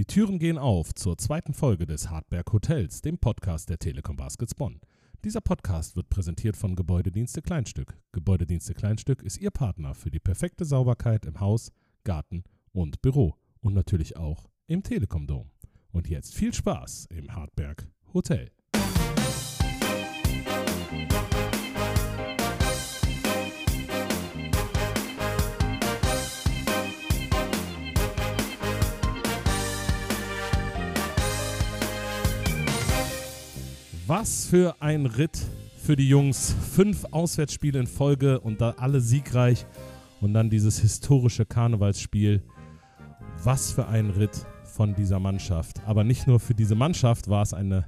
Die 0.00 0.06
Türen 0.06 0.38
gehen 0.38 0.56
auf 0.56 0.94
zur 0.94 1.18
zweiten 1.18 1.52
Folge 1.52 1.84
des 1.84 2.08
Hartberg 2.08 2.54
Hotels, 2.54 3.02
dem 3.02 3.18
Podcast 3.18 3.68
der 3.68 3.78
Telekom 3.78 4.16
Baskets 4.16 4.54
Bonn. 4.54 4.80
Dieser 5.24 5.42
Podcast 5.42 5.94
wird 5.94 6.08
präsentiert 6.08 6.56
von 6.56 6.74
Gebäudedienste 6.74 7.42
Kleinstück. 7.42 7.98
Gebäudedienste 8.12 8.72
Kleinstück 8.72 9.22
ist 9.22 9.36
Ihr 9.36 9.50
Partner 9.50 9.94
für 9.94 10.10
die 10.10 10.18
perfekte 10.18 10.64
Sauberkeit 10.64 11.26
im 11.26 11.38
Haus, 11.38 11.70
Garten 12.02 12.44
und 12.72 13.02
Büro 13.02 13.34
und 13.60 13.74
natürlich 13.74 14.16
auch 14.16 14.48
im 14.68 14.82
Telekom 14.82 15.26
Dom. 15.26 15.50
Und 15.92 16.08
jetzt 16.08 16.34
viel 16.34 16.54
Spaß 16.54 17.08
im 17.10 17.36
Hartberg 17.36 17.86
Hotel. 18.14 18.50
Was 34.10 34.44
für 34.44 34.74
ein 34.82 35.06
Ritt 35.06 35.38
für 35.84 35.94
die 35.94 36.08
Jungs. 36.08 36.52
Fünf 36.72 37.04
Auswärtsspiele 37.12 37.78
in 37.78 37.86
Folge 37.86 38.40
und 38.40 38.60
da 38.60 38.70
alle 38.70 39.00
siegreich. 39.00 39.66
Und 40.20 40.34
dann 40.34 40.50
dieses 40.50 40.80
historische 40.80 41.46
Karnevalsspiel. 41.46 42.42
Was 43.44 43.70
für 43.70 43.86
ein 43.86 44.10
Ritt 44.10 44.44
von 44.64 44.96
dieser 44.96 45.20
Mannschaft. 45.20 45.80
Aber 45.86 46.02
nicht 46.02 46.26
nur 46.26 46.40
für 46.40 46.56
diese 46.56 46.74
Mannschaft 46.74 47.28
war 47.28 47.42
es 47.42 47.54
eine 47.54 47.86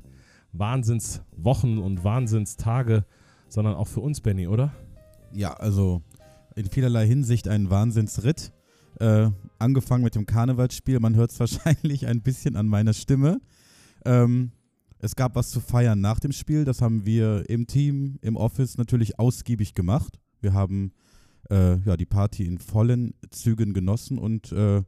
Wahnsinnswochen 0.53 1.79
und 1.79 2.05
Wahnsinnstage, 2.05 3.05
sondern 3.49 3.75
auch 3.75 3.89
für 3.89 4.01
uns, 4.01 4.21
Benny, 4.21 4.47
oder? 4.47 4.73
Ja, 5.33 5.55
also 5.55 6.03
in 6.55 6.71
vielerlei 6.71 7.05
Hinsicht 7.05 7.49
ein 7.49 7.69
Wahnsinnsritt. 7.69 8.53
Äh, 9.01 9.31
angefangen 9.59 10.05
mit 10.05 10.15
dem 10.15 10.27
Karnevalsspiel, 10.27 11.01
man 11.01 11.17
hört 11.17 11.33
es 11.33 11.41
wahrscheinlich 11.41 12.07
ein 12.07 12.23
bisschen 12.23 12.55
an 12.55 12.69
meiner 12.69 12.93
Stimme. 12.93 13.41
Ähm, 14.05 14.53
es 15.03 15.17
gab 15.17 15.35
was 15.35 15.51
zu 15.51 15.61
feiern 15.61 16.01
nach 16.01 16.21
dem 16.21 16.33
Spiel. 16.33 16.65
Das 16.65 16.81
haben 16.81 17.05
wir 17.05 17.51
im 17.51 17.67
Team, 17.67 18.19
im 18.23 18.37
Office 18.37 18.79
natürlich 18.79 19.19
ausgiebig 19.19 19.75
gemacht. 19.75 20.19
Wir 20.41 20.55
haben 20.55 20.93
äh, 21.51 21.79
ja, 21.81 21.97
die 21.97 22.07
Party 22.07 22.47
in 22.47 22.59
vollen 22.59 23.13
Zügen 23.31 23.75
genossen 23.75 24.17
und 24.17 24.53
äh, 24.53 24.83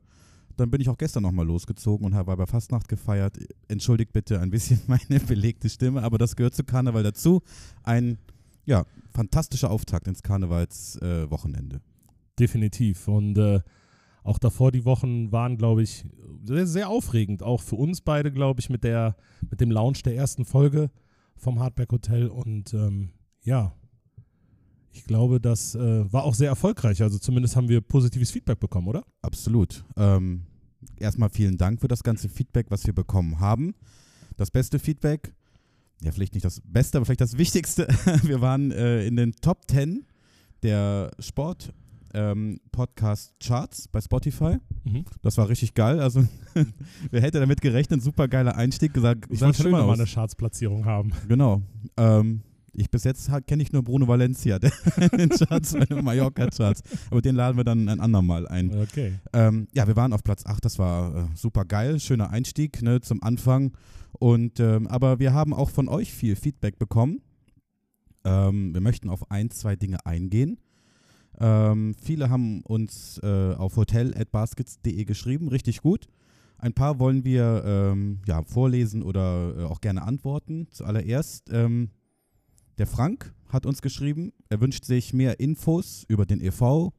dann 0.57 0.71
bin 0.71 0.81
ich 0.81 0.89
auch 0.89 0.99
gestern 0.99 1.25
nochmal 1.25 1.47
losgezogen 1.47 2.07
und 2.07 2.15
habe 2.15 2.37
bei 2.37 2.47
Fastnacht 2.47 2.87
gefeiert. 2.89 3.39
Entschuldigt 3.67 4.13
bitte 4.13 4.41
ein 4.41 4.51
bisschen 4.51 4.81
meine 4.87 5.19
belegte 5.19 5.69
Stimme, 5.69 6.05
aber 6.05 6.17
das 6.17 6.37
gehört 6.37 6.55
zu 6.55 6.63
Karneval 6.63 7.03
dazu. 7.03 7.43
Ein 7.83 8.19
ja, 8.67 8.85
fantastischer 9.11 9.71
Auftakt 9.71 10.07
ins 10.07 10.23
Karnevalswochenende. 10.23 11.77
Äh, 11.77 11.81
Definitiv. 12.39 13.09
Und 13.09 13.37
äh, 13.37 13.61
auch 14.25 14.39
davor 14.39 14.73
die 14.73 14.85
Wochen 14.87 15.31
waren, 15.31 15.59
glaube 15.59 15.83
ich, 15.83 16.05
sehr, 16.43 16.67
sehr 16.67 16.89
aufregend. 16.89 17.43
Auch 17.43 17.61
für 17.61 17.77
uns 17.77 18.01
beide, 18.01 18.33
glaube 18.33 18.61
ich, 18.61 18.71
mit, 18.71 18.83
der, 18.83 19.17
mit 19.49 19.61
dem 19.61 19.71
Launch 19.71 20.03
der 20.03 20.17
ersten 20.17 20.47
Folge 20.47 20.91
vom 21.37 21.61
Hardback 21.61 21.93
Hotel. 21.93 22.29
Und 22.29 22.73
ähm, 22.73 23.11
ja, 23.43 23.75
ich 24.93 25.05
glaube, 25.05 25.41
das 25.41 25.75
äh, 25.75 26.11
war 26.11 26.25
auch 26.25 26.35
sehr 26.35 26.49
erfolgreich. 26.49 27.03
Also 27.03 27.19
zumindest 27.19 27.55
haben 27.55 27.69
wir 27.69 27.83
positives 27.83 28.31
Feedback 28.31 28.59
bekommen, 28.59 28.89
oder? 28.89 29.05
Absolut. 29.21 29.85
Ähm, 29.97 30.47
erstmal 30.97 31.29
vielen 31.29 31.59
Dank 31.59 31.83
für 31.83 31.89
das 31.89 32.03
ganze 32.03 32.31
Feedback, 32.31 32.71
was 32.71 32.87
wir 32.87 32.95
bekommen 32.95 33.41
haben. 33.41 33.75
Das 34.39 34.51
beste 34.51 34.79
Feedback, 34.79 35.35
ja, 36.01 36.13
vielleicht 36.13 36.33
nicht 36.33 36.47
das 36.47 36.63
Beste, 36.65 36.97
aber 36.97 37.05
vielleicht 37.05 37.21
das 37.21 37.37
Wichtigste. 37.37 37.87
wir 38.23 38.41
waren 38.41 38.71
äh, 38.71 39.07
in 39.07 39.17
den 39.17 39.33
Top 39.33 39.71
10 39.71 40.07
der 40.63 41.11
Sport- 41.19 41.75
ähm, 42.15 42.61
Podcast-Charts 42.73 43.89
bei 43.89 44.01
Spotify. 44.01 44.57
Mhm. 44.85 45.05
Das 45.23 45.37
war 45.37 45.49
richtig 45.49 45.75
geil. 45.75 46.01
Also, 46.01 46.27
wer 47.11 47.21
hätte 47.21 47.41
damit 47.41 47.61
gerechnet? 47.61 48.03
Super 48.03 48.29
geiler 48.29 48.57
Einstieg. 48.57 48.95
Gesagt, 48.95 49.27
ich 49.31 49.41
wollte 49.41 49.63
schon 49.63 49.67
immer 49.67 49.87
mal 49.87 49.95
eine 49.95 50.07
Charts-Platzierung 50.07 50.85
haben. 50.85 51.13
Genau. 51.29 51.63
Ähm, 51.97 52.43
ich 52.77 52.91
bis 52.91 53.05
jetzt 53.05 53.31
kenne 53.47 53.63
ich 53.63 53.73
nur 53.73 53.83
Bruno 53.83 54.09
Valencia, 54.09 54.59
der 54.59 54.71
den 55.17 55.29
Charts, 55.29 55.75
Mallorca-Charts. 55.89 56.83
Aber 57.11 57.23
den 57.23 57.37
laden 57.37 57.57
wir 57.57 57.65
dann 57.65 57.89
ein 57.89 58.01
andermal 58.01 58.49
ein. 58.49 58.77
Okay. 58.77 59.15
Ähm, 59.33 59.69
ja, 59.73 59.87
wir 59.87 59.97
waren 59.97 60.13
auf 60.13 60.25
Platz 60.25 60.45
8, 60.45 60.65
das 60.65 60.79
war 60.79 61.15
äh, 61.15 61.25
super 61.35 61.65
geil, 61.65 62.01
schöner 62.01 62.31
Einstieg 62.31 62.83
ne, 62.83 63.01
zum 63.01 63.23
Anfang. 63.23 63.73
Und 64.19 64.61
ähm, 64.61 64.87
aber 64.87 65.19
wir 65.19 65.33
haben 65.33 65.53
auch 65.53 65.71
von 65.71 65.89
euch 65.89 66.13
viel 66.13 66.37
Feedback 66.37 66.79
bekommen. 66.79 67.21
Ähm, 68.25 68.73
wir 68.73 68.81
möchten 68.81 69.11
auf 69.11 69.31
ein, 69.31 69.51
zwei 69.51 69.77
Dinge 69.77 70.05
eingehen. 70.07 70.59
Ähm, 71.41 71.95
viele 72.01 72.31
haben 72.31 72.63
uns 72.63 73.19
äh, 73.23 73.55
auf 73.55 73.77
hotel.baskets.de 73.77 75.05
geschrieben, 75.05 75.49
richtig 75.49 75.83
gut. 75.83 76.09
Ein 76.59 76.73
paar 76.73 76.99
wollen 76.99 77.25
wir 77.25 77.63
ähm, 77.67 78.21
ja, 78.27 78.43
vorlesen 78.43 79.03
oder 79.03 79.55
äh, 79.59 79.65
auch 79.65 79.81
gerne 79.81 80.03
antworten. 80.03 80.69
Zuallererst, 80.71 81.51
ähm, 81.53 81.91
der 82.79 82.87
Frank 82.87 83.35
hat 83.49 83.67
uns 83.67 83.83
geschrieben, 83.83 84.33
er 84.49 84.61
wünscht 84.61 84.85
sich 84.85 85.13
mehr 85.13 85.41
Infos 85.41 86.05
über 86.09 86.27
den 86.27 86.41
EV 86.41 86.93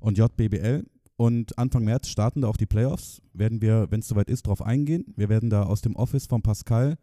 und 0.00 0.18
JBBL. 0.18 0.84
Und 1.16 1.58
Anfang 1.58 1.84
März 1.84 2.08
starten 2.08 2.42
da 2.42 2.48
auch 2.48 2.56
die 2.56 2.66
Playoffs. 2.66 3.20
Werden 3.32 3.62
wir, 3.62 3.90
wenn 3.90 4.00
es 4.00 4.08
soweit 4.08 4.28
ist, 4.28 4.46
darauf 4.46 4.62
eingehen. 4.62 5.12
Wir 5.16 5.28
werden 5.28 5.50
da 5.50 5.64
aus 5.64 5.80
dem 5.80 5.96
Office 5.96 6.26
von 6.26 6.42
Pascal 6.42 6.96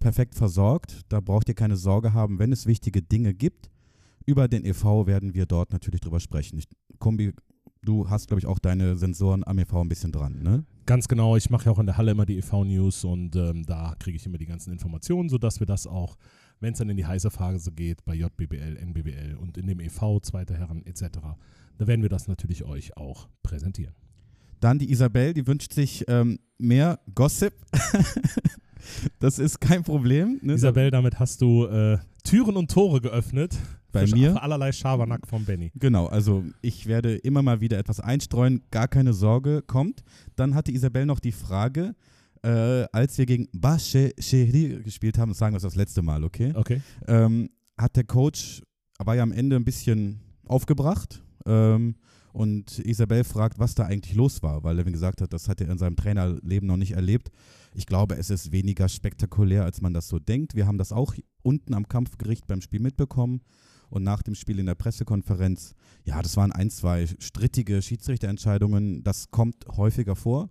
perfekt 0.00 0.34
versorgt. 0.34 1.00
Da 1.08 1.20
braucht 1.20 1.48
ihr 1.48 1.54
keine 1.54 1.76
Sorge 1.76 2.12
haben, 2.12 2.38
wenn 2.38 2.52
es 2.52 2.66
wichtige 2.66 3.02
Dinge 3.02 3.34
gibt. 3.34 3.71
Über 4.26 4.48
den 4.48 4.64
EV 4.64 5.06
werden 5.06 5.34
wir 5.34 5.46
dort 5.46 5.72
natürlich 5.72 6.00
drüber 6.00 6.20
sprechen. 6.20 6.58
Ich, 6.58 6.68
Kombi, 6.98 7.32
du 7.82 8.08
hast, 8.08 8.28
glaube 8.28 8.40
ich, 8.40 8.46
auch 8.46 8.58
deine 8.58 8.96
Sensoren 8.96 9.44
am 9.44 9.58
EV 9.58 9.80
ein 9.80 9.88
bisschen 9.88 10.12
dran, 10.12 10.42
ne? 10.42 10.64
Ganz 10.86 11.08
genau. 11.08 11.36
Ich 11.36 11.50
mache 11.50 11.66
ja 11.66 11.72
auch 11.72 11.78
in 11.78 11.86
der 11.86 11.96
Halle 11.96 12.12
immer 12.12 12.26
die 12.26 12.38
EV-News 12.38 13.04
und 13.04 13.36
ähm, 13.36 13.64
da 13.64 13.94
kriege 13.98 14.16
ich 14.16 14.26
immer 14.26 14.38
die 14.38 14.46
ganzen 14.46 14.72
Informationen, 14.72 15.28
sodass 15.28 15.60
wir 15.60 15.66
das 15.66 15.86
auch, 15.86 16.16
wenn 16.60 16.72
es 16.72 16.78
dann 16.78 16.88
in 16.88 16.96
die 16.96 17.06
heiße 17.06 17.30
Phase 17.30 17.72
geht, 17.72 18.04
bei 18.04 18.14
JBBL, 18.14 18.76
NBBL 18.78 19.36
und 19.40 19.58
in 19.58 19.66
dem 19.66 19.80
EV, 19.80 20.20
Zweite 20.20 20.54
Herren 20.54 20.84
etc., 20.84 21.08
da 21.78 21.86
werden 21.86 22.02
wir 22.02 22.08
das 22.08 22.28
natürlich 22.28 22.64
euch 22.64 22.96
auch 22.96 23.28
präsentieren. 23.42 23.94
Dann 24.60 24.78
die 24.78 24.90
Isabel, 24.90 25.34
die 25.34 25.46
wünscht 25.46 25.72
sich 25.72 26.04
ähm, 26.08 26.38
mehr 26.58 27.00
Gossip. 27.14 27.54
das 29.18 29.38
ist 29.38 29.60
kein 29.60 29.82
Problem. 29.82 30.38
Ne? 30.42 30.54
Isabel, 30.54 30.90
damit 30.90 31.18
hast 31.18 31.40
du 31.40 31.66
äh, 31.66 31.98
Türen 32.24 32.56
und 32.56 32.70
Tore 32.70 33.00
geöffnet 33.00 33.56
bei 33.92 34.06
für, 34.06 34.14
mir. 34.14 34.32
Für 34.32 34.42
allerlei 34.42 34.72
Schabernack 34.72 35.26
von 35.26 35.44
Benny. 35.44 35.70
Genau, 35.74 36.06
also 36.06 36.44
ich 36.62 36.86
werde 36.86 37.16
immer 37.16 37.42
mal 37.42 37.60
wieder 37.60 37.78
etwas 37.78 38.00
einstreuen, 38.00 38.62
gar 38.70 38.88
keine 38.88 39.12
Sorge, 39.12 39.62
kommt. 39.66 40.02
Dann 40.36 40.54
hatte 40.54 40.72
Isabel 40.72 41.06
noch 41.06 41.20
die 41.20 41.32
Frage, 41.32 41.94
äh, 42.42 42.84
als 42.92 43.18
wir 43.18 43.26
gegen 43.26 43.48
Basche 43.52 44.12
Cheri 44.18 44.80
gespielt 44.82 45.18
haben, 45.18 45.30
das 45.30 45.38
sagen 45.38 45.54
wir 45.54 45.60
das 45.60 45.76
letzte 45.76 46.02
Mal, 46.02 46.24
okay? 46.24 46.52
Okay. 46.54 46.80
Ähm, 47.06 47.50
hat 47.78 47.96
der 47.96 48.04
Coach, 48.04 48.62
war 48.98 49.14
ja 49.14 49.22
am 49.22 49.32
Ende 49.32 49.56
ein 49.56 49.64
bisschen 49.64 50.20
aufgebracht. 50.46 51.22
Ähm, 51.46 51.96
und 52.32 52.78
Isabel 52.78 53.24
fragt, 53.24 53.58
was 53.58 53.74
da 53.74 53.84
eigentlich 53.84 54.14
los 54.14 54.42
war, 54.42 54.64
weil 54.64 54.78
er 54.78 54.84
gesagt 54.84 55.20
hat, 55.20 55.32
das 55.32 55.48
hat 55.48 55.60
er 55.60 55.68
in 55.68 55.78
seinem 55.78 55.96
Trainerleben 55.96 56.66
noch 56.66 56.76
nicht 56.78 56.92
erlebt. 56.92 57.30
Ich 57.74 57.86
glaube, 57.86 58.16
es 58.16 58.30
ist 58.30 58.52
weniger 58.52 58.88
spektakulär, 58.88 59.64
als 59.64 59.80
man 59.80 59.92
das 59.92 60.08
so 60.08 60.18
denkt. 60.18 60.54
Wir 60.54 60.66
haben 60.66 60.78
das 60.78 60.92
auch 60.92 61.14
unten 61.42 61.74
am 61.74 61.88
Kampfgericht 61.88 62.46
beim 62.46 62.60
Spiel 62.60 62.80
mitbekommen 62.80 63.42
und 63.90 64.02
nach 64.02 64.22
dem 64.22 64.34
Spiel 64.34 64.58
in 64.58 64.66
der 64.66 64.74
Pressekonferenz, 64.74 65.74
ja, 66.04 66.22
das 66.22 66.36
waren 66.38 66.50
ein, 66.50 66.70
zwei 66.70 67.06
strittige 67.18 67.82
Schiedsrichterentscheidungen. 67.82 69.04
Das 69.04 69.30
kommt 69.30 69.66
häufiger 69.76 70.16
vor, 70.16 70.48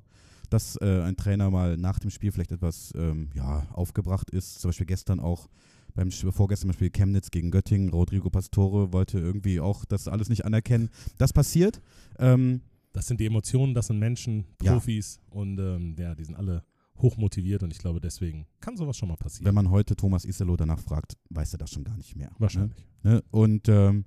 dass 0.52 0.76
äh, 0.76 1.02
ein 1.02 1.18
Trainer 1.18 1.50
mal 1.50 1.78
nach 1.78 1.98
dem 1.98 2.12
Spiel 2.12 2.32
vielleicht 2.32 2.52
etwas 2.52 2.94
ähm, 2.96 3.32
ja, 3.34 3.68
aufgebracht 3.74 4.30
ist. 4.30 4.62
Zum 4.62 4.70
Beispiel 4.70 4.86
gestern 4.86 5.20
auch 5.20 5.50
beim 5.94 6.12
vorgestern 6.12 6.70
beim 6.70 6.76
Spiel 6.76 6.90
Chemnitz 6.90 7.32
gegen 7.32 7.52
Göttingen, 7.52 7.90
Rodrigo 7.90 8.30
Pastore 8.30 8.94
wollte 8.94 9.20
irgendwie 9.20 9.60
auch 9.60 9.86
das 9.86 10.08
alles 10.08 10.30
nicht 10.30 10.46
anerkennen. 10.46 10.90
Das 11.18 11.34
passiert. 11.34 11.82
Ähm, 12.20 12.62
das 12.94 13.08
sind 13.08 13.20
die 13.20 13.26
Emotionen, 13.26 13.74
das 13.74 13.88
sind 13.88 14.00
Menschen, 14.00 14.46
Profis 14.58 15.20
ja. 15.22 15.40
und 15.40 15.60
ähm, 15.60 15.96
ja, 15.98 16.14
die 16.14 16.26
sind 16.26 16.36
alle 16.36 16.64
hochmotiviert 16.98 17.64
und 17.64 17.72
ich 17.72 17.80
glaube, 17.80 18.00
deswegen 18.00 18.46
kann 18.60 18.78
sowas 18.78 18.98
schon 18.98 19.10
mal 19.10 19.16
passieren. 19.16 19.46
Wenn 19.46 19.56
man 19.56 19.70
heute 19.72 19.96
Thomas 19.96 20.26
Iselo 20.26 20.56
danach 20.56 20.80
fragt, 20.80 21.18
weiß 21.30 21.54
er 21.54 21.60
das 21.60 21.72
schon 21.72 21.84
gar 21.84 21.98
nicht 21.98 22.16
mehr. 22.16 22.32
Wahrscheinlich. 22.38 22.86
Ne? 23.04 23.24
Und 23.32 23.68
ähm, 23.70 24.06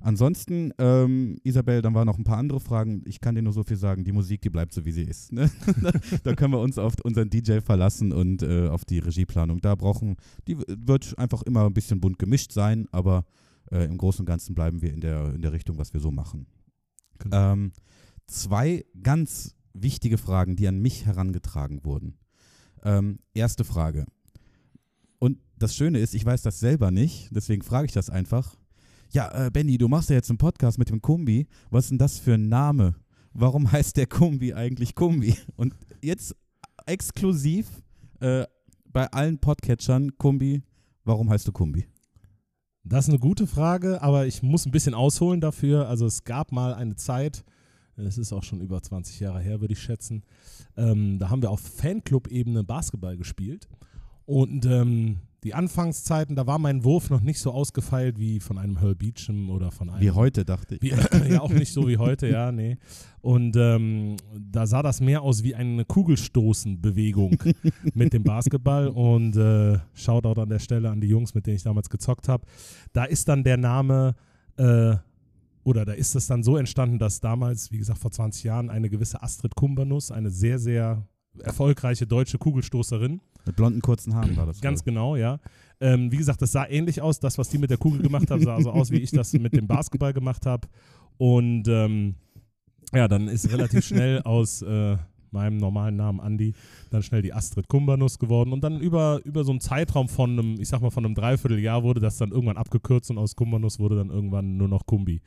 ansonsten, 0.00 0.72
ähm, 0.78 1.38
Isabel, 1.44 1.82
dann 1.82 1.94
waren 1.94 2.06
noch 2.06 2.18
ein 2.18 2.24
paar 2.24 2.38
andere 2.38 2.60
Fragen. 2.60 3.02
Ich 3.06 3.20
kann 3.20 3.34
dir 3.34 3.42
nur 3.42 3.52
so 3.52 3.62
viel 3.62 3.76
sagen, 3.76 4.04
die 4.04 4.12
Musik, 4.12 4.40
die 4.42 4.50
bleibt 4.50 4.72
so, 4.72 4.84
wie 4.84 4.92
sie 4.92 5.02
ist. 5.02 5.32
Ne? 5.32 5.50
da 6.24 6.34
können 6.34 6.52
wir 6.52 6.60
uns 6.60 6.78
auf 6.78 6.94
unseren 7.02 7.30
DJ 7.30 7.60
verlassen 7.60 8.12
und 8.12 8.42
äh, 8.42 8.68
auf 8.68 8.84
die 8.84 8.98
Regieplanung. 8.98 9.60
Da 9.60 9.74
brauchen, 9.74 10.16
die 10.46 10.58
wird 10.58 11.18
einfach 11.18 11.42
immer 11.42 11.66
ein 11.66 11.74
bisschen 11.74 12.00
bunt 12.00 12.18
gemischt 12.18 12.52
sein, 12.52 12.86
aber 12.92 13.24
äh, 13.70 13.84
im 13.84 13.98
Großen 13.98 14.20
und 14.20 14.26
Ganzen 14.26 14.54
bleiben 14.54 14.82
wir 14.82 14.92
in 14.92 15.00
der, 15.00 15.34
in 15.34 15.42
der 15.42 15.52
Richtung, 15.52 15.78
was 15.78 15.92
wir 15.92 16.00
so 16.00 16.10
machen. 16.10 16.46
Genau. 17.18 17.52
Ähm, 17.52 17.72
zwei 18.26 18.84
ganz 19.02 19.54
wichtige 19.72 20.18
Fragen, 20.18 20.56
die 20.56 20.68
an 20.68 20.80
mich 20.80 21.06
herangetragen 21.06 21.84
wurden. 21.84 22.18
Ähm, 22.84 23.18
erste 23.34 23.64
Frage. 23.64 24.06
Und 25.18 25.38
das 25.56 25.74
Schöne 25.74 25.98
ist, 25.98 26.14
ich 26.14 26.24
weiß 26.24 26.42
das 26.42 26.60
selber 26.60 26.90
nicht, 26.90 27.28
deswegen 27.32 27.62
frage 27.62 27.86
ich 27.86 27.92
das 27.92 28.10
einfach. 28.10 28.57
Ja, 29.10 29.46
äh, 29.46 29.50
Benny, 29.50 29.78
du 29.78 29.88
machst 29.88 30.10
ja 30.10 30.16
jetzt 30.16 30.30
einen 30.30 30.38
Podcast 30.38 30.78
mit 30.78 30.90
dem 30.90 31.00
Kumbi. 31.00 31.46
Was 31.70 31.86
ist 31.86 31.90
denn 31.90 31.98
das 31.98 32.18
für 32.18 32.34
ein 32.34 32.48
Name? 32.48 32.94
Warum 33.32 33.72
heißt 33.72 33.96
der 33.96 34.06
Kumbi 34.06 34.52
eigentlich 34.52 34.94
Kumbi? 34.94 35.34
Und 35.56 35.74
jetzt 36.02 36.36
exklusiv 36.86 37.66
äh, 38.20 38.44
bei 38.84 39.06
allen 39.10 39.38
Podcatchern. 39.38 40.16
Kumbi, 40.18 40.62
warum 41.04 41.30
heißt 41.30 41.48
du 41.48 41.52
Kumbi? 41.52 41.86
Das 42.84 43.06
ist 43.06 43.10
eine 43.10 43.18
gute 43.18 43.46
Frage, 43.46 44.02
aber 44.02 44.26
ich 44.26 44.42
muss 44.42 44.66
ein 44.66 44.72
bisschen 44.72 44.94
ausholen 44.94 45.40
dafür. 45.40 45.88
Also 45.88 46.06
es 46.06 46.24
gab 46.24 46.52
mal 46.52 46.74
eine 46.74 46.96
Zeit, 46.96 47.44
es 47.96 48.18
ist 48.18 48.32
auch 48.32 48.42
schon 48.42 48.60
über 48.60 48.82
20 48.82 49.20
Jahre 49.20 49.40
her, 49.40 49.60
würde 49.60 49.72
ich 49.72 49.80
schätzen, 49.82 50.22
ähm, 50.76 51.18
da 51.18 51.30
haben 51.30 51.42
wir 51.42 51.50
auf 51.50 51.60
Fanclub-Ebene 51.60 52.64
Basketball 52.64 53.16
gespielt. 53.16 53.68
Und 54.28 54.66
ähm, 54.66 55.20
die 55.42 55.54
Anfangszeiten, 55.54 56.36
da 56.36 56.46
war 56.46 56.58
mein 56.58 56.84
Wurf 56.84 57.08
noch 57.08 57.22
nicht 57.22 57.40
so 57.40 57.50
ausgefeilt 57.50 58.18
wie 58.18 58.40
von 58.40 58.58
einem 58.58 58.78
Herb 58.78 58.98
Beecham 58.98 59.48
oder 59.48 59.70
von 59.70 59.88
einem. 59.88 60.02
Wie 60.02 60.10
heute, 60.10 60.44
dachte 60.44 60.74
ich. 60.74 60.82
Wie, 60.82 60.90
ja, 61.30 61.40
auch 61.40 61.48
nicht 61.48 61.72
so 61.72 61.88
wie 61.88 61.96
heute, 61.96 62.28
ja, 62.28 62.52
nee. 62.52 62.76
Und 63.22 63.56
ähm, 63.56 64.16
da 64.38 64.66
sah 64.66 64.82
das 64.82 65.00
mehr 65.00 65.22
aus 65.22 65.44
wie 65.44 65.54
eine 65.54 65.86
Kugelstoßen-Bewegung 65.86 67.38
mit 67.94 68.12
dem 68.12 68.22
Basketball. 68.22 68.88
Und 68.88 69.34
äh, 69.34 69.78
Shoutout 69.94 70.42
an 70.42 70.50
der 70.50 70.58
Stelle 70.58 70.90
an 70.90 71.00
die 71.00 71.08
Jungs, 71.08 71.34
mit 71.34 71.46
denen 71.46 71.56
ich 71.56 71.62
damals 71.62 71.88
gezockt 71.88 72.28
habe. 72.28 72.44
Da 72.92 73.04
ist 73.04 73.28
dann 73.28 73.44
der 73.44 73.56
Name. 73.56 74.14
Äh, 74.58 74.96
oder 75.64 75.86
da 75.86 75.92
ist 75.92 76.14
es 76.14 76.26
dann 76.26 76.42
so 76.42 76.58
entstanden, 76.58 76.98
dass 76.98 77.20
damals, 77.20 77.72
wie 77.72 77.78
gesagt, 77.78 77.98
vor 77.98 78.10
20 78.10 78.44
Jahren 78.44 78.68
eine 78.68 78.90
gewisse 78.90 79.22
Astrid 79.22 79.54
Kumbanus, 79.54 80.10
eine 80.10 80.30
sehr, 80.30 80.58
sehr 80.58 81.06
erfolgreiche 81.40 82.06
deutsche 82.06 82.38
Kugelstoßerin. 82.38 83.20
Mit 83.46 83.56
blonden 83.56 83.80
kurzen 83.80 84.14
Haaren 84.14 84.36
war 84.36 84.46
das. 84.46 84.60
Ganz 84.60 84.84
genau, 84.84 85.16
ja. 85.16 85.38
Ähm, 85.80 86.10
wie 86.10 86.16
gesagt, 86.16 86.42
das 86.42 86.52
sah 86.52 86.66
ähnlich 86.68 87.00
aus. 87.00 87.20
Das, 87.20 87.38
was 87.38 87.48
die 87.48 87.58
mit 87.58 87.70
der 87.70 87.78
Kugel 87.78 88.02
gemacht 88.02 88.30
haben, 88.30 88.42
sah 88.42 88.60
so 88.60 88.70
aus, 88.70 88.90
wie 88.90 88.98
ich 88.98 89.10
das 89.10 89.32
mit 89.32 89.52
dem 89.52 89.66
Basketball 89.66 90.12
gemacht 90.12 90.44
habe. 90.46 90.68
Und 91.16 91.66
ähm, 91.68 92.14
ja, 92.92 93.08
dann 93.08 93.28
ist 93.28 93.50
relativ 93.52 93.84
schnell 93.84 94.22
aus 94.22 94.62
äh, 94.62 94.96
meinem 95.30 95.58
normalen 95.58 95.96
Namen 95.96 96.20
Andi 96.20 96.54
dann 96.90 97.02
schnell 97.02 97.22
die 97.22 97.32
Astrid 97.32 97.68
Kumbanus 97.68 98.18
geworden. 98.18 98.52
Und 98.52 98.62
dann 98.62 98.80
über, 98.80 99.20
über 99.24 99.44
so 99.44 99.52
einen 99.52 99.60
Zeitraum 99.60 100.08
von 100.08 100.32
einem, 100.32 100.60
ich 100.60 100.68
sag 100.68 100.80
mal, 100.80 100.90
von 100.90 101.04
einem 101.04 101.14
Dreivierteljahr 101.14 101.82
wurde 101.82 102.00
das 102.00 102.16
dann 102.16 102.30
irgendwann 102.30 102.56
abgekürzt 102.56 103.10
und 103.10 103.18
aus 103.18 103.36
Kumbanus 103.36 103.78
wurde 103.78 103.96
dann 103.96 104.10
irgendwann 104.10 104.56
nur 104.56 104.68
noch 104.68 104.86
Kumbi. 104.86 105.20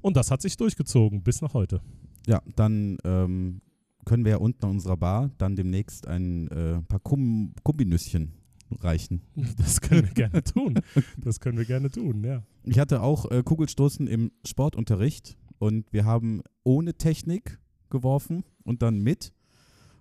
Und 0.00 0.16
das 0.16 0.30
hat 0.30 0.42
sich 0.42 0.56
durchgezogen 0.56 1.22
bis 1.22 1.42
nach 1.42 1.54
heute. 1.54 1.80
Ja, 2.26 2.42
dann 2.56 2.98
ähm, 3.04 3.60
können 4.04 4.24
wir 4.24 4.32
ja 4.32 4.38
unten 4.38 4.64
an 4.64 4.70
unserer 4.72 4.96
Bar 4.96 5.30
dann 5.38 5.56
demnächst 5.56 6.06
ein 6.06 6.48
äh, 6.48 6.82
paar 6.82 7.00
Kum 7.00 7.54
Kumbinüsschen 7.62 8.32
reichen. 8.80 9.22
Das 9.56 9.80
können 9.80 10.04
wir 10.04 10.14
gerne 10.14 10.42
tun. 10.42 10.80
Das 11.18 11.40
können 11.40 11.58
wir 11.58 11.64
gerne 11.64 11.90
tun, 11.90 12.24
ja. 12.24 12.42
Ich 12.64 12.78
hatte 12.78 13.02
auch 13.02 13.30
äh, 13.30 13.42
Kugelstoßen 13.42 14.06
im 14.06 14.32
Sportunterricht 14.46 15.36
und 15.58 15.92
wir 15.92 16.04
haben 16.04 16.42
ohne 16.64 16.94
Technik 16.94 17.58
geworfen 17.90 18.44
und 18.64 18.82
dann 18.82 19.00
mit. 19.00 19.32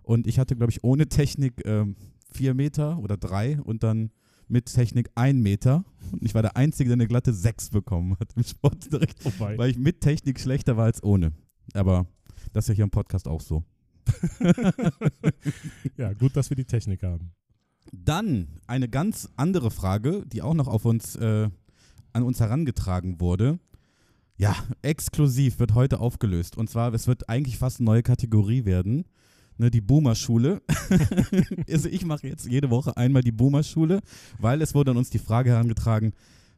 Und 0.04 0.28
ich 0.28 0.40
hatte, 0.40 0.56
glaube 0.56 0.72
ich, 0.72 0.84
ohne 0.84 1.08
Technik 1.08 1.66
äh, 1.66 1.86
vier 2.32 2.54
Meter 2.54 2.98
oder 3.00 3.18
drei 3.18 3.62
und 3.62 3.84
dann 3.84 4.12
mit 4.48 4.66
Technik 4.66 5.10
ein 5.16 5.42
Meter. 5.42 5.86
Und 6.12 6.24
ich 6.24 6.34
war 6.34 6.42
der 6.42 6.58
Einzige, 6.58 6.90
der 6.90 6.96
eine 6.96 7.08
glatte 7.08 7.34
sechs 7.34 7.70
bekommen 7.70 8.18
hat 8.20 8.34
im 8.36 8.44
Sportunterricht, 8.44 9.18
oh 9.24 9.32
weil 9.40 9.70
ich 9.70 9.78
mit 9.78 10.02
Technik 10.02 10.40
schlechter 10.40 10.78
war 10.78 10.86
als 10.86 11.04
ohne. 11.04 11.32
Aber 11.74 12.08
das 12.54 12.66
ist 12.66 12.70
ja 12.70 12.76
hier 12.76 12.84
im 12.84 12.92
Podcast 12.92 13.28
auch 13.28 13.42
so. 13.42 13.64
ja, 15.98 16.14
gut, 16.14 16.36
dass 16.36 16.50
wir 16.50 16.56
die 16.56 16.66
Technik 16.66 17.04
haben. 17.04 17.32
Dann 17.92 18.48
eine 18.68 18.88
ganz 18.88 19.30
andere 19.36 19.72
Frage, 19.72 20.24
die 20.26 20.42
auch 20.42 20.54
noch 20.54 20.68
auf 20.68 20.86
uns, 20.86 21.16
äh, 21.16 21.50
an 22.14 22.24
uns 22.24 22.40
herangetragen 22.40 23.20
wurde. 23.20 23.60
Ja, 24.38 24.56
exklusiv 24.82 25.60
wird 25.60 25.76
heute 25.76 26.00
aufgelöst. 26.00 26.58
Und 26.58 26.70
zwar, 26.70 26.94
es 26.94 27.08
wird 27.08 27.30
eigentlich 27.30 27.58
fast 27.58 27.80
eine 27.80 27.86
neue 27.86 28.04
Kategorie 28.04 28.66
werden. 28.66 29.06
Ne, 29.58 29.70
die 29.70 29.82
Boomer-Schule. 29.82 30.62
also 31.70 31.90
ich 31.90 32.06
mache 32.06 32.28
jetzt 32.28 32.48
jede 32.48 32.72
Woche 32.72 32.98
einmal 32.98 33.22
die 33.22 33.32
Boomer-Schule, 33.32 34.02
weil 34.40 34.62
es 34.62 34.74
wurde 34.74 34.92
an 34.92 34.98
uns 34.98 35.12
die 35.12 35.20
Frage 35.20 35.52
herangetragen, 35.52 36.14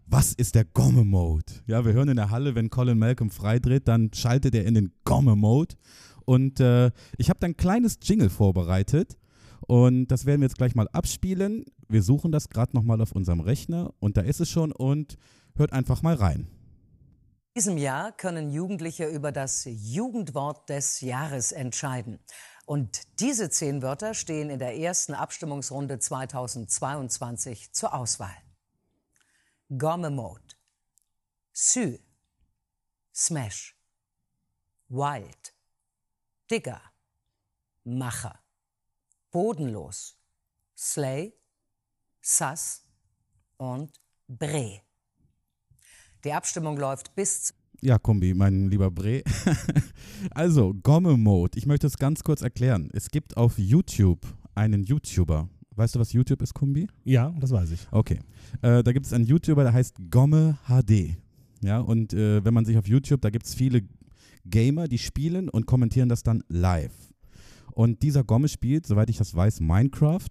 was 0.06 0.34
ist 0.34 0.56
der 0.56 0.66
Gomme-Mode? 0.66 1.46
Ja, 1.66 1.86
wir 1.86 1.94
hören 1.94 2.10
in 2.10 2.18
der 2.18 2.30
Halle, 2.30 2.56
wenn 2.56 2.70
Colin 2.70 3.00
Malcolm 3.00 3.30
freidreht, 3.30 3.88
dann 3.88 4.12
schaltet 4.14 4.56
er 4.56 4.66
in 4.66 4.74
den 4.74 4.92
Gomme-Mode. 5.06 5.76
Und 6.26 6.60
äh, 6.60 6.92
ich 7.18 7.30
habe 7.30 7.40
dann 7.40 7.52
ein 7.52 7.58
kleines 7.58 7.98
Jingle 8.02 8.30
vorbereitet. 8.30 9.18
Und 9.62 10.08
das 10.08 10.26
werden 10.26 10.42
wir 10.42 10.48
jetzt 10.48 10.58
gleich 10.58 10.76
mal 10.76 10.90
abspielen. 10.90 11.66
Wir 11.88 12.04
suchen 12.04 12.32
das 12.32 12.50
gerade 12.50 12.76
nochmal 12.76 13.02
auf 13.02 13.14
unserem 13.14 13.40
Rechner. 13.40 13.94
Und 14.00 14.18
da 14.18 14.22
ist 14.22 14.42
es 14.42 14.50
schon. 14.50 14.72
Und 14.72 15.18
hört 15.56 15.74
einfach 15.74 16.02
mal 16.02 16.16
rein. 16.16 16.48
In 17.56 17.60
diesem 17.60 17.78
Jahr 17.78 18.12
können 18.12 18.50
Jugendliche 18.50 19.06
über 19.06 19.32
das 19.32 19.68
Jugendwort 19.70 20.70
des 20.70 21.02
Jahres 21.02 21.52
entscheiden. 21.52 22.20
Und 22.66 23.02
diese 23.20 23.50
zehn 23.50 23.82
Wörter 23.82 24.14
stehen 24.14 24.50
in 24.50 24.58
der 24.58 24.78
ersten 24.78 25.14
Abstimmungsrunde 25.14 26.00
2022 26.00 27.74
zur 27.74 27.94
Auswahl. 27.94 28.36
Mode, 29.70 30.42
Sü, 31.52 32.00
Smash, 33.14 33.76
Wild, 34.90 35.53
Digger, 36.50 36.82
Macher, 37.84 38.40
Bodenlos, 39.32 40.18
Slay, 40.78 41.34
Sass 42.22 42.86
und 43.58 43.92
Bre. 44.28 44.82
Die 46.24 46.34
Abstimmung 46.34 46.78
läuft 46.78 47.16
bis. 47.16 47.54
Ja, 47.82 47.98
Kombi, 47.98 48.34
mein 48.34 48.70
lieber 48.70 48.92
Bre. 48.92 49.24
also, 50.32 50.74
Gomme-Mode. 50.74 51.58
Ich 51.58 51.66
möchte 51.66 51.88
es 51.88 51.98
ganz 51.98 52.24
kurz 52.24 52.42
erklären. 52.42 52.90
Es 52.94 53.10
gibt 53.10 53.36
auf 53.36 53.58
YouTube 53.58 54.26
einen 54.56 54.84
YouTuber. 54.84 55.50
Weißt 55.76 55.96
du, 55.96 56.00
was 56.00 56.14
YouTube 56.14 56.42
ist, 56.42 56.54
Kombi? 56.54 56.88
Ja, 57.04 57.34
das 57.40 57.52
weiß 57.52 57.72
ich. 57.72 57.88
Okay. 57.92 58.20
Äh, 58.62 58.84
da 58.84 58.92
gibt 58.92 59.06
es 59.06 59.14
einen 59.14 59.26
YouTuber, 59.26 59.64
der 59.64 59.74
heißt 59.74 59.96
Gomme 60.12 60.58
HD. 60.68 61.18
Ja, 61.62 61.80
und 61.80 62.14
äh, 62.14 62.44
wenn 62.44 62.54
man 62.54 62.66
sich 62.66 62.78
auf 62.78 62.88
YouTube, 62.88 63.22
da 63.22 63.30
gibt 63.30 63.46
es 63.46 63.56
viele 63.56 63.82
Gamer, 64.46 64.88
die 64.88 64.98
spielen 64.98 65.50
und 65.50 65.66
kommentieren 65.66 66.10
das 66.10 66.24
dann 66.24 66.44
live. 66.48 67.14
Und 67.74 68.04
dieser 68.04 68.24
Gomme 68.24 68.48
spielt, 68.48 68.86
soweit 68.86 69.10
ich 69.10 69.18
das 69.18 69.36
weiß, 69.36 69.60
Minecraft. 69.62 70.30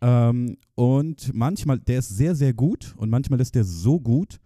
Ähm, 0.00 0.56
und 0.74 1.32
manchmal, 1.32 1.78
der 1.78 2.00
ist 2.00 2.10
sehr, 2.10 2.34
sehr 2.34 2.52
gut 2.52 2.94
und 2.96 3.10
manchmal 3.10 3.40
ist 3.40 3.54
der 3.54 3.64
so 3.64 4.00
gut, 4.00 4.38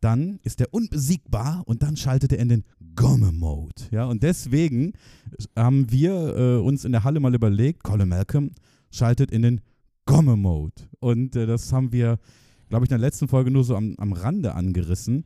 dann 0.00 0.40
ist 0.42 0.60
er 0.60 0.72
unbesiegbar 0.72 1.62
und 1.66 1.82
dann 1.82 1.96
schaltet 1.96 2.32
er 2.32 2.40
in 2.40 2.48
den 2.48 2.64
Gomme-Mode. 2.96 3.82
Ja, 3.92 4.06
und 4.06 4.22
deswegen 4.22 4.94
haben 5.56 5.90
wir 5.90 6.36
äh, 6.36 6.56
uns 6.56 6.84
in 6.84 6.92
der 6.92 7.04
Halle 7.04 7.20
mal 7.20 7.34
überlegt, 7.34 7.84
Colin 7.84 8.08
Malcolm 8.08 8.50
schaltet 8.90 9.30
in 9.30 9.42
den 9.42 9.60
Gomme-Mode. 10.06 10.74
Und 10.98 11.36
äh, 11.36 11.46
das 11.46 11.72
haben 11.72 11.92
wir, 11.92 12.18
glaube 12.68 12.84
ich, 12.84 12.90
in 12.90 12.98
der 12.98 13.06
letzten 13.06 13.28
Folge 13.28 13.50
nur 13.50 13.64
so 13.64 13.76
am, 13.76 13.94
am 13.98 14.12
Rande 14.12 14.54
angerissen. 14.54 15.24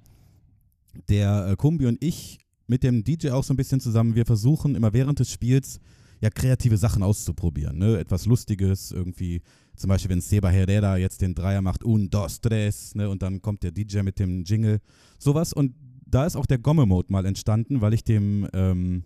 Der 1.08 1.48
äh, 1.48 1.56
Kumbi 1.56 1.86
und 1.86 2.02
ich 2.02 2.38
mit 2.66 2.82
dem 2.82 3.04
DJ 3.04 3.30
auch 3.30 3.44
so 3.44 3.52
ein 3.52 3.56
bisschen 3.56 3.80
zusammen. 3.80 4.14
Wir 4.14 4.26
versuchen 4.26 4.74
immer 4.74 4.92
während 4.92 5.20
des 5.20 5.30
Spiels 5.30 5.80
ja 6.20 6.30
kreative 6.30 6.76
Sachen 6.76 7.02
auszuprobieren. 7.02 7.78
Ne? 7.78 7.98
Etwas 7.98 8.26
Lustiges, 8.26 8.90
irgendwie, 8.90 9.42
zum 9.76 9.88
Beispiel, 9.88 10.10
wenn 10.10 10.20
Seba 10.20 10.48
Herrera 10.48 10.96
jetzt 10.96 11.20
den 11.20 11.34
Dreier 11.34 11.62
macht, 11.62 11.84
un, 11.84 12.08
dos, 12.10 12.40
tres, 12.40 12.94
ne? 12.94 13.08
und 13.08 13.22
dann 13.22 13.42
kommt 13.42 13.62
der 13.62 13.72
DJ 13.72 14.00
mit 14.00 14.18
dem 14.18 14.44
Jingle, 14.44 14.80
sowas. 15.18 15.52
Und 15.52 15.74
da 16.06 16.26
ist 16.26 16.36
auch 16.36 16.46
der 16.46 16.58
Gomme-Mode 16.58 17.12
mal 17.12 17.26
entstanden, 17.26 17.80
weil 17.80 17.94
ich 17.94 18.04
dem 18.04 18.48
ähm, 18.52 19.04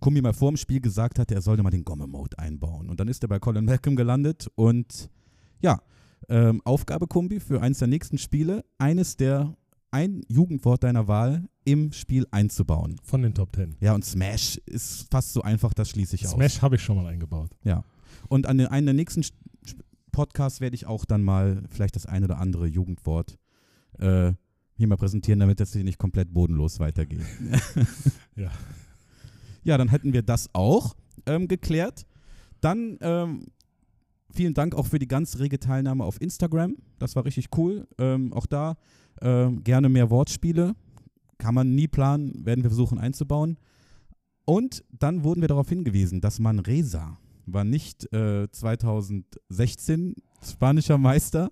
Kumi 0.00 0.20
mal 0.20 0.32
vor 0.32 0.50
dem 0.50 0.56
Spiel 0.56 0.80
gesagt 0.80 1.18
hatte, 1.18 1.34
er 1.34 1.42
sollte 1.42 1.62
mal 1.62 1.70
den 1.70 1.84
Gomme-Mode 1.84 2.38
einbauen. 2.38 2.88
Und 2.88 3.00
dann 3.00 3.08
ist 3.08 3.22
er 3.22 3.28
bei 3.28 3.38
Colin 3.38 3.64
Malcolm 3.64 3.96
gelandet 3.96 4.48
und 4.54 5.10
ja, 5.60 5.80
ähm, 6.28 6.60
Aufgabe 6.64 7.06
Kumbi 7.06 7.40
für 7.40 7.62
eines 7.62 7.78
der 7.78 7.88
nächsten 7.88 8.18
Spiele, 8.18 8.64
eines 8.78 9.16
der 9.16 9.56
ein 9.90 10.22
Jugendwort 10.28 10.84
deiner 10.84 11.08
Wahl 11.08 11.48
im 11.64 11.92
Spiel 11.92 12.26
einzubauen. 12.30 12.96
Von 13.02 13.22
den 13.22 13.34
Top 13.34 13.52
Ten. 13.52 13.76
Ja, 13.80 13.94
und 13.94 14.04
Smash 14.04 14.58
ist 14.66 15.06
fast 15.10 15.32
so 15.32 15.42
einfach, 15.42 15.74
das 15.74 15.90
schließe 15.90 16.14
ich 16.14 16.22
Smash 16.22 16.32
aus. 16.32 16.36
Smash 16.36 16.62
habe 16.62 16.76
ich 16.76 16.82
schon 16.82 16.96
mal 16.96 17.06
eingebaut. 17.06 17.50
Ja. 17.64 17.84
Und 18.28 18.46
an 18.46 18.58
den, 18.58 18.68
einen 18.68 18.86
der 18.86 18.94
nächsten 18.94 19.24
Podcasts 20.12 20.60
werde 20.60 20.74
ich 20.74 20.86
auch 20.86 21.04
dann 21.04 21.22
mal 21.22 21.62
vielleicht 21.68 21.96
das 21.96 22.06
ein 22.06 22.24
oder 22.24 22.38
andere 22.38 22.66
Jugendwort 22.66 23.38
äh, 23.98 24.32
hier 24.76 24.86
mal 24.86 24.96
präsentieren, 24.96 25.40
damit 25.40 25.60
das 25.60 25.72
hier 25.72 25.84
nicht 25.84 25.98
komplett 25.98 26.32
bodenlos 26.32 26.78
weitergeht. 26.80 27.24
ja. 28.36 28.50
Ja, 29.64 29.78
dann 29.78 29.88
hätten 29.88 30.12
wir 30.12 30.22
das 30.22 30.48
auch 30.52 30.94
ähm, 31.26 31.48
geklärt. 31.48 32.06
Dann 32.60 32.98
ähm, 33.00 33.46
vielen 34.30 34.54
Dank 34.54 34.74
auch 34.74 34.86
für 34.86 34.98
die 34.98 35.08
ganz 35.08 35.38
rege 35.38 35.58
Teilnahme 35.58 36.04
auf 36.04 36.20
Instagram. 36.20 36.76
Das 36.98 37.16
war 37.16 37.24
richtig 37.24 37.48
cool. 37.56 37.86
Ähm, 37.98 38.32
auch 38.32 38.46
da 38.46 38.76
äh, 39.20 39.50
gerne 39.50 39.88
mehr 39.88 40.10
Wortspiele. 40.10 40.74
Kann 41.38 41.54
man 41.54 41.74
nie 41.74 41.88
planen, 41.88 42.44
werden 42.46 42.62
wir 42.62 42.70
versuchen 42.70 42.98
einzubauen. 42.98 43.58
Und 44.44 44.84
dann 44.90 45.24
wurden 45.24 45.40
wir 45.40 45.48
darauf 45.48 45.68
hingewiesen, 45.68 46.20
dass 46.20 46.38
Manresa 46.38 47.18
war 47.46 47.64
nicht 47.64 48.12
äh, 48.12 48.50
2016 48.50 50.14
spanischer 50.42 50.98
Meister, 50.98 51.50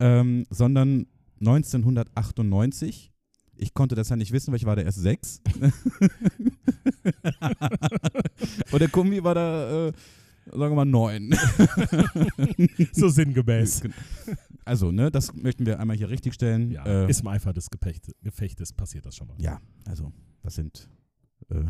ähm, 0.00 0.46
sondern 0.50 1.06
1998. 1.40 3.12
Ich 3.56 3.74
konnte 3.74 3.94
das 3.94 4.08
ja 4.08 4.16
nicht 4.16 4.32
wissen, 4.32 4.50
weil 4.52 4.58
ich 4.58 4.64
war 4.64 4.76
da 4.76 4.82
erst 4.82 4.98
sechs. 5.00 5.40
Und 8.72 8.80
der 8.80 8.88
Kumbi 8.88 9.22
war 9.22 9.34
da, 9.34 9.88
äh, 9.88 9.92
Sagen 10.46 10.72
wir 10.72 10.76
mal 10.76 10.84
neun. 10.84 11.34
so 12.92 13.08
sinngemäß. 13.08 13.82
Also, 14.64 14.92
ne, 14.92 15.10
das 15.10 15.34
möchten 15.34 15.66
wir 15.66 15.80
einmal 15.80 15.96
hier 15.96 16.08
richtigstellen. 16.08 16.70
Ja, 16.70 16.84
äh, 16.86 17.10
ist 17.10 17.20
im 17.20 17.28
Eifer 17.28 17.52
des 17.52 17.70
Gepecht, 17.70 18.12
Gefechtes 18.22 18.72
passiert 18.72 19.06
das 19.06 19.16
schon 19.16 19.28
mal. 19.28 19.36
ja, 19.40 19.60
also, 19.86 20.12
das 20.42 20.54
sind 20.54 20.88
äh, 21.50 21.64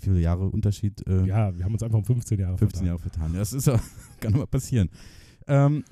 viele 0.00 0.20
Jahre 0.20 0.48
Unterschied? 0.48 1.06
Äh, 1.06 1.26
Ja, 1.26 1.54
wir 1.56 1.64
haben 1.64 1.72
uns 1.72 1.82
einfach 1.82 1.98
um 1.98 2.04
15 2.04 2.38
Jahre 2.38 2.56
15 2.58 2.70
vertan. 2.70 2.86
Jahre 2.86 2.98
vertan. 2.98 3.32
Ja, 3.34 3.38
Das 3.40 3.52
ist 3.52 3.66
ja, 3.66 3.78
kann 4.20 4.32
mal 4.32 4.46
passieren. 4.46 4.88
Ähm, 5.46 5.84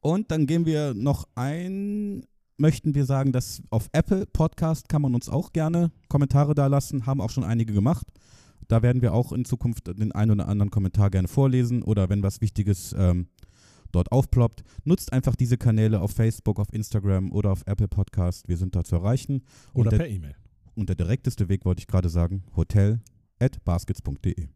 und 0.00 0.30
dann 0.30 0.46
gehen 0.46 0.66
wir 0.66 0.94
noch 0.94 1.28
ein, 1.34 2.24
möchten 2.56 2.94
wir 2.94 3.04
sagen, 3.04 3.32
dass 3.32 3.62
auf 3.70 3.88
Apple 3.92 4.26
Podcast 4.26 4.88
kann 4.88 5.02
man 5.02 5.14
uns 5.14 5.28
auch 5.28 5.52
gerne 5.52 5.92
Kommentare 6.08 6.54
da 6.54 6.66
lassen, 6.66 7.06
haben 7.06 7.20
auch 7.20 7.30
schon 7.30 7.44
einige 7.44 7.72
gemacht. 7.72 8.06
Da 8.66 8.82
werden 8.82 9.02
wir 9.02 9.12
auch 9.14 9.32
in 9.32 9.44
Zukunft 9.44 9.88
den 9.88 10.12
einen 10.12 10.30
oder 10.32 10.48
anderen 10.48 10.70
Kommentar 10.70 11.10
gerne 11.10 11.28
vorlesen 11.28 11.82
oder 11.82 12.08
wenn 12.08 12.22
was 12.22 12.40
Wichtiges 12.40 12.94
ähm, 12.96 13.26
dort 13.92 14.12
aufploppt. 14.12 14.62
Nutzt 14.84 15.12
einfach 15.12 15.36
diese 15.36 15.58
Kanäle 15.58 16.00
auf 16.00 16.12
Facebook, 16.12 16.58
auf 16.58 16.72
Instagram 16.72 17.32
oder 17.32 17.52
auf 17.52 17.62
Apple 17.66 17.88
Podcast. 17.88 18.48
Wir 18.48 18.56
sind 18.56 18.74
da 18.76 18.84
zu 18.84 18.96
erreichen. 18.96 19.42
Oder 19.74 19.90
der, 19.90 19.98
per 19.98 20.08
E-Mail. 20.08 20.36
und 20.74 20.88
der 20.88 20.96
direkteste 20.96 21.48
Weg, 21.48 21.64
wollte 21.64 21.80
ich 21.80 21.86
gerade 21.86 22.08
sagen, 22.08 22.44
hotel 22.56 23.00
at 23.38 23.64
baskets.de. 23.64 24.48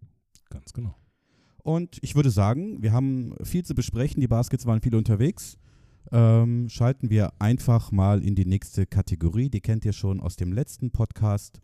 Ganz 0.50 0.73
genau. 0.73 0.95
Und 1.62 1.99
ich 2.03 2.14
würde 2.14 2.31
sagen, 2.31 2.83
wir 2.83 2.93
haben 2.93 3.35
viel 3.43 3.64
zu 3.64 3.75
besprechen. 3.75 4.21
Die 4.21 4.29
Baskets 4.29 4.67
waren 4.67 4.83
viel 4.83 4.95
unterwegs. 4.95 5.57
Ähm, 6.12 6.69
schalten 6.69 7.09
wir 7.09 7.33
einfach 7.41 7.91
mal 7.91 8.23
in 8.23 8.35
die 8.35 8.45
nächste 8.45 8.87
Kategorie. 8.87 9.49
Die 9.49 9.62
kennt 9.62 9.87
ihr 9.87 9.95
schon 9.95 10.21
aus 10.21 10.37
dem 10.37 10.53
letzten 10.53 10.91
Podcast. 10.91 11.61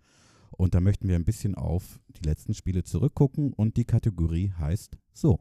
Und 0.50 0.74
da 0.74 0.80
möchten 0.80 1.08
wir 1.08 1.16
ein 1.16 1.24
bisschen 1.24 1.54
auf 1.54 2.00
die 2.08 2.26
letzten 2.26 2.54
Spiele 2.54 2.82
zurückgucken. 2.82 3.52
Und 3.52 3.76
die 3.76 3.84
Kategorie 3.84 4.52
heißt 4.58 4.96
so. 5.12 5.40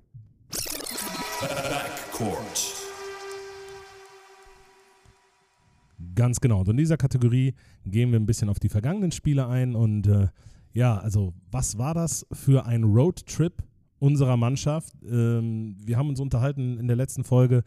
Backcourt. 2.19 2.75
Ganz 6.15 6.39
genau. 6.39 6.61
Und 6.61 6.69
in 6.69 6.77
dieser 6.77 6.97
Kategorie 6.97 7.55
gehen 7.85 8.11
wir 8.11 8.19
ein 8.19 8.25
bisschen 8.25 8.49
auf 8.49 8.59
die 8.59 8.69
vergangenen 8.69 9.11
Spiele 9.11 9.47
ein. 9.47 9.75
Und 9.75 10.07
äh, 10.07 10.27
ja, 10.73 10.97
also 10.97 11.33
was 11.51 11.77
war 11.77 11.93
das 11.93 12.25
für 12.31 12.65
ein 12.65 12.83
Roadtrip 12.83 13.63
unserer 13.99 14.37
Mannschaft? 14.37 14.93
Ähm, 15.03 15.77
wir 15.83 15.97
haben 15.97 16.09
uns 16.09 16.19
unterhalten 16.19 16.77
in 16.77 16.87
der 16.87 16.95
letzten 16.95 17.23
Folge, 17.23 17.63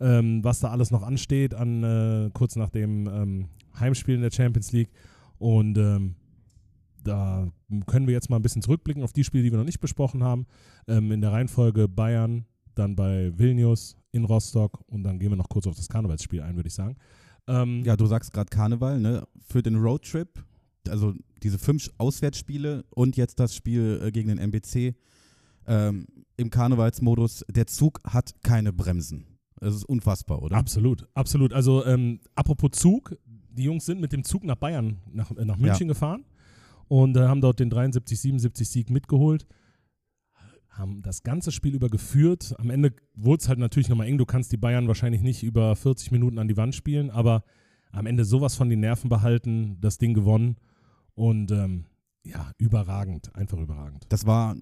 ähm, 0.00 0.42
was 0.42 0.60
da 0.60 0.70
alles 0.70 0.90
noch 0.90 1.02
ansteht, 1.02 1.54
an 1.54 1.84
äh, 1.84 2.30
kurz 2.32 2.56
nach 2.56 2.70
dem 2.70 3.06
ähm, 3.06 3.48
Heimspiel 3.78 4.16
in 4.16 4.22
der 4.22 4.32
Champions 4.32 4.72
League. 4.72 4.90
Und 5.38 5.78
ähm, 5.78 6.14
da 7.02 7.48
können 7.86 8.06
wir 8.06 8.14
jetzt 8.14 8.30
mal 8.30 8.36
ein 8.36 8.42
bisschen 8.42 8.62
zurückblicken 8.62 9.02
auf 9.02 9.12
die 9.12 9.24
Spiele, 9.24 9.42
die 9.44 9.50
wir 9.50 9.58
noch 9.58 9.64
nicht 9.64 9.80
besprochen 9.80 10.22
haben. 10.22 10.46
Ähm, 10.88 11.10
in 11.10 11.20
der 11.20 11.32
Reihenfolge 11.32 11.88
Bayern, 11.88 12.46
dann 12.74 12.96
bei 12.96 13.32
Vilnius, 13.36 13.96
in 14.12 14.24
Rostock 14.24 14.82
und 14.88 15.02
dann 15.02 15.18
gehen 15.18 15.30
wir 15.30 15.36
noch 15.36 15.48
kurz 15.48 15.66
auf 15.66 15.76
das 15.76 15.88
Karnevalsspiel 15.88 16.42
ein, 16.42 16.56
würde 16.56 16.68
ich 16.68 16.74
sagen. 16.74 16.96
Ähm, 17.46 17.82
Ja, 17.84 17.96
du 17.96 18.06
sagst 18.06 18.32
gerade 18.32 18.50
Karneval, 18.50 19.00
ne? 19.00 19.26
Für 19.40 19.62
den 19.62 19.76
Roadtrip, 19.76 20.44
also 20.88 21.14
diese 21.42 21.58
fünf 21.58 21.90
Auswärtsspiele 21.98 22.84
und 22.90 23.16
jetzt 23.16 23.40
das 23.40 23.54
Spiel 23.54 24.00
äh, 24.04 24.12
gegen 24.12 24.28
den 24.28 24.38
MBC 24.38 24.94
ähm, 25.66 26.06
im 26.36 26.50
Karnevalsmodus. 26.50 27.44
Der 27.48 27.66
Zug 27.66 28.00
hat 28.04 28.34
keine 28.42 28.72
Bremsen. 28.72 29.26
Das 29.60 29.74
ist 29.74 29.84
unfassbar, 29.84 30.42
oder? 30.42 30.56
Absolut, 30.56 31.06
absolut. 31.14 31.52
Also 31.52 31.84
ähm, 31.86 32.20
apropos 32.34 32.72
Zug, 32.72 33.16
die 33.26 33.64
Jungs 33.64 33.86
sind 33.86 34.00
mit 34.00 34.12
dem 34.12 34.24
Zug 34.24 34.44
nach 34.44 34.56
Bayern, 34.56 34.98
nach, 35.12 35.30
äh, 35.30 35.44
nach 35.44 35.56
München 35.56 35.88
gefahren 35.88 36.24
und 36.88 37.16
äh, 37.16 37.20
haben 37.20 37.40
dort 37.40 37.60
den 37.60 37.70
73, 37.70 38.20
77 38.20 38.68
Sieg 38.68 38.90
mitgeholt. 38.90 39.46
Haben 40.72 41.02
das 41.02 41.22
ganze 41.22 41.52
Spiel 41.52 41.74
über 41.74 41.88
geführt. 41.88 42.54
Am 42.58 42.70
Ende 42.70 42.94
wurde 43.14 43.42
es 43.42 43.48
halt 43.48 43.58
natürlich 43.58 43.88
nochmal 43.88 44.06
eng. 44.06 44.18
Du 44.18 44.24
kannst 44.24 44.52
die 44.52 44.56
Bayern 44.56 44.88
wahrscheinlich 44.88 45.20
nicht 45.20 45.42
über 45.42 45.76
40 45.76 46.10
Minuten 46.12 46.38
an 46.38 46.48
die 46.48 46.56
Wand 46.56 46.74
spielen, 46.74 47.10
aber 47.10 47.44
am 47.92 48.06
Ende 48.06 48.24
sowas 48.24 48.54
von 48.56 48.70
den 48.70 48.80
Nerven 48.80 49.10
behalten, 49.10 49.76
das 49.80 49.98
Ding 49.98 50.14
gewonnen 50.14 50.56
und 51.14 51.50
ähm, 51.52 51.84
ja, 52.24 52.52
überragend, 52.56 53.34
einfach 53.36 53.58
überragend. 53.58 54.04
Das 54.08 54.26
war 54.26 54.56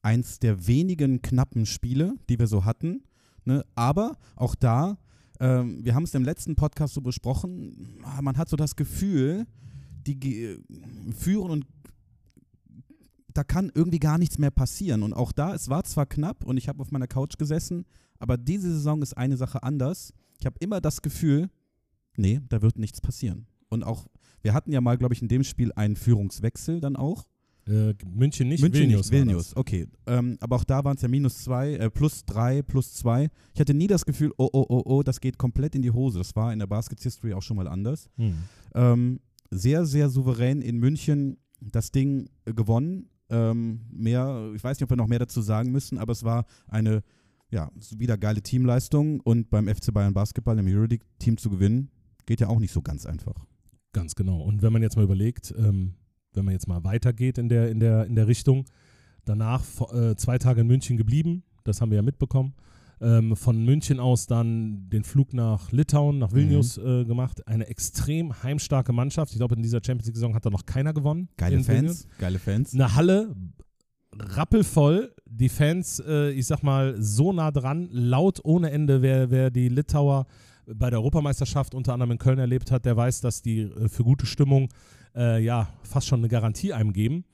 eins 0.00 0.38
der 0.38 0.66
wenigen 0.66 1.20
knappen 1.20 1.66
Spiele, 1.66 2.14
die 2.30 2.38
wir 2.38 2.46
so 2.46 2.64
hatten. 2.64 3.02
Ne? 3.44 3.64
Aber 3.74 4.16
auch 4.36 4.54
da, 4.54 4.96
ähm, 5.40 5.84
wir 5.84 5.94
haben 5.94 6.04
es 6.04 6.14
im 6.14 6.24
letzten 6.24 6.56
Podcast 6.56 6.94
so 6.94 7.02
besprochen, 7.02 7.98
man 8.22 8.38
hat 8.38 8.48
so 8.48 8.56
das 8.56 8.76
Gefühl, 8.76 9.46
die 10.06 10.18
ge- 10.18 10.58
führen 11.14 11.50
und 11.50 11.66
da 13.40 13.44
kann 13.44 13.72
irgendwie 13.74 14.00
gar 14.00 14.18
nichts 14.18 14.36
mehr 14.36 14.50
passieren. 14.50 15.02
Und 15.02 15.14
auch 15.14 15.32
da, 15.32 15.54
es 15.54 15.70
war 15.70 15.82
zwar 15.84 16.04
knapp 16.04 16.44
und 16.44 16.58
ich 16.58 16.68
habe 16.68 16.82
auf 16.82 16.90
meiner 16.90 17.06
Couch 17.06 17.38
gesessen, 17.38 17.86
aber 18.18 18.36
diese 18.36 18.70
Saison 18.70 19.00
ist 19.00 19.16
eine 19.16 19.38
Sache 19.38 19.62
anders. 19.62 20.12
Ich 20.38 20.44
habe 20.44 20.56
immer 20.60 20.82
das 20.82 21.00
Gefühl, 21.00 21.48
nee, 22.18 22.42
da 22.50 22.60
wird 22.60 22.78
nichts 22.78 23.00
passieren. 23.00 23.46
Und 23.70 23.82
auch, 23.82 24.06
wir 24.42 24.52
hatten 24.52 24.72
ja 24.72 24.82
mal, 24.82 24.98
glaube 24.98 25.14
ich, 25.14 25.22
in 25.22 25.28
dem 25.28 25.42
Spiel 25.42 25.72
einen 25.72 25.96
Führungswechsel 25.96 26.80
dann 26.80 26.96
auch. 26.96 27.26
Äh, 27.66 27.94
München 28.04 28.48
nicht, 28.48 28.60
München 28.60 28.82
Vilnius. 28.82 29.10
nicht, 29.10 29.18
Vilnius, 29.18 29.56
okay. 29.56 29.86
Ähm, 30.06 30.36
aber 30.40 30.56
auch 30.56 30.64
da 30.64 30.84
waren 30.84 30.96
es 30.96 31.02
ja 31.02 31.08
minus 31.08 31.42
zwei, 31.42 31.76
äh, 31.76 31.88
plus 31.88 32.26
drei, 32.26 32.60
plus 32.60 32.92
zwei. 32.92 33.30
Ich 33.54 33.60
hatte 33.60 33.72
nie 33.72 33.86
das 33.86 34.04
Gefühl, 34.04 34.34
oh, 34.36 34.50
oh, 34.52 34.66
oh, 34.68 34.82
oh, 34.84 35.02
das 35.02 35.18
geht 35.18 35.38
komplett 35.38 35.74
in 35.74 35.80
die 35.80 35.92
Hose. 35.92 36.18
Das 36.18 36.36
war 36.36 36.52
in 36.52 36.58
der 36.58 36.66
Baskets 36.66 37.04
History 37.04 37.32
auch 37.32 37.42
schon 37.42 37.56
mal 37.56 37.68
anders. 37.68 38.10
Hm. 38.16 38.34
Ähm, 38.74 39.20
sehr, 39.50 39.86
sehr 39.86 40.10
souverän 40.10 40.60
in 40.60 40.76
München 40.76 41.38
das 41.60 41.90
Ding 41.90 42.28
äh, 42.44 42.52
gewonnen. 42.52 43.08
Ähm, 43.30 43.80
mehr, 43.90 44.52
ich 44.54 44.62
weiß 44.62 44.76
nicht, 44.76 44.84
ob 44.84 44.90
wir 44.90 44.96
noch 44.96 45.06
mehr 45.06 45.18
dazu 45.18 45.40
sagen 45.40 45.70
müssen, 45.70 45.98
aber 45.98 46.12
es 46.12 46.24
war 46.24 46.46
eine, 46.68 47.02
ja, 47.50 47.70
wieder 47.96 48.18
geile 48.18 48.42
Teamleistung 48.42 49.20
und 49.20 49.50
beim 49.50 49.68
FC 49.68 49.92
Bayern 49.92 50.14
Basketball 50.14 50.58
im 50.58 50.66
Euroleague-Team 50.66 51.36
zu 51.36 51.50
gewinnen, 51.50 51.90
geht 52.26 52.40
ja 52.40 52.48
auch 52.48 52.58
nicht 52.58 52.72
so 52.72 52.82
ganz 52.82 53.06
einfach. 53.06 53.46
Ganz 53.92 54.14
genau. 54.14 54.40
Und 54.40 54.62
wenn 54.62 54.72
man 54.72 54.82
jetzt 54.82 54.96
mal 54.96 55.02
überlegt, 55.02 55.52
ähm, 55.56 55.94
wenn 56.32 56.44
man 56.44 56.52
jetzt 56.52 56.68
mal 56.68 56.84
weitergeht 56.84 57.38
in 57.38 57.48
der, 57.48 57.70
in 57.70 57.80
der, 57.80 58.06
in 58.06 58.14
der 58.14 58.28
Richtung, 58.28 58.66
danach 59.24 59.64
äh, 59.92 60.14
zwei 60.16 60.38
Tage 60.38 60.60
in 60.60 60.66
München 60.66 60.96
geblieben, 60.96 61.42
das 61.64 61.80
haben 61.80 61.90
wir 61.90 61.96
ja 61.96 62.02
mitbekommen. 62.02 62.54
Ähm, 63.02 63.34
von 63.34 63.64
München 63.64 63.98
aus 63.98 64.26
dann 64.26 64.90
den 64.90 65.04
Flug 65.04 65.32
nach 65.32 65.72
Litauen, 65.72 66.18
nach 66.18 66.32
Vilnius 66.32 66.76
äh, 66.76 67.06
gemacht. 67.06 67.46
Eine 67.48 67.66
extrem 67.68 68.42
heimstarke 68.42 68.92
Mannschaft. 68.92 69.32
Ich 69.32 69.38
glaube, 69.38 69.54
in 69.54 69.62
dieser 69.62 69.78
Champions 69.78 70.06
League-Saison 70.06 70.34
hat 70.34 70.44
da 70.44 70.50
noch 70.50 70.66
keiner 70.66 70.92
gewonnen. 70.92 71.30
Geile 71.38 71.56
in 71.56 71.66
Vilnius. 71.66 72.02
Fans, 72.02 72.18
geile 72.18 72.38
Fans. 72.38 72.74
Eine 72.74 72.94
Halle 72.94 73.34
rappelvoll, 74.12 75.14
die 75.24 75.48
Fans, 75.48 76.02
äh, 76.06 76.30
ich 76.30 76.46
sag 76.46 76.62
mal, 76.62 77.00
so 77.00 77.32
nah 77.32 77.50
dran, 77.50 77.88
laut 77.90 78.40
ohne 78.44 78.70
Ende. 78.70 79.02
Wer, 79.02 79.30
wer 79.30 79.50
die 79.50 79.68
Litauer 79.68 80.26
bei 80.66 80.90
der 80.90 80.98
Europameisterschaft 80.98 81.74
unter 81.74 81.92
anderem 81.92 82.12
in 82.12 82.18
Köln 82.18 82.38
erlebt 82.38 82.70
hat, 82.70 82.84
der 82.84 82.96
weiß, 82.96 83.20
dass 83.20 83.42
die 83.42 83.60
äh, 83.60 83.88
für 83.88 84.04
gute 84.04 84.26
Stimmung 84.26 84.68
äh, 85.14 85.42
ja 85.42 85.68
fast 85.82 86.06
schon 86.06 86.20
eine 86.20 86.28
Garantie 86.28 86.72
einem 86.72 86.92
geben. 86.92 87.24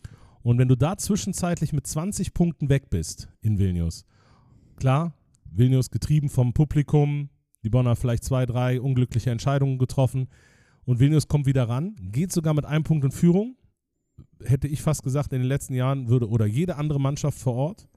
Und 0.42 0.58
wenn 0.58 0.68
du 0.68 0.76
da 0.76 0.96
zwischenzeitlich 0.96 1.72
mit 1.72 1.86
20 1.86 2.32
Punkten 2.32 2.68
weg 2.68 2.88
bist 2.88 3.28
in 3.40 3.58
Vilnius, 3.58 4.04
klar, 4.76 5.12
Vilnius 5.56 5.90
getrieben 5.90 6.28
vom 6.28 6.52
Publikum, 6.52 7.30
die 7.62 7.70
Bonner 7.70 7.96
vielleicht 7.96 8.24
zwei, 8.24 8.46
drei 8.46 8.80
unglückliche 8.80 9.30
Entscheidungen 9.30 9.78
getroffen 9.78 10.28
und 10.84 11.00
Vilnius 11.00 11.28
kommt 11.28 11.46
wieder 11.46 11.68
ran, 11.68 11.96
geht 12.00 12.32
sogar 12.32 12.54
mit 12.54 12.64
einem 12.64 12.84
Punkt 12.84 13.04
in 13.04 13.10
Führung, 13.10 13.56
hätte 14.42 14.68
ich 14.68 14.82
fast 14.82 15.02
gesagt, 15.02 15.32
in 15.32 15.40
den 15.40 15.48
letzten 15.48 15.74
Jahren 15.74 16.08
würde 16.08 16.28
oder 16.28 16.46
jede 16.46 16.76
andere 16.76 17.00
Mannschaft 17.00 17.38
vor 17.38 17.54
Ort, 17.54 17.88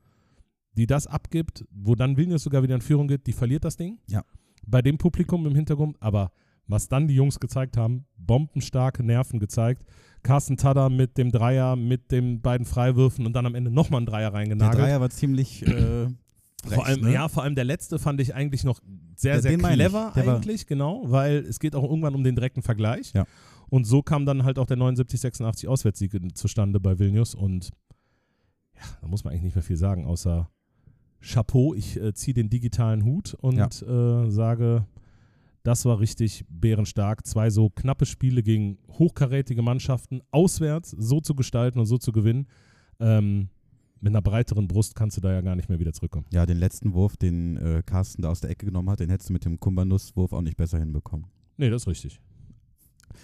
die 0.74 0.88
das 0.88 1.08
abgibt, 1.08 1.66
wo 1.72 1.96
dann 1.96 2.18
Vilnius 2.18 2.44
sogar 2.44 2.64
wieder 2.64 2.76
in 2.76 2.82
Führung 2.82 3.08
geht, 3.08 3.28
die 3.28 3.34
verliert 3.34 3.66
das 3.66 3.78
Ding. 3.78 4.00
Ja. 4.08 4.24
Bei 4.66 4.82
dem 4.82 4.98
Publikum 4.98 5.46
im 5.46 5.56
Hintergrund, 5.56 5.98
aber 6.00 6.32
was 6.68 6.88
dann 6.88 7.08
die 7.08 7.16
Jungs 7.16 7.40
gezeigt 7.40 7.78
haben, 7.78 8.06
bombenstarke 8.18 9.04
Nerven 9.04 9.40
gezeigt. 9.40 9.84
Carsten 10.22 10.58
Tada 10.58 10.90
mit 10.90 11.18
dem 11.18 11.32
Dreier, 11.32 11.76
mit 11.76 12.12
den 12.12 12.42
beiden 12.42 12.66
Freiwürfen 12.66 13.26
und 13.26 13.34
dann 13.34 13.46
am 13.46 13.56
Ende 13.56 13.72
nochmal 13.72 14.02
ein 14.02 14.06
Dreier 14.06 14.32
Der 14.32 14.34
reingenagelt. 14.34 14.80
Dreier 14.80 15.02
war 15.02 15.10
ziemlich 15.10 15.66
äh, 15.66 16.08
frech, 16.62 16.76
vor 16.76 16.86
allem, 16.86 17.02
ne? 17.02 17.14
ja, 17.14 17.28
vor 17.28 17.44
allem 17.44 17.56
der 17.56 17.64
letzte 17.66 18.00
fand 18.00 18.22
ich 18.22 18.36
eigentlich 18.36 18.64
noch 18.64 18.80
sehr, 19.16 19.36
Ja, 19.36 19.42
sehr 19.42 19.58
clever 19.58 20.12
Der 20.16 20.26
war- 20.26 20.36
eigentlich, 20.38 20.68
genau, 20.68 21.04
weil 21.06 21.38
es 21.38 21.60
geht 21.60 21.76
auch 21.76 21.84
irgendwann 21.84 22.16
um 22.16 22.24
den 22.24 22.36
direkten 22.36 22.62
Vergleich. 22.62 23.14
Ja. 23.14 23.26
Und 23.70 23.86
so 23.86 24.02
kam 24.02 24.26
dann 24.26 24.44
halt 24.44 24.58
auch 24.58 24.66
der 24.66 24.78
79-86 24.78 25.68
Auswärtssieg 25.68 26.12
zustande 26.38 26.80
bei 26.80 26.98
Vilnius 26.98 27.36
und 27.36 27.70
ja, 28.76 28.82
da 29.02 29.08
muss 29.08 29.24
man 29.24 29.32
eigentlich 29.34 29.44
nicht 29.44 29.56
mehr 29.56 29.64
viel 29.64 29.78
sagen, 29.78 30.06
außer 30.06 30.50
Chapeau, 31.22 31.74
ich 31.74 32.00
äh, 32.02 32.14
ziehe 32.14 32.34
den 32.34 32.50
digitalen 32.50 33.04
Hut 33.04 33.34
und 33.34 33.58
äh, 33.60 34.30
sage, 34.32 34.86
das 35.64 35.84
war 35.86 36.00
richtig 36.00 36.46
bärenstark. 36.50 37.28
Zwei 37.28 37.50
so 37.50 37.70
knappe 37.70 38.06
Spiele 38.06 38.42
gegen 38.42 38.78
hochkarätige 38.88 39.62
Mannschaften 39.62 40.22
auswärts 40.32 40.92
so 40.92 41.20
zu 41.20 41.36
gestalten 41.36 41.80
und 41.80 41.86
so 41.86 41.98
zu 41.98 42.12
gewinnen. 42.14 42.48
Ähm, 43.02 43.50
mit 44.02 44.12
einer 44.12 44.22
breiteren 44.22 44.68
Brust 44.68 44.96
kannst 44.96 45.18
du 45.18 45.22
da 45.22 45.32
ja 45.32 45.42
gar 45.42 45.56
nicht 45.56 45.70
mehr 45.70 45.80
wieder 45.80 45.94
zurückkommen. 45.94 46.26
Ja, 46.32 46.46
den 46.46 46.58
letzten 46.58 46.94
Wurf, 46.94 47.18
den 47.18 47.58
äh, 47.58 47.84
Carsten 47.86 48.22
da 48.22 48.30
aus 48.30 48.42
der 48.42 48.50
Ecke 48.50 48.66
genommen 48.66 48.90
hat, 48.90 49.00
den 49.00 49.10
hättest 49.10 49.30
du 49.30 49.34
mit 49.34 49.46
dem 49.46 49.60
Kumbanus-Wurf 49.60 50.34
auch 50.34 50.42
nicht 50.42 50.58
besser 50.58 50.80
hinbekommen. 50.80 51.28
Nee, 51.58 51.70
das 51.70 51.84
ist 51.84 51.88
richtig. 51.88 52.20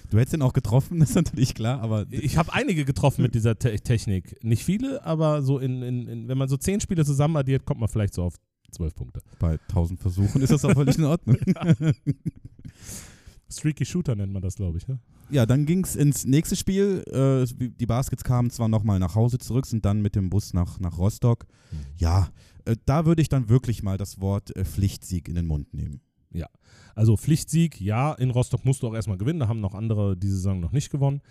Du 0.09 0.17
hättest 0.17 0.33
ihn 0.33 0.41
auch 0.41 0.53
getroffen, 0.53 0.99
das 0.99 1.09
ist 1.09 1.15
natürlich 1.15 1.53
klar, 1.53 1.81
aber. 1.81 2.05
Ich 2.09 2.37
habe 2.37 2.53
einige 2.53 2.85
getroffen 2.85 3.21
mit 3.21 3.35
dieser 3.35 3.57
Te 3.57 3.75
Technik. 3.79 4.43
Nicht 4.43 4.63
viele, 4.63 5.03
aber 5.05 5.41
so 5.41 5.59
in, 5.59 5.81
in, 5.81 6.07
in, 6.07 6.27
wenn 6.27 6.37
man 6.37 6.49
so 6.49 6.57
zehn 6.57 6.81
Spiele 6.81 7.05
zusammen 7.05 7.37
addiert, 7.37 7.65
kommt 7.65 7.79
man 7.79 7.89
vielleicht 7.89 8.13
so 8.13 8.23
auf 8.23 8.35
zwölf 8.71 8.93
Punkte. 8.93 9.21
Bei 9.39 9.53
1000 9.69 9.99
Versuchen 9.99 10.41
ist 10.41 10.51
das 10.51 10.65
auch 10.65 10.73
völlig 10.73 10.97
in 10.97 11.05
Ordnung. 11.05 11.37
Streaky 13.49 13.85
Shooter 13.85 14.15
nennt 14.15 14.33
man 14.33 14.41
das, 14.41 14.55
glaube 14.55 14.77
ich. 14.77 14.87
Ne? 14.87 14.99
Ja, 15.29 15.45
dann 15.45 15.65
ging 15.65 15.83
es 15.83 15.95
ins 15.95 16.25
nächste 16.25 16.55
Spiel. 16.55 17.03
Äh, 17.11 17.45
die 17.55 17.85
Baskets 17.85 18.23
kamen 18.23 18.49
zwar 18.49 18.67
nochmal 18.67 18.99
nach 18.99 19.15
Hause 19.15 19.37
zurück, 19.37 19.65
sind 19.65 19.85
dann 19.85 20.01
mit 20.01 20.15
dem 20.15 20.29
Bus 20.29 20.53
nach, 20.53 20.79
nach 20.79 20.97
Rostock. 20.97 21.45
Mhm. 21.71 21.77
Ja, 21.97 22.29
äh, 22.65 22.75
da 22.85 23.05
würde 23.05 23.21
ich 23.21 23.29
dann 23.29 23.49
wirklich 23.49 23.83
mal 23.83 23.97
das 23.97 24.19
Wort 24.19 24.55
äh, 24.55 24.65
Pflichtsieg 24.65 25.27
in 25.27 25.35
den 25.35 25.47
Mund 25.47 25.73
nehmen. 25.73 26.01
Ja, 26.31 26.47
also 26.95 27.15
Pflichtsieg, 27.15 27.79
ja, 27.79 28.13
in 28.13 28.29
Rostock 28.29 28.65
musst 28.65 28.83
du 28.83 28.87
auch 28.87 28.93
erstmal 28.93 29.17
gewinnen. 29.17 29.39
Da 29.39 29.47
haben 29.47 29.61
noch 29.61 29.73
andere 29.73 30.17
diese 30.17 30.35
Saison 30.35 30.59
noch 30.59 30.71
nicht 30.71 30.89
gewonnen. 30.89 31.21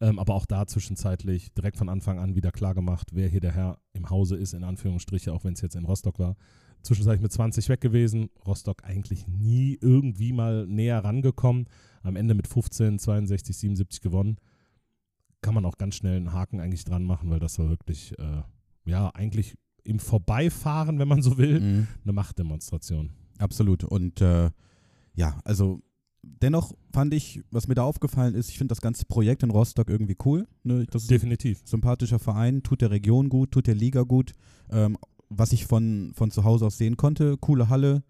Ähm, 0.00 0.18
aber 0.18 0.34
auch 0.34 0.46
da 0.46 0.66
zwischenzeitlich 0.66 1.52
direkt 1.54 1.76
von 1.76 1.88
Anfang 1.88 2.18
an 2.18 2.34
wieder 2.34 2.50
klar 2.50 2.74
gemacht, 2.74 3.10
wer 3.12 3.28
hier 3.28 3.40
der 3.40 3.52
Herr 3.52 3.78
im 3.92 4.10
Hause 4.10 4.36
ist, 4.36 4.52
in 4.52 4.64
Anführungsstriche, 4.64 5.32
auch 5.32 5.44
wenn 5.44 5.54
es 5.54 5.60
jetzt 5.60 5.76
in 5.76 5.84
Rostock 5.84 6.18
war. 6.18 6.36
Zwischenzeitlich 6.84 7.22
mit 7.22 7.32
20 7.32 7.68
weg 7.68 7.80
gewesen. 7.80 8.30
Rostock 8.46 8.84
eigentlich 8.84 9.26
nie 9.26 9.78
irgendwie 9.80 10.32
mal 10.32 10.66
näher 10.66 11.02
rangekommen. 11.02 11.66
Am 12.02 12.16
Ende 12.16 12.34
mit 12.34 12.46
15, 12.46 12.98
62, 12.98 13.56
77 13.56 14.00
gewonnen. 14.02 14.36
Kann 15.40 15.54
man 15.54 15.64
auch 15.64 15.78
ganz 15.78 15.96
schnell 15.96 16.16
einen 16.16 16.32
Haken 16.32 16.60
eigentlich 16.60 16.84
dran 16.84 17.04
machen, 17.04 17.30
weil 17.30 17.40
das 17.40 17.58
war 17.58 17.68
wirklich, 17.70 18.18
äh, 18.18 18.42
ja, 18.84 19.10
eigentlich 19.14 19.56
im 19.84 19.98
Vorbeifahren, 19.98 20.98
wenn 20.98 21.08
man 21.08 21.22
so 21.22 21.38
will, 21.38 21.60
mhm. 21.60 21.88
eine 22.04 22.12
Machtdemonstration. 22.12 23.10
Absolut. 23.38 23.84
Und 23.84 24.20
äh, 24.20 24.50
ja, 25.14 25.40
also 25.44 25.82
dennoch 26.22 26.74
fand 26.92 27.14
ich, 27.14 27.42
was 27.50 27.68
mir 27.68 27.74
da 27.74 27.82
aufgefallen 27.82 28.34
ist, 28.34 28.50
ich 28.50 28.58
finde 28.58 28.72
das 28.72 28.80
ganze 28.80 29.04
Projekt 29.06 29.42
in 29.42 29.50
Rostock 29.50 29.88
irgendwie 29.88 30.16
cool. 30.24 30.46
Ne? 30.62 30.86
Definitiv. 30.86 31.62
sympathischer 31.64 32.18
Verein, 32.18 32.62
tut 32.62 32.80
der 32.80 32.90
Region 32.90 33.28
gut, 33.28 33.52
tut 33.52 33.66
der 33.66 33.74
Liga 33.74 34.02
gut. 34.02 34.32
Ähm, 34.70 34.98
was 35.28 35.52
ich 35.52 35.66
von, 35.66 36.12
von 36.14 36.30
zu 36.30 36.44
Hause 36.44 36.66
aus 36.66 36.78
sehen 36.78 36.96
konnte, 36.96 37.36
coole 37.38 37.68
Halle, 37.68 38.02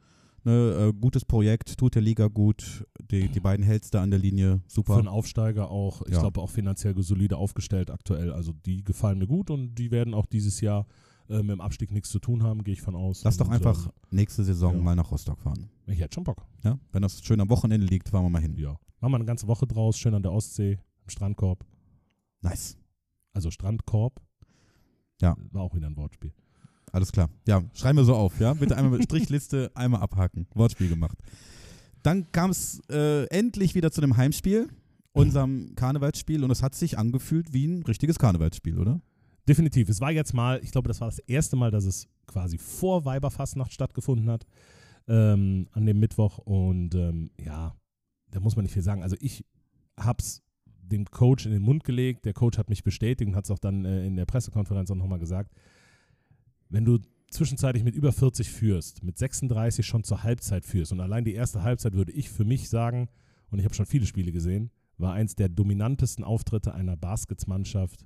ne, 0.45 0.89
äh, 0.89 0.93
gutes 0.93 1.25
Projekt, 1.25 1.77
tut 1.79 1.95
der 1.95 2.03
Liga 2.03 2.29
gut, 2.29 2.87
die, 3.11 3.29
die 3.29 3.41
beiden 3.41 3.65
Hälfte 3.65 4.01
an 4.01 4.11
der 4.11 4.21
Linie, 4.21 4.61
super. 4.67 4.95
Für 4.95 4.99
einen 5.01 5.09
Aufsteiger 5.09 5.71
auch, 5.71 6.03
ich 6.03 6.15
ja. 6.15 6.21
glaube 6.21 6.41
auch 6.41 6.51
finanziell 6.51 6.95
solide 7.03 7.37
aufgestellt 7.37 7.91
aktuell. 7.91 8.33
Also 8.33 8.53
die 8.53 8.85
gefallen 8.85 9.19
mir 9.19 9.27
gut 9.27 9.51
und 9.51 9.75
die 9.75 9.91
werden 9.91 10.15
auch 10.15 10.27
dieses 10.27 10.61
Jahr 10.61 10.87
äh, 11.29 11.39
mit 11.39 11.51
dem 11.51 11.61
Abstieg 11.61 11.91
nichts 11.91 12.11
zu 12.11 12.19
tun 12.19 12.43
haben, 12.43 12.65
gehe 12.65 12.75
ich 12.75 12.83
von 12.83 12.95
aus. 12.95 13.25
Lass 13.25 13.37
doch 13.37 13.49
einfach 13.49 13.87
ähm, 13.87 13.93
nächste 14.11 14.45
Saison 14.45 14.77
ja. 14.77 14.83
mal 14.83 14.95
nach 14.95 15.11
Rostock 15.11 15.41
fahren. 15.41 15.71
Ich 15.87 16.01
hätte 16.01 16.15
schon 16.15 16.25
Bock. 16.25 16.47
Ja, 16.63 16.79
wenn 16.93 17.03
das 17.03 17.23
schön 17.23 17.41
am 17.41 17.49
Wochenende 17.49 17.87
liegt, 17.87 18.09
fahren 18.09 18.25
wir 18.25 18.31
mal 18.31 18.43
hin. 18.43 18.57
Ja. 18.57 18.77
Machen 19.01 19.13
wir 19.13 19.17
eine 19.17 19.25
ganze 19.25 19.47
Woche 19.47 19.67
draus, 19.67 19.99
schön 19.99 20.15
an 20.15 20.23
der 20.23 20.33
Ostsee, 20.33 20.79
im 21.03 21.09
Strandkorb. 21.09 21.65
Nice. 22.41 22.77
Also 23.33 23.51
Strandkorb. 23.51 24.21
Ja. 25.21 25.37
War 25.53 25.63
auch 25.63 25.75
wieder 25.75 25.87
ein 25.87 25.97
Wortspiel. 25.97 26.33
Alles 26.95 27.11
klar. 27.11 27.29
Ja, 27.49 27.61
schreiben 27.75 27.99
wir 27.99 28.05
so 28.05 28.15
auf, 28.15 28.39
ja? 28.39 28.55
Bitte 28.55 28.77
einmal 28.77 28.99
mit 28.99 29.03
Strichliste, 29.11 29.73
einmal 29.75 30.01
abhaken. 30.01 30.47
Wortspiel 30.55 30.89
gemacht. 30.89 31.19
Dann 32.05 32.31
kam 32.31 32.51
es 32.53 32.81
äh, 32.89 33.25
endlich 33.31 33.75
wieder 33.75 33.91
zu 33.91 34.01
dem 34.01 34.17
Heimspiel, 34.17 34.69
unserem 35.13 35.75
Karnevalsspiel, 35.75 36.45
und 36.45 36.53
es 36.53 36.63
hat 36.63 36.77
sich 36.77 36.97
angefühlt 36.97 37.53
wie 37.53 37.67
ein 37.67 37.83
richtiges 37.83 38.17
Karnevalsspiel, 38.21 38.79
oder? 38.79 39.01
Definitiv. 39.49 39.89
Es 39.89 40.01
war 40.01 40.13
jetzt 40.13 40.35
mal, 40.35 40.61
ich 40.63 40.71
glaube, 40.71 40.87
das 40.87 41.01
war 41.01 41.09
das 41.09 41.19
erste 41.19 41.57
Mal, 41.57 41.73
dass 41.73 41.85
es 41.85 42.07
quasi 42.29 42.59
vor 42.59 43.05
Weiberfastnacht 43.05 43.73
stattgefunden 43.73 44.31
hat, 44.31 44.47
ähm, 45.09 45.67
an 45.73 45.87
dem 45.87 45.99
Mittwoch. 45.99 46.39
Und 46.39 46.95
ähm, 46.95 47.33
ja, 47.45 47.75
da 48.31 48.39
muss 48.39 48.55
man 48.55 48.63
nicht 48.63 48.73
viel 48.73 48.83
sagen. 48.83 49.03
Also 49.03 49.17
ich 49.19 49.45
habe 49.99 50.19
es 50.21 50.45
dem 50.81 51.07
Coach 51.07 51.45
in 51.45 51.51
den 51.51 51.63
Mund 51.63 51.83
gelegt. 51.83 52.25
Der 52.25 52.35
Coach 52.35 52.57
hat 52.57 52.71
mich 52.71 52.85
bestätigt 52.85 53.29
und 53.29 53.35
hat 53.35 53.47
es 53.47 53.51
auch 53.51 53.59
dann 53.59 53.85
äh, 53.85 54.07
in 54.07 54.15
der 54.15 54.27
Pressekonferenz 54.27 54.93
auch 54.93 54.97
nochmal 54.97 55.19
gesagt. 55.19 55.51
Wenn 56.75 56.85
du 56.85 56.99
zwischenzeitlich 57.31 57.85
mit 57.85 57.95
über 57.95 58.11
40 58.11 58.51
führst, 58.51 59.05
mit 59.05 59.17
36 59.17 59.87
schon 59.87 60.03
zur 60.03 60.25
Halbzeit 60.25 60.67
führst 60.67 60.91
und 60.91 61.01
allein 61.01 61.25
die 61.25 61.35
erste 61.35 61.63
Halbzeit 61.63 61.95
würde 61.95 62.11
ich 62.11 62.29
für 62.31 62.45
mich 62.45 62.69
sagen, 62.69 63.09
und 63.51 63.61
ich 63.61 63.65
habe 63.65 63.77
schon 63.77 63.87
viele 63.87 64.07
Spiele 64.07 64.33
gesehen, 64.33 64.73
war 64.99 65.13
eins 65.13 65.37
der 65.37 65.49
dominantesten 65.49 66.25
Auftritte 66.25 66.75
einer 66.75 66.97
Basketsmannschaft 66.97 68.05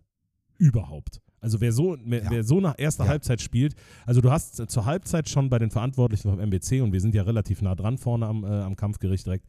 überhaupt. 0.59 1.23
Also 1.41 1.63
wer 1.63 1.73
so, 1.73 1.97
wer, 2.05 2.25
ja. 2.25 2.31
wer 2.31 2.45
so 2.45 2.61
nach 2.61 2.75
erster 2.77 3.05
ja. 3.05 3.11
Halbzeit 3.11 3.41
spielt, 3.41 3.75
also 4.05 4.21
du 4.21 4.31
hast 4.31 4.57
zur 4.57 4.85
Halbzeit 4.85 5.31
schon 5.31 5.49
bei 5.49 5.59
den 5.59 5.71
Verantwortlichen 5.71 6.29
vom 6.29 6.39
MBC 6.39 6.83
und 6.83 6.93
wir 6.93 7.01
sind 7.01 7.15
ja 7.15 7.23
relativ 7.23 7.63
nah 7.63 7.75
dran 7.75 7.97
vorne 7.97 8.27
am, 8.27 8.45
äh, 8.45 8.49
am 8.49 8.77
Kampfgericht 8.77 9.25
direkt, 9.25 9.47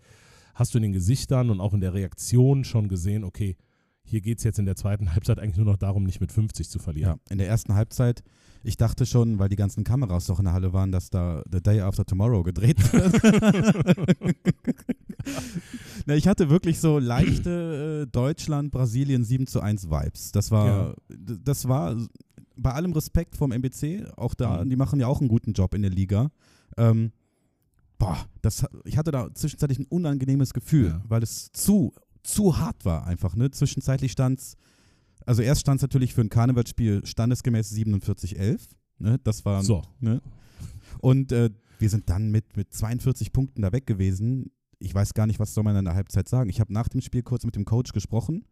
hast 0.56 0.74
du 0.74 0.78
in 0.78 0.84
den 0.84 0.94
Gesichtern 0.94 1.50
und 1.50 1.60
auch 1.60 1.74
in 1.74 1.82
der 1.82 1.94
Reaktion 1.94 2.64
schon 2.64 2.88
gesehen, 2.88 3.26
okay, 3.26 3.58
hier 4.02 4.22
geht 4.22 4.38
es 4.38 4.46
jetzt 4.46 4.60
in 4.60 4.66
der 4.66 4.78
zweiten 4.78 5.12
Halbzeit 5.14 5.40
eigentlich 5.40 5.58
nur 5.58 5.66
noch 5.66 5.78
darum, 5.78 6.06
nicht 6.06 6.22
mit 6.22 6.32
50 6.32 6.70
zu 6.70 6.80
verlieren. 6.80 7.20
Ja, 7.28 7.32
in 7.32 7.38
der 7.38 7.50
ersten 7.50 7.76
Halbzeit, 7.76 8.24
ich 8.64 8.78
dachte 8.78 9.06
schon, 9.06 9.40
weil 9.40 9.50
die 9.50 9.56
ganzen 9.56 9.84
Kameras 9.84 10.26
doch 10.26 10.40
in 10.40 10.46
der 10.46 10.54
Halle 10.54 10.74
waren, 10.74 10.92
dass 10.92 11.10
da 11.10 11.44
The 11.52 11.62
Day 11.62 11.82
After 11.82 12.06
Tomorrow 12.06 12.44
gedreht 12.44 12.78
wird. 12.92 14.36
Na, 16.06 16.16
ich 16.16 16.28
hatte 16.28 16.50
wirklich 16.50 16.80
so 16.80 17.00
leichte 17.00 18.06
äh, 18.06 18.12
Deutschland, 18.12 18.72
Brasilien 18.72 19.24
7 19.24 19.48
zu 19.48 19.62
1 19.62 19.90
Vibes. 19.90 20.32
Das 20.32 20.52
war, 20.52 20.66
ja. 20.68 20.94
das 21.44 21.68
war 21.68 21.96
bei 22.56 22.74
allem 22.74 22.92
Respekt 22.92 23.38
vom 23.38 23.52
MBC, 23.52 24.12
auch 24.18 24.34
da, 24.34 24.64
mhm. 24.64 24.70
die 24.70 24.76
machen 24.76 25.00
ja 25.00 25.08
auch 25.08 25.20
einen 25.20 25.30
guten 25.30 25.54
Job 25.54 25.74
in 25.74 25.82
der 25.82 25.92
Liga. 25.92 26.30
Ähm, 26.78 27.12
boah, 27.98 28.18
das, 28.42 28.66
ich 28.86 28.98
hatte 28.98 29.12
da 29.12 29.34
zwischenzeitlich 29.34 29.80
ein 29.80 29.86
unangenehmes 29.86 30.54
Gefühl, 30.54 30.88
ja. 30.88 31.04
weil 31.08 31.24
es 31.24 31.52
zu, 31.52 31.94
zu 32.24 32.58
hart 32.58 32.86
war 32.86 33.08
einfach. 33.08 33.36
Ne? 33.36 33.52
Zwischenzeitlich 33.52 34.12
stand 34.12 34.40
es, 34.40 34.58
also 35.30 35.42
erst 35.42 35.62
stand 35.62 35.78
es 35.78 35.82
natürlich 35.84 36.14
für 36.14 36.22
ein 36.22 36.30
Karnevalsspiel 36.30 37.06
standesgemäß 37.06 37.72
47-11. 37.74 38.70
Ne? 38.98 39.20
Das 39.24 39.46
war. 39.46 39.64
So. 39.64 39.84
Ne? 40.00 40.22
Und 41.00 41.32
äh, 41.32 41.50
wir 41.78 41.90
sind 41.90 42.10
dann 42.10 42.32
mit, 42.32 42.58
mit 42.58 42.74
42 42.74 43.32
Punkten 43.32 43.62
da 43.62 43.72
weg 43.72 43.88
gewesen 43.88 44.52
ich 44.80 44.96
weiß 44.96 45.14
gar 45.14 45.28
nicht, 45.28 45.40
was 45.40 45.54
soll 45.54 45.64
man 45.64 45.76
in 45.76 45.86
der 45.86 45.96
Halbzeit 45.96 46.28
sagen. 46.28 46.50
Ich 46.50 46.60
habe 46.60 46.74
nach 46.74 46.88
dem 46.88 47.02
Spiel 47.02 47.22
kurz 47.22 47.46
mit 47.46 47.56
dem 47.56 47.66
Coach 47.66 47.92
gesprochen 47.92 48.46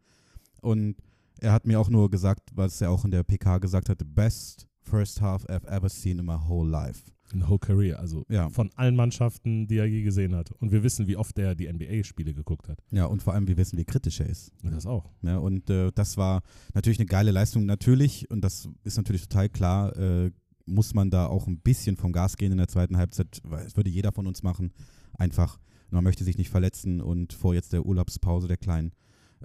und 0.60 0.96
er 1.40 1.52
hat 1.52 1.66
mir 1.66 1.80
auch 1.80 1.88
nur 1.88 2.10
gesagt, 2.10 2.50
was 2.54 2.80
er 2.80 2.90
auch 2.90 3.04
in 3.04 3.10
der 3.10 3.22
PK 3.22 3.58
gesagt 3.58 3.88
hat, 3.88 3.98
the 3.98 4.04
best 4.04 4.66
first 4.82 5.20
half 5.20 5.44
I've 5.46 5.66
ever 5.66 5.88
seen 5.88 6.18
in 6.18 6.26
my 6.26 6.36
whole 6.48 6.68
life. 6.68 7.10
In 7.32 7.40
the 7.40 7.48
whole 7.48 7.58
career, 7.58 7.98
also 7.98 8.24
ja. 8.28 8.48
von 8.48 8.70
allen 8.74 8.96
Mannschaften, 8.96 9.66
die 9.66 9.76
er 9.76 9.86
je 9.86 10.02
gesehen 10.02 10.34
hat. 10.34 10.50
Und 10.52 10.72
wir 10.72 10.82
wissen, 10.82 11.06
wie 11.06 11.16
oft 11.16 11.38
er 11.38 11.54
die 11.54 11.70
NBA-Spiele 11.70 12.32
geguckt 12.32 12.68
hat. 12.68 12.78
Ja, 12.90 13.04
und 13.04 13.22
vor 13.22 13.34
allem, 13.34 13.46
wir 13.46 13.56
wissen, 13.56 13.78
wie 13.78 13.84
kritisch 13.84 14.20
er 14.20 14.26
ist. 14.26 14.52
Das 14.62 14.86
auch. 14.86 15.10
Ja, 15.22 15.38
und 15.38 15.68
äh, 15.68 15.90
das 15.94 16.16
war 16.16 16.42
natürlich 16.74 16.98
eine 16.98 17.06
geile 17.06 17.30
Leistung. 17.30 17.66
Natürlich, 17.66 18.30
und 18.30 18.42
das 18.42 18.68
ist 18.84 18.96
natürlich 18.96 19.22
total 19.28 19.48
klar, 19.48 19.96
äh, 19.96 20.30
muss 20.64 20.94
man 20.94 21.10
da 21.10 21.26
auch 21.26 21.46
ein 21.46 21.60
bisschen 21.60 21.96
vom 21.96 22.12
Gas 22.12 22.36
gehen 22.36 22.52
in 22.52 22.58
der 22.58 22.68
zweiten 22.68 22.96
Halbzeit, 22.96 23.40
weil 23.44 23.66
es 23.66 23.76
würde 23.76 23.90
jeder 23.90 24.12
von 24.12 24.26
uns 24.26 24.42
machen. 24.42 24.72
Einfach 25.14 25.58
man 25.90 26.04
möchte 26.04 26.24
sich 26.24 26.38
nicht 26.38 26.50
verletzen 26.50 27.00
und 27.00 27.32
vor 27.32 27.54
jetzt 27.54 27.72
der 27.72 27.86
Urlaubspause 27.86 28.48
der 28.48 28.56
Kleinen. 28.56 28.92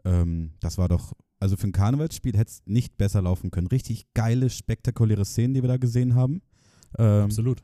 Ähm, 0.04 0.52
das 0.60 0.78
war 0.78 0.90
doch, 0.90 1.14
also 1.40 1.56
für 1.56 1.68
ein 1.68 1.72
Karnevalsspiel 1.72 2.38
hätte 2.38 2.52
es 2.52 2.62
nicht 2.66 2.98
besser 2.98 3.22
laufen 3.22 3.52
können. 3.52 3.68
Richtig 3.68 4.14
geile, 4.14 4.50
spektakuläre 4.50 5.26
Szenen, 5.26 5.54
die 5.54 5.64
wir 5.64 5.70
da 5.70 5.78
gesehen 5.78 6.16
haben. 6.16 6.42
Ähm, 6.98 7.26
Absolut. 7.26 7.64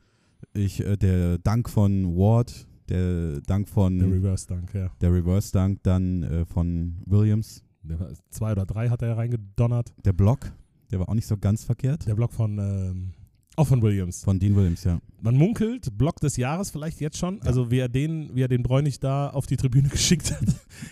Ich, 0.54 0.86
äh, 0.86 0.97
der 0.97 1.38
Dank 1.39 1.69
von 1.69 2.15
Ward, 2.15 2.67
der 2.89 3.41
Dank 3.41 3.67
von. 3.67 3.99
Der 3.99 4.12
Reverse 4.12 4.47
Dank, 4.47 4.73
ja. 4.73 4.91
Der 5.02 5.13
Reverse 5.13 5.52
Dank 5.52 5.84
dann 5.84 6.23
äh, 6.23 6.45
von 6.45 7.02
Williams. 7.06 7.63
Zwei 8.30 8.52
oder 8.52 8.65
drei 8.65 8.89
hat 8.89 9.02
er 9.02 9.17
reingedonnert. 9.17 9.93
Der 10.06 10.13
Block, 10.13 10.52
der 10.91 10.99
war 10.99 11.10
auch 11.10 11.15
nicht 11.15 11.28
so 11.28 11.38
ganz 11.38 11.63
verkehrt. 11.63 12.06
Der 12.08 12.15
Block 12.15 12.34
von 12.34 12.60
ähm, 12.60 13.13
auch 13.59 13.67
von 13.67 13.81
Williams. 13.81 14.23
Von 14.23 14.39
Dean 14.39 14.55
Williams, 14.55 14.83
ja. 14.83 14.99
Man 15.21 15.35
munkelt, 15.35 15.97
Block 15.97 16.19
des 16.21 16.37
Jahres 16.37 16.71
vielleicht 16.71 17.01
jetzt 17.01 17.17
schon. 17.17 17.37
Ja. 17.37 17.43
Also 17.43 17.69
wie 17.71 17.79
er 17.79 17.89
den, 17.89 18.33
wie 18.33 18.41
er 18.41 18.47
den 18.47 18.63
Bräunig 18.63 18.99
da 18.99 19.29
auf 19.29 19.45
die 19.45 19.57
Tribüne 19.57 19.89
geschickt 19.89 20.31
hat, 20.31 20.47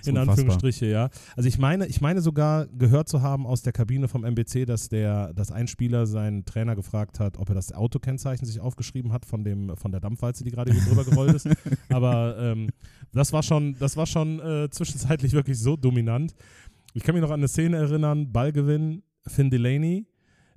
in 0.06 0.18
Anführungsstriche, 0.18 0.86
ja. 0.86 1.10
Also 1.36 1.48
ich 1.48 1.58
meine, 1.58 1.88
ich 1.88 2.02
meine 2.02 2.22
sogar 2.22 2.68
gehört 2.68 3.08
zu 3.10 3.22
haben 3.22 3.48
aus 3.48 3.62
der 3.62 3.74
Kabine 3.74 4.08
vom 4.08 4.24
MBC, 4.24 4.66
dass 4.66 4.90
der, 4.90 5.34
dass 5.34 5.52
ein 5.52 5.68
Spieler 5.68 6.06
seinen 6.06 6.46
Trainer 6.46 6.76
gefragt 6.76 7.20
hat, 7.20 7.38
ob 7.38 7.50
er 7.50 7.56
das 7.56 7.72
Autokennzeichen 7.72 8.46
sich 8.46 8.60
aufgeschrieben 8.60 9.14
hat 9.14 9.26
von 9.26 9.44
dem, 9.44 9.76
von 9.78 9.92
der 9.92 10.02
Dampfwalze, 10.02 10.44
die 10.44 10.52
gerade 10.52 10.74
hier 10.74 10.84
drüber 10.84 11.06
gerollt 11.06 11.34
ist. 11.34 11.48
Aber 11.90 12.38
ähm, 12.38 12.70
das 13.14 13.32
war 13.32 13.44
schon, 13.44 13.76
das 13.80 13.96
war 13.96 14.06
schon 14.06 14.40
äh, 14.40 14.70
zwischenzeitlich 14.70 15.34
wirklich 15.34 15.58
so 15.58 15.78
dominant. 15.78 16.36
Ich 16.94 17.04
kann 17.04 17.16
mich 17.16 17.22
noch 17.22 17.32
an 17.32 17.40
eine 17.40 17.48
Szene 17.48 17.78
erinnern, 17.78 18.32
Ballgewinn, 18.32 19.04
Finn 19.26 19.50
Delaney 19.50 20.06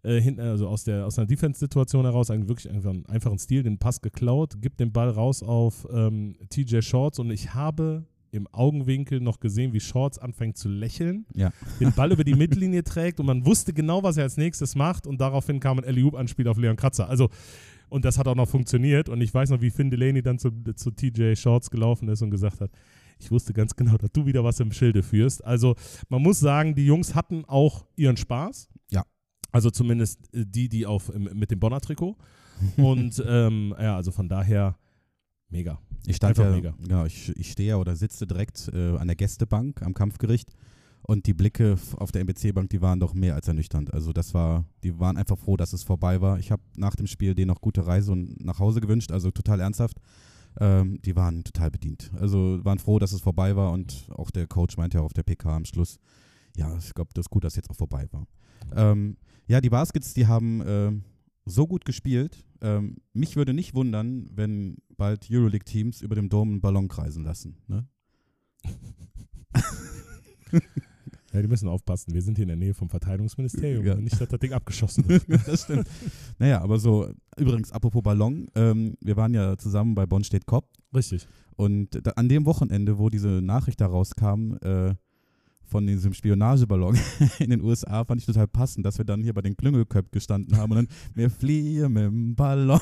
äh, 0.03 0.21
hinten, 0.21 0.41
also 0.41 0.69
aus, 0.69 0.85
der, 0.85 1.07
aus 1.07 1.19
einer 1.19 1.27
Defense-Situation 1.27 2.05
heraus, 2.05 2.31
eigentlich 2.31 2.49
wirklich 2.49 2.71
einfach 2.71 2.91
einen 2.91 3.07
einfachen 3.07 3.39
Stil, 3.39 3.63
den 3.63 3.79
Pass 3.79 4.01
geklaut, 4.01 4.61
gibt 4.61 4.81
den 4.81 4.93
Ball 4.93 5.11
raus 5.11 5.43
auf 5.43 5.87
ähm, 5.93 6.37
TJ 6.49 6.81
Shorts 6.81 7.19
und 7.19 7.31
ich 7.31 7.55
habe 7.55 8.05
im 8.33 8.47
Augenwinkel 8.53 9.21
noch 9.21 9.41
gesehen, 9.41 9.73
wie 9.73 9.81
Shorts 9.81 10.19
anfängt 10.19 10.57
zu 10.57 10.69
lächeln, 10.69 11.27
ja. 11.35 11.51
den 11.81 11.93
Ball 11.93 12.13
über 12.13 12.25
die 12.25 12.35
Mittellinie 12.37 12.85
trägt 12.85 13.19
und 13.21 13.27
man 13.27 13.45
wusste 13.45 13.73
genau, 13.73 14.03
was 14.03 14.17
er 14.17 14.25
als 14.25 14.37
nächstes 14.37 14.77
macht 14.77 15.07
und 15.07 15.21
daraufhin 15.21 15.59
kam 15.61 15.79
ein 15.79 15.85
Eliub-Anspiel 15.85 16.47
auf 16.49 16.57
Leon 16.57 16.77
Kratzer. 16.77 17.09
Also 17.09 17.29
und 17.89 18.05
das 18.05 18.19
hat 18.19 18.29
auch 18.29 18.37
noch 18.37 18.49
funktioniert 18.49 19.09
und 19.09 19.21
ich 19.21 19.35
weiß 19.35 19.51
noch, 19.51 19.61
wie 19.61 19.71
Finn 19.71 19.91
Delaney 19.91 20.23
dann 20.23 20.39
zu, 20.39 20.51
zu 20.77 20.93
TJ 20.93 21.35
Shorts 21.35 21.71
gelaufen 21.71 22.09
ist 22.09 22.23
und 22.23 22.31
gesagt 22.31 22.61
hat, 22.61 22.71
Ich 23.19 23.31
wusste 23.31 23.53
ganz 23.53 23.77
genau, 23.77 23.97
dass 23.97 24.11
du 24.13 24.27
wieder 24.27 24.45
was 24.45 24.61
im 24.61 24.73
Schilde 24.73 25.03
führst. 25.03 25.45
Also 25.45 25.75
man 26.09 26.23
muss 26.23 26.41
sagen, 26.41 26.75
die 26.75 26.87
Jungs 26.87 27.15
hatten 27.15 27.45
auch 27.45 27.85
ihren 27.97 28.17
Spaß. 28.17 28.69
Ja. 28.91 29.05
Also 29.53 29.71
zumindest 29.71 30.21
äh, 30.35 30.45
die, 30.47 30.69
die 30.69 30.87
auf 30.87 31.13
mit 31.15 31.51
dem 31.51 31.61
Bonner 31.61 31.81
Trikot. 31.81 32.17
Und 32.77 33.23
ähm, 33.27 33.75
ja, 33.81 33.97
also 33.97 34.11
von 34.11 34.29
daher 34.29 34.77
mega. 35.49 35.79
Ich 36.07 36.17
stand 36.17 36.39
Einfach 36.39 36.51
ja, 36.51 36.57
mega. 36.57 36.75
Ja, 36.89 37.07
ich, 37.07 37.35
ich 37.37 37.51
stehe 37.51 37.79
oder 37.79 37.97
sitze 37.97 38.27
direkt 38.27 38.71
äh, 38.73 38.97
an 38.97 39.07
der 39.07 39.17
Gästebank 39.17 39.83
am 39.83 39.95
Kampfgericht 39.95 40.53
und 41.03 41.27
die 41.27 41.35
Blicke 41.35 41.77
auf 41.97 42.13
der 42.13 42.23
MBC-Bank, 42.23 42.71
die 42.71 42.81
waren 42.81 43.01
doch 43.01 43.15
mehr 43.15 43.35
als 43.35 43.49
ernüchternd. 43.49 43.93
Also 43.93 44.13
das 44.13 44.35
war, 44.35 44.65
die 44.85 44.99
waren 44.99 45.17
einfach 45.17 45.39
froh, 45.39 45.57
dass 45.57 45.73
es 45.73 45.83
vorbei 45.83 46.21
war. 46.21 46.39
Ich 46.39 46.51
habe 46.51 46.63
nach 46.77 46.95
dem 46.95 47.07
Spiel 47.07 47.35
denen 47.35 47.49
noch 47.49 47.61
gute 47.61 47.87
Reise 47.87 48.13
und 48.13 48.45
nach 48.45 48.59
Hause 48.59 48.81
gewünscht, 48.81 49.13
also 49.13 49.31
total 49.31 49.61
ernsthaft. 49.61 49.99
Ähm, 50.59 51.01
die 51.03 51.17
waren 51.17 51.45
total 51.45 51.71
bedient. 51.71 52.11
Also 52.19 52.65
waren 52.65 52.79
froh, 52.79 52.99
dass 52.99 53.13
es 53.13 53.21
vorbei 53.21 53.57
war 53.57 53.73
und 53.73 54.09
auch 54.11 54.31
der 54.31 54.47
Coach 54.47 54.77
meinte 54.77 54.99
ja 54.99 55.05
auf 55.05 55.13
der 55.13 55.23
PK 55.23 55.57
am 55.57 55.65
Schluss, 55.65 55.99
ja, 56.57 56.77
ich 56.77 56.93
glaube, 56.95 57.11
das 57.15 57.27
ist 57.27 57.31
gut, 57.31 57.45
dass 57.45 57.53
es 57.53 57.57
jetzt 57.57 57.71
auch 57.71 57.77
vorbei 57.77 58.09
war. 58.11 58.27
Ähm, 58.75 59.17
ja, 59.51 59.61
die 59.61 59.69
Baskets, 59.69 60.15
die 60.15 60.29
haben 60.29 60.61
äh, 60.61 60.93
so 61.45 61.67
gut 61.67 61.85
gespielt. 61.85 62.45
Ähm, 62.61 62.99
mich 63.13 63.35
würde 63.35 63.53
nicht 63.53 63.75
wundern, 63.75 64.31
wenn 64.33 64.77
bald 64.97 65.27
Euroleague-Teams 65.29 66.03
über 66.03 66.15
dem 66.15 66.29
Dom 66.29 66.51
einen 66.51 66.61
Ballon 66.61 66.87
kreisen 66.87 67.25
lassen. 67.25 67.57
Ne? 67.67 67.89
Ja, 71.33 71.41
die 71.41 71.47
müssen 71.47 71.69
aufpassen. 71.69 72.13
Wir 72.13 72.23
sind 72.23 72.39
hier 72.39 72.43
in 72.43 72.49
der 72.49 72.57
Nähe 72.57 72.75
vom 72.75 72.89
Verteidigungsministerium 72.89 73.87
ja. 73.87 73.95
und 73.95 74.03
nicht, 74.03 74.21
dass 74.21 74.29
das 74.29 74.41
Ding 74.41 74.53
abgeschossen 74.53 75.09
wird. 75.09 75.23
das 75.47 75.63
stimmt. 75.63 75.87
Naja, 76.41 76.61
aber 76.61 76.81
so, 76.81 77.09
übrigens, 77.37 77.71
apropos 77.71 78.03
Ballon, 78.03 78.49
ähm, 78.57 78.97
wir 79.01 79.17
waren 79.17 79.33
ja 79.33 79.57
zusammen 79.57 79.95
bei 79.95 80.07
Bonn 80.07 80.25
steht 80.25 80.47
Kopp. 80.47 80.67
Richtig. 80.93 81.29
Und 81.55 82.05
da, 82.05 82.11
an 82.17 82.29
dem 82.29 82.47
Wochenende, 82.47 82.99
wo 82.99 83.11
diese 83.11 83.29
Nachricht 83.29 83.81
da 83.81 83.87
rauskam, 83.87 84.55
äh, 84.61 84.97
von 85.71 85.87
diesem 85.87 86.13
Spionageballon 86.13 86.99
in 87.39 87.51
den 87.51 87.63
USA 87.63 88.05
fand 88.05 88.21
ich 88.21 88.27
total 88.27 88.49
passend, 88.49 88.85
dass 88.85 88.99
wir 88.99 89.05
dann 89.05 89.23
hier 89.23 89.33
bei 89.33 89.41
den 89.41 89.57
Klüngelköpfen 89.57 90.11
gestanden 90.11 90.57
haben 90.57 90.73
und 90.73 90.77
dann 90.77 90.89
wir 91.15 91.31
fliehen 91.31 91.93
mit 91.93 92.05
dem 92.05 92.35
Ballon. 92.35 92.81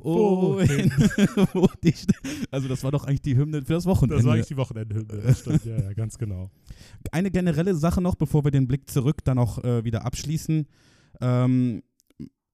oh, 0.00 0.56
wo 1.52 1.68
also 2.50 2.68
das 2.68 2.84
war 2.84 2.92
doch 2.92 3.04
eigentlich 3.04 3.22
die 3.22 3.36
Hymne 3.36 3.62
für 3.62 3.74
das 3.74 3.86
Wochenende. 3.86 4.16
Das 4.16 4.24
war 4.24 4.34
eigentlich 4.34 4.46
die 4.46 4.56
Wochenendhymne, 4.56 5.22
das 5.22 5.40
stimmt, 5.40 5.64
ja, 5.64 5.76
ja, 5.76 5.92
ganz 5.92 6.16
genau. 6.16 6.50
Eine 7.10 7.30
generelle 7.30 7.74
Sache 7.74 8.00
noch, 8.00 8.14
bevor 8.14 8.44
wir 8.44 8.50
den 8.50 8.68
Blick 8.68 8.88
zurück 8.88 9.24
dann 9.24 9.38
auch 9.38 9.62
äh, 9.64 9.84
wieder 9.84 10.04
abschließen, 10.04 10.66
ähm, 11.20 11.82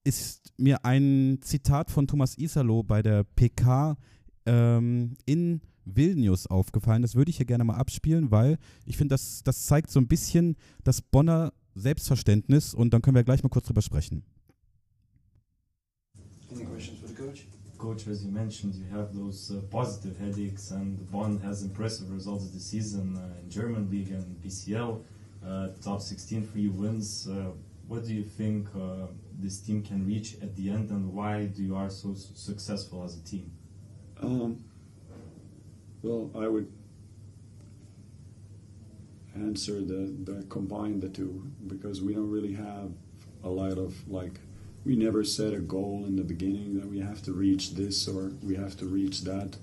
ist 0.05 0.55
mir 0.57 0.85
ein 0.85 1.39
Zitat 1.43 1.91
von 1.91 2.07
Thomas 2.07 2.39
Isalo 2.39 2.83
bei 2.83 3.03
der 3.03 3.25
PK 3.25 3.97
ähm, 4.49 5.15
in 5.27 5.61
Vilnius 5.85 6.47
aufgefallen. 6.47 7.03
Das 7.03 7.15
würde 7.15 7.31
ich 7.31 7.37
hier 7.37 7.47
gerne 7.47 7.65
mal 7.65 7.77
abspielen, 7.77 8.31
weil 8.31 8.59
ich 8.85 8.97
finde, 8.97 9.15
das, 9.15 9.43
das 9.45 9.67
zeigt 9.67 9.91
so 9.91 10.01
ein 10.01 10.09
bisschen 10.09 10.57
das 10.85 11.03
Bonner 11.03 11.53
Selbstverständnis 11.75 12.75
und 12.75 12.93
dann 12.93 13.03
können 13.03 13.15
wir 13.15 13.25
gleich 13.25 13.43
mal 13.43 13.49
kurz 13.49 13.67
drüber 13.67 13.83
sprechen. 13.83 14.23
Any 16.51 16.65
questions 16.65 16.99
for 16.99 17.09
the 17.09 17.15
coach? 17.15 17.47
Coach, 17.77 18.09
as 18.09 18.25
you 18.25 18.31
mentioned, 18.31 18.75
you 18.75 18.85
have 18.91 19.15
those 19.15 19.53
uh, 19.53 19.61
positive 19.71 20.19
headaches, 20.19 20.73
and 20.73 20.99
Bonn 21.13 21.41
has 21.45 21.63
impressive 21.63 22.13
results 22.13 22.51
this 22.51 22.65
season 22.65 23.17
uh, 23.17 23.41
in 23.41 23.49
German 23.49 23.89
League 23.89 24.11
and 24.11 24.25
PCL. 24.43 25.01
Uh, 25.47 25.69
top 25.81 26.01
16 26.01 26.43
free 26.43 26.69
wins. 26.69 27.29
Uh, 27.29 27.53
what 27.87 28.05
do 28.05 28.13
you 28.13 28.25
think 28.25 28.67
uh, 28.75 29.07
this 29.41 29.61
team 29.61 29.85
can 29.85 30.05
reach 30.05 30.35
at 30.43 30.57
the 30.57 30.71
end, 30.71 30.91
and 30.91 31.13
why 31.13 31.47
do 31.47 31.63
you 31.63 31.77
are 31.77 31.89
so 31.89 32.15
successful 32.15 33.05
as 33.05 33.17
a 33.17 33.23
team? 33.23 33.49
Um, 34.23 34.65
Well, 36.03 36.31
I 36.35 36.47
would 36.49 36.71
answer 39.35 39.81
the, 39.81 40.15
the 40.25 40.45
combine 40.49 41.01
the 41.01 41.09
two 41.09 41.45
because 41.67 42.03
we 42.03 42.15
don't 42.15 42.31
really 42.31 42.55
have 42.55 42.91
a 43.45 43.49
lot 43.49 43.79
of 43.79 43.95
like 44.09 44.41
we 44.85 44.97
never 44.97 45.23
set 45.25 45.53
a 45.53 45.59
goal 45.59 46.05
in 46.07 46.17
the 46.17 46.23
beginning 46.25 46.79
that 46.81 46.87
we 46.89 46.99
have 47.01 47.23
to 47.23 47.33
reach 47.33 47.75
this 47.75 48.09
or 48.09 48.33
we 48.43 48.55
have 48.57 48.77
to 48.79 48.87
reach 48.87 49.23
that. 49.23 49.57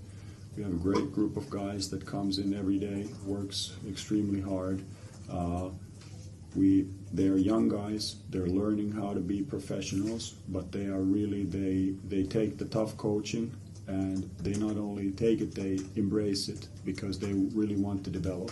We 0.55 0.63
have 0.63 0.71
a 0.71 0.77
great 0.77 1.11
group 1.11 1.35
of 1.35 1.49
guys 1.49 1.89
that 1.89 2.05
comes 2.05 2.37
in 2.37 2.53
every 2.53 2.79
day, 2.79 3.07
works 3.25 3.73
extremely 3.89 4.41
hard. 4.41 4.83
Uh, 5.29 5.69
we 6.55 6.87
they 7.11 7.27
are 7.27 7.37
young 7.37 7.67
guys. 7.67 8.17
They're 8.29 8.47
learning 8.47 8.91
how 8.91 9.13
to 9.13 9.19
be 9.19 9.41
professionals, 9.41 10.35
but 10.47 10.71
they 10.71 10.85
are 10.85 11.01
really 11.01 11.43
they 11.43 11.95
they 12.07 12.23
take 12.23 12.57
the 12.57 12.65
tough 12.65 12.95
coaching 12.97 13.51
and 13.88 14.30
they 14.39 14.54
not 14.54 14.78
only 14.78 15.12
take 15.12 15.41
it, 15.41 15.54
they 15.54 15.80
embrace 15.95 16.50
it 16.50 16.67
because 16.84 17.19
they 17.19 17.34
really 17.34 17.76
want 17.76 18.04
to 18.04 18.10
develop. 18.10 18.52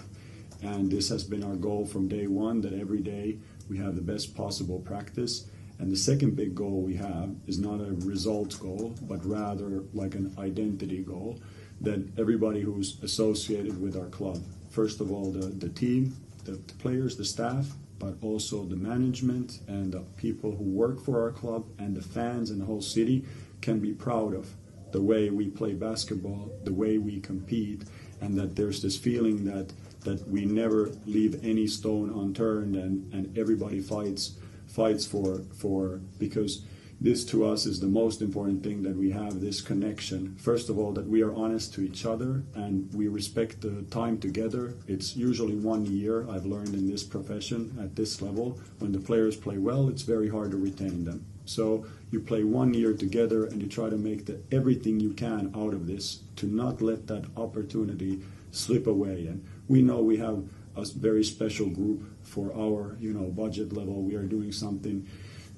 And 0.62 0.89
this 0.89 1.10
has 1.10 1.24
been 1.24 1.43
our 1.43 1.56
goal 1.56 1.86
from 1.86 2.08
day 2.08 2.28
one 2.28 2.62
that 2.62 2.74
every 2.74 3.02
day 3.02 3.38
we 3.69 3.78
have 3.78 3.96
the 3.96 4.02
best 4.02 4.36
possible 4.36 4.80
practice. 4.80 5.46
And 5.80 5.91
the 5.91 5.98
second 5.98 6.36
big 6.36 6.56
goal 6.56 6.82
we 6.82 6.96
have 6.96 7.36
is 7.48 7.60
not 7.60 7.82
a 7.82 7.93
results 8.06 8.56
goal, 8.56 8.96
but 9.02 9.26
rather 9.26 9.84
like 9.93 10.15
an 10.15 10.34
identity 10.38 11.00
goal 11.00 11.39
that 11.82 12.08
everybody 12.17 12.62
who's 12.62 13.02
associated 13.04 13.82
with 13.82 13.98
our 13.98 14.08
club, 14.08 14.41
first 14.69 15.02
of 15.02 15.12
all, 15.12 15.32
the, 15.32 15.48
the 15.48 15.69
team, 15.69 16.15
the, 16.46 16.52
the 16.52 16.74
players, 16.76 17.17
the 17.17 17.26
staff, 17.26 17.67
but 18.00 18.15
also 18.22 18.63
the 18.63 18.76
management 18.76 19.60
and 19.67 19.93
the 19.93 20.02
people 20.17 20.52
who 20.52 20.63
work 20.63 21.04
for 21.04 21.22
our 21.22 21.32
club 21.32 21.65
and 21.80 21.96
the 21.96 22.02
fans 22.02 22.52
and 22.52 22.62
the 22.62 22.65
whole 22.65 22.82
city 22.82 23.26
can 23.62 23.80
be 23.80 23.91
proud 23.91 24.34
of 24.34 24.54
the 24.93 25.01
way 25.01 25.29
we 25.29 25.49
play 25.49 25.73
basketball, 25.73 26.51
the 26.63 26.71
way 26.71 26.97
we 26.97 27.19
compete, 27.19 27.84
and 28.21 28.38
that 28.38 28.56
there's 28.56 28.82
this 28.82 28.97
feeling 28.97 29.43
that 29.43 29.73
that 30.06 30.25
we 30.27 30.45
never 30.45 30.91
leave 31.06 31.43
any 31.43 31.65
stone 31.65 32.10
unturned 32.10 32.75
and, 32.75 33.12
and 33.13 33.38
everybody 33.38 33.79
fights 33.82 34.36
fights 34.67 35.06
for 35.06 35.41
for 35.53 35.99
because 36.19 36.63
this 37.01 37.25
to 37.25 37.45
us 37.45 37.65
is 37.65 37.79
the 37.79 37.88
most 37.88 38.21
important 38.21 38.63
thing 38.63 38.84
that 38.84 38.95
we 38.95 39.12
have 39.12 39.41
this 39.41 39.60
connection. 39.62 40.36
First 40.38 40.69
of 40.69 40.77
all 40.77 40.93
that 40.93 41.08
we 41.08 41.21
are 41.21 41.34
honest 41.34 41.73
to 41.73 41.82
each 41.82 42.06
other 42.06 42.43
and 42.53 42.93
we 42.93 43.08
respect 43.08 43.60
the 43.62 43.82
time 43.89 44.19
together. 44.19 44.75
It's 44.88 45.15
usually 45.15 45.56
one 45.56 45.86
year 45.86 46.29
i've 46.29 46.45
learned 46.45 46.75
in 46.75 46.88
this 46.88 47.03
profession 47.03 47.77
at 47.82 47.95
this 47.95 48.21
level. 48.21 48.60
When 48.79 48.91
the 48.91 48.99
players 48.99 49.36
play 49.36 49.58
well 49.58 49.89
it's 49.89 50.03
very 50.03 50.29
hard 50.29 50.51
to 50.51 50.58
retain 50.58 51.03
them 51.03 51.25
so 51.45 51.86
you 52.12 52.19
play 52.19 52.43
one 52.43 52.73
year 52.73 52.93
together 52.93 53.45
and 53.45 53.62
you 53.62 53.67
try 53.67 53.89
to 53.89 53.97
make 53.97 54.25
the, 54.25 54.39
everything 54.51 54.99
you 54.99 55.13
can 55.13 55.51
out 55.56 55.73
of 55.73 55.88
this 55.88 56.19
to 56.38 56.45
not 56.45 56.82
let 56.82 57.08
that 57.08 57.25
opportunity 57.36 58.21
slip 58.51 58.88
away. 58.88 59.27
And 59.27 59.43
we 59.67 59.82
know 59.82 60.01
we 60.01 60.17
have 60.17 60.43
a 60.75 60.86
very 60.86 61.23
special 61.23 61.69
group 61.69 62.03
for 62.23 62.51
our 62.53 62.95
you 62.99 63.13
know 63.13 63.29
budget 63.29 63.73
level. 63.73 64.01
We 64.01 64.15
are 64.15 64.25
doing 64.25 64.51
something 64.51 65.08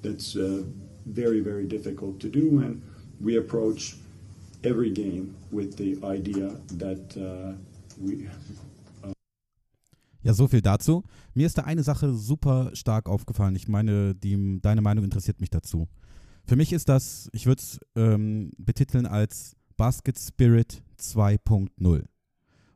that's 0.02 0.36
uh, 0.36 0.64
very 1.06 1.40
very 1.40 1.64
difficult 1.64 2.20
to 2.20 2.28
do, 2.28 2.58
and 2.58 2.82
we 3.20 3.36
approach 3.36 3.96
every 4.64 4.90
game 4.90 5.36
with 5.50 5.76
the 5.76 5.98
idea 6.04 6.56
that 6.72 7.16
uh, 7.16 7.56
we. 8.00 8.28
Ja, 10.26 10.34
so 10.34 10.48
viel 10.48 10.60
dazu. 10.60 11.04
Mir 11.34 11.46
ist 11.46 11.56
da 11.56 11.62
eine 11.62 11.84
Sache 11.84 12.12
super 12.12 12.72
stark 12.74 13.08
aufgefallen. 13.08 13.54
Ich 13.54 13.68
meine, 13.68 14.12
die, 14.12 14.58
deine 14.60 14.80
Meinung 14.80 15.04
interessiert 15.04 15.40
mich 15.40 15.50
dazu. 15.50 15.86
Für 16.44 16.56
mich 16.56 16.72
ist 16.72 16.88
das, 16.88 17.30
ich 17.32 17.46
würde 17.46 17.62
es 17.62 17.78
ähm, 17.94 18.50
betiteln 18.58 19.06
als 19.06 19.54
Basket 19.76 20.18
Spirit 20.18 20.82
2.0. 20.98 22.04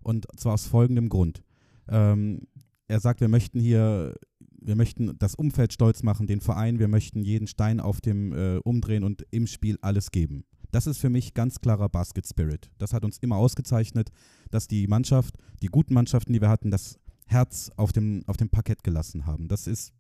Und 0.05 0.27
zwar 0.37 0.55
aus 0.55 0.67
folgendem 0.67 1.09
Grund. 1.09 1.43
Ähm, 1.89 2.47
er 2.87 3.01
sagt, 3.01 3.21
wir 3.21 3.27
möchten 3.27 3.59
hier, 3.59 4.15
wir 4.61 4.77
möchten 4.77 5.19
das 5.19 5.35
Umfeld 5.35 5.73
stolz 5.73 6.05
machen, 6.05 6.29
den 6.29 6.41
Verein, 6.41 6.79
wir 6.79 6.87
möchten 6.87 7.25
jeden 7.25 7.49
Stein 7.49 7.81
auf 7.81 8.01
dem 8.01 8.33
äh, 8.33 8.59
umdrehen 8.59 9.03
und 9.03 9.27
im 9.33 9.49
Spiel 9.49 9.77
alles 9.83 10.13
geben. 10.13 10.45
Das 10.71 10.87
ist 10.87 10.99
für 10.99 11.11
mich 11.11 11.35
ganz 11.35 11.61
klarer 11.61 11.89
Basket 11.89 12.29
Spirit. 12.29 12.71
Das 12.79 12.93
hat 12.93 13.05
uns 13.05 13.19
immer 13.19 13.39
ausgezeichnet, 13.39 14.11
dass 14.53 14.69
die 14.69 14.87
Mannschaft, 14.87 15.35
die 15.63 15.67
guten 15.67 15.95
Mannschaften, 15.95 16.33
die 16.33 16.41
wir 16.41 16.49
hatten, 16.49 16.71
das 16.71 17.01
Herz 17.31 17.71
auf 17.77 17.93
dem, 17.93 18.23
auf 18.27 18.37
dem 18.37 18.51
Parkett 18.51 18.83
gelassen 18.83 19.27
haben. 19.27 19.49
Das 19.49 19.67
ist 19.67 19.93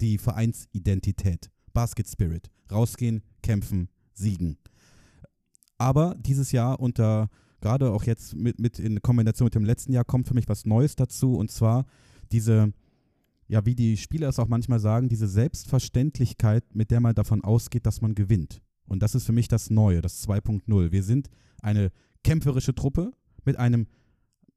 die 0.00 0.18
Vereinsidentität. 0.18 1.50
Basket 1.72 2.08
Spirit. 2.08 2.50
Rausgehen, 2.70 3.22
kämpfen, 3.42 3.88
siegen. 4.12 4.58
Aber 5.78 6.14
dieses 6.18 6.52
Jahr 6.52 6.80
unter, 6.80 7.28
gerade 7.60 7.90
auch 7.90 8.04
jetzt 8.04 8.34
mit, 8.34 8.60
mit 8.60 8.78
in 8.78 9.00
Kombination 9.02 9.46
mit 9.46 9.54
dem 9.54 9.64
letzten 9.64 9.92
Jahr, 9.92 10.04
kommt 10.04 10.28
für 10.28 10.34
mich 10.34 10.48
was 10.48 10.66
Neues 10.66 10.96
dazu 10.96 11.34
und 11.34 11.50
zwar 11.50 11.86
diese, 12.30 12.72
ja, 13.48 13.64
wie 13.66 13.74
die 13.74 13.96
Spieler 13.96 14.28
es 14.28 14.38
auch 14.38 14.48
manchmal 14.48 14.80
sagen, 14.80 15.08
diese 15.08 15.28
Selbstverständlichkeit, 15.28 16.74
mit 16.74 16.90
der 16.90 17.00
man 17.00 17.14
davon 17.14 17.42
ausgeht, 17.42 17.86
dass 17.86 18.00
man 18.00 18.14
gewinnt. 18.14 18.62
Und 18.86 19.02
das 19.02 19.14
ist 19.14 19.24
für 19.24 19.32
mich 19.32 19.48
das 19.48 19.70
Neue, 19.70 20.00
das 20.00 20.26
2.0. 20.28 20.92
Wir 20.92 21.02
sind 21.02 21.28
eine 21.62 21.90
kämpferische 22.22 22.74
Truppe 22.74 23.12
mit 23.44 23.56
einem 23.56 23.86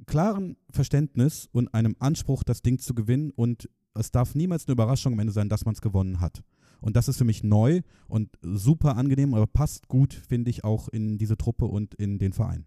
klaren 0.06 0.58
Verständnis 0.70 1.50
und 1.52 1.74
einem 1.74 1.96
Anspruch, 2.00 2.44
das 2.44 2.62
Ding 2.62 2.80
zu 2.80 2.94
gewinnen 2.94 3.32
und 3.32 3.70
es 3.94 4.12
darf 4.12 4.36
niemals 4.36 4.68
eine 4.68 4.74
Überraschung 4.74 5.14
am 5.14 5.20
Ende 5.20 5.34
sein, 5.34 5.50
dass 5.50 5.66
man 5.66 5.74
es 5.74 5.82
gewonnen 5.82 6.20
hat. 6.20 6.44
Und 6.80 6.96
das 6.96 7.08
ist 7.08 7.18
für 7.18 7.24
mich 7.26 7.44
neu 7.44 7.82
und 8.08 8.30
super 8.42 8.96
angenehm, 8.98 9.34
aber 9.34 9.48
passt 9.48 9.88
gut, 9.88 10.14
finde 10.14 10.52
ich, 10.52 10.64
auch 10.64 10.88
in 10.90 11.18
diese 11.18 11.38
Truppe 11.38 11.66
und 11.66 11.96
in 11.96 12.20
den 12.20 12.34
Verein. 12.34 12.66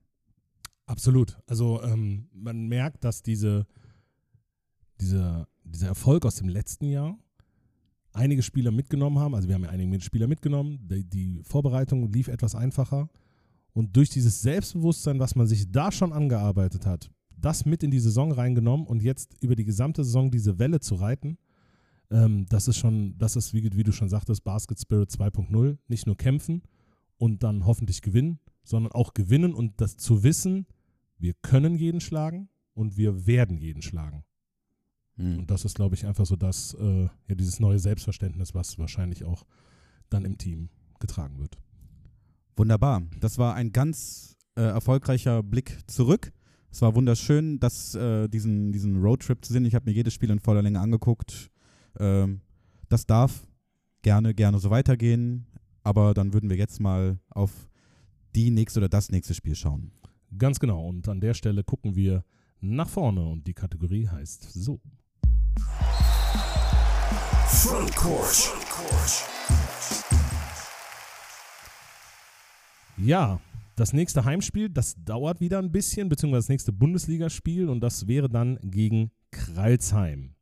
Absolut. 0.86 1.38
Also 1.46 1.80
ähm, 1.82 2.28
man 2.32 2.66
merkt, 2.66 3.04
dass 3.04 3.22
diese, 3.22 3.66
diese, 5.00 5.46
dieser 5.62 5.86
Erfolg 5.86 6.26
aus 6.26 6.36
dem 6.36 6.48
letzten 6.48 6.86
Jahr 6.86 7.16
einige 8.12 8.42
Spieler 8.42 8.72
mitgenommen 8.72 9.20
haben. 9.20 9.36
Also 9.36 9.46
wir 9.46 9.54
haben 9.54 9.62
ja 9.62 9.70
einige 9.70 10.00
Spieler 10.00 10.26
mitgenommen. 10.26 10.80
Die, 10.88 11.04
die 11.04 11.42
Vorbereitung 11.44 12.10
lief 12.10 12.26
etwas 12.26 12.56
einfacher. 12.56 13.08
Und 13.72 13.96
durch 13.96 14.10
dieses 14.10 14.42
Selbstbewusstsein, 14.42 15.20
was 15.20 15.36
man 15.36 15.46
sich 15.46 15.70
da 15.70 15.92
schon 15.92 16.12
angearbeitet 16.12 16.86
hat, 16.86 17.10
das 17.40 17.64
mit 17.64 17.82
in 17.82 17.90
die 17.90 18.00
Saison 18.00 18.32
reingenommen 18.32 18.86
und 18.86 19.02
jetzt 19.02 19.34
über 19.42 19.56
die 19.56 19.64
gesamte 19.64 20.04
Saison 20.04 20.30
diese 20.30 20.58
Welle 20.58 20.80
zu 20.80 20.96
reiten, 20.96 21.38
ähm, 22.10 22.46
das 22.48 22.68
ist 22.68 22.78
schon, 22.78 23.16
das 23.18 23.36
ist, 23.36 23.54
wie, 23.54 23.70
wie 23.76 23.84
du 23.84 23.92
schon 23.92 24.08
sagtest, 24.08 24.44
Basket 24.44 24.78
Spirit 24.78 25.10
2.0. 25.10 25.78
Nicht 25.88 26.06
nur 26.06 26.16
kämpfen 26.16 26.62
und 27.18 27.42
dann 27.42 27.66
hoffentlich 27.66 28.02
gewinnen, 28.02 28.40
sondern 28.64 28.92
auch 28.92 29.14
gewinnen 29.14 29.54
und 29.54 29.80
das 29.80 29.96
zu 29.96 30.22
wissen, 30.22 30.66
wir 31.18 31.34
können 31.42 31.76
jeden 31.76 32.00
schlagen 32.00 32.48
und 32.74 32.96
wir 32.96 33.26
werden 33.26 33.58
jeden 33.58 33.82
schlagen. 33.82 34.24
Hm. 35.16 35.40
Und 35.40 35.50
das 35.50 35.64
ist, 35.64 35.74
glaube 35.74 35.94
ich, 35.94 36.06
einfach 36.06 36.26
so 36.26 36.36
das, 36.36 36.74
äh, 36.74 37.04
ja, 37.28 37.34
dieses 37.34 37.60
neue 37.60 37.78
Selbstverständnis, 37.78 38.54
was 38.54 38.78
wahrscheinlich 38.78 39.24
auch 39.24 39.44
dann 40.08 40.24
im 40.24 40.38
Team 40.38 40.70
getragen 40.98 41.38
wird. 41.38 41.58
Wunderbar. 42.56 43.02
Das 43.20 43.38
war 43.38 43.54
ein 43.54 43.72
ganz 43.72 44.36
äh, 44.56 44.62
erfolgreicher 44.62 45.42
Blick 45.42 45.78
zurück. 45.86 46.32
Es 46.72 46.82
war 46.82 46.94
wunderschön, 46.94 47.58
dass 47.58 47.94
äh, 47.94 48.28
diesen, 48.28 48.72
diesen 48.72 49.02
Roadtrip 49.02 49.44
zu 49.44 49.52
sehen. 49.52 49.64
Ich 49.64 49.74
habe 49.74 49.90
mir 49.90 49.94
jedes 49.94 50.14
Spiel 50.14 50.30
in 50.30 50.38
voller 50.38 50.62
Länge 50.62 50.80
angeguckt. 50.80 51.50
Ähm, 51.98 52.40
das 52.88 53.06
darf 53.06 53.46
gerne, 54.02 54.34
gerne 54.34 54.58
so 54.58 54.70
weitergehen. 54.70 55.46
Aber 55.82 56.14
dann 56.14 56.32
würden 56.32 56.48
wir 56.50 56.56
jetzt 56.56 56.80
mal 56.80 57.18
auf 57.30 57.68
die 58.36 58.50
nächste 58.50 58.80
oder 58.80 58.88
das 58.88 59.10
nächste 59.10 59.34
Spiel 59.34 59.54
schauen. 59.54 59.90
Ganz 60.38 60.60
genau. 60.60 60.86
Und 60.86 61.08
an 61.08 61.20
der 61.20 61.34
Stelle 61.34 61.64
gucken 61.64 61.96
wir 61.96 62.24
nach 62.60 62.88
vorne 62.88 63.26
und 63.26 63.46
die 63.46 63.54
Kategorie 63.54 64.06
heißt 64.06 64.52
so. 64.52 64.80
Frontcourt. 67.48 68.52
Ja, 72.96 73.40
das 73.76 73.92
nächste 73.92 74.24
Heimspiel, 74.24 74.68
das 74.68 74.96
dauert 75.04 75.40
wieder 75.40 75.58
ein 75.58 75.72
bisschen, 75.72 76.08
beziehungsweise 76.08 76.42
das 76.42 76.48
nächste 76.48 76.72
Bundesligaspiel 76.72 77.68
und 77.68 77.80
das 77.80 78.06
wäre 78.06 78.28
dann 78.28 78.58
gegen 78.62 79.10
Kreilsheim. 79.30 80.34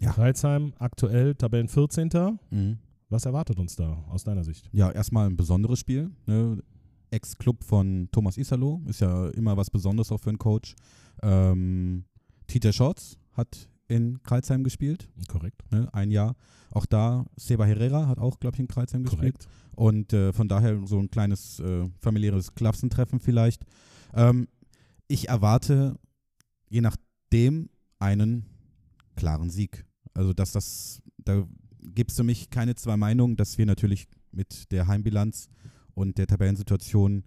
Ja. 0.00 0.12
Kreilsheim 0.12 0.74
aktuell 0.78 1.34
Tabellen 1.34 1.68
14. 1.68 2.10
Mhm. 2.50 2.78
Was 3.08 3.26
erwartet 3.26 3.58
uns 3.58 3.76
da 3.76 4.04
aus 4.08 4.24
deiner 4.24 4.44
Sicht? 4.44 4.68
Ja, 4.72 4.90
erstmal 4.90 5.28
ein 5.28 5.36
besonderes 5.36 5.78
Spiel. 5.78 6.10
Ne? 6.26 6.62
Ex-Club 7.10 7.62
von 7.62 8.08
Thomas 8.10 8.36
Isalo, 8.36 8.82
ist 8.86 9.00
ja 9.00 9.28
immer 9.30 9.56
was 9.56 9.70
Besonderes 9.70 10.10
auch 10.10 10.18
für 10.18 10.30
einen 10.30 10.38
Coach. 10.38 10.74
Ähm, 11.22 12.04
TJ 12.48 12.72
Shorts 12.72 13.18
hat 13.32 13.68
in 13.88 14.22
Kreuzheim 14.22 14.64
gespielt, 14.64 15.08
Korrekt. 15.28 15.62
ne? 15.70 15.88
ein 15.92 16.10
Jahr. 16.10 16.36
Auch 16.70 16.86
da, 16.86 17.26
Seba 17.36 17.64
Herrera 17.64 18.06
hat 18.06 18.18
auch, 18.18 18.40
glaube 18.40 18.56
ich, 18.56 18.60
in 18.60 18.68
Kreuzheim 18.68 19.04
gespielt. 19.04 19.38
Korrekt. 19.38 19.48
Und 19.76 20.12
äh, 20.12 20.32
von 20.32 20.48
daher 20.48 20.86
so 20.86 20.98
ein 20.98 21.10
kleines 21.10 21.60
äh, 21.60 21.88
familiäres 22.00 22.54
Klassentreffen 22.54 23.20
vielleicht. 23.20 23.64
Ähm, 24.14 24.48
ich 25.08 25.28
erwarte, 25.28 25.98
je 26.68 26.80
nachdem, 26.80 27.68
einen 27.98 28.46
klaren 29.16 29.50
Sieg. 29.50 29.84
Also, 30.14 30.32
dass 30.32 30.52
das, 30.52 31.02
da 31.18 31.46
gibt 31.82 32.10
es 32.10 32.16
für 32.16 32.24
mich 32.24 32.50
keine 32.50 32.74
zwei 32.74 32.96
Meinungen, 32.96 33.36
dass 33.36 33.58
wir 33.58 33.66
natürlich 33.66 34.08
mit 34.32 34.70
der 34.72 34.86
Heimbilanz 34.86 35.48
und 35.94 36.18
der 36.18 36.26
Tabellensituation 36.26 37.24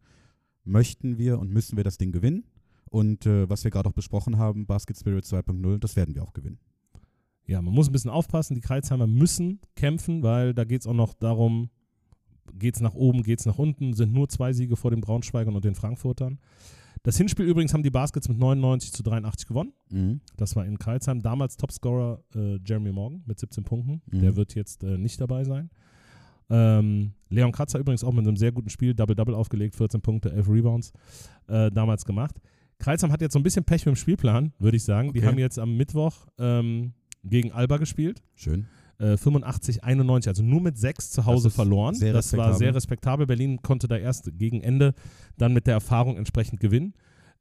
möchten 0.63 1.17
wir 1.17 1.39
und 1.39 1.51
müssen 1.51 1.77
wir 1.77 1.83
das 1.83 1.97
Ding 1.97 2.11
gewinnen. 2.11 2.43
Und 2.89 3.25
äh, 3.25 3.49
was 3.49 3.63
wir 3.63 3.71
gerade 3.71 3.89
auch 3.89 3.93
besprochen 3.93 4.37
haben, 4.37 4.65
Basket 4.65 4.97
Spirit 4.97 5.25
2.0, 5.25 5.79
das 5.79 5.95
werden 5.95 6.15
wir 6.15 6.23
auch 6.23 6.33
gewinnen. 6.33 6.59
Ja, 7.45 7.61
man 7.61 7.73
muss 7.73 7.87
ein 7.87 7.93
bisschen 7.93 8.11
aufpassen. 8.11 8.55
Die 8.55 8.61
Kreuzheimer 8.61 9.07
müssen 9.07 9.59
kämpfen, 9.75 10.21
weil 10.21 10.53
da 10.53 10.65
geht 10.65 10.81
es 10.81 10.87
auch 10.87 10.93
noch 10.93 11.13
darum, 11.13 11.69
geht 12.53 12.75
es 12.75 12.81
nach 12.81 12.93
oben, 12.93 13.23
geht 13.23 13.39
es 13.39 13.45
nach 13.45 13.57
unten, 13.57 13.93
sind 13.93 14.13
nur 14.13 14.27
zwei 14.27 14.53
Siege 14.53 14.75
vor 14.75 14.91
den 14.91 15.01
Braunschweigern 15.01 15.55
und 15.55 15.63
den 15.63 15.75
Frankfurtern. 15.75 16.39
Das 17.03 17.15
Hinspiel 17.15 17.45
übrigens 17.45 17.73
haben 17.73 17.83
die 17.83 17.89
Baskets 17.89 18.27
mit 18.27 18.37
99 18.37 18.91
zu 18.91 19.03
83 19.03 19.47
gewonnen. 19.47 19.71
Mhm. 19.89 20.19
Das 20.35 20.55
war 20.55 20.65
in 20.65 20.77
Kreuzheim. 20.77 21.21
Damals 21.21 21.55
Topscorer 21.55 22.21
äh, 22.35 22.57
Jeremy 22.65 22.91
Morgan 22.91 23.23
mit 23.25 23.39
17 23.39 23.63
Punkten. 23.63 24.01
Mhm. 24.11 24.19
Der 24.19 24.35
wird 24.35 24.55
jetzt 24.55 24.83
äh, 24.83 24.97
nicht 24.97 25.21
dabei 25.21 25.45
sein. 25.45 25.69
Ähm, 26.49 27.13
Leon 27.29 27.51
Kratzer 27.51 27.79
übrigens 27.79 28.03
auch 28.03 28.13
mit 28.13 28.25
einem 28.25 28.37
sehr 28.37 28.51
guten 28.51 28.69
Spiel, 28.69 28.93
Double-Double 28.93 29.35
aufgelegt, 29.35 29.75
14 29.75 30.01
Punkte, 30.01 30.31
11 30.31 30.49
Rebounds 30.49 30.93
äh, 31.47 31.69
damals 31.71 32.05
gemacht. 32.05 32.39
Kreuzheim 32.79 33.11
hat 33.11 33.21
jetzt 33.21 33.33
so 33.33 33.39
ein 33.39 33.43
bisschen 33.43 33.63
Pech 33.63 33.85
mit 33.85 33.95
dem 33.95 33.97
Spielplan, 33.97 34.53
würde 34.59 34.77
ich 34.77 34.83
sagen. 34.83 35.13
Die 35.13 35.19
Okay. 35.19 35.27
haben 35.27 35.39
jetzt 35.39 35.57
am 35.59 35.75
Mittwoch 35.77 36.27
ähm, 36.37 36.93
gegen 37.23 37.51
Alba 37.51 37.77
gespielt. 37.77 38.21
Schön. 38.35 38.67
Äh, 38.99 39.17
85, 39.17 39.83
91, 39.83 40.27
also 40.29 40.43
nur 40.43 40.61
mit 40.61 40.77
sechs 40.77 41.11
zu 41.11 41.25
Hause 41.25 41.49
ist 41.49 41.55
verloren. 41.55 41.95
das 41.99 42.35
war 42.35 42.53
sehr 42.55 42.73
respektabel. 42.73 43.27
Berlin 43.27 43.61
konnte 43.61 43.87
da 43.87 43.97
erst 43.97 44.31
gegen 44.37 44.61
Ende 44.61 44.93
dann 45.37 45.53
mit 45.53 45.67
der 45.67 45.75
Erfahrung 45.75 46.17
entsprechend 46.17 46.59
gewinnen. 46.59 46.93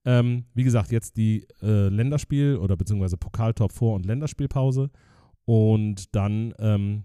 Ähm, 0.04 0.44
wie 0.54 0.64
gesagt, 0.64 0.92
jetzt 0.92 1.16
die 1.16 1.46
äh, 1.62 1.88
Länderspiel- 1.88 2.56
oder 2.58 2.76
beziehungsweise 2.76 3.16
Pokaltop 3.16 3.72
vor- 3.72 3.94
und 3.96 4.06
Länderspielpause. 4.06 4.90
Und 5.44 6.14
dann 6.14 6.52
ähm, 6.58 7.04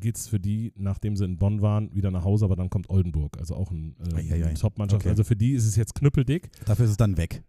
geht 0.00 0.16
es 0.16 0.28
für 0.28 0.40
die, 0.40 0.72
nachdem 0.76 1.16
sie 1.16 1.24
in 1.24 1.36
Bonn 1.38 1.62
waren, 1.62 1.94
wieder 1.94 2.10
nach 2.10 2.24
Hause, 2.24 2.44
aber 2.44 2.56
dann 2.56 2.70
kommt 2.70 2.90
Oldenburg, 2.90 3.38
also 3.38 3.54
auch 3.54 3.70
ein, 3.70 3.96
äh, 4.16 4.54
Top-Mannschaft. 4.54 5.02
Okay. 5.02 5.10
Also 5.10 5.24
für 5.24 5.36
die 5.36 5.52
ist 5.52 5.66
es 5.66 5.76
jetzt 5.76 5.94
knüppeldick. 5.94 6.50
Dafür 6.66 6.84
ist 6.84 6.92
es 6.92 6.96
dann 6.96 7.16
weg. 7.16 7.42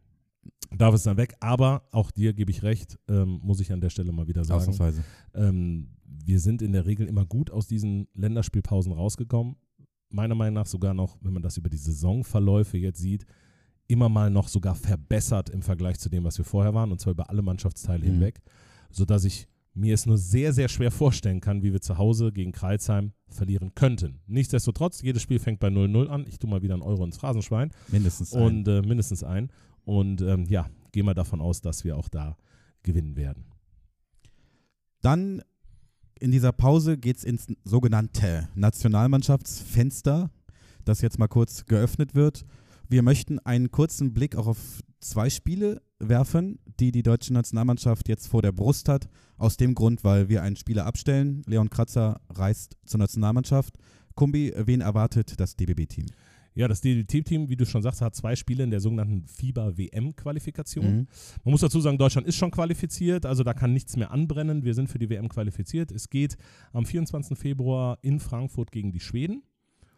Darf 0.76 0.94
es 0.94 1.04
dann 1.04 1.18
weg, 1.18 1.36
aber 1.40 1.84
auch 1.92 2.12
dir 2.12 2.34
gebe 2.34 2.52
ich 2.52 2.64
recht, 2.64 3.00
ähm, 3.08 3.40
muss 3.44 3.60
ich 3.60 3.72
an 3.72 3.82
der 3.82 3.90
Stelle 3.90 4.12
mal 4.12 4.28
wieder 4.28 4.44
sagen. 4.44 4.60
Ausnahmsweise. 4.60 5.04
Ähm, 5.34 5.90
wir 6.04 6.40
sind 6.40 6.62
in 6.62 6.72
der 6.72 6.86
Regel 6.86 7.08
immer 7.08 7.26
gut 7.26 7.50
aus 7.52 7.68
diesen 7.68 8.08
Länderspielpausen 8.14 8.92
rausgekommen. 8.92 9.56
Meiner 10.10 10.36
Meinung 10.36 10.56
nach 10.56 10.66
sogar 10.66 10.94
noch, 10.94 11.18
wenn 11.22 11.34
man 11.34 11.42
das 11.42 11.58
über 11.58 11.70
die 11.70 11.78
Saisonverläufe 11.78 12.78
jetzt 12.78 13.00
sieht, 13.00 13.26
immer 13.88 14.10
mal 14.10 14.30
noch 14.30 14.48
sogar 14.48 14.76
verbessert 14.76 15.50
im 15.50 15.62
Vergleich 15.62 16.00
zu 16.00 16.10
dem, 16.10 16.24
was 16.24 16.38
wir 16.38 16.46
vorher 16.46 16.74
waren, 16.74 16.92
und 16.92 17.00
zwar 17.00 17.12
über 17.12 17.30
alle 17.30 17.42
Mannschaftsteile 17.42 18.00
Mhm. 18.06 18.12
hinweg, 18.14 18.42
sodass 18.90 19.24
ich 19.26 19.48
mir 19.76 19.94
es 19.94 20.06
nur 20.06 20.18
sehr, 20.18 20.54
sehr 20.54 20.70
schwer 20.70 20.90
vorstellen 20.90 21.42
kann, 21.42 21.62
wie 21.62 21.74
wir 21.74 21.82
zu 21.82 21.98
Hause 21.98 22.32
gegen 22.32 22.54
Kreilsheim 22.54 23.12
verlieren 23.28 23.76
könnten. 23.76 24.22
Nichtsdestotrotz, 24.26 25.02
jedes 25.02 25.22
Spiel 25.22 25.38
fängt 25.38 25.60
bei 25.60 25.68
0-0 25.68 26.08
an. 26.08 26.26
Ich 26.28 26.40
tue 26.40 26.50
mal 26.50 26.62
wieder 26.62 26.74
einen 26.74 26.84
Euro 26.84 27.04
ins 27.04 27.18
Phrasenschwein 27.18 27.72
Mindestens. 27.90 28.34
ein. 28.34 28.42
und 28.42 28.68
äh, 28.68 28.82
mindestens 28.82 29.24
ein. 29.24 29.52
Und 29.84 30.22
ähm, 30.22 30.46
ja, 30.46 30.70
gehen 30.94 31.06
wir 31.06 31.14
davon 31.14 31.42
aus, 31.42 31.62
dass 31.62 31.84
wir 31.84 31.98
auch 31.98 32.08
da 32.08 32.38
gewinnen 32.84 33.18
werden. 33.18 33.46
Dann 35.02 35.42
in 36.20 36.32
dieser 36.32 36.54
Pause 36.54 36.98
geht 36.98 37.18
es 37.18 37.24
ins 37.26 37.48
sogenannte 37.66 38.48
Nationalmannschaftsfenster, 38.56 40.32
das 40.86 41.02
jetzt 41.02 41.20
mal 41.20 41.28
kurz 41.28 41.66
geöffnet 41.66 42.16
wird. 42.16 42.46
Wir 42.88 43.04
möchten 43.04 43.40
einen 43.40 43.72
kurzen 43.72 44.14
Blick 44.14 44.38
auch 44.38 44.48
auf 44.48 44.82
zwei 45.10 45.30
Spiele 45.30 45.82
werfen, 46.00 46.60
die 46.80 46.92
die 46.92 47.04
deutsche 47.04 47.34
Nationalmannschaft 47.34 48.08
jetzt 48.10 48.28
vor 48.28 48.42
der 48.42 48.52
Brust 48.52 48.90
hat. 48.90 49.10
Aus 49.38 49.58
dem 49.58 49.76
Grund, 49.76 50.04
weil 50.04 50.30
wir 50.30 50.44
einen 50.44 50.56
Spieler 50.56 50.86
abstellen. 50.86 51.42
Leon 51.46 51.70
Kratzer 51.70 52.22
reist 52.30 52.78
zur 52.86 53.00
Nationalmannschaft. 53.00 53.78
Kumbi, 54.16 54.54
wen 54.56 54.82
erwartet 54.82 55.40
das 55.40 55.56
DBB-Team? 55.56 56.06
Ja, 56.54 56.70
das 56.70 56.80
DDT-Team, 56.80 57.50
wie 57.50 57.58
du 57.58 57.66
schon 57.66 57.82
sagst, 57.82 58.02
hat 58.02 58.16
zwei 58.16 58.34
Spiele 58.38 58.64
in 58.64 58.72
der 58.72 58.80
sogenannten 58.80 59.28
FIBA-WM-Qualifikation. 59.28 60.86
Mhm. 60.86 61.08
Man 61.44 61.52
muss 61.52 61.60
dazu 61.60 61.82
sagen, 61.82 61.98
Deutschland 61.98 62.26
ist 62.28 62.38
schon 62.38 62.52
qualifiziert, 62.52 63.26
also 63.26 63.44
da 63.44 63.54
kann 63.54 63.74
nichts 63.74 63.98
mehr 63.98 64.12
anbrennen. 64.12 64.64
Wir 64.64 64.74
sind 64.74 64.88
für 64.88 64.98
die 64.98 65.10
WM 65.10 65.28
qualifiziert. 65.28 65.92
Es 65.92 66.10
geht 66.10 66.38
am 66.72 66.86
24. 66.86 67.38
Februar 67.38 68.00
in 68.02 68.22
Frankfurt 68.22 68.72
gegen 68.72 68.94
die 68.94 69.02
Schweden 69.02 69.44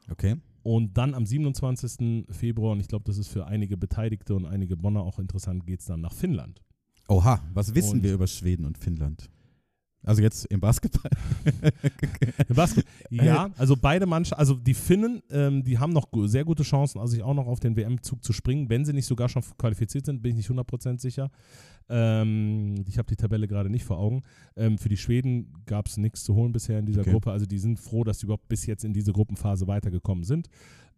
Okay. 0.10 0.36
Und 0.76 0.98
dann 0.98 1.14
am 1.14 1.26
27. 1.26 2.26
Februar, 2.30 2.74
und 2.74 2.82
ich 2.82 2.90
glaube, 2.90 3.06
das 3.06 3.18
ist 3.18 3.30
für 3.30 3.48
einige 3.48 3.78
Beteiligte 3.78 4.36
und 4.36 4.46
einige 4.46 4.76
Bonner 4.76 5.02
auch 5.02 5.18
interessant, 5.18 5.66
geht 5.66 5.80
es 5.80 5.86
dann 5.86 6.02
nach 6.02 6.12
Finnland. 6.14 6.62
Oha, 7.08 7.40
was 7.54 7.74
wissen 7.74 8.00
Und- 8.00 8.04
wir 8.04 8.14
über 8.14 8.28
Schweden 8.28 8.66
und 8.66 8.78
Finnland? 8.78 9.30
Also 10.04 10.22
jetzt 10.22 10.46
im 10.46 10.60
Basketball. 10.62 11.12
Im 12.48 12.56
Basket. 12.56 12.86
Ja, 13.10 13.50
also 13.58 13.76
beide 13.76 14.06
Mannschaften, 14.06 14.40
also 14.40 14.54
die 14.54 14.74
Finnen, 14.74 15.22
ähm, 15.32 15.64
die 15.64 15.78
haben 15.80 15.92
noch 15.92 16.08
sehr 16.26 16.46
gute 16.46 16.64
Chancen, 16.64 17.00
also 17.00 17.12
sich 17.12 17.24
auch 17.24 17.34
noch 17.34 17.48
auf 17.48 17.60
den 17.60 17.76
WM-Zug 17.76 18.24
zu 18.24 18.32
springen, 18.32 18.70
wenn 18.70 18.86
sie 18.86 18.94
nicht 18.94 19.06
sogar 19.06 19.28
schon 19.28 19.44
qualifiziert 19.58 20.06
sind, 20.06 20.22
bin 20.22 20.32
ich 20.32 20.38
nicht 20.38 20.50
100% 20.50 21.02
sicher. 21.02 21.30
Ähm, 21.90 22.76
ich 22.88 22.98
habe 22.98 23.08
die 23.08 23.16
Tabelle 23.16 23.48
gerade 23.48 23.70
nicht 23.70 23.84
vor 23.86 23.98
Augen. 23.98 24.24
Ähm, 24.56 24.78
für 24.78 24.90
die 24.90 24.98
Schweden 24.98 25.54
gab 25.66 25.88
es 25.88 25.98
nichts 25.98 26.24
zu 26.24 26.36
holen 26.36 26.52
bisher 26.52 26.80
in 26.80 26.86
dieser 26.86 27.02
Okay. 27.02 27.12
Gruppe, 27.12 27.32
also 27.32 27.46
die 27.46 27.60
sind 27.60 27.80
froh, 27.80 28.04
dass 28.04 28.20
sie 28.20 28.26
überhaupt 28.26 28.48
bis 28.48 28.66
jetzt 28.66 28.84
in 28.86 28.94
diese 28.94 29.14
Gruppenphase 29.14 29.68
weitergekommen 29.68 30.24
sind. 30.24 30.48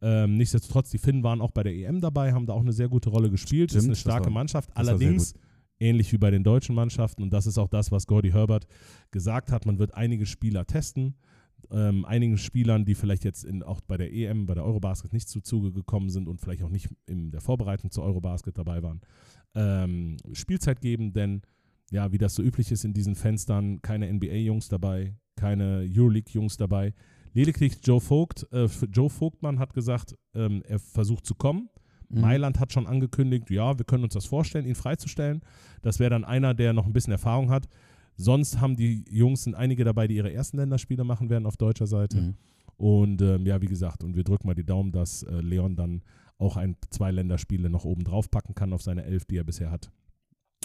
Ähm, 0.02 0.38
nichtsdestotrotz, 0.38 0.90
die 0.92 0.98
Finnen 0.98 1.24
waren 1.24 1.42
auch 1.42 1.52
bei 1.52 1.64
der 1.64 1.74
EM 1.76 2.00
dabei, 2.00 2.34
haben 2.34 2.46
da 2.46 2.54
auch 2.54 2.62
eine 2.62 2.74
sehr 2.74 2.88
gute 2.90 3.10
Rolle 3.10 3.30
gespielt. 3.30 3.72
Stimmt, 3.72 3.80
ist 3.82 3.86
eine 3.86 3.92
das 3.94 4.00
starke 4.02 4.26
war- 4.26 4.32
Mannschaft. 4.34 4.70
Allerdings, 4.76 5.34
ähnlich 5.80 6.12
wie 6.12 6.18
bei 6.18 6.32
den 6.32 6.44
deutschen 6.44 6.76
Mannschaften, 6.76 7.24
und 7.24 7.32
das 7.32 7.48
ist 7.48 7.58
auch 7.58 7.70
das, 7.70 7.92
was 7.92 8.08
Gordy 8.08 8.32
Herbert 8.32 8.68
gesagt 9.12 9.52
hat, 9.52 9.66
man 9.66 9.80
wird 9.80 9.94
einige 9.94 10.26
Spieler 10.26 10.66
testen, 10.66 11.16
ähm, 11.72 12.06
einigen 12.06 12.38
Spielern, 12.38 12.86
die 12.86 12.96
vielleicht 12.96 13.24
jetzt 13.24 13.44
in, 13.44 13.64
auch 13.64 13.82
bei 13.82 13.98
der 13.98 14.12
EM, 14.14 14.46
bei 14.46 14.56
der 14.56 14.66
Eurobasket 14.66 15.14
nicht 15.14 15.30
zu 15.30 15.42
Zuge 15.42 15.72
gekommen 15.72 16.10
sind 16.10 16.28
und 16.28 16.42
vielleicht 16.42 16.64
auch 16.64 16.70
nicht 16.70 16.90
in 17.06 17.32
der 17.32 17.42
Vorbereitung 17.42 17.92
zur 17.92 18.04
Eurobasket 18.04 18.58
dabei 18.58 18.82
waren, 18.84 19.02
ähm, 19.56 20.18
Spielzeit 20.34 20.82
geben, 20.82 21.14
denn 21.14 21.42
ja, 21.92 22.12
wie 22.12 22.18
das 22.18 22.36
so 22.36 22.44
üblich 22.44 22.72
ist 22.72 22.86
in 22.86 22.94
diesen 22.94 23.16
Fenstern, 23.16 23.82
keine 23.82 24.12
NBA-Jungs 24.12 24.70
dabei, 24.70 25.16
keine 25.36 25.88
Euroleague-Jungs 25.92 26.58
dabei. 26.58 26.94
Lediglich 27.34 27.78
Joe 27.84 28.02
Vogt, 28.02 28.48
äh, 28.52 28.68
Joe 28.92 29.10
Vogtmann 29.10 29.60
hat 29.60 29.74
gesagt, 29.74 30.16
ähm, 30.34 30.62
er 30.68 30.80
versucht 30.80 31.26
zu 31.26 31.36
kommen. 31.36 31.70
Mhm. 32.10 32.22
Mailand 32.22 32.60
hat 32.60 32.74
schon 32.74 32.88
angekündigt, 32.88 33.50
ja, 33.50 33.78
wir 33.78 33.86
können 33.86 34.04
uns 34.04 34.14
das 34.14 34.26
vorstellen, 34.26 34.66
ihn 34.66 34.76
freizustellen. 34.76 35.42
Das 35.82 36.00
wäre 36.00 36.10
dann 36.10 36.26
einer, 36.26 36.54
der 36.54 36.74
noch 36.74 36.86
ein 36.86 36.94
bisschen 36.94 37.14
Erfahrung 37.14 37.50
hat. 37.50 37.68
Sonst 38.16 38.60
haben 38.60 38.76
die 38.76 39.06
Jungs 39.10 39.44
sind 39.44 39.56
einige 39.56 39.84
dabei, 39.84 40.08
die 40.08 40.16
ihre 40.16 40.34
ersten 40.34 40.58
Länderspiele 40.58 41.04
machen 41.04 41.30
werden 41.30 41.46
auf 41.46 41.56
deutscher 41.56 41.88
Seite. 41.88 42.22
Mhm. 42.22 42.34
Und 42.76 43.22
ähm, 43.22 43.46
ja, 43.46 43.62
wie 43.62 43.68
gesagt, 43.68 44.04
und 44.04 44.16
wir 44.16 44.24
drücken 44.24 44.48
mal 44.48 44.56
die 44.56 44.66
Daumen, 44.66 44.92
dass 44.92 45.24
äh, 45.24 45.42
Leon 45.42 45.76
dann 45.76 46.02
auch 46.38 46.58
ein, 46.58 46.76
zwei 46.90 47.12
Länderspiele 47.12 47.70
noch 47.70 47.86
oben 47.86 48.04
drauf 48.04 48.32
packen 48.32 48.56
kann 48.56 48.74
auf 48.74 48.82
seine 48.82 49.04
elf, 49.04 49.26
die 49.26 49.38
er 49.38 49.44
bisher 49.44 49.72
hat. 49.72 49.92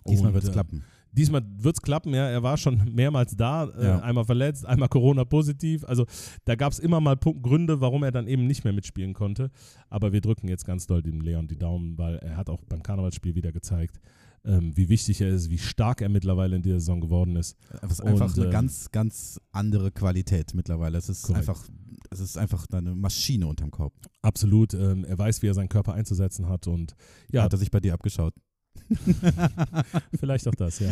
Diesmal 0.06 0.32
wird 0.32 0.44
es 0.44 0.50
äh, 0.50 0.52
klappen. 0.52 0.84
Diesmal 1.16 1.42
wird 1.58 1.76
es 1.76 1.82
klappen, 1.82 2.12
ja. 2.12 2.28
Er 2.28 2.42
war 2.42 2.56
schon 2.56 2.82
mehrmals 2.94 3.36
da, 3.36 3.64
äh, 3.68 3.84
Ja. 3.84 4.00
einmal 4.00 4.24
verletzt, 4.24 4.66
einmal 4.66 4.88
Corona-positiv. 4.88 5.84
Also 5.84 6.06
da 6.44 6.54
gab 6.56 6.72
es 6.72 6.78
immer 6.78 7.00
mal 7.00 7.16
Punkt, 7.16 7.42
Gründe, 7.42 7.80
warum 7.80 8.02
er 8.02 8.10
dann 8.12 8.26
eben 8.26 8.46
nicht 8.46 8.64
mehr 8.64 8.72
mitspielen 8.72 9.14
konnte. 9.14 9.50
Aber 9.88 10.12
wir 10.12 10.20
drücken 10.20 10.48
jetzt 10.48 10.64
ganz 10.66 10.86
doll 10.86 11.02
dem 11.02 11.20
Leon 11.20 11.48
die 11.48 11.58
Daumen, 11.58 11.96
weil 11.98 12.16
er 12.16 12.36
hat 12.36 12.50
auch 12.50 12.64
beim 12.64 12.82
Karnevalsspiel 12.82 13.34
wieder 13.34 13.52
gezeigt, 13.52 14.00
ähm, 14.44 14.76
wie 14.76 14.88
wichtig 14.88 15.20
er 15.20 15.28
ist, 15.30 15.48
wie 15.50 15.58
stark 15.58 16.02
er 16.02 16.08
mittlerweile 16.08 16.56
in 16.56 16.62
dieser 16.62 16.80
Saison 16.80 17.00
geworden 17.00 17.36
ist. 17.36 17.56
Es 17.82 17.92
ist 17.92 18.00
einfach 18.02 18.26
Und, 18.26 18.36
eine 18.36 18.46
ähm, 18.46 18.50
ganz, 18.52 18.90
ganz 18.90 19.40
andere 19.52 19.90
Qualität 19.90 20.52
mittlerweile. 20.54 20.98
Es 20.98 21.08
ist 21.08 21.22
Korrekt. 21.22 21.48
einfach, 21.48 21.64
es 22.10 22.20
ist 22.20 22.36
einfach 22.36 22.66
eine 22.72 22.94
Maschine 22.94 23.46
unterm 23.46 23.70
Korb. 23.70 23.94
Absolut. 24.20 24.74
Ähm, 24.74 25.04
er 25.04 25.16
weiß, 25.16 25.40
wie 25.42 25.46
er 25.46 25.54
seinen 25.54 25.70
Körper 25.70 25.94
einzusetzen 25.94 26.48
hat 26.48 26.66
und 26.66 26.94
ja, 27.30 27.42
Hat 27.42 27.52
er 27.54 27.58
sich 27.58 27.70
bei 27.70 27.80
dir 27.80 27.94
abgeschaut? 27.94 28.34
Vielleicht 30.18 30.46
auch 30.48 30.54
das, 30.54 30.78
ja. 30.78 30.90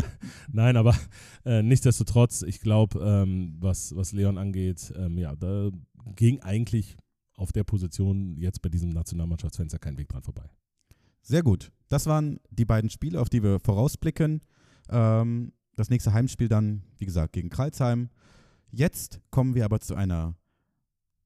Nein, 0.53 0.77
aber 0.77 0.97
äh, 1.45 1.63
nichtsdestotrotz, 1.63 2.43
ich 2.43 2.61
glaube, 2.61 2.99
ähm, 3.01 3.57
was, 3.61 3.95
was 3.95 4.13
Leon 4.13 4.39
angeht, 4.39 4.93
ähm, 4.97 5.19
ja, 5.19 5.35
da 5.37 5.71
ging 6.17 6.41
eigentlich 6.41 6.97
auf 7.37 7.53
der 7.53 7.65
Position 7.65 8.37
jetzt 8.37 8.63
bei 8.63 8.69
diesem 8.69 8.91
Nationalmannschaftsfenster 8.91 9.79
kein 9.79 9.99
Weg 9.99 10.09
dran 10.09 10.23
vorbei. 10.23 10.49
Sehr 11.23 11.43
gut. 11.43 11.73
Das 11.89 12.07
waren 12.07 12.41
die 12.51 12.65
beiden 12.65 12.91
Spiele, 12.91 13.21
auf 13.21 13.29
die 13.29 13.43
wir 13.43 13.61
vorausblicken. 13.61 14.43
Ähm, 14.89 15.53
das 15.77 15.91
nächste 15.91 16.13
Heimspiel 16.13 16.49
dann, 16.49 16.83
wie 16.99 17.07
gesagt, 17.07 17.33
gegen 17.33 17.51
Kreilsheim. 17.51 18.11
Jetzt 18.71 19.21
kommen 19.31 19.55
wir 19.55 19.65
aber 19.65 19.81
zu 19.81 19.95
einer 19.95 20.35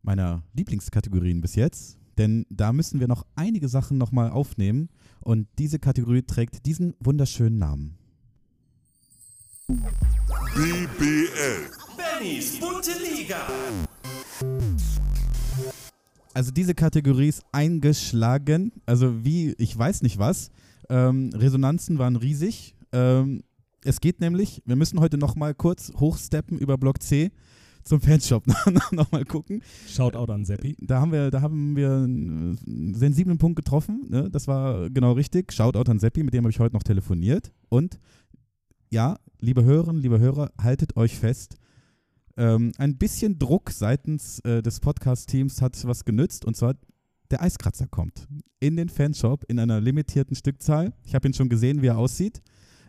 meiner 0.03 0.43
Lieblingskategorien 0.53 1.41
bis 1.41 1.57
jetzt, 1.57 1.99
denn 2.19 2.47
da 2.51 2.73
müssen 2.73 3.01
wir 3.01 3.09
noch 3.09 3.27
einige 3.35 3.69
Sachen 3.69 3.99
nochmal 3.99 4.31
aufnehmen 4.31 4.89
und 5.21 5.49
diese 5.59 5.79
Kategorie 5.79 6.23
trägt 6.23 6.67
diesen 6.67 6.95
wunderschönen 7.01 7.59
Namen. 7.59 7.99
BBL. 9.67 11.71
Bennys 11.97 12.61
bunte 12.61 12.93
Liga. 13.03 13.47
Also 16.33 16.51
diese 16.51 16.75
Kategorie 16.75 17.29
ist 17.29 17.43
eingeschlagen, 17.53 18.73
also 18.85 19.25
wie, 19.25 19.55
ich 19.59 19.77
weiß 19.77 20.03
nicht 20.03 20.19
was. 20.19 20.51
Ähm, 20.89 21.31
Resonanzen 21.35 21.99
waren 21.99 22.17
riesig. 22.17 22.77
Ähm, 22.93 23.43
es 23.85 24.01
geht 24.01 24.21
nämlich, 24.21 24.63
wir 24.67 24.77
müssen 24.77 25.01
heute 25.01 25.19
nochmal 25.19 25.55
kurz 25.55 25.93
hochsteppen 25.97 26.59
über 26.59 26.77
Block 26.77 27.03
C 27.03 27.31
zum 27.87 28.01
Fanshop 28.01 28.45
nochmal 28.93 29.25
gucken. 29.25 29.63
Shoutout 29.89 30.31
an 30.33 30.45
Seppi. 30.45 30.77
Da 30.81 31.01
haben 31.01 31.13
wir, 31.13 31.31
da 31.31 31.41
haben 31.41 31.77
wir 31.77 31.91
einen 31.91 32.95
sensiblen 32.95 33.39
Punkt 33.39 33.57
getroffen. 33.57 34.07
Ne? 34.09 34.29
Das 34.31 34.49
war 34.49 34.91
genau 34.91 35.13
richtig. 35.13 35.53
Shoutout 35.53 35.91
an 35.91 35.99
Seppi, 35.99 36.23
mit 36.23 36.35
dem 36.35 36.45
habe 36.45 36.51
ich 36.51 36.59
heute 36.59 36.75
noch 36.75 36.83
telefoniert. 36.83 37.53
Und 37.69 37.99
ja, 38.91 39.19
liebe 39.41 39.65
Hörerinnen, 39.65 40.03
liebe 40.03 40.19
Hörer, 40.19 40.53
haltet 40.61 40.97
euch 40.97 41.17
fest. 41.19 41.57
Ähm, 42.37 42.73
ein 42.77 42.99
bisschen 42.99 43.39
Druck 43.39 43.71
seitens 43.71 44.41
äh, 44.41 44.63
des 44.63 44.81
Podcast-Teams 44.81 45.63
hat 45.63 45.83
was 45.87 46.05
genützt. 46.05 46.45
Und 46.45 46.57
zwar 46.57 46.75
der 47.31 47.43
Eiskratzer 47.43 47.87
kommt 47.87 48.27
in 48.61 48.77
den 48.77 48.89
Fanshop 48.89 49.45
in 49.49 49.59
einer 49.59 49.81
limitierten 49.81 50.37
Stückzahl. 50.37 50.93
Ich 51.05 51.15
habe 51.15 51.29
ihn 51.29 51.35
schon 51.35 51.49
gesehen, 51.49 51.83
wie 51.83 51.87
er 51.87 51.99
aussieht. 51.99 52.43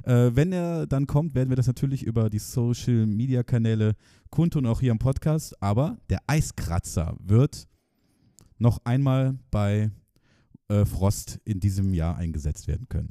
Äh, 0.07 0.33
wenn 0.35 0.53
er 0.53 0.87
dann 0.87 1.05
kommt, 1.05 1.35
werden 1.35 1.49
wir 1.49 1.57
das 1.57 1.67
natürlich 1.67 2.03
über 2.03 2.29
die 2.29 2.39
Social-Media-Kanäle 2.39 3.93
kundtun, 4.29 4.65
auch 4.65 4.79
hier 4.79 4.91
im 4.91 4.99
Podcast. 4.99 5.61
Aber 5.61 5.97
der 6.09 6.21
Eiskratzer 6.27 7.17
wird 7.19 7.67
noch 8.57 8.79
einmal 8.85 9.37
bei 9.51 9.91
äh, 10.69 10.85
Frost 10.85 11.41
in 11.43 11.59
diesem 11.59 11.93
Jahr 11.93 12.15
eingesetzt 12.15 12.69
werden 12.69 12.87
können. 12.87 13.09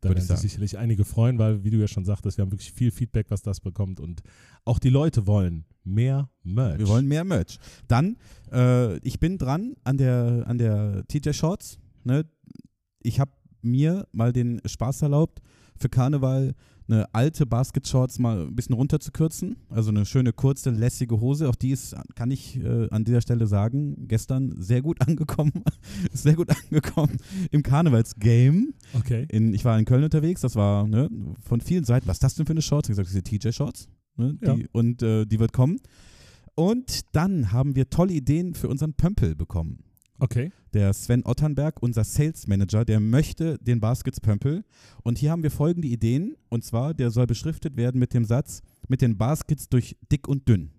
Da 0.00 0.08
Würde 0.08 0.22
werden 0.22 0.34
ich 0.34 0.40
sich 0.40 0.52
sicherlich 0.52 0.78
einige 0.78 1.04
freuen, 1.04 1.38
weil, 1.38 1.62
wie 1.64 1.70
du 1.70 1.76
ja 1.76 1.86
schon 1.86 2.06
sagtest, 2.06 2.38
wir 2.38 2.42
haben 2.42 2.50
wirklich 2.50 2.72
viel 2.72 2.90
Feedback, 2.90 3.26
was 3.28 3.42
das 3.42 3.60
bekommt. 3.60 4.00
Und 4.00 4.22
auch 4.64 4.78
die 4.78 4.88
Leute 4.88 5.26
wollen 5.26 5.66
mehr 5.84 6.30
Merch. 6.44 6.78
Wir 6.78 6.88
wollen 6.88 7.06
mehr 7.06 7.24
Merch. 7.24 7.58
Dann, 7.88 8.16
äh, 8.50 8.96
ich 9.06 9.20
bin 9.20 9.36
dran 9.36 9.74
an 9.84 9.98
der, 9.98 10.44
an 10.46 10.56
der 10.56 11.04
TJ 11.08 11.32
Shorts. 11.34 11.78
Ne? 12.04 12.24
Ich 13.02 13.20
habe 13.20 13.32
mir 13.60 14.08
mal 14.12 14.32
den 14.32 14.62
Spaß 14.64 15.02
erlaubt, 15.02 15.42
für 15.82 15.88
Karneval 15.90 16.54
eine 16.88 17.06
alte 17.14 17.46
Basket-Shorts 17.46 18.18
mal 18.18 18.42
ein 18.48 18.54
bisschen 18.56 18.74
runterzukürzen. 18.74 19.56
Also 19.68 19.90
eine 19.90 20.04
schöne, 20.04 20.32
kurze, 20.32 20.70
lässige 20.70 21.20
Hose. 21.20 21.48
Auch 21.48 21.54
die 21.54 21.70
ist, 21.70 21.94
kann 22.16 22.30
ich 22.30 22.58
äh, 22.62 22.88
an 22.90 23.04
dieser 23.04 23.20
Stelle 23.20 23.46
sagen, 23.46 24.08
gestern 24.08 24.52
sehr 24.60 24.82
gut 24.82 25.00
angekommen. 25.06 25.52
sehr 26.12 26.34
gut 26.34 26.50
angekommen 26.50 27.16
im 27.50 27.62
Karnevalsgame. 27.62 28.72
Okay. 28.94 29.26
In, 29.30 29.54
ich 29.54 29.64
war 29.64 29.78
in 29.78 29.84
Köln 29.84 30.04
unterwegs, 30.04 30.40
das 30.40 30.56
war 30.56 30.86
ne, 30.86 31.08
von 31.44 31.60
vielen 31.60 31.84
Seiten, 31.84 32.06
was 32.08 32.16
ist 32.16 32.24
das 32.24 32.34
denn 32.34 32.46
für 32.46 32.52
eine 32.52 32.62
Shorts? 32.62 32.88
Ich 32.88 32.96
habe 32.96 33.04
gesagt, 33.06 33.10
diese 33.30 33.38
TJ-Shorts. 33.50 33.88
Ne, 34.16 34.36
Ja. 34.42 34.56
und 34.72 35.02
äh, 35.02 35.24
die 35.24 35.38
wird 35.38 35.52
kommen. 35.52 35.78
Und 36.54 37.14
dann 37.16 37.52
haben 37.52 37.76
wir 37.76 37.88
tolle 37.88 38.12
Ideen 38.12 38.54
für 38.54 38.68
unseren 38.68 38.92
Pömpel 38.92 39.34
bekommen. 39.34 39.78
Okay. 40.18 40.52
Der 40.72 40.92
Sven 40.94 41.24
Otternberg, 41.24 41.82
unser 41.82 42.04
Sales 42.04 42.46
Manager, 42.46 42.84
der 42.84 42.98
möchte 42.98 43.58
den 43.58 43.80
Baskets 43.80 44.20
Pömpel. 44.20 44.64
Und 45.02 45.18
hier 45.18 45.30
haben 45.30 45.42
wir 45.42 45.50
folgende 45.50 45.88
Ideen. 45.88 46.36
Und 46.48 46.64
zwar, 46.64 46.94
der 46.94 47.10
soll 47.10 47.26
beschriftet 47.26 47.76
werden 47.76 47.98
mit 47.98 48.14
dem 48.14 48.24
Satz, 48.24 48.62
mit 48.88 49.02
den 49.02 49.18
Baskets 49.18 49.68
durch 49.68 49.96
dick 50.10 50.28
und 50.28 50.48
dünn. 50.48 50.70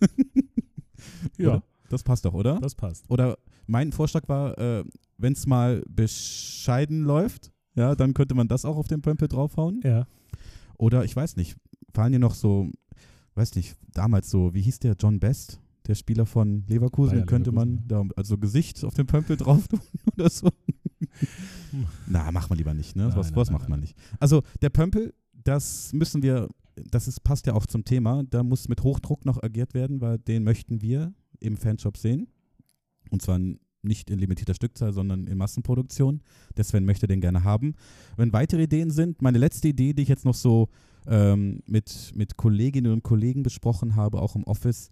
Ja, 1.38 1.48
Oder? 1.48 1.62
Das 1.88 2.02
passt 2.02 2.24
doch, 2.24 2.32
oder? 2.32 2.58
das 2.60 2.74
passt. 2.74 3.10
Oder 3.10 3.38
mein 3.66 3.92
Vorschlag 3.92 4.28
war, 4.28 4.56
äh, 4.58 4.84
wenn 5.18 5.34
es 5.34 5.46
mal 5.46 5.82
bescheiden 5.88 7.04
läuft, 7.04 7.52
ja, 7.74 7.94
dann 7.94 8.14
könnte 8.14 8.34
man 8.34 8.48
das 8.48 8.64
auch 8.64 8.76
auf 8.76 8.88
den 8.88 9.02
Pömpel 9.02 9.28
draufhauen. 9.28 9.80
Ja. 9.84 10.06
Oder 10.78 11.04
ich 11.04 11.14
weiß 11.14 11.36
nicht, 11.36 11.56
fallen 11.94 12.12
dir 12.12 12.18
noch 12.18 12.34
so, 12.34 12.70
weiß 13.34 13.54
nicht, 13.54 13.76
damals 13.92 14.30
so, 14.30 14.54
wie 14.54 14.62
hieß 14.62 14.78
der, 14.80 14.94
John 14.98 15.20
Best, 15.20 15.60
der 15.86 15.94
Spieler 15.94 16.26
von 16.26 16.64
Leverkusen, 16.66 17.18
Bayer 17.18 17.26
könnte 17.26 17.52
man 17.52 17.82
da 17.86 18.04
also 18.16 18.38
Gesicht 18.38 18.84
auf 18.84 18.94
den 18.94 19.06
Pömpel 19.06 19.36
drauf 19.36 19.68
tun 19.68 19.80
oder 20.14 20.30
so. 20.30 20.48
Na, 22.06 22.30
macht 22.30 22.50
man 22.50 22.58
lieber 22.58 22.74
nicht, 22.74 22.96
ne? 22.96 23.08
Nein, 23.08 23.16
was 23.16 23.28
nein, 23.28 23.36
was 23.36 23.48
nein, 23.48 23.58
macht 23.58 23.68
man 23.68 23.80
nicht. 23.80 23.96
Also 24.20 24.42
der 24.60 24.70
Pömpel, 24.70 25.14
das 25.32 25.92
müssen 25.92 26.22
wir, 26.22 26.48
das 26.76 27.08
ist, 27.08 27.24
passt 27.24 27.46
ja 27.46 27.54
auch 27.54 27.66
zum 27.66 27.84
Thema, 27.84 28.22
da 28.24 28.42
muss 28.42 28.68
mit 28.68 28.82
Hochdruck 28.82 29.24
noch 29.24 29.42
agiert 29.42 29.74
werden, 29.74 30.00
weil 30.00 30.18
den 30.18 30.44
möchten 30.44 30.80
wir 30.82 31.12
im 31.40 31.56
Fanshop 31.56 31.96
sehen. 31.96 32.28
Und 33.10 33.22
zwar 33.22 33.38
nicht 33.82 34.10
in 34.10 34.18
limitierter 34.18 34.54
Stückzahl, 34.54 34.92
sondern 34.92 35.26
in 35.26 35.36
Massenproduktion. 35.36 36.22
Der 36.56 36.64
Sven 36.64 36.84
möchte 36.84 37.06
den 37.06 37.20
gerne 37.20 37.44
haben. 37.44 37.74
Wenn 38.16 38.32
weitere 38.32 38.62
Ideen 38.62 38.90
sind, 38.90 39.20
meine 39.22 39.38
letzte 39.38 39.68
Idee, 39.68 39.92
die 39.92 40.02
ich 40.02 40.08
jetzt 40.08 40.24
noch 40.24 40.34
so 40.34 40.68
ähm, 41.06 41.62
mit, 41.66 42.12
mit 42.14 42.36
Kolleginnen 42.36 42.92
und 42.92 43.02
Kollegen 43.02 43.42
besprochen 43.42 43.96
habe, 43.96 44.20
auch 44.20 44.36
im 44.36 44.44
Office, 44.44 44.90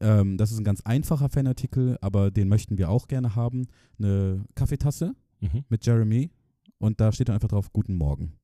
ähm, 0.00 0.36
das 0.36 0.52
ist 0.52 0.58
ein 0.58 0.64
ganz 0.64 0.80
einfacher 0.82 1.28
Fanartikel, 1.28 1.98
aber 2.00 2.30
den 2.30 2.48
möchten 2.48 2.78
wir 2.78 2.88
auch 2.90 3.08
gerne 3.08 3.34
haben. 3.34 3.66
Eine 3.98 4.44
Kaffeetasse 4.54 5.14
Mhm. 5.40 5.64
mit 5.70 5.86
Jeremy 5.86 6.30
und 6.78 7.00
da 7.00 7.12
steht 7.12 7.28
dann 7.28 7.34
einfach 7.34 7.48
drauf 7.48 7.72
Guten 7.72 7.94
Morgen. 7.96 8.34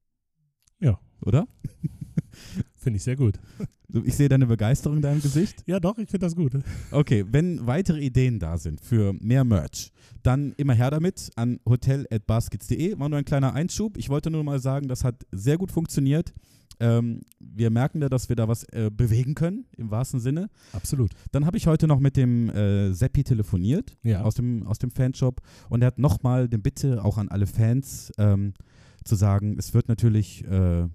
Ja. 0.81 0.99
Oder? 1.21 1.47
Finde 2.75 2.97
ich 2.99 3.03
sehr 3.03 3.17
gut. 3.17 3.39
Ich 4.05 4.15
sehe 4.17 4.29
deine 4.29 4.47
Begeisterung 4.47 4.97
in 4.97 5.03
deinem 5.03 5.23
Gesicht. 5.23 5.63
Ja, 5.67 5.81
doch, 5.81 5.97
ich 5.99 6.09
finde 6.11 6.27
das 6.27 6.37
gut. 6.37 6.53
Okay, 6.91 7.25
wenn 7.31 7.67
weitere 7.67 8.01
Ideen 8.01 8.39
da 8.39 8.59
sind 8.59 8.81
für 8.81 9.13
mehr 9.15 9.45
Merch, 9.45 9.93
dann 10.23 10.53
immer 10.57 10.75
her 10.75 10.91
damit 10.91 11.31
an 11.37 11.61
hotel.baskets.de. 11.69 12.99
War 12.99 13.09
nur 13.09 13.19
ein 13.19 13.25
kleiner 13.25 13.55
Einschub. 13.55 13.97
Ich 13.97 14.09
wollte 14.09 14.31
nur 14.31 14.45
mal 14.45 14.59
sagen, 14.59 14.89
das 14.89 15.05
hat 15.05 15.25
sehr 15.33 15.57
gut 15.57 15.71
funktioniert. 15.73 16.35
Ähm, 16.79 17.23
wir 17.39 17.71
merken 17.71 18.01
da, 18.01 18.09
dass 18.09 18.29
wir 18.29 18.37
da 18.37 18.49
was 18.49 18.65
äh, 18.65 18.91
bewegen 18.95 19.35
können, 19.35 19.65
im 19.77 19.91
wahrsten 19.91 20.21
Sinne. 20.21 20.51
Absolut. 20.73 21.13
Dann 21.33 21.47
habe 21.47 21.57
ich 21.57 21.67
heute 21.67 21.87
noch 21.87 22.01
mit 22.01 22.17
dem 22.17 22.51
äh, 22.51 22.93
Seppi 22.93 23.25
telefoniert 23.25 23.97
Ja. 24.03 24.23
aus, 24.23 24.35
dem, 24.35 24.67
aus 24.67 24.79
dem 24.79 24.91
Fanshop 24.91 25.41
und 25.71 25.83
er 25.83 25.87
hat 25.89 25.99
nochmal 25.99 26.49
den 26.49 26.63
Bitte 26.63 27.03
auch 27.05 27.17
an 27.19 27.29
alle 27.29 27.47
Fans 27.47 28.13
ähm, 28.19 28.53
zu 29.05 29.15
sagen, 29.15 29.57
es 29.59 29.73
wird 29.73 29.89
natürlich 29.89 30.45
äh, 30.45 30.87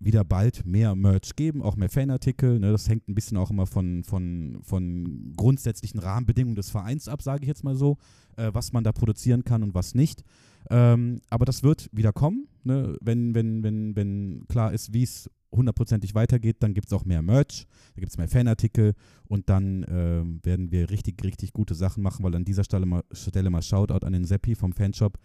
wieder 0.00 0.24
bald 0.24 0.66
mehr 0.66 0.94
Merch 0.94 1.36
geben, 1.36 1.62
auch 1.62 1.76
mehr 1.76 1.88
Fanartikel. 1.88 2.58
Ne? 2.58 2.72
Das 2.72 2.88
hängt 2.88 3.08
ein 3.08 3.14
bisschen 3.14 3.36
auch 3.38 3.50
immer 3.50 3.66
von, 3.66 4.04
von, 4.04 4.58
von 4.62 5.32
grundsätzlichen 5.36 5.98
Rahmenbedingungen 6.00 6.56
des 6.56 6.70
Vereins 6.70 7.08
ab, 7.08 7.22
sage 7.22 7.42
ich 7.44 7.48
jetzt 7.48 7.64
mal 7.64 7.76
so, 7.76 7.96
äh, 8.36 8.50
was 8.52 8.72
man 8.72 8.84
da 8.84 8.92
produzieren 8.92 9.44
kann 9.44 9.62
und 9.62 9.74
was 9.74 9.94
nicht. 9.94 10.22
Ähm, 10.70 11.20
aber 11.30 11.44
das 11.44 11.62
wird 11.62 11.88
wieder 11.92 12.12
kommen, 12.12 12.48
ne? 12.62 12.96
wenn, 13.00 13.34
wenn, 13.34 13.62
wenn, 13.62 13.96
wenn 13.96 14.44
klar 14.48 14.72
ist, 14.72 14.94
wie 14.94 15.02
es 15.02 15.30
hundertprozentig 15.52 16.14
weitergeht, 16.14 16.56
dann 16.60 16.74
gibt 16.74 16.88
es 16.88 16.92
auch 16.92 17.04
mehr 17.04 17.22
Merch, 17.22 17.66
da 17.94 18.00
gibt 18.00 18.10
es 18.10 18.18
mehr 18.18 18.28
Fanartikel 18.28 18.94
und 19.28 19.48
dann 19.48 19.84
äh, 19.84 20.24
werden 20.44 20.72
wir 20.72 20.90
richtig, 20.90 21.22
richtig 21.22 21.52
gute 21.52 21.74
Sachen 21.74 22.02
machen, 22.02 22.24
weil 22.24 22.34
an 22.34 22.44
dieser 22.44 22.64
Stelle 22.64 22.86
mal, 22.86 23.04
Stelle 23.12 23.50
mal 23.50 23.62
Shoutout 23.62 24.04
an 24.04 24.14
den 24.14 24.24
Seppi 24.24 24.54
vom 24.54 24.72
Fanshop. 24.72 25.18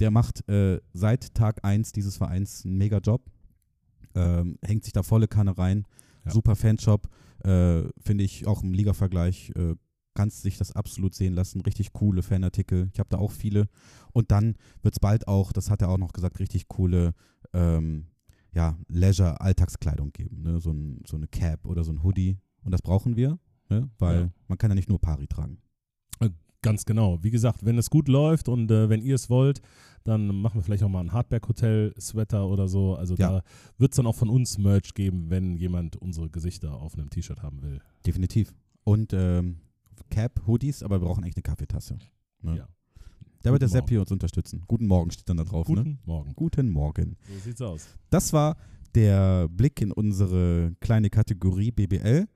Der 0.00 0.10
macht 0.10 0.48
äh, 0.48 0.80
seit 0.94 1.34
Tag 1.34 1.64
1 1.64 1.92
dieses 1.92 2.16
Vereins 2.16 2.64
einen 2.64 2.78
mega 2.78 2.98
Job 2.98 3.30
ähm, 4.14 4.58
hängt 4.62 4.84
sich 4.84 4.92
da 4.92 5.02
volle 5.02 5.28
Kanne 5.28 5.56
rein. 5.56 5.86
Ja. 6.24 6.32
Super 6.32 6.56
Fanshop, 6.56 7.08
äh, 7.44 7.82
finde 7.98 8.24
ich 8.24 8.46
auch 8.46 8.62
im 8.62 8.72
Liga-Vergleich. 8.72 9.52
Äh, 10.14 10.18
kannst 10.20 10.42
sich 10.42 10.56
das 10.58 10.72
absolut 10.76 11.14
sehen 11.14 11.34
lassen. 11.34 11.60
Richtig 11.60 11.92
coole 11.92 12.22
Fanartikel. 12.22 12.88
Ich 12.92 12.98
habe 13.00 13.08
da 13.10 13.18
auch 13.18 13.32
viele. 13.32 13.68
Und 14.12 14.30
dann 14.30 14.54
wird 14.82 14.94
es 14.94 15.00
bald 15.00 15.26
auch, 15.28 15.52
das 15.52 15.70
hat 15.70 15.82
er 15.82 15.88
auch 15.88 15.98
noch 15.98 16.12
gesagt, 16.12 16.38
richtig 16.40 16.68
coole 16.68 17.12
ähm, 17.52 18.06
ja, 18.52 18.78
Leisure-Alltagskleidung 18.88 20.12
geben. 20.12 20.42
Ne? 20.42 20.60
So, 20.60 20.70
ein, 20.72 21.02
so 21.06 21.16
eine 21.16 21.26
Cap 21.26 21.66
oder 21.66 21.84
so 21.84 21.92
ein 21.92 22.02
Hoodie. 22.02 22.38
Und 22.62 22.70
das 22.72 22.82
brauchen 22.82 23.16
wir, 23.16 23.38
ne? 23.68 23.90
weil 23.98 24.20
Ja. 24.22 24.30
man 24.48 24.58
kann 24.58 24.70
ja 24.70 24.74
nicht 24.74 24.88
nur 24.88 25.00
Pari 25.00 25.26
tragen. 25.26 25.58
Ganz 26.62 26.86
genau. 26.86 27.22
Wie 27.22 27.30
gesagt, 27.30 27.66
wenn 27.66 27.76
es 27.76 27.90
gut 27.90 28.08
läuft 28.08 28.48
und 28.48 28.70
äh, 28.70 28.88
wenn 28.88 29.02
ihr 29.02 29.16
es 29.16 29.28
wollt, 29.28 29.60
dann 30.02 30.28
machen 30.28 30.54
wir 30.60 30.62
vielleicht 30.62 30.82
auch 30.82 30.88
mal 30.88 31.00
ein 31.00 31.12
Hardback-Hotel-Sweater 31.12 32.48
oder 32.48 32.68
so. 32.68 32.94
Also 32.94 33.16
Ja. 33.16 33.30
da 33.32 33.42
wird 33.76 33.92
es 33.92 33.96
dann 33.96 34.06
auch 34.06 34.14
von 34.14 34.30
uns 34.30 34.56
Merch 34.56 34.94
geben, 34.94 35.28
wenn 35.28 35.56
jemand 35.58 35.96
unsere 35.96 36.30
Gesichter 36.30 36.72
auf 36.72 36.94
einem 36.94 37.10
T-Shirt 37.10 37.42
haben 37.42 37.60
will. 37.60 37.80
Definitiv. 38.06 38.54
Und 38.82 39.12
ähm, 39.12 39.58
Cap, 40.10 40.46
Hoodies, 40.46 40.82
aber 40.82 41.00
wir 41.00 41.06
brauchen 41.06 41.24
eigentlich 41.24 41.36
eine 41.36 41.42
Kaffeetasse. 41.42 41.98
Ne? 42.42 42.58
Ja. 42.58 42.68
Da 43.42 43.52
wird 43.52 43.60
der 43.60 43.68
Seppi 43.68 43.98
uns 43.98 44.10
unterstützen. 44.10 44.62
Guten 44.66 44.86
Morgen 44.86 45.10
steht 45.10 45.28
dann 45.28 45.36
da 45.36 45.44
drauf. 45.44 45.66
Guten 45.66 45.82
Ne? 45.82 45.98
Morgen. 46.06 46.32
Guten 46.34 46.70
Morgen. 46.70 47.16
So 47.28 47.38
sieht's 47.40 47.60
aus. 47.60 47.86
Das 48.08 48.32
war 48.32 48.56
der 48.94 49.48
Blick 49.48 49.80
in 49.82 49.92
unsere 49.92 50.74
kleine 50.80 51.10
Kategorie 51.10 51.70
BBL. 51.70 52.26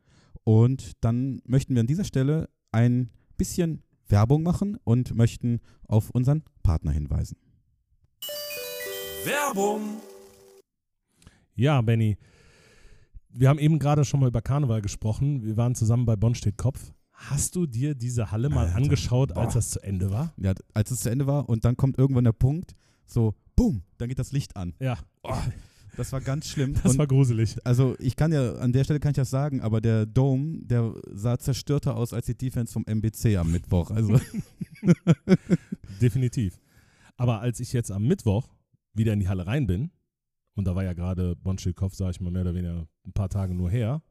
Und 0.45 0.93
dann 1.01 1.41
möchten 1.47 1.75
wir 1.75 1.81
an 1.81 1.87
dieser 1.87 2.05
Stelle 2.05 2.49
ein 2.73 3.11
bisschen 3.37 3.83
Werbung 4.09 4.43
machen 4.43 4.79
und 4.85 5.15
möchten 5.15 5.61
auf 5.87 6.11
unseren 6.11 6.43
Partner 6.63 6.91
hinweisen. 6.93 7.37
Werbung. 9.25 9.81
Ja, 11.55 11.81
Benny. 11.81 12.17
Wir 13.31 13.49
haben 13.49 13.59
eben 13.59 13.79
gerade 13.79 14.05
schon 14.05 14.21
mal 14.21 14.29
über 14.29 14.43
Karneval 14.43 14.83
gesprochen. 14.83 15.45
Wir 15.45 15.57
waren 15.57 15.75
zusammen 15.75 16.07
bei 16.07 16.17
Bonn 16.17 16.35
steht 16.35 16.57
Kopf. 16.57 16.93
Hast 17.21 17.57
du 17.57 17.67
dir 17.67 17.95
diese 17.97 18.31
Halle 18.31 18.49
mal 18.49 18.67
Alter, 18.67 18.77
angeschaut, 18.77 19.35
boah. 19.35 19.43
als 19.43 19.55
das 19.55 19.71
zu 19.71 19.83
Ende 19.83 20.11
war? 20.13 20.33
Ja, 20.37 20.55
als 20.73 20.91
es 20.93 21.01
zu 21.01 21.11
Ende 21.11 21.27
war 21.27 21.49
und 21.49 21.65
dann 21.65 21.77
kommt 21.77 21.99
irgendwann 21.99 22.23
der 22.25 22.33
Punkt, 22.33 22.77
so, 23.07 23.35
boom, 23.57 23.83
dann 23.99 24.09
geht 24.09 24.19
das 24.21 24.31
Licht 24.33 24.57
an. 24.57 24.75
Ja, 24.81 24.99
Oh, 25.25 25.35
das 25.97 26.13
war 26.13 26.21
ganz 26.21 26.47
schlimm. 26.47 26.75
das 26.75 26.93
und 26.93 26.99
war 26.99 27.09
gruselig. 27.09 27.57
also 27.65 27.97
ich 27.99 28.15
kann 28.15 28.31
ja, 28.33 28.55
an 28.57 28.73
der 28.73 28.85
Stelle 28.85 29.01
kann 29.01 29.11
ich 29.11 29.17
das 29.17 29.31
sagen, 29.31 29.61
aber 29.63 29.81
der 29.81 30.07
Dome, 30.07 30.61
der 30.63 30.95
sah 31.13 31.39
zerstörter 31.39 31.97
aus 31.97 32.13
als 32.13 32.27
die 32.27 32.37
Defense 32.39 32.73
vom 32.73 32.85
MBC 32.87 33.37
am 33.37 33.51
Mittwoch. 33.51 33.91
Also 33.91 34.21
Definitiv. 36.01 36.59
Aber 37.17 37.41
als 37.41 37.61
ich 37.61 37.73
jetzt 37.73 37.91
am 37.91 38.05
Mittwoch 38.05 38.49
wieder 38.95 39.13
in 39.13 39.21
die 39.21 39.29
Halle 39.29 39.47
rein 39.47 39.67
bin, 39.67 39.91
und 40.55 40.67
da 40.67 40.75
war 40.75 40.85
ja 40.85 40.93
gerade 40.93 41.37
Bonschilkopf, 41.37 41.95
sage 41.95 42.13
ich 42.13 42.21
mal, 42.21 42.31
mehr 42.31 42.43
oder 42.43 42.55
weniger 42.55 42.87
ein 43.07 43.13
paar 43.13 43.29
Tage 43.29 43.55
nur 43.55 43.71
her, 43.71 44.03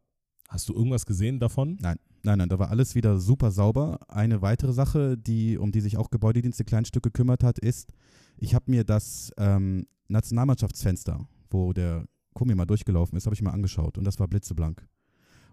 hast 0.50 0.68
du 0.70 0.74
irgendwas 0.74 1.06
gesehen 1.06 1.40
davon? 1.40 1.78
Nein, 1.82 1.98
nein, 2.28 2.38
nein, 2.40 2.50
da 2.50 2.60
war 2.60 2.70
alles 2.70 2.94
wieder 2.94 3.18
super 3.20 3.52
sauber. 3.52 4.00
Eine 4.10 4.42
weitere 4.42 4.74
Sache, 4.74 5.18
die, 5.18 5.58
um 5.58 5.72
die 5.72 5.82
sich 5.82 5.98
auch 5.98 6.10
Gebäudedienste 6.12 6.64
Kleinstück 6.66 7.04
gekümmert 7.04 7.44
hat, 7.44 7.58
ist, 7.58 7.94
ich 8.38 8.54
habe 8.54 8.70
mir 8.70 8.84
das 8.84 9.32
ähm, 9.38 9.88
Nationalmannschaftsfenster, 10.10 11.28
wo 11.50 11.74
der 11.74 12.06
Kumi 12.34 12.54
mal 12.54 12.66
durchgelaufen 12.66 13.18
ist, 13.18 13.26
habe 13.26 13.34
ich 13.34 13.42
mir 13.42 13.52
angeschaut 13.52 13.98
und 13.98 14.04
das 14.04 14.20
war 14.20 14.28
blitzeblank. 14.28 14.86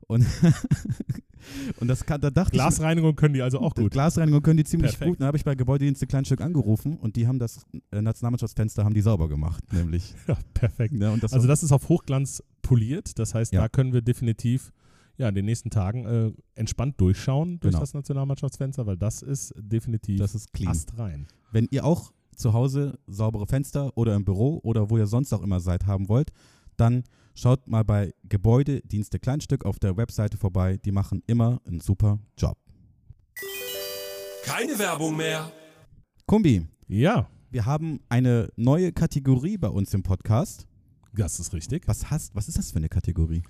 Und, 0.06 0.26
und 1.80 1.88
das 1.88 2.04
kann, 2.04 2.20
da 2.20 2.30
dachte 2.30 2.50
ich, 2.56 2.60
Glasreinigung 2.60 3.16
können 3.16 3.32
die 3.34 3.40
also 3.40 3.58
auch 3.60 3.74
gut. 3.74 3.90
Glasreinigung 3.90 4.42
können 4.42 4.58
die 4.58 4.64
ziemlich 4.64 4.90
Perfekt. 4.92 5.08
gut. 5.08 5.20
Dann 5.20 5.28
habe 5.28 5.38
ich 5.38 5.44
bei 5.44 5.54
Gebäudedienste 5.54 6.06
Kleinstück 6.06 6.42
angerufen 6.42 6.96
und 6.98 7.16
die 7.16 7.26
haben 7.26 7.38
das 7.38 7.64
äh, 7.90 8.02
Nationalmannschaftsfenster 8.02 8.84
haben 8.84 8.92
die 8.94 9.00
sauber 9.00 9.28
gemacht, 9.28 9.64
nämlich. 9.72 10.14
Ja, 10.28 10.36
perfekt. 10.52 10.94
Ja, 10.98 11.10
und 11.10 11.22
das 11.22 11.32
Also 11.32 11.46
das 11.46 11.62
ist 11.62 11.72
auf 11.72 11.88
Hochglanz 11.88 12.42
poliert. 12.60 13.18
Das 13.18 13.34
heißt, 13.34 13.52
Ja. 13.54 13.62
da 13.62 13.68
können 13.68 13.92
wir 13.94 14.02
definitiv 14.02 14.72
ja, 15.16 15.28
in 15.28 15.34
den 15.34 15.44
nächsten 15.44 15.70
Tagen 15.70 16.04
äh, 16.06 16.32
entspannt 16.54 17.00
durchschauen 17.00 17.60
durch 17.60 17.72
Genau. 17.72 17.80
das 17.80 17.94
Nationalmannschaftsfenster, 17.94 18.86
weil 18.86 18.96
das 18.96 19.22
ist 19.22 19.52
definitiv 19.56 20.18
das 20.18 20.34
ist 20.34 20.52
clean. 20.52 20.70
astrein. 20.70 21.26
Wenn 21.52 21.68
ihr 21.70 21.84
auch 21.84 22.12
zu 22.36 22.52
Hause 22.52 22.98
saubere 23.06 23.46
Fenster 23.46 23.96
oder 23.96 24.14
im 24.16 24.24
Büro 24.24 24.58
oder 24.64 24.90
wo 24.90 24.98
ihr 24.98 25.06
sonst 25.06 25.32
auch 25.32 25.42
immer 25.42 25.60
seid 25.60 25.86
haben 25.86 26.08
wollt, 26.08 26.32
dann 26.76 27.04
schaut 27.36 27.68
mal 27.68 27.84
bei 27.84 28.12
Gebäudedienste 28.28 29.20
Kleinstück 29.20 29.64
auf 29.64 29.78
der 29.78 29.96
Webseite 29.96 30.36
vorbei. 30.36 30.78
Die 30.78 30.90
machen 30.90 31.22
immer 31.28 31.60
einen 31.64 31.78
super 31.80 32.18
Job. 32.36 32.58
Keine 34.44 34.78
Werbung 34.78 35.16
mehr. 35.16 35.50
Kumbi, 36.26 36.66
Ja, 36.88 37.28
wir 37.50 37.66
haben 37.66 38.00
eine 38.08 38.48
neue 38.56 38.92
Kategorie 38.92 39.56
bei 39.58 39.68
uns 39.68 39.94
im 39.94 40.02
Podcast. 40.02 40.66
das 41.12 41.38
ist 41.38 41.52
richtig. 41.54 41.86
Was, 41.86 42.10
hast, 42.10 42.34
was 42.34 42.48
ist 42.48 42.58
das 42.58 42.72
für 42.72 42.78
eine 42.78 42.88
Kategorie? 42.88 43.42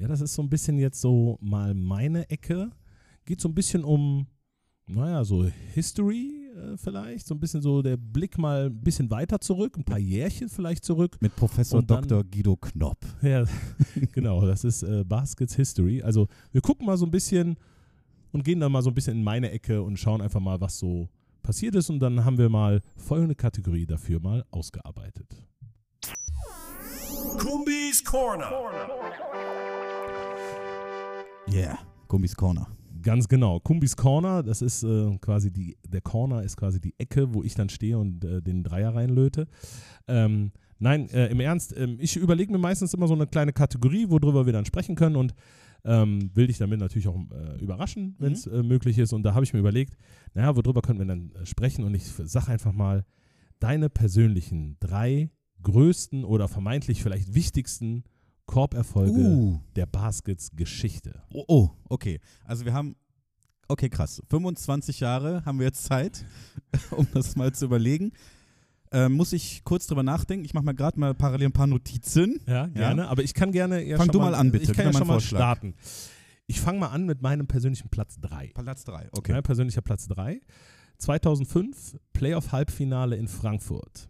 Ja, 0.00 0.08
das 0.08 0.22
ist 0.22 0.32
so 0.34 0.40
ein 0.40 0.48
bisschen 0.48 0.78
jetzt 0.78 0.98
so 0.98 1.36
mal 1.42 1.74
meine 1.74 2.28
Ecke. 2.30 2.70
Geht 3.26 3.38
so 3.42 3.48
ein 3.50 3.54
bisschen 3.54 3.84
um, 3.84 4.26
naja, 4.86 5.22
so 5.24 5.44
History 5.74 6.48
äh, 6.56 6.78
vielleicht. 6.78 7.26
So 7.26 7.34
ein 7.34 7.38
bisschen 7.40 7.60
so 7.60 7.82
der 7.82 7.98
Blick 7.98 8.38
mal 8.38 8.66
ein 8.70 8.80
bisschen 8.80 9.10
weiter 9.10 9.38
zurück, 9.42 9.76
ein 9.76 9.84
paar 9.84 9.98
Jährchen 9.98 10.48
vielleicht 10.48 10.86
zurück. 10.86 11.18
Mit 11.20 11.36
Professor 11.36 11.82
dann- 11.82 12.08
Dr. 12.08 12.24
Guido 12.24 12.56
Knopp. 12.56 12.96
Ja, 13.20 13.44
genau, 14.12 14.46
das 14.46 14.64
ist 14.64 14.82
äh, 14.84 15.04
Baskets 15.04 15.54
History. 15.56 16.02
Also 16.02 16.28
wir 16.50 16.62
gucken 16.62 16.86
mal 16.86 16.96
so 16.96 17.04
ein 17.04 17.10
bisschen 17.10 17.56
und 18.32 18.42
gehen 18.42 18.58
dann 18.58 18.72
mal 18.72 18.80
so 18.82 18.88
ein 18.90 18.94
bisschen 18.94 19.18
in 19.18 19.22
meine 19.22 19.50
Ecke 19.50 19.82
und 19.82 19.98
schauen 19.98 20.22
einfach 20.22 20.40
mal, 20.40 20.58
was 20.62 20.78
so 20.78 21.10
passiert 21.42 21.74
ist. 21.74 21.90
Und 21.90 22.00
dann 22.00 22.24
haben 22.24 22.38
wir 22.38 22.48
mal 22.48 22.80
folgende 22.96 23.34
Kategorie 23.34 23.84
dafür 23.84 24.18
mal 24.18 24.46
ausgearbeitet. 24.50 25.26
Kumbis 27.38 28.02
Corner. 28.02 28.50
Yeah, 31.52 31.78
Kumbis 32.06 32.36
Corner. 32.36 32.68
Ganz 33.02 33.26
genau. 33.26 33.58
Kumbis 33.60 33.96
Corner, 33.96 34.42
das 34.42 34.62
ist 34.62 34.84
äh, 34.84 35.18
quasi 35.20 35.50
die, 35.50 35.76
der 35.88 36.00
Corner 36.00 36.42
ist 36.42 36.56
quasi 36.56 36.80
die 36.80 36.94
Ecke, 36.98 37.34
wo 37.34 37.42
ich 37.42 37.54
dann 37.54 37.68
stehe 37.68 37.98
und 37.98 38.24
äh, 38.24 38.40
den 38.40 38.62
Dreier 38.62 38.94
reinlöte. 38.94 39.48
Ähm, 40.06 40.52
nein, 40.78 41.08
äh, 41.08 41.26
im 41.28 41.40
Ernst, 41.40 41.74
ähm, 41.76 41.96
ich 41.98 42.16
überlege 42.16 42.52
mir 42.52 42.58
meistens 42.58 42.94
immer 42.94 43.08
so 43.08 43.14
eine 43.14 43.26
kleine 43.26 43.52
Kategorie, 43.52 44.10
worüber 44.10 44.46
wir 44.46 44.52
dann 44.52 44.64
sprechen 44.64 44.94
können 44.94 45.16
und 45.16 45.34
ähm, 45.84 46.30
will 46.34 46.46
dich 46.46 46.58
damit 46.58 46.78
natürlich 46.78 47.08
auch 47.08 47.16
äh, 47.16 47.60
überraschen, 47.60 48.14
wenn 48.18 48.34
es 48.34 48.46
äh, 48.46 48.62
möglich 48.62 48.98
ist. 48.98 49.12
Und 49.12 49.22
da 49.22 49.34
habe 49.34 49.44
ich 49.44 49.52
mir 49.52 49.60
überlegt, 49.60 49.96
naja, 50.34 50.54
worüber 50.54 50.82
können 50.82 50.98
wir 50.98 51.06
dann 51.06 51.32
äh, 51.32 51.46
sprechen? 51.46 51.84
Und 51.84 51.94
ich 51.94 52.04
sage 52.04 52.48
einfach 52.48 52.72
mal, 52.72 53.04
deine 53.58 53.88
persönlichen 53.88 54.76
drei 54.78 55.30
größten 55.62 56.24
oder 56.24 56.48
vermeintlich 56.48 57.02
vielleicht 57.02 57.34
wichtigsten 57.34 58.04
Korberfolge 58.50 59.12
Uh. 59.20 59.60
der 59.76 59.86
Baskets-Geschichte. 59.86 61.22
Oh, 61.32 61.44
oh, 61.46 61.70
okay. 61.88 62.18
Also 62.44 62.64
wir 62.64 62.72
haben, 62.72 62.96
okay, 63.68 63.88
krass. 63.88 64.20
25 64.28 64.98
Jahre 65.00 65.44
haben 65.44 65.58
wir 65.60 65.66
jetzt 65.66 65.84
Zeit, 65.84 66.24
um 66.90 67.06
das 67.14 67.36
mal 67.36 67.52
zu 67.52 67.66
überlegen. 67.66 68.10
Ähm, 68.92 69.12
muss 69.12 69.32
ich 69.32 69.62
kurz 69.62 69.86
drüber 69.86 70.02
nachdenken? 70.02 70.44
Ich 70.44 70.52
mache 70.52 70.64
mal 70.64 70.74
gerade 70.74 70.98
mal 70.98 71.14
parallel 71.14 71.46
ein 71.50 71.52
paar 71.52 71.68
Notizen. 71.68 72.40
Ja, 72.48 72.66
gerne. 72.66 73.06
Aber 73.08 73.22
ich 73.22 73.34
kann 73.34 73.52
gerne. 73.52 73.84
Ja 73.84 73.96
Fang 73.98 74.08
du 74.08 74.18
mal 74.18 74.34
an, 74.34 74.50
bitte. 74.50 74.64
Ich 74.72 74.76
kann 74.76 74.86
ja 74.86 74.92
schon 74.92 75.06
mal 75.06 75.14
Vorschlag. 75.14 75.38
starten. 75.38 75.74
Ich 76.48 76.60
fange 76.60 76.80
mal 76.80 76.88
an 76.88 77.06
mit 77.06 77.22
meinem 77.22 77.46
persönlichen 77.46 77.88
Platz 77.88 78.18
3. 78.20 78.50
Platz 78.52 78.82
3, 78.84 79.02
Ja, 79.04 79.08
okay. 79.12 79.40
persönlicher 79.42 79.82
Platz 79.82 80.08
3. 80.08 80.40
2005 80.98 81.96
Playoff-Halbfinale 82.12 83.14
in 83.14 83.28
Frankfurt. 83.28 84.09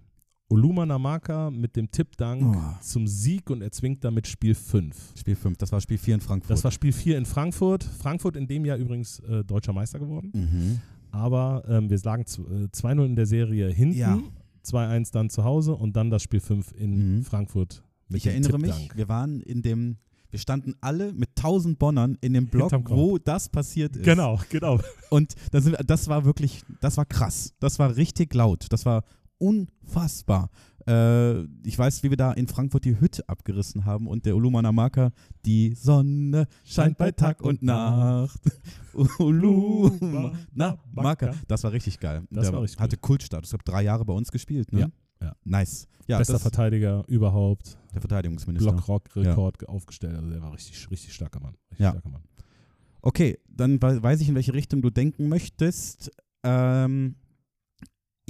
Oluma 0.51 0.84
Namaka 0.84 1.51
mit 1.51 1.76
dem 1.76 1.90
Tippdank 1.90 2.42
Oh. 2.57 2.74
zum 2.82 3.07
Sieg 3.07 3.48
und 3.51 3.62
erzwingt 3.62 4.05
damit 4.05 4.26
Spiel 4.26 4.55
5. 4.55 5.12
Spiel 5.16 5.36
5, 5.36 5.57
das 5.59 5.70
war 5.72 5.80
Spiel 5.80 5.96
4 5.98 6.16
in 6.16 6.20
Frankfurt. 6.20 6.51
Das 6.51 6.64
war 6.64 6.70
Spiel 6.72 6.92
4 6.92 7.16
in 7.18 7.24
Frankfurt. 7.24 7.84
Frankfurt 7.84 8.36
in 8.36 8.46
dem 8.48 8.64
Jahr 8.64 8.76
übrigens 8.76 9.20
äh, 9.20 9.44
deutscher 9.44 9.72
Meister 9.72 9.98
geworden. 9.98 10.30
mhm. 10.34 10.80
Aber 11.12 11.64
ähm, 11.68 11.88
wir 11.90 11.98
lagen 12.05 12.24
zu- 12.26 12.46
äh, 12.48 12.68
2-0 12.72 13.05
in 13.07 13.16
der 13.16 13.26
Serie 13.26 13.68
hinten, 13.70 13.96
Ja. 13.98 14.18
2-1 14.64 15.11
dann 15.12 15.30
zu 15.30 15.42
Hause 15.44 15.74
und 15.74 15.96
dann 15.96 16.11
das 16.11 16.22
Spiel 16.22 16.40
5 16.40 16.72
in 16.78 17.16
Mhm. 17.18 17.22
Frankfurt 17.24 17.82
mit 18.09 18.18
Ich 18.18 18.26
erinnere 18.26 18.59
mich, 18.59 18.70
Tippdank. 18.72 18.96
wir 18.96 19.09
waren 19.09 19.40
in 19.40 19.62
dem, 19.62 19.96
wir 20.30 20.38
standen 20.38 20.74
alle 20.80 21.12
mit 21.12 21.30
1000 21.36 21.78
Bonnern 21.78 22.16
in 22.20 22.32
dem 22.34 22.46
Block, 22.46 22.72
wo 22.90 23.18
das 23.18 23.48
passiert 23.48 23.96
ist. 23.96 24.05
Genau, 24.05 24.38
genau. 24.51 24.78
Und 25.11 25.34
da 25.51 25.61
sind, 25.61 25.72
wir- 25.78 25.84
das 25.84 26.07
war 26.09 26.24
wirklich, 26.24 26.62
das 26.80 26.96
war 26.96 27.05
krass. 27.07 27.55
Das 27.61 27.78
war 27.80 27.96
richtig 27.96 28.32
laut. 28.34 28.66
Das 28.70 28.84
war 28.86 29.03
unfassbar. 29.41 30.51
Äh, 30.86 31.43
ich 31.64 31.78
weiß, 31.78 32.03
wie 32.03 32.11
wir 32.11 32.16
da 32.16 32.32
in 32.32 32.47
Frankfurt 32.47 32.84
die 32.84 32.99
Hütte 33.01 33.28
abgerissen 33.28 33.84
haben 33.84 34.07
und 34.07 34.24
der 34.26 34.34
Ulumana 34.36 34.72
Marker, 34.72 35.12
die 35.45 35.74
Sonne 35.74 36.47
scheint 36.64 36.97
bei 36.99 37.11
Tag 37.12 37.43
und 37.43 37.62
Nacht. 37.62 38.41
Ulumana 39.18 40.78
Marker. 40.93 41.34
Das 41.49 41.64
war 41.64 41.72
richtig 41.72 42.01
geil. 42.01 42.22
Das 42.30 42.45
der 42.47 42.53
war 42.55 42.62
richtig 42.62 42.80
hatte 42.80 42.97
Kultstatus. 42.97 43.51
Ich 43.51 43.53
habe 43.53 43.64
drei 43.64 43.82
Jahre 43.82 44.05
bei 44.05 44.12
uns 44.12 44.30
gespielt. 44.32 44.72
Ne? 44.72 44.80
Ja, 44.80 44.91
ja. 45.22 45.36
Nice. 45.45 45.86
Ja, 46.07 46.18
Bester 46.18 46.38
Verteidiger 46.41 47.05
überhaupt. 47.07 47.76
der 47.95 48.01
Verteidigungsminister. 48.01 48.72
Blockrock-Rekord 48.72 49.68
aufgestellt. 49.68 50.16
Also 50.16 50.30
der 50.30 50.43
war 50.43 50.53
richtig, 50.53 50.91
richtig 50.91 51.12
starker 51.14 51.41
Mann. 51.41 51.55
Richtig 51.70 51.84
Ja. 51.84 51.91
starker 51.93 52.09
Mann. 52.09 52.22
Okay, 53.03 53.38
dann 53.49 53.80
we- 53.80 54.03
weiß 54.03 54.20
ich, 54.20 54.28
in 54.28 54.34
welche 54.34 54.55
Richtung 54.55 54.82
du 54.82 54.91
denken 54.91 55.28
möchtest. 55.28 56.11
Ähm, 56.43 57.14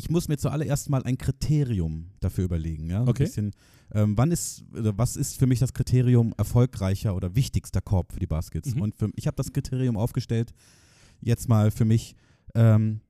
ich 0.01 0.09
muss 0.09 0.29
mir 0.29 0.39
zuallererst 0.39 0.89
mal 0.89 1.03
ein 1.03 1.19
Kriterium 1.19 2.07
dafür 2.21 2.45
überlegen. 2.45 2.89
Ja? 2.89 3.01
So 3.01 3.03
ein 3.03 3.09
Okay. 3.11 3.25
Bisschen, 3.25 3.51
ähm, 3.93 4.17
wann 4.17 4.33
ist, 4.33 4.65
oder 4.73 4.97
was 4.97 5.17
ist 5.17 5.39
für 5.39 5.47
mich 5.47 5.59
das 5.59 5.75
Kriterium 5.75 6.33
erfolgreicher 6.39 7.15
oder 7.15 7.35
wichtigster 7.35 7.83
Korb 7.83 8.15
für 8.15 8.19
die 8.19 8.27
Baskets? 8.27 8.75
Mhm. 8.75 8.81
Und 8.81 8.97
für, 8.97 9.11
ich 9.15 9.27
habe 9.27 9.37
das 9.37 9.53
Kriterium 9.53 9.99
aufgestellt, 9.99 10.55
jetzt 11.21 11.51
mal 11.51 11.71
für 11.71 11.85
mich, 11.85 12.17
ähm, 12.55 13.03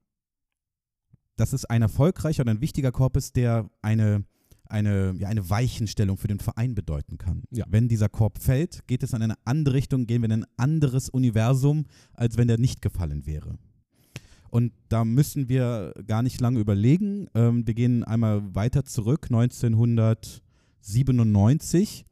dass 1.37 1.53
es 1.53 1.65
ein 1.65 1.83
erfolgreicher 1.83 2.43
oder 2.43 2.51
ein 2.51 2.61
wichtiger 2.61 2.91
Korb 2.91 3.17
ist, 3.17 3.37
der 3.37 3.71
eine, 3.83 4.25
eine, 4.65 5.15
ja, 5.17 5.29
eine 5.29 5.49
Weichenstellung 5.49 6.17
für 6.17 6.29
den 6.29 6.41
Verein 6.41 6.75
bedeuten 6.75 7.19
kann. 7.19 7.45
Ja. 7.53 7.67
Wenn 7.69 7.87
dieser 7.87 8.09
Korb 8.09 8.43
fällt, 8.43 8.85
geht 8.89 9.05
es 9.05 9.13
in 9.13 9.23
eine 9.23 9.37
andere 9.45 9.77
Richtung, 9.77 10.09
gehen 10.09 10.23
wir 10.23 10.27
in 10.27 10.43
ein 10.43 10.47
anderes 10.57 11.09
Universum, 11.09 11.87
als 12.15 12.37
wenn 12.37 12.49
der 12.49 12.59
nicht 12.59 12.83
gefallen 12.83 13.27
wäre. 13.27 13.59
Und 14.51 14.73
da 14.89 15.05
müssen 15.05 15.49
wir 15.49 15.95
gar 16.07 16.23
nicht 16.23 16.41
lange 16.41 16.59
überlegen. 16.59 17.29
Ähm, 17.35 17.67
wir 17.67 17.75
gehen 17.75 18.05
einmal 18.05 18.55
weiter 18.55 18.85
zurück, 18.85 19.27
1997. 19.31 22.07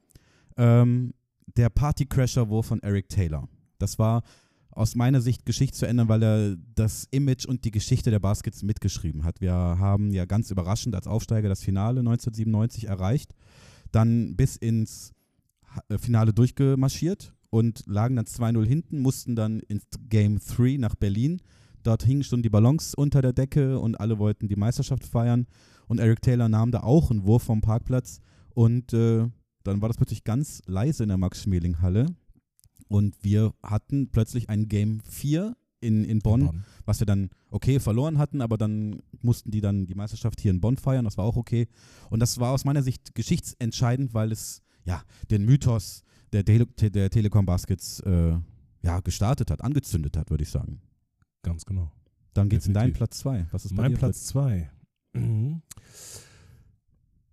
Ähm, 0.56 1.14
der 1.56 1.70
Partycrasher-Wurf 1.70 2.66
von 2.66 2.82
Eric 2.82 3.08
Taylor. 3.08 3.48
Das 3.78 3.98
war 3.98 4.22
aus 4.70 4.94
meiner 4.94 5.20
Sicht 5.20 5.44
Geschichte 5.44 5.76
zu 5.76 5.86
ändern, 5.86 6.08
weil 6.08 6.22
er 6.22 6.56
das 6.76 7.08
Image 7.10 7.46
und 7.46 7.64
die 7.64 7.72
Geschichte 7.72 8.12
der 8.12 8.20
Baskets 8.20 8.62
mitgeschrieben 8.62 9.24
hat. 9.24 9.40
Wir 9.40 9.52
haben 9.52 10.12
ja 10.12 10.24
ganz 10.24 10.52
überraschend 10.52 10.94
als 10.94 11.08
Aufsteiger 11.08 11.48
das 11.48 11.64
Finale 11.64 11.98
1997 12.00 12.84
erreicht, 12.84 13.34
dann 13.90 14.36
bis 14.36 14.54
ins 14.54 15.10
äh, 15.88 15.98
Finale 15.98 16.32
durchgemarschiert 16.32 17.34
und 17.50 17.82
lagen 17.86 18.14
dann 18.14 18.26
2-0 18.26 18.64
hinten, 18.64 19.00
mussten 19.00 19.34
dann 19.34 19.58
ins 19.60 19.86
Game 20.08 20.38
3 20.38 20.76
nach 20.78 20.94
Berlin. 20.94 21.40
Dort 21.88 22.02
hingen 22.02 22.22
schon 22.22 22.42
die 22.42 22.50
Ballons 22.50 22.94
unter 22.94 23.22
der 23.22 23.32
Decke 23.32 23.80
und 23.80 23.98
alle 23.98 24.18
wollten 24.18 24.46
die 24.46 24.56
Meisterschaft 24.56 25.06
feiern. 25.06 25.46
Und 25.86 26.00
Eric 26.00 26.20
Taylor 26.20 26.46
nahm 26.46 26.70
da 26.70 26.80
auch 26.80 27.10
einen 27.10 27.24
Wurf 27.24 27.44
vom 27.44 27.62
Parkplatz 27.62 28.20
und 28.50 28.92
äh, 28.92 29.26
dann 29.62 29.80
war 29.80 29.88
das 29.88 29.96
plötzlich 29.96 30.22
ganz 30.22 30.60
leise 30.66 31.04
in 31.04 31.08
der 31.08 31.16
Max-Schmeling-Halle. 31.16 32.14
Und 32.88 33.16
wir 33.22 33.54
hatten 33.62 34.10
plötzlich 34.10 34.50
ein 34.50 34.68
Game 34.68 35.00
4 35.00 35.56
in, 35.80 36.04
in 36.04 36.18
Bonn, 36.18 36.62
was 36.84 37.00
wir 37.00 37.06
dann 37.06 37.30
okay 37.50 37.80
verloren 37.80 38.18
hatten, 38.18 38.42
aber 38.42 38.58
dann 38.58 39.00
mussten 39.22 39.50
die 39.50 39.62
dann 39.62 39.86
die 39.86 39.94
Meisterschaft 39.94 40.42
hier 40.42 40.50
in 40.50 40.60
Bonn 40.60 40.76
feiern, 40.76 41.06
das 41.06 41.16
war 41.16 41.24
auch 41.24 41.36
okay. 41.36 41.68
Und 42.10 42.20
das 42.20 42.38
war 42.38 42.52
aus 42.52 42.66
meiner 42.66 42.82
Sicht 42.82 43.14
geschichtsentscheidend, 43.14 44.12
weil 44.12 44.30
es 44.30 44.60
ja 44.84 45.02
den 45.30 45.46
Mythos 45.46 46.02
der, 46.34 46.44
Tele 46.44 46.66
der 46.66 47.08
Telekom 47.08 47.46
Baskets 47.46 48.00
äh, 48.00 48.36
ja, 48.82 49.00
gestartet 49.00 49.50
hat, 49.50 49.62
angezündet 49.64 50.18
hat, 50.18 50.28
würde 50.28 50.44
ich 50.44 50.50
sagen. 50.50 50.82
Ganz 51.42 51.64
genau. 51.64 51.90
Dann 52.34 52.48
geht's 52.48 52.66
in 52.66 52.74
deinen. 52.74 52.92
Platz 52.92 53.18
2. 53.20 53.46
Was 53.52 53.64
ist 53.64 53.74
Mein 53.74 53.94
Platz 53.94 54.26
2. 54.26 54.70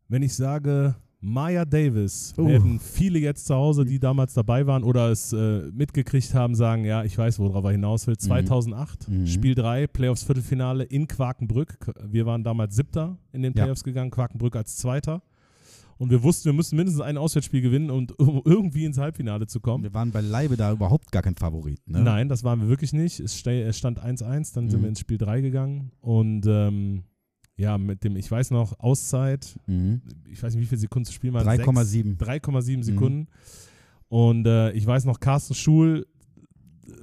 Wenn 0.08 0.22
ich 0.24 0.34
sage 0.36 0.96
Maya 1.20 1.66
Davis, 1.66 2.34
Uh. 2.38 2.48
werden 2.48 2.80
viele 2.80 3.18
jetzt 3.20 3.48
zu 3.48 3.56
Hause, 3.56 3.84
die 3.86 4.00
damals 4.00 4.34
dabei 4.36 4.68
waren 4.68 4.84
oder 4.84 5.10
es 5.10 5.34
äh, 5.34 5.72
mitgekriegt 5.72 6.34
haben, 6.36 6.54
sagen, 6.54 6.86
ja, 6.86 7.04
ich 7.04 7.18
weiß, 7.18 7.40
worauf 7.40 7.66
er 7.66 7.72
hinaus 7.72 8.06
will. 8.06 8.16
2008, 8.18 9.10
Mhm. 9.10 9.26
Spiel 9.28 9.56
3, 9.56 9.88
Playoffs 9.88 10.24
Viertelfinale 10.24 10.84
in 10.84 11.08
Quakenbrück. 11.08 11.78
Wir 12.04 12.26
waren 12.28 12.44
damals 12.44 12.76
Siebter 12.76 13.18
in 13.32 13.42
den 13.42 13.54
Ja. 13.56 13.64
Playoffs 13.64 13.84
gegangen, 13.84 14.12
Quakenbrück 14.12 14.56
als 14.56 14.78
Zweiter. 14.78 15.24
Und 15.98 16.10
wir 16.10 16.24
wussten, 16.24 16.46
wir 16.46 16.54
müssen 16.54 16.76
mindestens 16.76 17.02
ein 17.02 17.18
Auswärtsspiel 17.18 17.62
gewinnen, 17.62 17.90
um, 17.90 18.08
um 18.18 18.42
irgendwie 18.44 18.86
ins 18.86 18.98
Halbfinale 18.98 19.48
zu 19.48 19.60
kommen. 19.62 19.84
Wir 19.84 19.94
waren 19.94 20.12
beileibe 20.12 20.58
da 20.58 20.72
überhaupt 20.72 21.12
gar 21.12 21.22
kein 21.22 21.36
Favorit. 21.36 21.80
Ne? 21.88 22.02
Nein, 22.02 22.28
das 22.30 22.44
waren 22.44 22.60
wir 22.62 22.68
wirklich 22.68 22.92
nicht. 22.94 23.20
Es, 23.20 23.38
stand 23.40 24.00
1-1, 24.04 24.54
dann 24.54 24.70
sind 24.70 24.80
Mhm. 24.80 24.84
wir 24.84 24.90
ins 24.90 25.00
Spiel 25.00 25.18
3 25.18 25.42
gegangen. 25.42 25.92
Und 26.02 26.46
ähm, 26.48 27.04
ja, 27.58 27.78
mit 27.78 28.04
dem, 28.04 28.18
ich 28.18 28.30
weiß 28.30 28.52
noch, 28.52 28.78
Auszeit, 28.80 29.58
Mhm. 29.68 30.02
ich 30.30 30.44
weiß 30.44 30.54
nicht, 30.56 30.64
wie 30.64 30.68
viele 30.68 30.80
Sekunden 30.82 31.06
zu 31.06 31.14
spielen 31.14 31.34
waren. 31.34 31.48
3,7. 31.48 32.18
3,7 32.18 32.78
Mhm. 32.78 32.84
Sekunden. 32.84 33.28
Und 34.10 34.46
äh, 34.48 34.72
ich 34.72 34.86
weiß 34.86 35.06
noch, 35.06 35.20
Carsten 35.22 35.54
Schul 35.56 36.06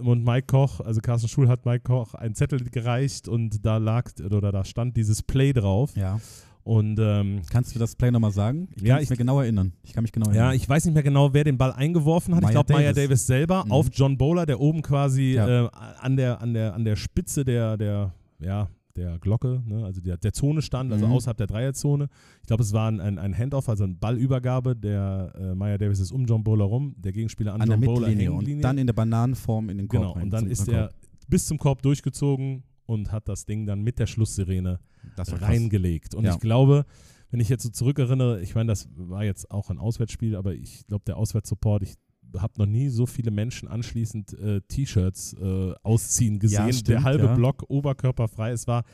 und 0.00 0.22
Mike 0.24 0.46
Koch, 0.46 0.80
also 0.80 1.00
Carsten 1.00 1.28
Schul 1.28 1.48
hat 1.48 1.64
Mike 1.64 1.84
Koch 1.84 2.14
einen 2.14 2.34
Zettel 2.34 2.62
gereicht 2.70 3.26
und 3.26 3.64
da 3.64 3.78
lag 3.78 4.10
oder 4.24 4.52
da 4.52 4.64
stand 4.64 4.96
dieses 4.96 5.22
Play 5.22 5.52
drauf. 5.52 5.96
Ja. 5.96 6.20
Und 6.64 6.98
ähm, 7.00 7.42
Kannst 7.50 7.74
du 7.74 7.78
das 7.80 7.96
Play 7.96 8.10
nochmal 8.12 8.30
sagen? 8.30 8.68
Ich 8.70 8.76
kann 8.76 8.86
Ja, 8.86 8.94
mich 8.96 9.04
ich- 9.04 9.10
mir 9.10 9.16
genau 9.16 9.40
erinnern. 9.40 9.72
Ich 9.82 9.92
kann 9.92 10.02
mich 10.02 10.12
genau 10.12 10.28
Ja, 10.30 10.34
erinnern. 10.36 10.54
ich 10.56 10.68
weiß 10.68 10.84
nicht 10.84 10.94
mehr 10.94 11.02
genau, 11.02 11.32
wer 11.34 11.42
den 11.44 11.58
Ball 11.58 11.72
eingeworfen 11.72 12.34
hat. 12.36 12.42
Maya 12.42 12.50
ich 12.50 12.54
glaube, 12.54 12.72
Maya 12.74 12.92
Davis. 12.92 13.26
Selber 13.26 13.64
Mhm. 13.64 13.72
auf 13.72 13.88
John 13.92 14.16
Bowler, 14.16 14.46
der 14.46 14.60
oben 14.60 14.80
quasi 14.82 15.34
Ja. 15.34 15.64
äh, 15.66 15.68
an, 16.00 16.16
der, 16.16 16.40
an, 16.40 16.54
der, 16.54 16.74
an 16.74 16.84
der 16.84 16.94
Spitze 16.96 17.44
der, 17.44 17.76
der, 17.76 18.14
ja, 18.38 18.68
der 18.94 19.18
Glocke, 19.18 19.62
ne, 19.66 19.84
also 19.86 20.00
der, 20.02 20.18
der 20.18 20.32
Zone 20.34 20.60
stand, 20.60 20.92
also 20.92 21.06
Mhm. 21.06 21.12
außerhalb 21.14 21.36
der 21.38 21.46
Dreierzone. 21.46 22.08
Ich 22.42 22.46
glaube, 22.46 22.62
es 22.62 22.72
war 22.74 22.88
ein, 22.90 23.00
ein, 23.00 23.18
ein 23.18 23.36
Handoff, 23.36 23.68
also 23.68 23.84
eine 23.84 23.94
Ballübergabe. 23.94 24.76
Der 24.76 25.32
äh, 25.34 25.54
Maya 25.54 25.78
Davis 25.78 25.98
ist 25.98 26.12
um 26.12 26.26
John 26.26 26.44
Bowler 26.44 26.64
rum, 26.66 26.94
der 26.98 27.10
Gegenspieler 27.12 27.54
an, 27.54 27.62
An 27.62 27.68
der 27.70 27.76
John 27.78 27.84
Bowler 27.86 28.00
Mittellinie 28.08 28.30
Hänglinie. 28.30 28.56
und 28.56 28.62
dann 28.62 28.78
in 28.78 28.86
der 28.86 28.92
Bananenform 28.94 29.68
in 29.70 29.78
den 29.78 29.88
Korb 29.88 30.00
Genau, 30.02 30.12
rein 30.12 30.24
und 30.24 30.30
dann 30.30 30.46
ist 30.46 30.68
er 30.68 30.90
bis 31.28 31.46
zum 31.46 31.58
Korb 31.58 31.80
durchgezogen 31.82 32.62
und 32.86 33.10
hat 33.10 33.28
das 33.28 33.46
Ding 33.46 33.64
dann 33.66 33.80
mit 33.82 33.98
der 33.98 34.06
Schlusssirene. 34.06 34.78
Reingelegt. 35.16 36.14
Und 36.14 36.24
Ja. 36.24 36.34
ich 36.34 36.40
glaube, 36.40 36.86
wenn 37.30 37.40
ich 37.40 37.48
jetzt 37.48 37.62
so 37.62 37.70
zurückerinnere, 37.70 38.40
ich 38.40 38.54
meine, 38.54 38.68
das 38.68 38.88
war 38.94 39.24
jetzt 39.24 39.50
auch 39.50 39.70
ein 39.70 39.78
Auswärtsspiel, 39.78 40.36
aber 40.36 40.54
ich 40.54 40.86
glaube, 40.86 41.04
der 41.06 41.16
Auswärtssupport, 41.16 41.82
ich 41.82 41.94
habe 42.38 42.54
noch 42.58 42.66
nie 42.66 42.88
so 42.88 43.06
viele 43.06 43.30
Menschen 43.30 43.68
anschließend 43.68 44.32
äh, 44.38 44.60
T-Shirts 44.62 45.34
äh, 45.34 45.72
ausziehen 45.82 46.38
gesehen. 46.38 46.72
stimmt, 46.72 46.88
der 46.88 47.02
halbe 47.04 47.24
ja. 47.24 47.34
Block 47.34 47.64
oberkörperfrei. 47.68 48.50
Es 48.52 48.66
war 48.66 48.84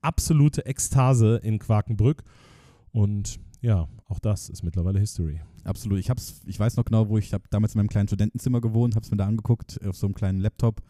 absolute 0.00 0.64
Ekstase 0.66 1.40
in 1.42 1.58
Quakenbrück. 1.58 2.22
Und 2.92 3.38
ja, 3.60 3.88
auch 4.08 4.18
das 4.18 4.48
ist 4.48 4.62
mittlerweile 4.62 4.98
History. 5.00 5.40
Absolut. 5.64 5.98
Ich 5.98 6.08
hab's, 6.10 6.40
ich 6.46 6.58
weiß 6.58 6.76
noch 6.76 6.84
genau, 6.84 7.08
wo 7.08 7.18
ich 7.18 7.34
habe 7.34 7.44
damals 7.50 7.74
in 7.74 7.78
meinem 7.80 7.88
kleinen 7.88 8.08
Studentenzimmer 8.08 8.60
gewohnt, 8.60 8.94
habe 8.94 9.04
es 9.04 9.10
mir 9.10 9.16
da 9.16 9.26
angeguckt 9.26 9.80
auf 9.84 9.96
so 9.96 10.06
einem 10.06 10.14
kleinen 10.14 10.40
Laptop. 10.40 10.80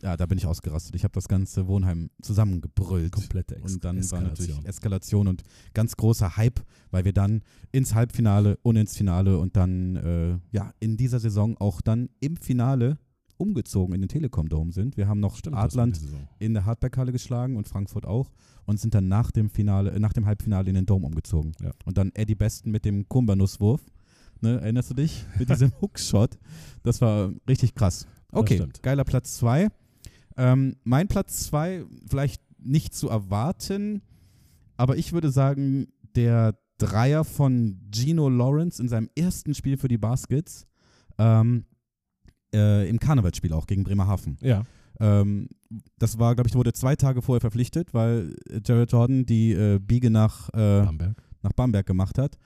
Ja, 0.00 0.16
da 0.16 0.26
bin 0.26 0.38
ich 0.38 0.46
ausgerastet. 0.46 0.94
Ich 0.94 1.04
habe 1.04 1.12
das 1.12 1.28
ganze 1.28 1.66
Wohnheim 1.68 2.10
zusammengebrüllt. 2.22 3.12
Komplette 3.12 3.56
Ex 3.56 3.74
Und 3.74 3.84
dann 3.84 3.96
war 4.10 4.20
natürlich 4.20 4.50
Eskalation. 4.50 4.66
Eskalation 4.66 5.28
und 5.28 5.42
ganz 5.74 5.96
großer 5.96 6.36
Hype, 6.36 6.60
weil 6.90 7.04
wir 7.04 7.12
dann 7.12 7.42
ins 7.70 7.94
Halbfinale 7.94 8.58
und 8.62 8.76
ins 8.76 8.96
Finale 8.96 9.38
und 9.38 9.56
dann 9.56 9.96
äh, 9.96 10.38
ja 10.50 10.72
in 10.80 10.96
dieser 10.96 11.20
Saison 11.20 11.56
auch 11.58 11.80
dann 11.80 12.08
im 12.20 12.36
Finale 12.36 12.98
umgezogen 13.36 13.94
in 13.94 14.00
den 14.00 14.08
Telekom 14.08 14.48
Dome 14.48 14.72
sind. 14.72 14.96
Wir 14.96 15.08
haben 15.08 15.20
noch 15.20 15.36
Stimmt, 15.36 15.56
Adland 15.56 16.00
in 16.38 16.54
der 16.54 16.64
Hardback-Halle 16.64 17.12
geschlagen 17.12 17.56
und 17.56 17.68
Frankfurt 17.68 18.06
auch 18.06 18.30
und 18.66 18.78
sind 18.80 18.94
dann 18.94 19.08
nach 19.08 19.30
dem 19.30 19.50
Finale, 19.50 19.90
äh, 19.90 19.98
nach 19.98 20.12
dem 20.12 20.26
Halbfinale 20.26 20.68
in 20.68 20.74
den 20.74 20.86
Dome 20.86 21.06
umgezogen. 21.06 21.52
Ja. 21.60 21.72
Und 21.84 21.98
dann 21.98 22.12
Eddie 22.14 22.34
Besten 22.34 22.70
mit 22.70 22.84
dem 22.84 23.08
Kumbanuswurf. 23.08 23.80
Ne, 24.40 24.60
erinnerst 24.60 24.90
du 24.90 24.94
dich? 24.94 25.24
Mit 25.38 25.50
diesem 25.50 25.72
Hookshot. 25.80 26.38
Das 26.82 27.00
war 27.00 27.32
richtig 27.48 27.74
krass. 27.74 28.06
Okay, 28.32 28.66
geiler 28.80 29.04
Platz 29.04 29.36
2. 29.36 29.68
Ähm, 30.36 30.76
mein 30.84 31.08
Platz 31.08 31.44
2, 31.44 31.84
vielleicht 32.08 32.42
nicht 32.58 32.94
zu 32.94 33.08
erwarten, 33.08 34.02
aber 34.76 34.96
ich 34.96 35.12
würde 35.12 35.30
sagen, 35.30 35.88
der 36.14 36.58
Dreier 36.78 37.24
von 37.24 37.80
Gino 37.92 38.28
Lawrence 38.28 38.80
in 38.82 38.88
seinem 38.88 39.08
ersten 39.16 39.54
Spiel 39.54 39.76
für 39.76 39.88
die 39.88 39.98
Baskets. 39.98 40.66
Ähm, 41.18 41.66
äh, 42.54 42.88
Im 42.88 42.98
Karnevalsspiel 42.98 43.52
auch 43.52 43.66
gegen 43.66 43.84
Bremerhaven. 43.84 44.36
Ja, 44.40 44.64
Ähm, 45.00 45.48
das 45.98 46.18
war, 46.18 46.34
glaube 46.34 46.48
ich, 46.48 46.54
wurde 46.54 46.72
zwei 46.72 46.96
Tage 46.96 47.22
vorher 47.22 47.40
verpflichtet, 47.40 47.94
weil 47.94 48.36
äh, 48.50 48.60
Jared 48.64 48.92
Jordan 48.92 49.24
die 49.24 49.52
äh, 49.52 49.78
Biege 49.78 50.10
nach, 50.10 50.48
äh, 50.50 50.84
Bamberg. 50.84 51.22
nach 51.42 51.52
Bamberg 51.52 51.86
gemacht 51.86 52.18
hat. 52.18 52.36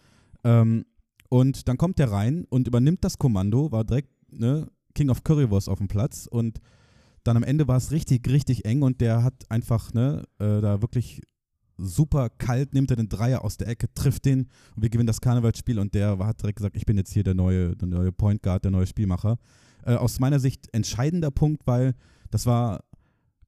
Ähm, 0.44 0.84
und 1.28 1.66
dann 1.68 1.76
kommt 1.76 1.98
der 1.98 2.12
rein 2.12 2.46
und 2.48 2.68
übernimmt 2.68 3.04
das 3.04 3.18
Kommando, 3.18 3.72
war 3.72 3.84
direkt 3.84 4.10
ne, 4.30 4.68
King 4.94 5.10
of 5.10 5.24
Currywurst 5.24 5.68
auf 5.68 5.78
dem 5.78 5.88
Platz 5.88 6.28
und 6.30 6.60
dann 7.26 7.36
am 7.36 7.42
Ende 7.42 7.68
war 7.68 7.76
es 7.76 7.90
richtig, 7.90 8.28
richtig 8.28 8.64
eng 8.64 8.82
und 8.82 9.00
der 9.00 9.22
hat 9.22 9.50
einfach 9.50 9.92
ne, 9.94 10.24
äh, 10.38 10.60
da 10.60 10.82
wirklich 10.82 11.22
super 11.78 12.30
kalt, 12.30 12.72
nimmt 12.72 12.90
er 12.90 12.96
den 12.96 13.08
Dreier 13.08 13.44
aus 13.44 13.56
der 13.56 13.68
Ecke, 13.68 13.92
trifft 13.94 14.24
den 14.24 14.48
und 14.74 14.82
wir 14.82 14.88
gewinnen 14.88 15.06
das 15.06 15.20
Karnevalsspiel 15.20 15.78
und 15.78 15.94
der 15.94 16.18
hat 16.18 16.40
direkt 16.40 16.56
gesagt, 16.56 16.76
ich 16.76 16.86
bin 16.86 16.96
jetzt 16.96 17.12
hier 17.12 17.24
der 17.24 17.34
neue, 17.34 17.76
der 17.76 17.88
neue 17.88 18.12
Point 18.12 18.42
Guard, 18.42 18.64
der 18.64 18.70
neue 18.70 18.86
Spielmacher. 18.86 19.38
Äh, 19.84 19.94
aus 19.94 20.20
meiner 20.20 20.38
Sicht 20.38 20.68
entscheidender 20.72 21.30
Punkt, 21.30 21.66
weil 21.66 21.94
das 22.30 22.46
war 22.46 22.84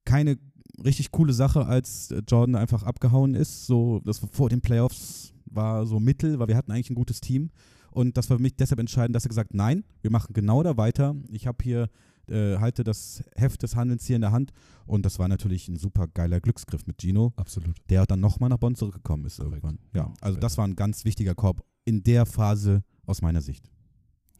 keine 0.05 0.37
richtig 0.83 1.11
coole 1.11 1.33
Sache, 1.33 1.65
als 1.65 2.11
äh, 2.11 2.21
Jordan 2.27 2.55
einfach 2.55 2.83
abgehauen 2.83 3.35
ist. 3.35 3.65
So, 3.65 4.01
das 4.05 4.21
war 4.21 4.29
vor 4.29 4.49
den 4.49 4.61
Playoffs, 4.61 5.33
war 5.45 5.85
so 5.85 5.99
mittel, 5.99 6.39
weil 6.39 6.47
wir 6.47 6.57
hatten 6.57 6.71
eigentlich 6.71 6.89
ein 6.89 6.95
gutes 6.95 7.21
Team. 7.21 7.49
Und 7.91 8.17
das 8.17 8.29
war 8.29 8.37
für 8.37 8.43
mich 8.43 8.55
deshalb 8.55 8.79
entscheidend, 8.79 9.15
dass 9.15 9.25
er 9.25 9.29
gesagt 9.29 9.53
nein, 9.53 9.83
wir 10.01 10.11
machen 10.11 10.33
genau 10.33 10.61
da 10.63 10.77
weiter. 10.77 11.15
Ich 11.31 11.47
habe 11.47 11.57
hier, 11.63 11.89
äh, 12.29 12.57
halte 12.57 12.83
das 12.83 13.23
Heft 13.35 13.63
des 13.63 13.75
Handelns 13.75 14.05
hier 14.05 14.15
in 14.15 14.21
der 14.21 14.31
Hand. 14.31 14.51
Und 14.85 15.05
das 15.05 15.19
war 15.19 15.27
natürlich 15.27 15.67
ein 15.67 15.77
super 15.77 16.07
geiler 16.07 16.39
Glücksgriff 16.39 16.87
mit 16.87 17.01
Gino, 17.01 17.33
Absolut. 17.35 17.75
der 17.89 18.05
dann 18.05 18.19
nochmal 18.19 18.49
nach 18.49 18.57
Bonn 18.57 18.75
zurückgekommen 18.75 19.25
ist 19.25 19.37
Korrekt. 19.37 19.63
irgendwann. 19.63 19.79
Ja, 19.93 20.13
also 20.21 20.39
das 20.39 20.57
war 20.57 20.67
ein 20.67 20.75
ganz 20.75 21.05
wichtiger 21.05 21.35
Korb 21.35 21.63
in 21.85 22.03
der 22.03 22.25
Phase 22.25 22.83
aus 23.05 23.21
meiner 23.21 23.41
Sicht. 23.41 23.69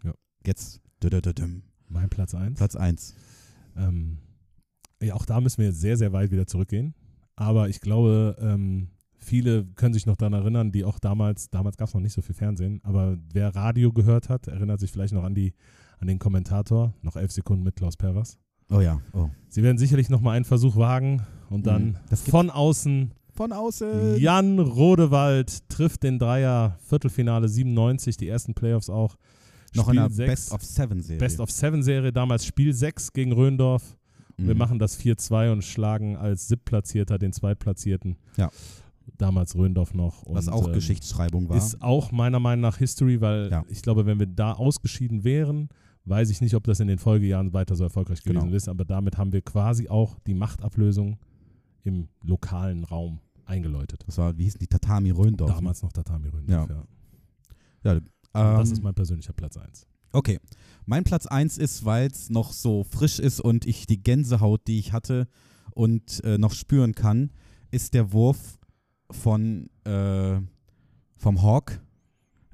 Ja. 0.03 0.13
Jetzt. 0.45 0.81
Mein 1.87 2.09
Platz 2.09 2.35
1. 2.35 2.57
Platz 2.57 2.75
1. 2.75 3.15
Ähm, 3.77 4.17
ja, 5.01 5.13
auch 5.13 5.25
da 5.25 5.39
müssen 5.39 5.59
wir 5.59 5.67
jetzt 5.67 5.79
sehr, 5.81 5.97
sehr 5.97 6.11
weit 6.11 6.31
wieder 6.31 6.45
zurückgehen. 6.45 6.93
Aber 7.35 7.69
ich 7.69 7.79
glaube, 7.79 8.35
ähm, 8.41 8.89
viele 9.17 9.65
können 9.75 9.93
sich 9.93 10.05
noch 10.05 10.17
daran 10.17 10.33
erinnern, 10.33 10.71
die 10.71 10.83
auch 10.83 10.99
damals, 10.99 11.49
damals 11.49 11.77
gab 11.77 11.87
es 11.87 11.93
noch 11.93 12.01
nicht 12.01 12.13
so 12.13 12.21
viel 12.21 12.35
Fernsehen, 12.35 12.81
aber 12.83 13.17
wer 13.31 13.55
Radio 13.55 13.93
gehört 13.93 14.29
hat, 14.29 14.47
erinnert 14.47 14.79
sich 14.79 14.91
vielleicht 14.91 15.13
noch 15.13 15.23
an, 15.23 15.35
die, 15.35 15.53
an 15.99 16.07
den 16.07 16.19
Kommentator, 16.19 16.93
noch 17.01 17.15
elf 17.15 17.31
Sekunden 17.31 17.63
mit 17.63 17.75
Klaus 17.75 17.97
Pervers. 17.97 18.37
Oh 18.71 18.81
ja, 18.81 19.01
oh. 19.13 19.29
Sie 19.49 19.63
werden 19.63 19.77
sicherlich 19.77 20.09
noch 20.09 20.21
mal 20.21 20.31
einen 20.33 20.45
Versuch 20.45 20.75
wagen 20.75 21.23
und 21.49 21.65
dann 21.67 21.97
Mhm. 22.09 22.15
Von 22.15 22.49
außen 22.49 23.11
Von 23.33 23.51
außen. 23.53 24.17
Jan 24.17 24.59
Rodewald 24.59 25.69
trifft 25.69 26.03
den 26.03 26.19
Dreier, 26.19 26.77
Viertelfinale 26.81 27.47
97, 27.47 28.17
die 28.17 28.27
ersten 28.27 28.53
Playoffs 28.53 28.89
auch. 28.89 29.15
Noch 29.75 29.87
in 29.87 29.93
Spiel 29.93 29.99
einer 29.99 30.09
sechs, 30.09 30.29
Best 30.49 30.51
of 30.51 30.63
Seven 30.63 31.01
Serie. 31.01 31.19
Best 31.19 31.39
of 31.39 31.51
Seven 31.51 31.83
Serie, 31.83 32.11
damals 32.11 32.45
Spiel 32.45 32.73
6 32.73 33.13
gegen 33.13 33.31
Röndorf. 33.31 33.95
Und 34.37 34.47
Wir 34.47 34.53
Mhm. 34.55 34.57
machen 34.59 34.79
das 34.79 34.95
4-2 34.97 35.51
und 35.51 35.63
schlagen 35.63 36.15
als 36.17 36.47
Siebtplatzierter 36.47 37.17
den 37.17 37.31
Zweitplatzierten. 37.33 38.17
Ja. 38.37 38.49
Damals 39.17 39.55
Röndorf 39.55 39.93
noch. 39.93 40.23
Und, 40.23 40.35
Was 40.35 40.47
auch 40.47 40.67
ähm, 40.67 40.73
Geschichtsschreibung 40.73 41.49
war. 41.49 41.57
Ist 41.57 41.81
auch 41.81 42.11
meiner 42.11 42.39
Meinung 42.39 42.61
nach 42.61 42.77
History, 42.77 43.19
weil 43.21 43.49
Ja. 43.51 43.63
ich 43.69 43.81
glaube, 43.81 44.05
wenn 44.05 44.19
wir 44.19 44.27
da 44.27 44.53
ausgeschieden 44.53 45.23
wären, 45.23 45.69
weiß 46.05 46.29
ich 46.29 46.41
nicht, 46.41 46.55
ob 46.55 46.63
das 46.63 46.79
in 46.79 46.87
den 46.87 46.97
Folgejahren 46.99 47.53
weiter 47.53 47.75
so 47.75 47.83
erfolgreich 47.83 48.23
gewesen 48.23 48.45
Genau. 48.45 48.55
ist. 48.55 48.67
Aber 48.67 48.85
damit 48.85 49.17
haben 49.17 49.31
wir 49.31 49.41
quasi 49.41 49.87
auch 49.89 50.17
die 50.25 50.33
Machtablösung 50.33 51.17
im 51.83 52.07
lokalen 52.23 52.83
Raum 52.83 53.19
eingeläutet. 53.45 54.03
das 54.05 54.17
war, 54.17 54.37
wie 54.37 54.43
hießen 54.43 54.59
die 54.59 54.67
Tatami 54.67 55.09
Röndorf? 55.11 55.51
Damals 55.51 55.81
noch 55.81 55.91
Tatami 55.91 56.27
Röndorf, 56.27 56.69
Ja. 56.69 56.75
ja. 56.75 56.83
Ja, 57.95 57.99
das 58.59 58.69
ähm, 58.69 58.73
ist 58.73 58.83
mein 58.83 58.93
persönlicher 58.93 59.33
Platz 59.33 59.57
1. 59.57 59.87
Okay. 60.11 60.39
Mein 60.85 61.03
Platz 61.03 61.25
1 61.25 61.57
ist, 61.57 61.85
weil 61.85 62.07
es 62.07 62.29
noch 62.29 62.51
so 62.51 62.83
frisch 62.83 63.19
ist 63.19 63.39
und 63.39 63.65
ich 63.65 63.87
die 63.87 64.01
Gänsehaut, 64.03 64.67
die 64.67 64.77
ich 64.79 64.91
hatte 64.93 65.27
und 65.73 66.23
äh, 66.23 66.37
noch 66.37 66.53
spüren 66.53 66.93
kann, 66.93 67.31
ist 67.71 67.93
der 67.93 68.11
Wurf 68.11 68.59
von 69.11 69.69
äh, 69.85 70.39
vom 71.15 71.41
Hawk, 71.41 71.81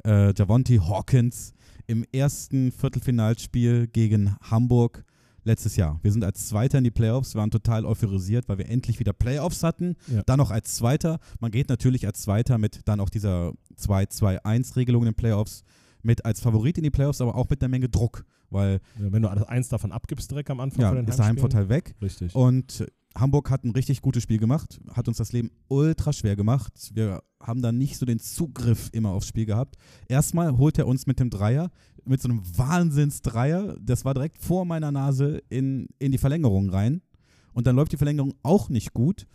äh, 0.05 0.33
Javonte 0.33 0.79
Hawkins 0.87 1.53
im 1.87 2.05
ersten 2.11 2.71
Viertelfinalspiel 2.71 3.87
gegen 3.87 4.35
Hamburg 4.41 5.03
letztes 5.43 5.75
Jahr. 5.75 5.99
Wir 6.01 6.11
sind 6.11 6.23
als 6.23 6.47
Zweiter 6.47 6.79
in 6.79 6.83
die 6.83 6.91
Playoffs, 6.91 7.35
waren 7.35 7.51
total 7.51 7.85
euphorisiert, 7.85 8.49
weil 8.49 8.57
wir 8.57 8.67
endlich 8.67 8.99
wieder 8.99 9.13
Playoffs 9.13 9.61
hatten. 9.63 9.95
Ja. 10.07 10.23
Dann 10.23 10.37
noch 10.39 10.49
als 10.51 10.75
Zweiter. 10.75 11.19
Man 11.39 11.51
geht 11.51 11.69
natürlich 11.69 12.07
als 12.07 12.21
Zweiter 12.21 12.57
mit 12.57 12.81
dann 12.85 12.99
auch 12.99 13.09
dieser 13.09 13.53
2-2-1-Regelung 13.77 15.03
in 15.03 15.09
den 15.09 15.15
Playoffs 15.15 15.63
mit 16.01 16.23
als 16.25 16.39
Favorit 16.39 16.77
in 16.77 16.83
die 16.83 16.91
Playoffs, 16.91 17.21
aber 17.21 17.35
auch 17.35 17.49
mit 17.49 17.61
einer 17.61 17.69
Menge 17.69 17.89
Druck, 17.89 18.25
weil 18.49 18.79
Ja, 18.99 19.11
wenn 19.11 19.21
du 19.23 19.27
alles- 19.29 19.43
eins 19.43 19.69
davon 19.69 19.91
abgibst 19.91 20.29
direkt 20.29 20.49
am 20.51 20.59
Anfang 20.59 20.81
ja, 20.81 20.93
ist 21.01 21.17
der. 21.19 21.25
Heimvorteil 21.25 21.69
weg. 21.69 21.95
Richtig. 22.01 22.35
Und 22.35 22.85
Hamburg 23.17 23.49
hat 23.49 23.63
ein 23.63 23.71
richtig 23.71 24.01
gutes 24.01 24.23
Spiel 24.23 24.39
gemacht, 24.39 24.79
hat 24.93 25.07
uns 25.07 25.17
das 25.17 25.31
Leben 25.31 25.51
ultra 25.67 26.11
schwer 26.11 26.35
gemacht. 26.35 26.91
Wir 26.93 27.23
haben 27.41 27.61
da 27.61 27.71
nicht 27.71 27.97
so 27.97 28.05
den 28.05 28.19
Zugriff 28.19 28.89
immer 28.91 29.11
aufs 29.11 29.27
Spiel 29.27 29.45
gehabt. 29.45 29.77
Erstmal 30.09 30.57
holt 30.57 30.77
er 30.77 30.87
uns 30.87 31.07
mit 31.07 31.19
dem 31.19 31.29
Dreier, 31.29 31.71
mit 32.03 32.21
so 32.21 32.29
einem 32.29 32.41
Wahnsinnsdreier, 32.57 33.77
das 33.79 34.05
war 34.05 34.13
direkt 34.13 34.37
vor 34.37 34.65
meiner 34.65 34.91
Nase 34.91 35.41
in, 35.49 35.87
in 35.97 36.11
die 36.11 36.17
Verlängerung 36.17 36.69
rein. 36.69 37.01
Und 37.53 37.67
dann 37.67 37.75
läuft 37.75 37.93
die 37.93 37.97
Verlängerung 37.97 38.33
auch 38.43 38.69
nicht 38.69 38.93
gut. 38.93 39.27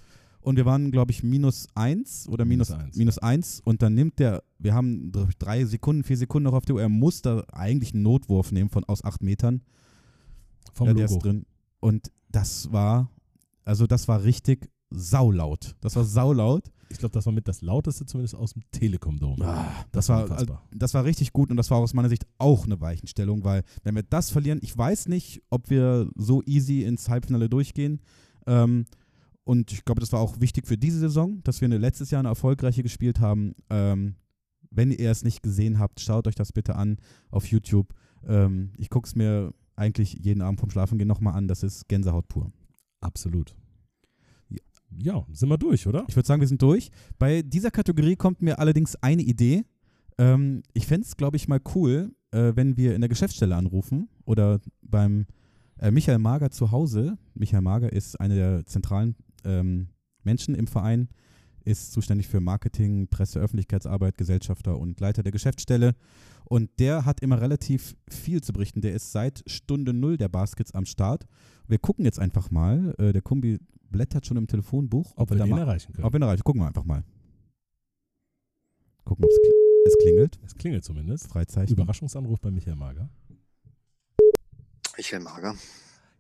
Und 0.43 0.57
wir 0.57 0.65
waren, 0.67 0.91
glaube 0.91 1.11
ich, 1.11 1.23
minus 1.23 1.67
eins 1.75 2.29
oder 2.29 2.45
minus, 2.45 2.71
Minus 2.71 2.85
eins. 2.85 2.97
minus 2.97 3.19
eins. 3.19 3.61
Und 3.65 3.83
dann 3.83 3.95
nimmt 3.95 4.19
der, 4.19 4.43
wir 4.59 4.75
haben 4.75 5.13
drei 5.39 5.65
Sekunden, 5.65 6.03
vier 6.03 6.17
Sekunden 6.17 6.45
noch 6.45 6.55
auf 6.55 6.65
der 6.65 6.77
Uhr. 6.77 6.83
Er 6.83 6.89
muss 6.89 7.23
da 7.23 7.45
eigentlich 7.53 7.93
einen 7.95 8.03
Notwurf 8.03 8.53
nehmen 8.53 8.71
von 8.71 8.85
aus 8.85 9.05
acht 9.05 9.23
Metern. 9.23 9.63
Vom 10.73 10.89
ja, 10.89 10.95
der 10.95 11.07
Logo. 11.07 11.17
ist 11.17 11.25
drin. 11.25 11.47
Und 11.81 12.11
das 12.31 12.73
war, 12.73 13.11
also 13.65 13.87
das 13.87 14.09
war 14.09 14.23
richtig 14.25 14.71
saulaut. 14.91 15.77
Das 15.81 15.97
war 15.97 16.05
saulaut. 16.05 16.71
Ich 16.89 16.99
glaube, 16.99 17.13
das 17.13 17.25
war 17.25 17.33
mit 17.33 17.47
das 17.47 17.63
lauteste 17.63 18.05
zumindest 18.05 18.35
aus 18.35 18.53
dem 18.53 18.63
Telekom-Dome. 18.73 19.45
Ah, 19.45 19.87
das, 19.93 20.09
war, 20.09 20.23
also, 20.23 20.33
unfassbar. 20.33 20.69
das 20.73 20.93
war 20.93 21.05
richtig 21.05 21.33
gut 21.33 21.51
und 21.51 21.57
das 21.57 21.71
war 21.71 21.79
aus 21.79 21.95
meiner 21.95 22.09
Sicht 22.09 22.27
auch 22.39 22.65
eine 22.65 22.81
Weichenstellung, 22.81 23.45
weil 23.45 23.63
wenn 23.85 23.95
wir 23.95 24.03
das 24.03 24.31
verlieren, 24.31 24.59
ich 24.63 24.77
weiß 24.77 25.07
nicht, 25.07 25.41
ob 25.51 25.71
wir 25.71 26.11
so 26.17 26.43
easy 26.47 26.83
ins 26.83 27.09
Halbfinale 27.09 27.49
durchgehen. 27.49 28.01
Ähm, 28.47 28.87
und 29.45 29.73
ich 29.73 29.85
glaube, 29.85 30.01
das 30.01 30.13
war 30.13 30.21
auch 30.21 30.41
wichtig 30.41 30.67
für 30.67 30.77
diese 30.77 30.99
Saison, 30.99 31.43
dass 31.45 31.61
wir 31.61 31.67
eine, 31.67 31.79
letztes 31.79 32.11
Jahr 32.11 32.21
eine 32.21 32.29
erfolgreiche 32.29 32.83
gespielt 32.83 33.21
haben. 33.21 33.55
Ähm, 33.71 34.17
wenn 34.71 34.91
ihr 34.91 35.11
es 35.11 35.23
nicht 35.23 35.43
gesehen 35.43 35.79
habt, 35.79 36.01
schaut 36.01 36.27
euch 36.27 36.35
das 36.35 36.53
bitte 36.53 36.75
an 36.75 36.99
auf 37.31 37.47
YouTube. 37.47 37.95
Ähm, 38.27 38.73
ich 38.79 38.91
gucke 38.91 39.07
es 39.07 39.15
mir 39.15 39.53
eigentlich 39.77 40.15
jeden 40.21 40.43
Abend 40.43 40.61
vom 40.61 40.71
Schlafengehen 40.71 41.09
nochmal 41.09 41.35
an. 41.35 41.49
Das 41.49 41.63
ist 41.63 41.89
Gänsehaut 41.89 42.29
pur. 42.29 42.53
Absolut. 43.01 43.55
Ja. 44.99 45.25
Sind 45.33 45.49
wir 45.49 45.59
durch, 45.59 45.87
oder? 45.87 46.05
Ich 46.09 46.17
würde 46.17 46.27
sagen, 46.27 46.41
wir 46.41 46.49
sind 46.49 46.63
durch. 46.63 46.91
Bei 47.19 47.43
dieser 47.43 47.71
Kategorie 47.71 48.17
kommt 48.17 48.43
mir 48.43 48.59
allerdings 48.59 48.97
eine 48.97 49.23
Idee. 49.23 49.65
Ähm, 50.19 50.63
ich 50.73 50.87
fände 50.87 51.07
es, 51.07 51.17
glaube 51.17 51.37
ich, 51.37 51.49
mal 51.49 51.61
cool, 51.75 52.13
äh, 52.33 52.53
wenn 52.55 52.77
wir 52.77 52.95
in 52.95 53.01
der 53.01 53.09
Geschäftsstelle 53.09 53.57
anrufen 53.57 54.09
oder 54.25 54.61
beim 54.83 55.27
äh, 55.79 55.91
Michael 55.91 56.19
Mager 56.19 56.51
zu 56.51 56.71
Hause. 56.71 57.19
Michael 57.35 57.63
Mager 57.63 57.93
ist 57.93 58.21
einer 58.21 58.35
der 58.35 58.67
zentralen 58.67 59.17
ähm, 59.45 59.89
Menschen 60.25 60.55
im 60.55 60.67
Verein, 60.67 61.09
ist 61.65 61.93
zuständig 61.93 62.29
für 62.29 62.41
Marketing, 62.41 63.09
Presse, 63.09 63.39
Öffentlichkeitsarbeit, 63.41 64.17
Gesellschafter 64.19 64.79
und 64.79 64.99
Leiter 65.01 65.23
der 65.23 65.33
Geschäftsstelle. 65.33 65.95
Und 66.45 66.71
der 66.79 67.05
hat 67.05 67.21
immer 67.21 67.41
relativ 67.41 67.97
viel 68.09 68.43
zu 68.43 68.53
berichten. 68.53 68.81
Der 68.81 68.93
ist 68.95 69.13
seit 69.13 69.43
Stunde 69.47 69.93
Null 69.93 70.17
der 70.17 70.29
Baskets 70.29 70.75
am 70.75 70.85
Start. 70.87 71.27
Wir 71.69 71.79
gucken 71.79 72.05
jetzt 72.05 72.19
einfach 72.19 72.51
mal. 72.51 72.95
Äh, 72.99 73.13
der 73.13 73.23
Kumbi 73.23 73.59
blättert 73.91 74.27
schon 74.27 74.37
im 74.37 74.47
Telefonbuch. 74.47 75.13
Ob 75.17 75.31
wir 75.31 75.37
da 75.37 75.45
den 75.45 75.51
mal 75.51 75.61
erreichen 75.61 75.93
können. 75.93 76.05
ob 76.05 76.13
wir 76.13 76.19
ihn 76.19 76.23
erreichen. 76.23 76.43
Gucken 76.43 76.63
wir 76.63 76.67
einfach 76.67 76.85
mal. 76.85 77.05
Gucken, 79.05 79.25
ob 79.25 79.31
es 79.31 79.39
kli 79.41 79.51
es 79.87 79.97
klingelt. 79.99 80.39
es 80.45 80.55
klingelt 80.55 80.85
zumindest. 80.85 81.27
Freizeichen. 81.29 81.73
Überraschungsanruf 81.73 82.41
bei 82.41 82.51
Michael 82.51 82.77
Mager. 82.77 83.09
Michael 84.97 85.23
Mager. 85.23 85.55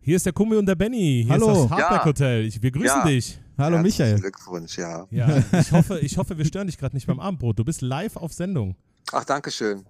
Hier 0.00 0.16
ist 0.16 0.24
der 0.24 0.32
Kumbi 0.32 0.56
und 0.56 0.66
der 0.66 0.74
Benny. 0.76 1.22
Hier 1.24 1.32
Hallo. 1.32 1.50
ist 1.52 1.58
das 1.64 1.70
Hardback 1.70 1.98
Ja. 1.98 2.04
Hotel. 2.06 2.44
Ich, 2.46 2.62
wir 2.62 2.70
grüßen 2.70 2.86
Ja. 2.86 3.04
dich. 3.06 3.38
Hallo 3.60 3.76
Herzlichen 3.76 4.02
Michael. 4.02 4.20
Glückwunsch, 4.20 4.78
ja. 4.78 5.06
Ja, 5.10 5.42
ich 5.58 5.72
hoffe, 5.72 5.98
ich 6.00 6.16
hoffe, 6.18 6.36
wir 6.38 6.44
stören 6.44 6.66
dich 6.66 6.78
gerade 6.78 6.96
nicht 6.96 7.06
beim 7.06 7.20
Abendbrot. 7.20 7.58
Du 7.58 7.64
bist 7.64 7.80
live 7.82 8.16
auf 8.16 8.32
Sendung. 8.32 8.76
Ach, 9.12 9.24
danke 9.24 9.50
schön. 9.50 9.84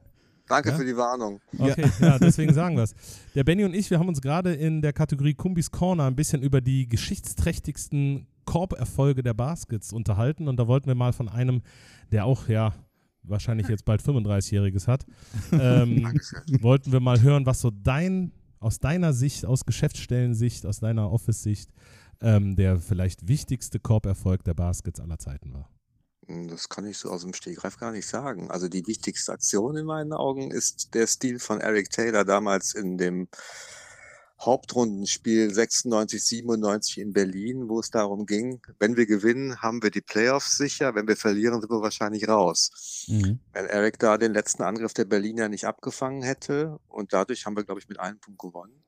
Danke 0.49 0.71
Ja? 0.71 0.77
für 0.77 0.85
die 0.85 0.97
Warnung. 0.97 1.41
Okay, 1.57 1.89
ja, 2.01 2.19
deswegen 2.21 2.53
sagen 2.53 2.77
wir 2.77 2.83
es. 2.83 2.95
Der 3.37 3.45
Benny 3.45 3.65
und 3.65 3.73
ich, 3.75 3.89
wir 3.91 3.99
haben 4.01 4.09
uns 4.09 4.21
gerade 4.21 4.53
in 4.53 4.83
der 4.83 4.93
Kategorie 4.93 5.35
Kumbis 5.35 5.71
Corner 5.71 6.05
ein 6.07 6.17
bisschen 6.17 6.43
über 6.43 6.61
die 6.61 6.89
geschichtsträchtigsten 6.89 8.27
Korberfolge 8.47 9.23
der 9.23 9.35
Baskets 9.35 9.93
unterhalten 9.93 10.49
und 10.49 10.57
da 10.59 10.67
wollten 10.67 10.89
wir 10.89 10.97
mal 10.97 11.13
von 11.13 11.29
einem, 11.29 11.63
der 12.11 12.25
auch, 12.25 12.49
ja, 12.49 12.75
wahrscheinlich 13.23 13.69
jetzt 13.69 13.85
bald 13.85 14.03
35-Jähriges 14.03 14.89
hat, 14.89 15.07
ähm, 15.53 16.13
wollten 16.61 16.91
wir 16.91 16.99
mal 17.01 17.21
hören, 17.23 17.47
was 17.47 17.61
so 17.61 17.71
dein, 17.71 18.33
aus 18.59 18.81
deiner 18.81 19.13
Sicht, 19.13 19.47
aus 19.47 19.65
Geschäftsstellensicht, 19.67 20.67
aus 20.67 20.81
deiner 20.81 21.13
Office-Sicht, 21.13 21.71
ähm, 22.23 22.57
der 22.57 22.79
vielleicht 22.79 23.29
wichtigste 23.29 23.79
Korberfolg 23.79 24.45
der 24.45 24.55
Baskets 24.55 25.01
aller 25.01 25.19
Zeiten 25.19 25.53
war. 25.53 25.71
Hm, 26.27 26.49
Das 26.49 26.69
kann 26.69 26.87
ich 26.87 26.99
so 26.99 27.11
aus 27.11 27.23
dem 27.23 27.35
Stegreif 27.35 27.79
gar 27.79 27.93
nicht 27.93 28.07
sagen. 28.07 28.51
Also 28.51 28.69
die 28.69 28.87
wichtigste 28.87 29.33
Aktion 29.33 29.77
in 29.77 29.87
meinen 29.87 30.13
Augen 30.13 30.51
ist 30.51 30.95
der 30.95 31.07
Stil 31.07 31.39
von 31.39 31.61
Eric 31.61 31.91
Taylor 31.91 32.25
damals 32.25 32.75
in 32.75 32.99
dem 32.99 33.29
Hauptrundenspiel 34.41 35.53
96, 35.53 36.25
97 36.25 36.99
in 36.99 37.13
Berlin, 37.13 37.69
wo 37.69 37.79
es 37.79 37.91
darum 37.91 38.25
ging, 38.25 38.63
wenn 38.79 38.97
wir 38.97 39.05
gewinnen, 39.05 39.61
haben 39.61 39.83
wir 39.83 39.91
die 39.91 40.01
Playoffs 40.01 40.57
sicher, 40.57 40.95
wenn 40.95 41.07
wir 41.07 41.17
verlieren, 41.17 41.61
sind 41.61 41.71
wir 41.71 41.83
wahrscheinlich 41.83 42.27
raus. 42.27 43.05
Mhm. 43.09 43.41
Wenn 43.53 43.67
Eric 43.67 43.99
da 43.99 44.17
den 44.17 44.33
letzten 44.33 44.63
Angriff 44.63 44.95
der 44.95 45.05
Berliner 45.05 45.51
nicht 45.51 45.67
abgefangen 45.67 46.23
hätte 46.23 46.79
und 46.89 47.13
dadurch 47.13 47.45
haben 47.45 47.55
wir, 47.55 47.65
glaube 47.65 47.81
ich, 47.81 47.89
mit 47.91 48.01
einem 48.01 48.19
Punkt 48.19 48.41
gewonnen, 48.41 48.83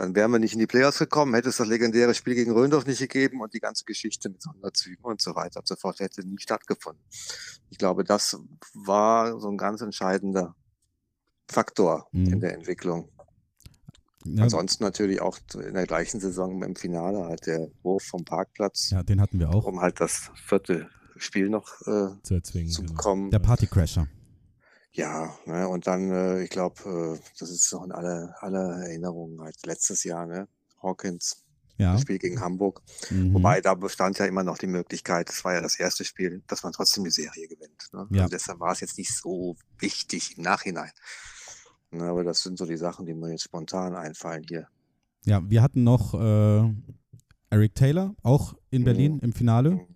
dann 0.00 0.14
wären 0.14 0.30
wir 0.32 0.38
nicht 0.38 0.54
in 0.54 0.58
die 0.58 0.66
Playoffs 0.66 0.98
gekommen, 0.98 1.34
hätte 1.34 1.48
es 1.48 1.58
das 1.58 1.66
legendäre 1.68 2.14
Spiel 2.14 2.34
gegen 2.34 2.52
Röndorf 2.52 2.86
nicht 2.86 2.98
gegeben 3.00 3.40
und 3.40 3.54
die 3.54 3.60
ganze 3.60 3.84
Geschichte 3.84 4.28
mit 4.30 4.42
Sonderzügen 4.42 5.04
und 5.04 5.20
so 5.20 5.34
weiter 5.34 5.60
und 5.60 5.68
so 5.68 5.76
fort 5.76 6.00
hätte 6.00 6.26
nie 6.26 6.38
stattgefunden. 6.38 7.02
Ich 7.70 7.78
glaube, 7.78 8.02
das 8.04 8.36
war 8.74 9.38
so 9.40 9.48
ein 9.48 9.56
ganz 9.58 9.80
entscheidender 9.80 10.54
Faktor 11.48 12.08
Mhm. 12.12 12.32
in 12.34 12.40
der 12.40 12.54
Entwicklung. 12.54 13.08
Ja, 14.24 14.42
Ansonsten 14.44 14.84
natürlich 14.84 15.20
auch 15.22 15.38
in 15.54 15.74
der 15.74 15.86
gleichen 15.86 16.20
Saison 16.20 16.62
im 16.62 16.76
Finale 16.76 17.24
halt 17.24 17.46
der 17.46 17.68
Wurf 17.82 18.02
vom 18.04 18.24
Parkplatz, 18.24 18.90
ja, 18.90 19.02
den 19.02 19.20
hatten 19.20 19.38
wir 19.38 19.48
auch. 19.50 19.64
um 19.64 19.80
halt 19.80 19.98
das 20.00 20.30
vierte 20.46 20.88
Spiel 21.16 21.48
noch 21.48 21.80
äh, 21.82 22.10
zu 22.22 22.34
erzwingen. 22.34 22.70
zu 22.70 22.82
genau. 22.82 22.94
bekommen. 22.94 23.30
Der 23.30 23.38
Partycrasher. 23.38 24.08
Ja, 24.92 25.34
ne, 25.46 25.68
und 25.68 25.86
dann, 25.86 26.10
äh, 26.10 26.42
ich 26.42 26.50
glaube, 26.50 27.18
äh, 27.20 27.28
das 27.38 27.50
ist 27.50 27.72
noch 27.72 27.84
in 27.84 27.92
alle, 27.92 28.34
alle 28.40 28.58
Erinnerungen 28.86 29.40
halt 29.40 29.54
letztes 29.64 30.02
Jahr, 30.04 30.26
ne? 30.26 30.48
Hawkins, 30.82 31.44
Ja. 31.76 31.92
das 31.92 32.02
Spiel 32.02 32.18
gegen 32.18 32.40
Hamburg. 32.40 32.82
Mhm. 33.10 33.34
Wobei 33.34 33.60
da 33.60 33.74
bestand 33.74 34.18
ja 34.18 34.26
immer 34.26 34.42
noch 34.42 34.58
die 34.58 34.66
Möglichkeit, 34.66 35.28
das 35.28 35.44
war 35.44 35.54
ja 35.54 35.60
das 35.60 35.78
erste 35.78 36.04
Spiel, 36.04 36.42
dass 36.48 36.62
man 36.64 36.72
trotzdem 36.72 37.04
die 37.04 37.10
Serie 37.10 37.46
gewinnt. 37.46 37.88
Ne? 37.92 38.06
Ja. 38.10 38.22
Also 38.22 38.30
deshalb 38.32 38.58
war 38.60 38.72
es 38.72 38.80
jetzt 38.80 38.98
nicht 38.98 39.14
so 39.16 39.56
wichtig 39.78 40.36
im 40.38 40.42
Nachhinein. 40.44 40.90
Ne, 41.92 42.04
aber 42.04 42.22
das 42.24 42.40
sind 42.42 42.56
so 42.58 42.66
die 42.66 42.76
Sachen, 42.76 43.06
die 43.06 43.14
mir 43.14 43.30
jetzt 43.30 43.42
spontan 43.44 43.94
einfallen 43.94 44.44
hier. 44.48 44.66
Ja, 45.24 45.40
wir 45.48 45.60
hatten 45.62 45.84
noch 45.84 46.14
äh, 46.14 46.72
Eric 47.50 47.74
Taylor, 47.74 48.14
auch 48.22 48.54
in 48.70 48.82
Mhm. 48.82 48.84
Berlin 48.84 49.18
im 49.20 49.32
Finale. 49.32 49.70
Mhm. 49.72 49.86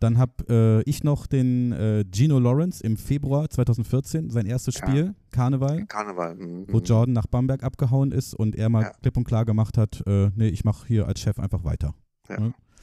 Dann 0.00 0.18
habe 0.18 0.82
äh, 0.86 0.90
ich 0.90 1.02
noch 1.04 1.26
den 1.26 1.72
äh, 1.72 2.04
Gino 2.12 2.38
Lawrence 2.38 2.82
im 2.82 2.96
Februar 2.96 3.48
2014, 3.50 4.30
sein 4.30 4.46
erstes 4.46 4.76
Ja. 4.78 4.86
Spiel, 4.86 5.14
Karneval, 5.30 5.84
Karneval. 5.86 6.34
mhm, 6.36 6.66
wo 6.68 6.78
mhm. 6.78 6.84
Jordan 6.84 7.12
nach 7.14 7.26
Bamberg 7.26 7.62
abgehauen 7.64 8.12
ist 8.12 8.34
und 8.34 8.54
er 8.56 8.68
mal 8.68 8.82
Ja. 8.82 8.90
klipp 9.02 9.16
und 9.16 9.24
klar 9.24 9.44
gemacht 9.44 9.76
hat, 9.78 10.02
äh, 10.06 10.30
nee, 10.36 10.48
ich 10.48 10.64
mache 10.64 10.86
hier 10.86 11.06
als 11.08 11.20
Chef 11.20 11.38
einfach 11.38 11.64
weiter. 11.64 11.94
Ja. 12.28 12.36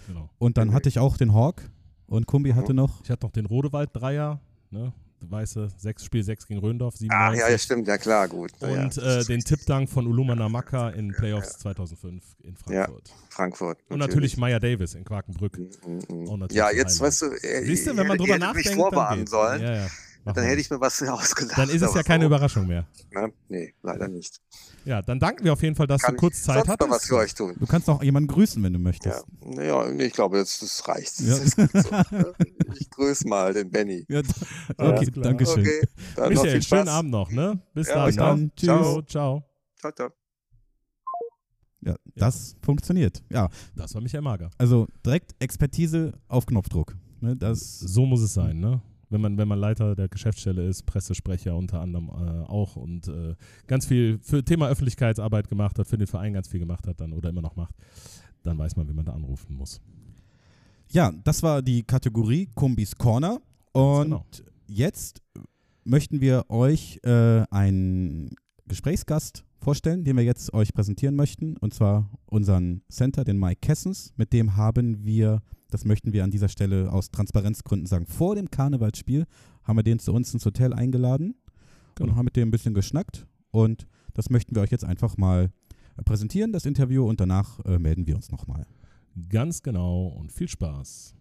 Genau. 0.07 0.29
Und 0.37 0.57
dann 0.57 0.69
Mhm. 0.69 0.73
hatte 0.73 0.89
ich 0.89 0.99
auch 0.99 1.17
den 1.17 1.33
Hawk 1.33 1.69
und 2.07 2.27
Kumbi 2.27 2.51
hatte 2.51 2.73
noch, 2.73 3.01
Ich 3.03 3.09
hatte 3.09 3.25
noch 3.25 3.31
den 3.31 3.45
Rodewald-Dreier, 3.45 4.39
ne? 4.69 4.93
Weiße, 5.21 5.69
sechs, 5.77 6.05
Spiel 6.05 6.23
6 6.23 6.47
gegen 6.47 6.59
Röndorf, 6.59 6.95
97. 6.97 7.39
ja, 7.41 7.49
ja, 7.49 7.57
stimmt, 7.57 7.87
ja 7.87 7.97
klar, 7.97 8.27
gut. 8.27 8.51
Ja, 8.61 8.67
Und 8.67 8.97
das 8.97 9.25
äh, 9.25 9.33
den. 9.33 9.41
Tippdank 9.41 9.89
von 9.89 10.05
Uluma 10.07 10.35
Namaka 10.35 10.89
in 10.89 11.11
Playoffs 11.13 11.57
2005 11.59 12.23
in 12.43 12.55
Frankfurt. 12.55 13.11
Frankfurt. 13.29 13.79
Und 13.89 13.99
natürlich 13.99 14.37
Maya 14.37 14.59
Davis 14.59 14.93
in 14.93 15.03
Quakenbrück. 15.03 15.57
Mhm, 15.57 16.01
mhm. 16.09 16.39
Natürlich 16.39 16.51
Ja, 16.57 16.71
jetzt 16.71 16.99
Highlight. 16.99 17.01
weißt 17.01 17.21
du, 17.21 17.25
äh, 17.47 17.65
Siehst 17.65 17.87
du, 17.87 17.97
wenn 17.97 18.07
man 18.07 18.17
drüber 18.17 18.37
nachdenkt, 18.37 18.67
mich 18.69 18.75
vorwarnen 18.75 19.27
sollen, 19.27 19.61
Ja, 19.61 19.75
ja. 19.75 19.87
Machen 20.25 20.35
dann 20.37 20.45
hätte 20.45 20.59
ich 20.59 20.69
mir 20.71 20.81
was 20.81 21.01
ausgedacht. 21.07 21.57
dann 21.57 21.69
ist 21.69 21.81
es 21.83 21.93
ja 21.93 22.01
keine 22.03 22.23
so, 22.23 22.27
Überraschung 22.27 22.65
mehr. 22.67 22.85
Ne? 23.11 23.31
Nee, 23.47 23.73
leider 23.83 24.07
nicht. 24.07 24.41
Ja, 24.83 25.01
dann 25.01 25.19
danken 25.19 25.43
wir 25.45 25.53
auf 25.53 25.61
jeden 25.61 25.75
Fall, 25.75 25.85
dass 25.87 26.01
Kann 26.01 26.15
du 26.15 26.19
kurz 26.19 26.37
ich 26.39 26.43
Zeit 26.43 26.67
hattest. 26.67 26.89
was 26.89 27.05
für 27.05 27.15
euch 27.17 27.33
tun. 27.35 27.55
du 27.59 27.65
kannst 27.67 27.87
noch 27.87 28.01
jemanden 28.03 28.27
grüßen, 28.27 28.61
wenn 28.63 28.73
du 28.73 28.79
Ja, 28.79 28.83
möchtest. 28.83 29.23
naja, 29.41 29.87
nee, 29.91 30.05
ich 30.05 30.13
glaube, 30.13 30.37
jetzt 30.39 30.61
das 30.61 30.87
reicht. 30.87 31.19
Ja. 31.21 31.35
So? 31.35 31.63
Ich 32.77 32.89
grüße 32.89 33.25
mal 33.27 33.53
den 33.53 33.69
Benny. 33.71 34.05
Ja, 34.09 34.21
okay, 34.77 35.09
danke 35.15 35.45
schön. 35.45 35.61
Okay, 35.61 36.29
Michael, 36.29 36.61
schönen. 36.61 36.89
Abend 36.89 37.11
noch, 37.11 37.31
ne? 37.31 37.61
Bis 37.73 37.87
Ja, 37.87 37.95
dann. 37.95 38.03
euch 38.05 38.15
ne? 38.17 38.51
Tschüss. 38.55 38.65
Ciao, 38.67 39.01
ciao. 39.03 39.43
Ciao, 39.79 39.91
ciao. 39.93 40.09
Ja, 41.81 41.95
das 42.15 42.55
funktioniert. 42.63 43.21
Ja, 43.29 43.47
Das 43.75 43.93
war 43.93 44.01
Michael 44.01 44.23
Mager. 44.23 44.49
also 44.57 44.87
direkt 45.05 45.35
Expertise 45.39 46.13
auf 46.27 46.45
Knopfdruck. 46.47 46.95
Ne, 47.21 47.35
das, 47.37 47.79
So 47.79 48.05
muss 48.05 48.21
es 48.21 48.33
sein, 48.33 48.59
ne? 48.59 48.81
Wenn 49.09 49.21
man, 49.21 49.37
wenn 49.37 49.47
man 49.47 49.59
Leiter 49.59 49.95
der 49.95 50.07
Geschäftsstelle 50.07 50.67
ist, 50.67 50.85
Pressesprecher 50.85 51.55
unter 51.55 51.81
anderem 51.81 52.09
äh, 52.09 52.45
auch 52.47 52.75
und 52.75 53.07
äh, 53.07 53.35
ganz 53.67 53.85
viel 53.85 54.19
für 54.21 54.43
Thema 54.43 54.67
Öffentlichkeitsarbeit 54.67 55.47
gemacht 55.47 55.79
hat, 55.79 55.87
für 55.87 55.97
den 55.97 56.07
Verein 56.07 56.33
ganz 56.33 56.47
viel 56.47 56.59
gemacht 56.59 56.87
hat 56.87 56.99
dann 57.01 57.13
oder 57.13 57.29
immer 57.29 57.41
noch 57.41 57.55
macht, 57.55 57.75
dann 58.43 58.57
weiß 58.57 58.75
man, 58.75 58.87
wie 58.89 58.93
man 58.93 59.05
da 59.05 59.13
anrufen 59.13 59.55
muss. 59.55 59.81
ja, 60.89 61.11
das 61.23 61.43
war 61.43 61.61
die 61.61 61.83
Kategorie 61.83 62.47
Kumbis 62.55 62.95
Corner. 62.95 63.41
Und 63.73 64.03
genau. 64.03 64.25
jetzt 64.67 65.21
möchten 65.83 66.21
wir 66.21 66.45
euch 66.49 66.99
äh, 67.03 67.43
einen 67.51 68.35
Gesprächsgast 68.67 69.43
vorstellen, 69.59 70.03
den 70.03 70.15
wir 70.15 70.23
jetzt 70.23 70.53
euch 70.53 70.73
präsentieren 70.73 71.15
möchten. 71.15 71.57
Und 71.57 71.73
zwar 71.73 72.09
unseren 72.25 72.81
Center, 72.89 73.23
den 73.23 73.39
Mike 73.39 73.59
Kessens. 73.61 74.13
Mit 74.15 74.33
dem 74.33 74.55
haben 74.55 75.03
wir, 75.03 75.41
das 75.69 75.85
möchten 75.85 76.13
wir 76.13 76.23
an 76.23 76.31
dieser 76.31 76.49
Stelle 76.49 76.91
aus 76.91 77.11
Transparenzgründen 77.11 77.87
sagen, 77.87 78.05
vor 78.05 78.35
dem 78.35 78.49
Karnevalsspiel 78.51 79.25
haben 79.63 79.77
wir 79.77 79.83
den 79.83 79.99
zu 79.99 80.13
uns 80.13 80.33
ins 80.33 80.45
Hotel 80.45 80.73
eingeladen 80.73 81.35
Genau. 81.95 82.11
und 82.11 82.17
haben 82.17 82.25
mit 82.25 82.35
dem 82.35 82.49
ein 82.49 82.51
bisschen 82.51 82.73
geschnackt. 82.73 83.25
Und 83.51 83.87
das 84.13 84.29
möchten 84.29 84.53
wir 84.55 84.61
euch 84.61 84.71
jetzt 84.71 84.83
einfach 84.83 85.17
mal 85.17 85.49
äh, 85.97 86.03
präsentieren, 86.03 86.51
das 86.51 86.65
Interview. 86.65 87.07
Und 87.07 87.19
danach 87.21 87.59
äh, 87.65 87.79
melden 87.79 88.05
wir 88.05 88.15
uns 88.15 88.31
nochmal. 88.31 88.65
Ganz 89.29 89.63
genau 89.63 90.07
und 90.07 90.31
viel 90.31 90.49
Spaß. 90.49 91.15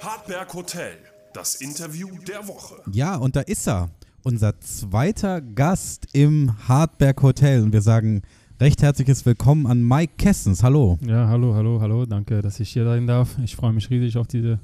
Hartberg 0.00 0.52
Hotel. 0.54 0.98
Das 1.32 1.56
Interview 1.56 2.08
der 2.26 2.46
Woche. 2.48 2.82
Ja, 2.92 3.16
und 3.16 3.36
da 3.36 3.40
ist 3.40 3.66
er. 3.66 3.90
Unser 4.24 4.58
zweiter 4.60 5.40
Gast 5.40 6.08
im 6.12 6.68
Hartberg 6.68 7.22
Hotel. 7.22 7.62
Und 7.62 7.72
wir 7.72 7.82
sagen 7.82 8.22
recht 8.60 8.82
herzliches 8.82 9.26
Willkommen 9.26 9.66
an 9.66 9.86
Mike 9.86 10.14
Kessens. 10.16 10.62
Hallo. 10.62 10.98
Ja, 11.06 11.28
hallo, 11.28 11.54
hallo, 11.54 11.80
hallo. 11.80 12.06
Danke, 12.06 12.40
dass 12.40 12.58
ich 12.58 12.70
hier 12.70 12.84
sein 12.84 13.06
darf. 13.06 13.36
Ich 13.44 13.54
freue 13.54 13.72
mich 13.72 13.90
riesig 13.90 14.16
auf 14.16 14.26
diese, 14.26 14.58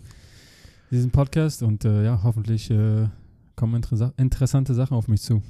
diesen 0.91 1.11
Podcast 1.11 1.63
und 1.63 1.85
äh, 1.85 2.05
ja, 2.05 2.21
hoffentlich 2.23 2.71
äh, 2.71 3.09
kommen 3.55 3.77
interessa 3.77 4.15
interessante 4.17 4.75
Sachen 4.75 4.97
auf 4.97 5.09
mich 5.09 5.21
zu. 5.21 5.43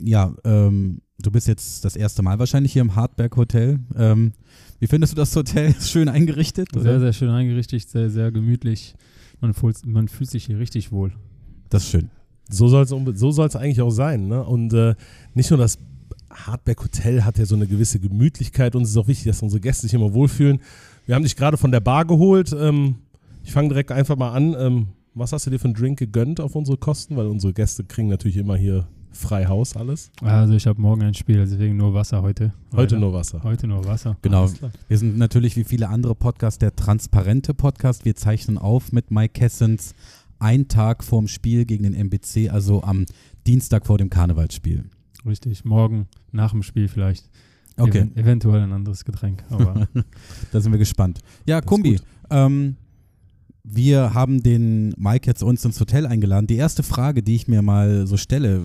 Ja, 0.00 0.34
ähm, 0.44 1.00
du 1.20 1.30
bist 1.30 1.46
jetzt 1.46 1.84
das 1.84 1.94
erste 1.94 2.22
Mal 2.22 2.40
wahrscheinlich 2.40 2.72
hier 2.72 2.82
im 2.82 2.96
Hartberg 2.96 3.36
Hotel. 3.36 3.78
Ähm, 3.96 4.32
wie 4.80 4.88
findest 4.88 5.12
du 5.12 5.16
das 5.16 5.34
Hotel? 5.36 5.70
Ist 5.70 5.90
schön 5.92 6.08
eingerichtet? 6.08 6.74
Oder? 6.74 6.82
Sehr, 6.82 7.00
sehr 7.00 7.12
schön 7.12 7.30
eingerichtet, 7.30 7.88
sehr, 7.88 8.10
sehr 8.10 8.32
gemütlich. 8.32 8.96
Man 9.40 9.54
fühlt, 9.54 9.86
man 9.86 10.08
fühlt 10.08 10.30
sich 10.30 10.46
hier 10.46 10.58
richtig 10.58 10.90
wohl. 10.90 11.12
Das 11.68 11.84
ist 11.84 11.90
schön. 11.90 12.10
So 12.48 12.66
soll 12.66 12.82
es 12.82 13.20
so 13.20 13.30
soll's 13.30 13.54
eigentlich 13.54 13.80
auch 13.80 13.90
sein. 13.90 14.26
Ne? 14.26 14.42
Und 14.42 14.72
äh, 14.72 14.96
nicht 15.34 15.50
nur 15.50 15.58
das 15.58 15.78
Hardback 16.30 16.82
Hotel 16.82 17.24
hat 17.24 17.38
ja 17.38 17.46
so 17.46 17.54
eine 17.54 17.66
gewisse 17.66 17.98
Gemütlichkeit. 18.00 18.74
Uns 18.76 18.90
ist 18.90 18.96
auch 18.96 19.08
wichtig, 19.08 19.26
dass 19.26 19.42
unsere 19.42 19.60
Gäste 19.60 19.82
sich 19.82 19.94
immer 19.94 20.14
wohlfühlen. 20.14 20.60
Wir 21.06 21.14
haben 21.14 21.24
dich 21.24 21.36
gerade 21.36 21.56
von 21.56 21.72
der 21.72 21.80
Bar 21.80 22.04
geholt. 22.04 22.54
Ähm, 22.58 22.96
ich 23.42 23.52
fange 23.52 23.68
direkt 23.68 23.92
einfach 23.92 24.16
mal 24.16 24.32
an. 24.32 24.54
Ähm, 24.58 24.86
was 25.14 25.32
hast 25.32 25.46
du 25.46 25.50
dir 25.50 25.58
für 25.58 25.64
einen 25.64 25.74
Drink 25.74 25.98
gegönnt 25.98 26.40
auf 26.40 26.54
unsere 26.54 26.76
Kosten? 26.76 27.16
Weil 27.16 27.26
unsere 27.26 27.52
Gäste 27.52 27.84
kriegen 27.84 28.08
natürlich 28.08 28.36
immer 28.36 28.56
hier 28.56 28.86
frei 29.12 29.46
Haus 29.46 29.76
alles. 29.76 30.10
Also 30.22 30.54
ich 30.54 30.66
habe 30.66 30.80
morgen 30.80 31.02
ein 31.02 31.14
Spiel, 31.14 31.36
deswegen 31.36 31.76
nur 31.76 31.94
Wasser 31.94 32.22
heute. 32.22 32.52
Heute 32.72 32.94
Leider. 32.94 32.98
nur 33.06 33.12
Wasser. 33.12 33.42
Heute 33.42 33.66
nur 33.66 33.84
Wasser. 33.84 34.16
Genau. 34.22 34.48
Wir 34.88 34.98
sind 34.98 35.18
natürlich 35.18 35.56
wie 35.56 35.64
viele 35.64 35.88
andere 35.88 36.14
Podcasts 36.14 36.58
der 36.58 36.76
transparente 36.76 37.54
Podcast. 37.54 38.04
Wir 38.04 38.14
zeichnen 38.14 38.56
auf 38.56 38.92
mit 38.92 39.10
Mike 39.10 39.32
Kessens 39.32 39.94
einen 40.38 40.68
Tag 40.68 41.04
vorm 41.04 41.28
Spiel 41.28 41.64
gegen 41.64 41.82
den 41.82 41.94
MBC, 41.94 42.50
also 42.50 42.82
am 42.82 43.04
Dienstag 43.46 43.86
vor 43.86 43.98
dem 43.98 44.10
Karnevalsspiel. 44.10 44.84
Richtig. 45.26 45.64
Morgen 45.64 46.08
nach 46.32 46.52
dem 46.52 46.62
Spiel 46.62 46.88
vielleicht. 46.88 47.28
Okay, 47.76 48.00
Even 48.00 48.16
eventuell 48.16 48.60
ein 48.62 48.72
anderes 48.72 49.04
Getränk. 49.04 49.44
Aber 49.48 49.88
da 50.52 50.60
sind 50.60 50.72
wir 50.72 50.78
gespannt. 50.78 51.20
Ja, 51.46 51.60
Kumbi, 51.60 51.98
ähm, 52.30 52.76
wir 53.62 54.12
haben 54.14 54.42
den 54.42 54.94
Mike 54.96 55.26
jetzt 55.26 55.42
uns 55.42 55.64
ins 55.64 55.80
Hotel 55.80 56.06
eingeladen. 56.06 56.46
Die 56.46 56.56
erste 56.56 56.82
Frage, 56.82 57.22
die 57.22 57.36
ich 57.36 57.48
mir 57.48 57.62
mal 57.62 58.06
so 58.06 58.16
stelle, 58.16 58.62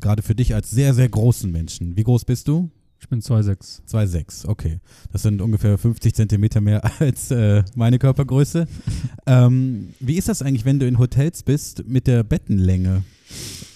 gerade 0.00 0.22
für 0.22 0.34
dich 0.34 0.54
als 0.54 0.70
sehr, 0.70 0.94
sehr 0.94 1.08
großen 1.08 1.50
Menschen. 1.50 1.96
Wie 1.96 2.04
groß 2.04 2.24
bist 2.24 2.48
du? 2.48 2.70
ich 3.00 3.08
bin 3.08 3.20
2,6. 3.20 3.86
2,6, 3.88 4.48
okay. 4.48 4.80
Das 5.12 5.22
sind 5.22 5.40
ungefähr 5.40 5.78
50 5.78 6.14
Zentimeter 6.14 6.60
mehr 6.60 6.82
als 7.00 7.30
äh, 7.30 7.62
meine 7.74 7.98
Körpergröße. 7.98 8.66
ähm, 9.26 9.90
wie 10.00 10.16
ist 10.16 10.28
das 10.28 10.42
eigentlich, 10.42 10.64
wenn 10.64 10.78
du 10.78 10.86
in 10.86 10.98
Hotels 10.98 11.42
bist 11.42 11.86
mit 11.86 12.06
der 12.06 12.22
Bettenlänge? 12.24 13.04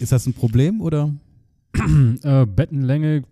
Ist 0.00 0.12
das 0.12 0.26
ein 0.26 0.34
Problem 0.34 0.80
oder? 0.80 1.14
äh, 2.22 2.46
Bettenlänge, 2.46 3.22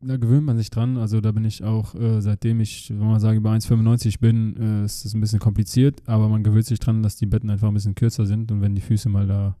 da 0.00 0.16
gewöhnt 0.16 0.44
man 0.44 0.56
sich 0.56 0.70
dran. 0.70 0.96
Also 0.96 1.20
da 1.20 1.32
bin 1.32 1.44
ich 1.44 1.64
auch, 1.64 1.94
äh, 1.94 2.20
seitdem 2.20 2.60
ich, 2.60 2.90
wenn 2.90 3.06
man 3.06 3.20
sagen, 3.20 3.38
über 3.38 3.50
1,95 3.50 4.20
bin, 4.20 4.56
äh, 4.56 4.84
ist 4.84 5.04
es 5.04 5.14
ein 5.14 5.20
bisschen 5.20 5.40
kompliziert, 5.40 6.02
aber 6.06 6.28
man 6.28 6.42
gewöhnt 6.42 6.66
sich 6.66 6.78
dran, 6.78 7.02
dass 7.02 7.16
die 7.16 7.26
Betten 7.26 7.50
einfach 7.50 7.68
ein 7.68 7.74
bisschen 7.74 7.94
kürzer 7.94 8.26
sind 8.26 8.52
und 8.52 8.60
wenn 8.60 8.74
die 8.74 8.80
Füße 8.80 9.08
mal 9.08 9.26
da 9.26 9.56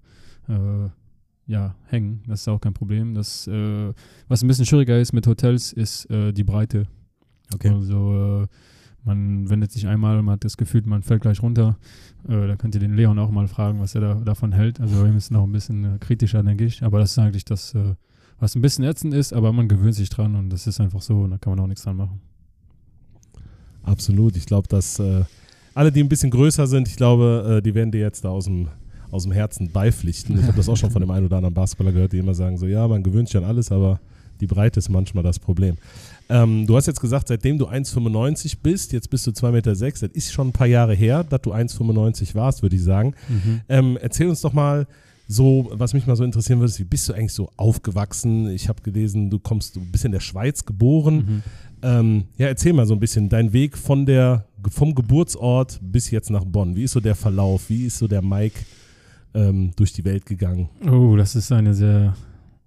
äh, 0.48 0.88
ja, 1.50 1.74
hängen, 1.86 2.22
das 2.26 2.42
ist 2.42 2.48
auch 2.48 2.60
kein 2.60 2.74
Problem. 2.74 3.14
Das, 3.14 3.46
äh, 3.46 3.92
was 4.28 4.42
ein 4.42 4.48
bisschen 4.48 4.66
schwieriger 4.66 5.00
ist 5.00 5.12
mit 5.12 5.26
Hotels, 5.26 5.72
ist 5.72 6.08
äh, 6.10 6.32
die 6.32 6.44
Breite. 6.44 6.86
Okay. 7.54 7.70
Also 7.70 8.46
man 9.04 9.48
wendet 9.48 9.72
sich 9.72 9.86
einmal, 9.86 10.22
man 10.22 10.34
hat 10.34 10.44
das 10.44 10.56
Gefühl, 10.56 10.82
man 10.84 11.02
fällt 11.02 11.22
gleich 11.22 11.42
runter. 11.42 11.78
Äh, 12.28 12.46
da 12.46 12.56
könnt 12.56 12.74
ihr 12.74 12.80
den 12.80 12.94
Leon 12.94 13.18
auch 13.18 13.30
mal 13.30 13.48
fragen, 13.48 13.80
was 13.80 13.94
er 13.94 14.02
da, 14.02 14.14
davon 14.14 14.52
hält. 14.52 14.80
Also 14.80 15.02
wir 15.02 15.10
müssen 15.10 15.34
noch 15.34 15.44
ein 15.44 15.52
bisschen 15.52 15.84
äh, 15.84 15.98
kritischer, 15.98 16.42
denke 16.42 16.64
ich. 16.64 16.82
Aber 16.82 16.98
das 16.98 17.12
ist 17.12 17.18
eigentlich 17.18 17.46
das, 17.46 17.74
äh, 17.74 17.94
was 18.40 18.54
ein 18.54 18.62
bisschen 18.62 18.84
ätzend 18.84 19.14
ist, 19.14 19.32
aber 19.32 19.52
man 19.52 19.68
gewöhnt 19.68 19.94
sich 19.94 20.10
dran 20.10 20.34
und 20.34 20.50
das 20.50 20.66
ist 20.66 20.80
einfach 20.80 21.02
so 21.02 21.20
und 21.20 21.30
da 21.30 21.38
kann 21.38 21.52
man 21.52 21.60
auch 21.60 21.66
nichts 21.66 21.82
dran 21.82 21.96
machen. 21.96 22.20
Absolut. 23.82 24.36
Ich 24.36 24.46
glaube, 24.46 24.68
dass 24.68 24.98
äh, 24.98 25.24
alle, 25.74 25.90
die 25.90 26.02
ein 26.02 26.08
bisschen 26.08 26.30
größer 26.30 26.66
sind, 26.66 26.88
ich 26.88 26.96
glaube, 26.96 27.56
äh, 27.58 27.62
die 27.62 27.74
werden 27.74 27.90
dir 27.90 28.00
jetzt 28.00 28.24
da 28.24 28.28
aus 28.28 28.44
dem, 28.44 28.68
aus 29.10 29.22
dem 29.24 29.32
Herzen 29.32 29.70
beipflichten. 29.70 30.38
Ich 30.38 30.44
habe 30.44 30.56
das 30.56 30.68
auch 30.68 30.76
schon 30.76 30.90
von 30.90 31.00
dem 31.00 31.10
einen 31.10 31.26
oder 31.26 31.36
anderen 31.36 31.54
Basketballer 31.54 31.92
gehört, 31.92 32.12
die 32.12 32.18
immer 32.18 32.34
sagen 32.34 32.58
so, 32.58 32.66
ja, 32.66 32.86
man 32.86 33.02
gewöhnt 33.02 33.28
sich 33.28 33.36
an 33.36 33.44
alles, 33.44 33.72
aber 33.72 34.00
die 34.40 34.46
Breite 34.46 34.78
ist 34.78 34.88
manchmal 34.88 35.24
das 35.24 35.38
Problem. 35.38 35.76
Ähm, 36.28 36.66
du 36.66 36.76
hast 36.76 36.86
jetzt 36.86 37.00
gesagt, 37.00 37.28
seitdem 37.28 37.58
du 37.58 37.66
1,95 37.66 38.58
bist, 38.62 38.92
jetzt 38.92 39.10
bist 39.10 39.26
du 39.26 39.30
2,6 39.30 39.50
Meter, 39.50 39.72
das 39.72 40.02
ist 40.12 40.32
schon 40.32 40.48
ein 40.48 40.52
paar 40.52 40.66
Jahre 40.66 40.94
her, 40.94 41.24
dass 41.24 41.40
du 41.42 41.52
1,95 41.52 42.34
warst, 42.34 42.62
würde 42.62 42.76
ich 42.76 42.82
sagen. 42.82 43.14
Ähm, 43.68 43.98
erzähl 44.00 44.28
uns 44.28 44.42
doch 44.42 44.52
mal 44.52 44.86
so, 45.30 45.68
was 45.72 45.92
mich 45.92 46.06
mal 46.06 46.16
so 46.16 46.24
interessieren 46.24 46.58
würde, 46.58 46.70
ist, 46.70 46.80
wie 46.80 46.84
bist 46.84 47.06
du 47.08 47.12
eigentlich 47.12 47.34
so 47.34 47.50
aufgewachsen? 47.58 48.48
Ich 48.48 48.68
habe 48.70 48.80
gelesen, 48.82 49.28
du 49.28 49.38
kommst, 49.38 49.76
du 49.76 49.80
bist 49.84 50.06
in 50.06 50.12
der 50.12 50.20
Schweiz 50.20 50.64
geboren. 50.64 51.16
Mhm. 51.16 51.42
Ähm, 51.82 52.24
ja, 52.38 52.46
erzähl 52.46 52.72
mal 52.72 52.86
so 52.86 52.94
ein 52.94 53.00
bisschen 53.00 53.28
deinen 53.28 53.52
Weg 53.52 53.76
von 53.76 54.06
der 54.06 54.46
vom 54.70 54.94
Geburtsort 54.94 55.78
bis 55.82 56.10
jetzt 56.10 56.30
nach 56.30 56.44
Bonn? 56.44 56.74
Wie 56.74 56.82
ist 56.82 56.92
so 56.92 57.00
der 57.00 57.14
Verlauf? 57.14 57.68
Wie 57.68 57.84
ist 57.84 57.98
so 57.98 58.08
der 58.08 58.22
Mike 58.22 58.58
ähm, 59.34 59.70
durch 59.76 59.92
die 59.92 60.04
Welt 60.04 60.24
gegangen? 60.24 60.70
Oh, 60.90 61.14
das 61.14 61.36
ist 61.36 61.52
eine 61.52 61.74
sehr, 61.74 62.16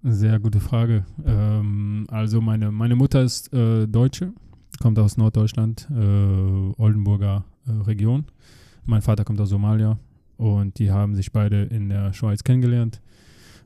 sehr 0.04 0.38
gute 0.38 0.60
Frage. 0.60 1.04
Ähm, 1.26 2.06
also 2.10 2.40
meine, 2.40 2.70
meine 2.70 2.94
Mutter 2.94 3.22
ist 3.22 3.52
äh, 3.52 3.88
Deutsche, 3.88 4.32
kommt 4.80 5.00
aus 5.00 5.16
Norddeutschland, 5.16 5.88
äh, 5.90 6.80
Oldenburger 6.80 7.44
äh, 7.66 7.72
Region. 7.82 8.24
Mein 8.86 9.02
Vater 9.02 9.24
kommt 9.24 9.40
aus 9.40 9.50
Somalia 9.50 9.98
und 10.42 10.78
die 10.80 10.90
haben 10.90 11.14
sich 11.14 11.30
beide 11.30 11.62
in 11.62 11.88
der 11.88 12.12
Schweiz 12.12 12.42
kennengelernt. 12.42 13.00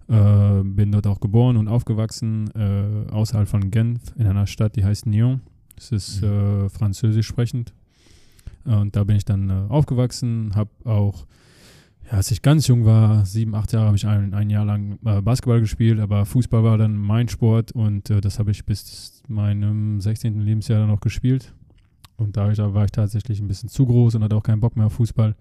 Äh, 0.09 0.63
bin 0.63 0.93
dort 0.93 1.07
auch 1.07 1.21
geboren 1.21 1.57
und 1.57 1.69
aufgewachsen, 1.69 2.51
äh, 2.55 3.11
außerhalb 3.11 3.49
von 3.49 3.71
Genf, 3.71 4.01
in 4.17 4.27
einer 4.27 4.47
Stadt, 4.47 4.77
die 4.77 4.85
heißt 4.85 5.07
Nyon. 5.07 5.41
Das 5.75 5.91
ist 5.91 6.23
äh, 6.23 6.69
französisch 6.69 7.27
sprechend. 7.27 7.73
Und 8.65 8.95
da 8.95 9.05
bin 9.05 9.17
ich 9.17 9.25
dann 9.25 9.49
äh, 9.49 9.71
aufgewachsen, 9.71 10.53
habe 10.55 10.71
auch, 10.85 11.27
ja, 12.05 12.13
als 12.13 12.31
ich 12.31 12.43
ganz 12.43 12.67
jung 12.67 12.85
war, 12.85 13.25
sieben, 13.25 13.55
acht 13.55 13.73
Jahre, 13.73 13.87
habe 13.87 13.97
ich 13.97 14.07
ein, 14.07 14.35
ein 14.35 14.51
Jahr 14.51 14.67
lang 14.67 14.99
äh, 15.05 15.23
Basketball 15.23 15.61
gespielt, 15.61 15.99
aber 15.99 16.27
Fußball 16.27 16.63
war 16.63 16.77
dann 16.77 16.97
mein 16.97 17.29
Sport 17.29 17.73
und 17.73 18.11
äh, 18.11 18.21
das 18.21 18.39
habe 18.39 18.51
ich 18.51 18.67
bis 18.67 19.23
meinem 19.29 20.01
16. 20.01 20.41
Lebensjahr 20.41 20.81
dann 20.81 20.89
noch 20.89 21.01
gespielt. 21.01 21.55
Und 22.19 22.37
dadurch 22.37 22.59
war 22.59 22.85
ich 22.85 22.93
tatsächlich 22.93 23.41
ein 23.41 23.49
bisschen 23.49 23.69
zu 23.69 23.87
groß 23.87 24.15
und 24.15 24.25
hatte 24.25 24.37
auch 24.37 24.43
keinen 24.43 24.61
Bock 24.61 24.77
mehr 24.77 24.87
auf 24.87 24.95
Fußball 24.95 25.35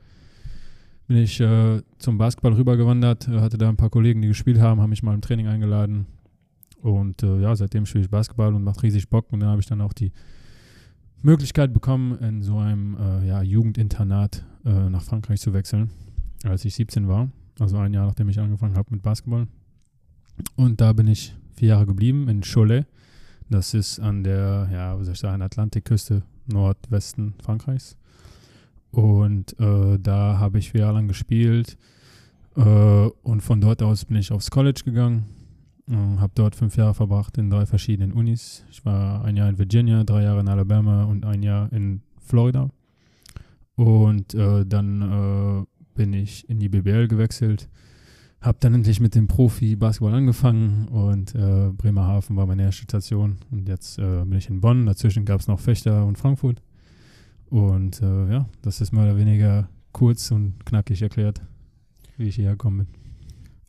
bin 1.08 1.18
ich 1.18 1.40
äh, 1.40 1.82
zum 2.00 2.18
Basketball 2.18 2.54
rübergewandert, 2.54 3.28
äh, 3.28 3.40
hatte 3.40 3.58
da 3.58 3.70
ein 3.70 3.78
paar 3.78 3.90
Kollegen, 3.90 4.22
die 4.22 4.28
gespielt 4.28 4.60
haben, 4.60 4.82
haben 4.82 4.90
mich 4.90 5.04
mal 5.04 5.14
im 5.14 5.22
Training 5.22 5.48
eingeladen. 5.48 6.08
Und 6.82 7.24
äh, 7.24 7.40
ja, 7.42 7.56
seitdem 7.56 7.86
spiele 7.86 8.04
ich 8.04 8.10
Basketball 8.10 8.54
und 8.54 8.64
macht 8.64 8.84
riesig 8.84 9.10
Bock. 9.10 9.32
Und 9.32 9.40
dann 9.40 9.50
habe 9.50 9.62
ich 9.62 9.68
dann 9.68 9.82
auch 9.82 9.94
die 9.94 10.12
Möglichkeit 11.22 11.74
bekommen, 11.74 12.18
in 12.20 12.44
so 12.44 12.58
einem 12.58 12.96
äh, 12.98 13.28
ja, 13.28 13.42
Jugendinternat 13.42 14.46
äh, 14.66 14.90
nach 14.90 15.02
Frankreich 15.02 15.42
zu 15.42 15.54
wechseln, 15.54 15.90
als 16.44 16.66
ich 16.66 16.76
17 16.76 17.08
war. 17.08 17.30
Also 17.60 17.78
ein 17.78 17.94
Jahr 17.94 18.06
nachdem 18.06 18.30
ich 18.30 18.40
angefangen 18.40 18.76
habe 18.76 18.90
mit 18.92 19.02
Basketball. 19.02 19.48
Und 20.56 20.82
da 20.82 20.94
bin 20.94 21.08
ich 21.08 21.36
vier 21.56 21.70
Jahre 21.70 21.86
geblieben 21.86 22.28
in 22.28 22.42
Cholet. 22.42 22.86
Das 23.50 23.74
ist 23.74 24.00
an 24.00 24.24
der, 24.24 24.70
ja, 24.72 25.00
wie 25.00 25.04
soll 25.04 25.14
ich 25.14 25.20
sagen, 25.20 25.42
Atlantikküste 25.42 26.24
Nordwesten 26.48 27.34
Frankreichs. 27.42 27.98
Und 28.96 29.60
äh, 29.60 30.00
da 30.00 30.40
habe 30.40 30.58
ich 30.58 30.72
vier 30.72 30.82
Jahre 30.82 30.94
lang 30.94 31.10
gespielt. 31.10 31.78
Äh, 32.56 32.62
und 32.62 33.42
von 33.42 33.60
dort 33.60 33.84
aus 33.84 34.06
bin 34.06 34.16
ich 34.16 34.32
aufs 34.32 34.50
College 34.50 34.84
gegangen. 34.86 35.26
Äh, 35.90 35.96
habe 35.96 36.32
dort 36.34 36.56
fünf 36.56 36.78
Jahre 36.78 36.94
verbracht 36.94 37.38
in 37.38 37.50
drei 37.50 37.66
verschiedenen 37.66 38.14
Unis. 38.14 38.64
Ich 38.72 38.86
war 38.86 39.26
ein 39.26 39.36
Jahr 39.36 39.50
in 39.50 39.58
Virginia, 39.58 40.06
drei 40.06 40.24
Jahre 40.24 40.40
in 40.40 40.48
Alabama 40.48 41.04
und 41.04 41.26
ein 41.26 41.44
Jahr 41.44 41.72
in 41.74 42.04
Florida. 42.26 42.70
Und 43.76 44.34
äh, 44.34 44.66
dann 44.66 45.02
äh, 45.02 45.66
bin 45.94 46.14
ich 46.14 46.50
in 46.50 46.60
die 46.60 46.70
BBL 46.70 47.10
gewechselt. 47.10 47.68
Habe 48.40 48.60
dann 48.62 48.76
endlich 48.76 49.02
mit 49.02 49.14
dem 49.14 49.28
Profi-Basketball 49.28 50.14
angefangen 50.14 50.88
und 50.88 51.36
äh, 51.36 51.72
Bremerhaven 51.76 52.38
war 52.38 52.46
meine 52.46 52.64
erste 52.64 52.84
Station. 52.84 53.40
Und 53.52 53.68
jetzt 53.68 53.98
bin 53.98 54.34
ich 54.34 54.50
in 54.50 54.62
Bonn. 54.62 54.86
Dazwischen 54.86 55.26
gab 55.26 55.42
es 55.42 55.48
noch 55.48 55.60
Fechter 55.60 56.06
und 56.06 56.18
Frankfurt. 56.18 56.62
Und 57.50 58.02
äh, 58.02 58.32
ja, 58.32 58.46
das 58.62 58.82
ist 58.82 58.92
mehr 58.92 59.04
oder 59.04 59.18
weniger 59.18 59.70
kurz 59.92 60.32
und 60.32 60.66
knackig 60.66 61.02
erklärt, 61.02 61.42
wie 62.18 62.28
ich 62.28 62.36
hierher 62.36 62.54
gekommen 62.54 62.80
bin. 62.80 62.88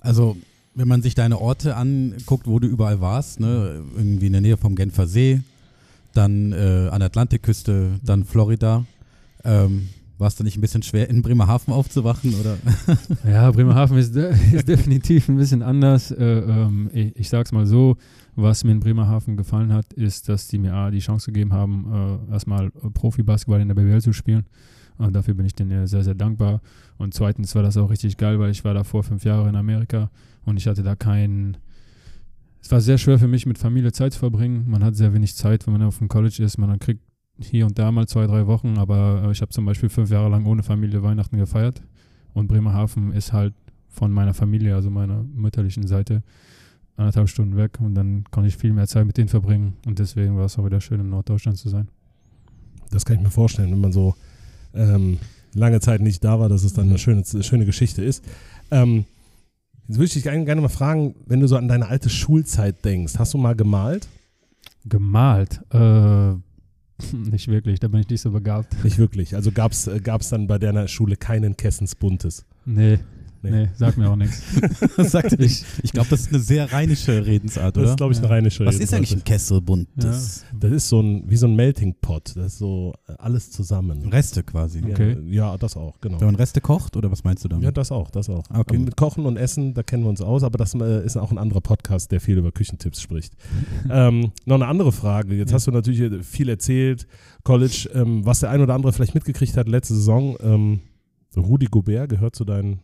Also, 0.01 0.37
wenn 0.74 0.89
man 0.89 1.03
sich 1.03 1.14
deine 1.14 1.41
Orte 1.41 1.77
anguckt, 1.77 2.47
wo 2.47 2.59
du 2.59 2.68
überall 2.68 3.01
warst, 3.01 3.41
ne, 3.41 3.83
irgendwie 3.97 4.27
in 4.27 4.33
der 4.33 4.41
Nähe 4.41 4.57
vom 4.57 4.74
Genfer 4.74 5.07
See, 5.07 5.41
dann 6.12 6.53
äh, 6.53 6.89
an 6.91 7.01
der 7.01 7.07
Atlantikküste, 7.07 8.01
dann 8.03 8.24
Florida, 8.24 8.85
ähm, 9.45 9.89
war 10.19 10.29
es 10.29 10.35
dann 10.35 10.45
nicht 10.45 10.57
ein 10.57 10.61
bisschen 10.61 10.83
schwer, 10.83 11.11
in 11.11 11.23
Bremerhaven 11.23 11.73
aufzuwachen? 11.73 12.35
Oder? 12.35 12.57
ja, 13.31 13.51
Bremerhaven 13.51 13.99
ist, 13.99 14.17
ist 14.53 14.69
definitiv 14.69 15.29
ein 15.29 15.37
bisschen 15.37 15.62
anders. 15.62 16.11
Äh, 16.11 16.25
ähm, 16.25 16.91
ich, 16.93 17.17
ich 17.17 17.29
sag's 17.29 17.53
mal 17.53 17.67
so, 17.67 17.97
was 18.35 18.64
mir 18.64 18.73
in 18.73 18.81
Bremerhaven 18.81 19.37
gefallen 19.37 19.73
hat, 19.73 19.93
ist, 19.93 20.29
dass 20.29 20.49
die 20.49 20.59
mir 20.59 20.75
A, 20.75 20.91
die 20.91 20.99
Chance 20.99 21.33
gegeben 21.33 21.53
haben, 21.53 22.21
äh, 22.29 22.33
erstmal 22.33 22.71
Profi-Basketball 22.71 23.61
in 23.61 23.69
der 23.69 23.75
BWL 23.75 24.01
zu 24.01 24.12
spielen. 24.12 24.47
Und 24.99 25.14
dafür 25.14 25.35
bin 25.35 25.45
ich 25.45 25.55
denen 25.55 25.87
sehr, 25.87 26.05
sehr 26.05 26.14
dankbar. 26.14 26.61
Und 26.97 27.14
zweitens 27.14 27.55
war 27.55 27.62
das 27.62 27.77
auch 27.77 27.91
richtig 27.91 28.17
geil, 28.17 28.39
weil 28.39 28.51
ich 28.51 28.64
war 28.64 28.75
da 28.75 28.85
vor 28.85 29.03
fünf 29.03 29.25
Jahren 29.25 29.51
in 29.51 29.57
Amerika 29.57 30.11
und 30.45 30.57
ich 30.57 30.67
hatte 30.67 30.83
da 30.83 30.97
keinen. 30.97 31.59
Es 32.62 32.71
war 32.71 32.81
sehr 32.81 32.99
schwer 32.99 33.19
für 33.19 33.29
mich, 33.29 33.47
mit 33.47 33.59
Familie 33.59 33.93
Zeit 33.93 34.14
zu 34.14 34.19
verbringen. 34.19 34.64
Man 34.69 34.83
hat 34.83 34.97
sehr 34.97 35.12
wenig 35.12 35.37
Zeit, 35.37 35.67
wenn 35.67 35.75
man 35.75 35.83
auf 35.83 35.99
dem 35.99 36.09
College 36.09 36.43
ist. 36.43 36.59
Man 36.59 36.79
kriegt 36.79 37.03
hier 37.39 37.66
und 37.66 37.78
da 37.78 37.93
mal 37.93 38.07
zwei, 38.07 38.26
drei 38.26 38.47
Wochen, 38.47 38.78
aber 38.78 39.24
äh, 39.26 39.32
ich 39.32 39.41
habe 39.41 39.51
zum 39.51 39.64
Beispiel 39.66 39.89
fünf 39.89 40.11
Jahre 40.11 40.28
lang 40.28 40.47
ohne 40.47 40.62
Familie 40.62 41.03
Weihnachten 41.03 41.37
gefeiert. 41.37 41.82
Und 42.32 42.49
Bremerhaven 42.49 43.12
ist 43.12 43.32
halt 43.32 43.55
von 43.89 44.12
meiner 44.12 44.34
Familie, 44.34 44.74
also 44.74 44.91
meiner 44.91 45.22
mütterlichen 45.22 45.87
Seite, 45.87 46.22
anderthalb 46.97 47.28
Stunden 47.28 47.57
weg 47.57 47.78
und 47.80 47.95
dann 47.95 48.24
konnte 48.30 48.49
ich 48.49 48.57
viel 48.57 48.72
mehr 48.72 48.87
Zeit 48.87 49.07
mit 49.07 49.16
denen 49.16 49.28
verbringen 49.28 49.74
und 49.87 49.99
deswegen 49.99 50.37
war 50.37 50.47
es 50.47 50.59
auch 50.59 50.64
wieder 50.64 50.80
schön, 50.80 51.01
in 51.01 51.11
Norddeutschland 51.11 51.59
zu 51.59 51.68
sein. 51.68 51.89
Das 52.91 53.05
kann 53.05 53.16
ich 53.16 53.22
mir 53.22 53.30
vorstellen, 53.30 53.70
wenn 53.70 53.80
man 53.80 53.93
so 53.93 54.14
ähm, 54.74 55.18
lange 55.55 55.80
Zeit 55.80 56.01
nicht 56.01 56.24
da 56.24 56.39
war, 56.41 56.49
dass 56.49 56.64
es 56.64 56.72
dann 56.72 56.89
eine 56.89 56.99
schöne, 56.99 57.22
schöne 57.24 57.66
Geschichte 57.66 58.03
ist. 58.03 58.24
Ähm, 58.70 59.05
jetzt 59.89 59.97
würde 59.97 60.05
ich 60.05 60.12
dich 60.14 60.22
gerne 60.22 60.61
mal 60.61 60.68
fragen, 60.68 61.14
wenn 61.26 61.41
du 61.41 61.49
so 61.49 61.57
an 61.57 61.68
deine 61.68 61.87
alte 61.87 62.09
Schulzeit 62.09 62.84
denkst, 62.84 63.18
hast 63.18 63.34
du 63.34 63.39
mal 63.39 63.55
gemalt? 63.55 64.09
Gemalt? 64.84 65.61
Äh, 65.70 66.34
nicht 67.12 67.49
wirklich, 67.49 67.80
da 67.80 67.88
bin 67.88 68.01
ich 68.01 68.09
nicht 68.09 68.20
so 68.20 68.30
begabt. 68.30 68.82
Nicht 68.84 68.99
wirklich. 68.99 69.34
Also 69.34 69.53
gab 69.53 69.72
es 69.72 69.86
äh, 69.86 70.01
dann 70.01 70.47
bei 70.47 70.59
deiner 70.59 70.88
Schule 70.88 71.16
keinen 71.16 71.57
Kessens 71.57 71.94
Buntes? 71.94 72.44
Nee, 72.64 72.99
Nee. 73.51 73.62
nee, 73.62 73.68
sagt 73.74 73.99
mir 73.99 74.11
auch 74.11 74.16
nichts. 74.16 74.42
sagt 75.11 75.32
ich 75.40 75.64
ich 75.82 75.92
glaube, 75.92 76.09
das 76.11 76.22
ist 76.22 76.28
eine 76.32 76.40
sehr 76.40 76.72
rheinische 76.72 77.24
Redensart, 77.24 77.76
oder? 77.76 77.82
Das 77.82 77.90
ist, 77.92 77.97
glaube 77.97 78.12
ich, 78.12 78.18
eine 78.18 78.28
rheinische 78.28 78.64
Was 78.64 78.74
Redensart. 78.74 78.82
Was 78.82 78.88
ist 78.88 78.94
eigentlich 78.94 79.12
ein 79.12 79.24
Kesselbund? 79.24 79.88
Das, 79.94 80.44
ja. 80.53 80.59
das 80.59 80.72
ist 80.72 80.88
so 80.88 81.01
ein, 81.01 81.24
wie 81.28 81.36
so 81.36 81.47
ein 81.47 81.55
Melting 81.55 81.94
Pot. 82.01 82.32
Das 82.36 82.47
ist 82.53 82.59
so 82.59 82.94
äh, 83.09 83.12
alles 83.18 83.51
zusammen. 83.51 84.09
Reste 84.09 84.42
quasi. 84.42 84.82
Okay. 84.84 85.16
Ja, 85.28 85.53
ja, 85.53 85.59
das 85.59 85.76
auch, 85.76 86.01
genau. 86.01 86.20
Wenn 86.20 86.26
man 86.26 86.34
Reste 86.36 86.61
kocht, 86.61 86.97
oder 86.97 87.11
was 87.11 87.24
meinst 87.24 87.44
du 87.44 87.49
damit? 87.49 87.64
Ja, 87.64 87.70
das 87.70 87.92
auch, 87.92 88.11
das 88.11 88.28
auch. 88.28 88.44
Okay. 88.53 88.78
mit 88.78 88.97
Kochen 88.97 89.26
und 89.26 89.36
Essen, 89.36 89.74
da 89.74 89.82
kennen 89.82 90.03
wir 90.03 90.11
uns 90.11 90.20
aus, 90.20 90.42
aber 90.42 90.59
das 90.59 90.74
äh, 90.74 91.05
ist 91.05 91.16
auch 91.16 91.30
ein 91.30 91.38
anderer 91.38 91.61
Podcast, 91.61 92.12
der 92.12 92.20
viel 92.20 92.38
über 92.38 92.53
Küchentipps 92.53 93.01
spricht. 93.01 93.34
ähm, 93.90 94.32
noch 94.44 94.57
eine 94.57 94.66
andere 94.66 94.92
Frage. 94.92 95.34
Jetzt 95.34 95.51
ja. 95.51 95.57
hast 95.57 95.66
du 95.66 95.70
natürlich 95.70 96.24
viel 96.26 96.49
erzählt, 96.49 97.07
College, 97.44 97.88
ähm, 97.94 98.24
was 98.24 98.40
der 98.40 98.51
ein 98.51 98.61
oder 98.61 98.74
andere 98.74 98.92
vielleicht 98.92 99.14
mitgekriegt 99.14 99.57
hat 99.57 99.68
letzte 99.68 99.94
Saison. 99.94 100.36
Ähm, 100.42 100.80
Rudi 101.36 101.66
Gobert 101.66 102.09
gehört 102.09 102.34
zu 102.34 102.44
deinen 102.44 102.80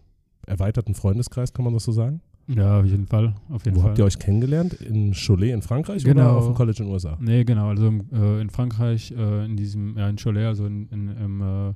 erweiterten 0.46 0.94
Freundeskreis, 0.94 1.52
kann 1.52 1.64
man 1.64 1.74
das 1.74 1.84
so 1.84 1.92
sagen? 1.92 2.20
Ja, 2.48 2.80
auf 2.80 2.86
jeden 2.86 3.06
Fall. 3.06 3.34
Auf 3.50 3.64
jeden 3.64 3.76
Wo 3.76 3.80
Fall. 3.80 3.90
habt 3.90 3.98
ihr 3.98 4.04
euch 4.04 4.18
kennengelernt? 4.18 4.74
In 4.74 5.12
Cholet 5.12 5.52
in 5.52 5.62
Frankreich 5.62 6.04
genau. 6.04 6.22
oder 6.22 6.32
auf 6.38 6.46
dem 6.46 6.54
College 6.54 6.78
in 6.80 6.86
den 6.86 6.92
USA? 6.92 7.16
Nee, 7.20 7.44
genau. 7.44 7.68
Also 7.68 7.92
äh, 8.12 8.40
in 8.40 8.50
Frankreich, 8.50 9.12
äh, 9.12 9.44
in 9.44 9.56
diesem, 9.56 9.96
ja, 9.96 10.08
in 10.08 10.16
Cholet, 10.16 10.46
also 10.46 10.66
in, 10.66 10.88
in, 10.88 11.08
im, 11.08 11.40
äh, 11.40 11.74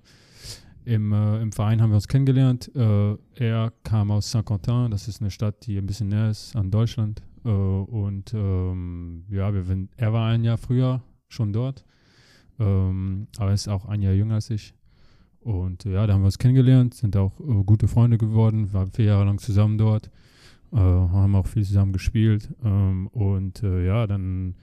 im, 0.95 1.13
äh, 1.13 1.43
im 1.43 1.53
Verein 1.53 1.81
haben 1.81 1.91
wir 1.91 1.97
uns 1.97 2.09
kennengelernt. 2.09 2.71
Äh, 2.75 3.17
er 3.35 3.73
kam 3.85 4.11
aus 4.11 4.31
Saint-Quentin, 4.31 4.91
das 4.91 5.09
ist 5.09 5.21
eine 5.21 5.31
Stadt, 5.31 5.67
die 5.67 5.79
ein 5.79 5.87
bisschen 5.87 6.09
näher 6.09 6.31
ist 6.31 6.57
an 6.57 6.71
Deutschland. 6.71 7.23
Äh, 7.45 7.49
und 7.49 8.35
ähm, 8.35 9.25
ja, 9.31 9.55
wir, 9.55 9.65
er 9.97 10.13
war 10.13 10.31
ein 10.31 10.45
Jahr 10.45 10.59
früher 10.59 11.03
schon 11.29 11.53
dort, 11.53 11.85
ähm, 12.59 13.29
aber 13.39 13.51
er 13.51 13.55
ist 13.55 13.69
auch 13.69 13.87
ein 13.87 14.03
Jahr 14.03 14.13
jünger 14.13 14.35
als 14.35 14.51
ich. 14.51 14.75
Und 15.47 15.85
ja, 15.85 16.09
da 16.09 16.13
haben 16.13 16.23
wir 16.23 16.27
uns 16.27 16.39
kennengelernt, 16.39 16.95
sind 16.95 17.17
auch 17.17 17.39
äh, 17.39 17.63
gute 17.65 17.87
Freunde 17.87 18.19
geworden, 18.19 18.73
waren 18.73 18.91
vier 18.91 19.05
Jahre 19.05 19.27
lang 19.27 19.39
zusammen 19.39 19.79
dort, 19.79 20.11
äh, 20.73 20.77
haben 20.77 21.37
auch 21.37 21.47
viel 21.47 21.65
zusammen 21.65 21.93
gespielt. 21.93 22.51
Ähm, 22.65 23.07
und 23.13 23.63
äh, 23.63 23.87
ja, 23.87 24.09
dann 24.09 24.57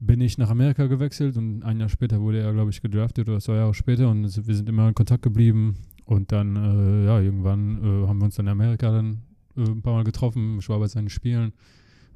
bin 0.00 0.20
ich 0.20 0.36
nach 0.36 0.50
Amerika 0.50 0.88
gewechselt 0.88 1.36
und 1.36 1.62
ein 1.62 1.78
Jahr 1.78 1.88
später 1.88 2.20
wurde 2.20 2.40
er, 2.40 2.52
glaube 2.52 2.72
ich, 2.72 2.82
gedraftet 2.82 3.28
oder 3.28 3.38
zwei 3.38 3.54
Jahre 3.54 3.72
später 3.72 4.10
und 4.10 4.24
wir 4.48 4.54
sind 4.56 4.68
immer 4.68 4.88
in 4.88 4.96
Kontakt 4.96 5.22
geblieben. 5.22 5.76
Und 6.06 6.32
dann, 6.32 6.56
äh, 6.56 7.06
ja, 7.06 7.20
irgendwann 7.20 7.76
äh, 7.76 8.08
haben 8.08 8.18
wir 8.18 8.24
uns 8.24 8.34
dann 8.34 8.46
in 8.46 8.52
Amerika 8.52 8.90
dann 8.90 9.22
äh, 9.56 9.60
ein 9.60 9.80
paar 9.80 9.94
Mal 9.94 10.02
getroffen. 10.02 10.58
Ich 10.58 10.68
war 10.68 10.80
bei 10.80 10.88
seinen 10.88 11.08
Spielen. 11.08 11.52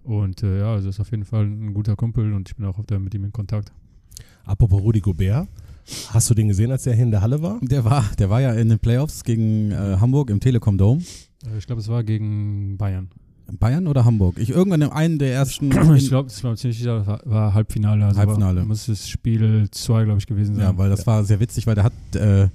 Und 0.03 0.41
ja, 0.43 0.73
also 0.73 0.89
ist 0.89 0.99
auf 0.99 1.13
jeden 1.13 1.27
Fall 1.27 1.45
ein 1.45 1.75
guter 1.75 1.95
Kumpel 1.95 2.33
und 2.33 2.49
ich 2.49 2.57
bin 2.57 2.65
auch 2.65 2.83
der, 2.87 2.99
mit 2.99 3.15
ihm 3.15 3.23
in 3.23 3.33
Kontakt. 3.33 3.71
Apropos 4.45 4.81
Rudi 4.81 5.01
Gobert, 5.01 5.47
Hast 6.09 6.31
du 6.31 6.35
den 6.35 6.49
gesehen, 6.49 6.71
als 6.71 6.85
der 6.85 6.95
hier 6.95 7.05
in 7.05 7.11
der 7.11 7.23
Halle 7.23 7.43
war? 7.43 7.59
Der 7.63 7.85
war, 7.85 8.05
der 8.19 8.31
war 8.31 8.41
ja 8.41 8.53
in 8.53 8.69
den 8.69 8.79
Playoffs 8.79 9.25
gegen 9.25 9.71
äh, 9.71 9.97
Hamburg 10.01 10.31
im 10.31 10.41
Telekom 10.41 10.79
Dome. 10.79 11.03
Äh, 11.45 11.59
ich 11.59 11.67
glaube, 11.67 11.81
es 11.81 11.89
war 11.89 12.05
gegen 12.05 12.77
Bayern. 12.77 13.09
Bayern 13.59 13.87
oder 13.89 14.05
Hamburg? 14.05 14.39
Ich 14.39 14.51
irgendwann 14.51 14.83
in 14.83 14.91
einem 14.91 15.19
der 15.19 15.33
ersten. 15.33 15.71
ich 15.97 16.09
glaube, 16.09 16.29
es 16.29 16.43
war 16.45 16.55
ziemlich 16.57 16.79
sicher, 16.79 17.07
war, 17.07 17.21
war 17.25 17.55
Halbfinale. 17.55 18.05
Also 18.05 18.19
Halbfinale. 18.19 18.61
War, 18.61 18.67
muss 18.67 18.87
das 18.87 19.09
Spiel 19.09 19.69
2, 19.71 20.05
glaube 20.05 20.19
ich, 20.19 20.27
gewesen 20.27 20.55
sein. 20.55 20.65
Ja, 20.65 20.79
weil 20.79 20.91
das 20.91 21.01
ja. 21.01 21.07
war 21.07 21.25
sehr 21.25 21.41
witzig, 21.41 21.67
weil 21.67 21.75
der 21.75 21.85
hat 21.85 21.93
äh, 22.15 22.49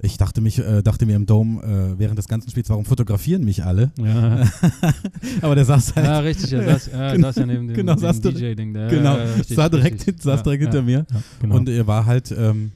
ich 0.00 0.16
dachte, 0.16 0.40
mich, 0.40 0.58
äh, 0.58 0.82
dachte 0.82 1.06
mir 1.06 1.16
im 1.16 1.26
Dome 1.26 1.62
äh, 1.62 1.98
während 1.98 2.18
des 2.18 2.28
ganzen 2.28 2.50
Spiels, 2.50 2.70
warum 2.70 2.84
fotografieren 2.84 3.44
mich 3.44 3.64
alle? 3.64 3.90
Ja. 3.98 4.48
Aber 5.42 5.54
der 5.56 5.64
saß 5.64 5.96
halt. 5.96 6.06
Ja, 6.06 6.18
richtig, 6.20 6.52
er 6.52 6.64
saß, 6.64 6.90
ja, 6.92 7.12
genau, 7.12 7.28
saß 7.28 7.36
ja 7.36 7.46
neben 7.46 7.66
dem, 7.68 7.76
genau, 7.76 7.94
dem 7.94 8.22
DJ-Ding. 8.22 8.72
Genau, 8.74 9.18
ja, 9.18 9.26
saß 9.42 9.70
direkt, 9.70 10.06
richtig. 10.06 10.22
saß 10.22 10.42
direkt 10.44 10.62
hinter 10.62 10.82
mir. 10.82 11.04
Genau. 11.40 11.56
Und 11.56 11.68
er 11.68 11.86
war 11.86 12.06
halt 12.06 12.32
ähm, 12.36 12.72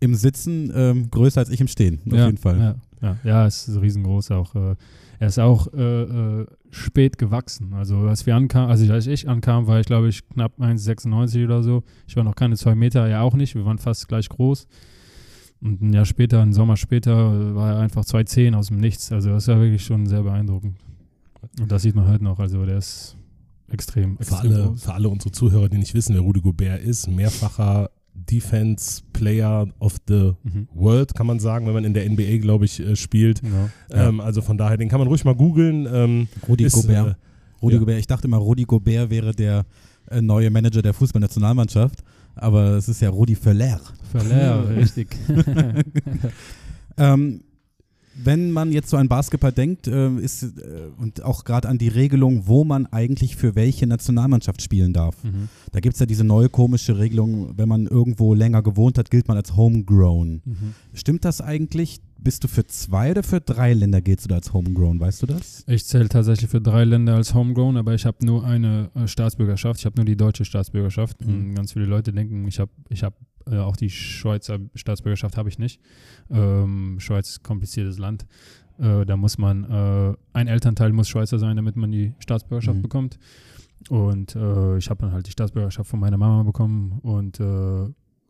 im 0.00 0.14
Sitzen 0.16 0.72
ähm, 0.74 1.10
größer 1.10 1.40
als 1.40 1.50
ich 1.50 1.60
im 1.60 1.68
Stehen, 1.68 2.00
auf 2.06 2.12
ja, 2.18 2.26
jeden 2.26 2.38
Fall. 2.38 2.58
Ja, 2.58 2.74
ja, 3.00 3.16
ja, 3.22 3.46
ist 3.46 3.70
riesengroß 3.80 4.32
auch. 4.32 4.54
Äh, 4.56 4.74
er 5.20 5.28
ist 5.28 5.38
auch 5.38 5.72
äh, 5.72 6.02
äh, 6.02 6.46
spät 6.70 7.18
gewachsen. 7.18 7.72
Also 7.74 7.98
als 7.98 8.26
wir 8.26 8.34
ankamen, 8.34 8.68
also 8.68 8.92
als 8.92 9.06
ich 9.06 9.28
ankam, 9.28 9.68
war 9.68 9.78
ich 9.78 9.86
glaube 9.86 10.08
ich 10.08 10.28
knapp 10.28 10.58
1,96 10.58 11.44
oder 11.44 11.62
so. 11.62 11.84
Ich 12.08 12.16
war 12.16 12.24
noch 12.24 12.34
keine 12.34 12.56
zwei 12.56 12.74
Meter, 12.74 13.06
er 13.06 13.22
auch 13.22 13.34
nicht. 13.34 13.54
Wir 13.54 13.64
waren 13.64 13.78
fast 13.78 14.08
gleich 14.08 14.28
groß. 14.28 14.66
Und 15.64 15.80
ein 15.82 15.92
Jahr 15.94 16.04
später, 16.04 16.42
einen 16.42 16.52
Sommer 16.52 16.76
später, 16.76 17.54
war 17.56 17.72
er 17.72 17.78
einfach 17.80 18.04
2,10 18.04 18.54
aus 18.54 18.68
dem 18.68 18.78
Nichts. 18.78 19.10
Also 19.10 19.30
das 19.30 19.48
war 19.48 19.58
wirklich 19.60 19.84
schon 19.84 20.06
sehr 20.06 20.22
beeindruckend. 20.22 20.76
Und 21.60 21.72
das 21.72 21.82
sieht 21.82 21.94
man 21.94 22.06
heute 22.06 22.22
noch. 22.22 22.38
Also 22.38 22.64
der 22.66 22.76
ist 22.78 23.16
extrem, 23.70 24.16
Für 24.16 24.22
extrem 24.22 24.38
alle, 24.52 24.64
groß. 24.68 24.82
für 24.84 24.92
alle 24.94 25.08
unsere 25.08 25.32
Zuhörer, 25.32 25.68
die 25.70 25.78
nicht 25.78 25.94
wissen, 25.94 26.14
wer 26.14 26.20
Rudy 26.20 26.40
Gobert 26.40 26.82
ist, 26.82 27.08
mehrfacher 27.08 27.90
Defense 28.12 29.02
Player 29.12 29.66
of 29.80 29.96
the 30.06 30.32
Mhm. 30.44 30.68
World, 30.74 31.14
kann 31.14 31.26
man 31.26 31.40
sagen, 31.40 31.66
wenn 31.66 31.74
man 31.74 31.84
in 31.84 31.94
der 31.94 32.04
NBA, 32.08 32.38
glaube 32.38 32.64
ich, 32.66 32.78
äh, 32.80 32.94
spielt. 32.94 33.40
Ja. 33.42 34.08
Ähm, 34.08 34.20
also 34.20 34.40
von 34.42 34.56
daher, 34.58 34.76
den 34.76 34.88
kann 34.88 34.98
man 35.00 35.08
ruhig 35.08 35.24
mal 35.24 35.34
googeln. 35.34 35.88
Ähm, 35.90 36.28
Rudi 36.48 36.64
ist, 36.64 36.74
Gobert. 36.74 37.08
äh, 37.08 37.14
Rudi 37.62 37.74
ja. 37.74 37.80
Gobert. 37.80 37.98
Ich 37.98 38.06
dachte 38.06 38.26
immer, 38.28 38.36
Rudi 38.36 38.64
Gobert 38.64 39.10
wäre 39.10 39.32
der 39.34 39.64
äh, 40.10 40.20
neue 40.22 40.50
Manager 40.50 40.82
der 40.82 40.92
Fußballnationalmannschaft, 40.94 42.04
aber 42.34 42.76
es 42.76 42.88
ist 42.88 43.00
ja 43.00 43.10
Rudi 43.10 43.34
Völler. 43.34 43.80
Verlehr, 44.10 44.68
richtig. 44.76 45.16
Ähm, 46.96 47.40
wenn 48.16 48.52
man 48.52 48.70
jetzt 48.70 48.90
so 48.90 48.96
an 48.96 49.08
Basketball 49.08 49.52
denkt, 49.52 49.88
äh, 49.88 50.14
ist 50.16 50.42
äh, 50.44 50.50
und 50.98 51.22
auch 51.24 51.44
gerade 51.44 51.68
an 51.68 51.78
die 51.78 51.88
Regelung, 51.88 52.46
wo 52.46 52.64
man 52.64 52.86
eigentlich 52.86 53.36
für 53.36 53.56
welche 53.56 53.86
Nationalmannschaft 53.86 54.62
spielen 54.62 54.92
darf. 54.92 55.22
mhm. 55.24 55.48
Da 55.72 55.80
gibt 55.80 55.94
es 55.94 56.00
ja 56.00 56.06
diese 56.06 56.24
neue 56.24 56.48
komische 56.48 56.98
Regelung, 56.98 57.58
wenn 57.58 57.68
man 57.68 57.86
irgendwo 57.86 58.34
länger 58.34 58.62
gewohnt 58.62 58.98
hat, 58.98 59.10
gilt 59.10 59.26
man 59.26 59.36
als 59.36 59.56
homegrown. 59.56 60.42
Mhm. 60.44 60.74
Stimmt 60.92 61.24
das 61.24 61.40
eigentlich? 61.40 62.00
Bist 62.24 62.42
du 62.42 62.48
für 62.48 62.66
zwei 62.66 63.10
oder 63.10 63.22
für 63.22 63.40
drei 63.42 63.74
Länder 63.74 64.00
gehst 64.00 64.30
du 64.30 64.34
als 64.34 64.52
homegrown? 64.54 64.98
Weißt 64.98 65.22
du 65.22 65.26
das? 65.26 65.62
Ich 65.68 65.84
zähle 65.84 66.08
tatsächlich 66.08 66.48
für 66.50 66.60
drei 66.60 66.84
Länder 66.84 67.16
als 67.16 67.34
Homegrown, 67.34 67.76
aber 67.76 67.92
ich 67.94 68.06
habe 68.06 68.24
nur 68.24 68.44
eine 68.44 68.90
äh, 68.94 69.06
Staatsbürgerschaft. 69.06 69.80
Ich 69.80 69.84
habe 69.86 69.96
nur 69.96 70.06
die 70.06 70.16
deutsche 70.16 70.46
Staatsbürgerschaft. 70.46 71.20
Mhm. 71.24 71.54
Ganz 71.54 71.74
viele 71.74 71.84
Leute 71.84 72.12
denken, 72.14 72.48
ich 72.48 72.58
habe 72.60 72.70
ich 72.88 73.02
hab, 73.04 73.14
äh, 73.46 73.58
auch 73.58 73.76
die 73.76 73.90
Schweizer 73.90 74.58
Staatsbürgerschaft 74.74 75.36
habe 75.36 75.50
ich 75.50 75.58
nicht. 75.58 75.80
Ähm, 76.30 76.96
Schweiz 76.98 77.28
ist 77.28 77.40
ein 77.40 77.42
kompliziertes 77.42 77.98
Land. 77.98 78.24
Äh, 78.78 79.04
da 79.04 79.18
muss 79.18 79.36
man, 79.36 79.64
äh, 79.64 80.14
ein 80.32 80.48
Elternteil 80.48 80.92
muss 80.94 81.08
Schweizer 81.10 81.38
sein, 81.38 81.56
damit 81.56 81.76
man 81.76 81.92
die 81.92 82.14
Staatsbürgerschaft 82.20 82.78
Mhm. 82.78 82.82
bekommt. 82.82 83.18
Und 83.90 84.34
äh, 84.34 84.78
ich 84.78 84.88
habe 84.88 85.02
dann 85.02 85.12
halt 85.12 85.26
die 85.26 85.30
Staatsbürgerschaft 85.32 85.90
von 85.90 86.00
meiner 86.00 86.16
Mama 86.16 86.42
bekommen. 86.42 87.00
Und 87.02 87.38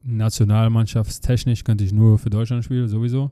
nationalmannschaftstechnisch 0.03 1.65
könnte 1.65 1.85
ich 1.85 1.93
nur 1.93 2.19
für 2.19 2.29
Deutschland 2.31 2.65
spielen, 2.65 2.89
sowieso. 2.89 3.31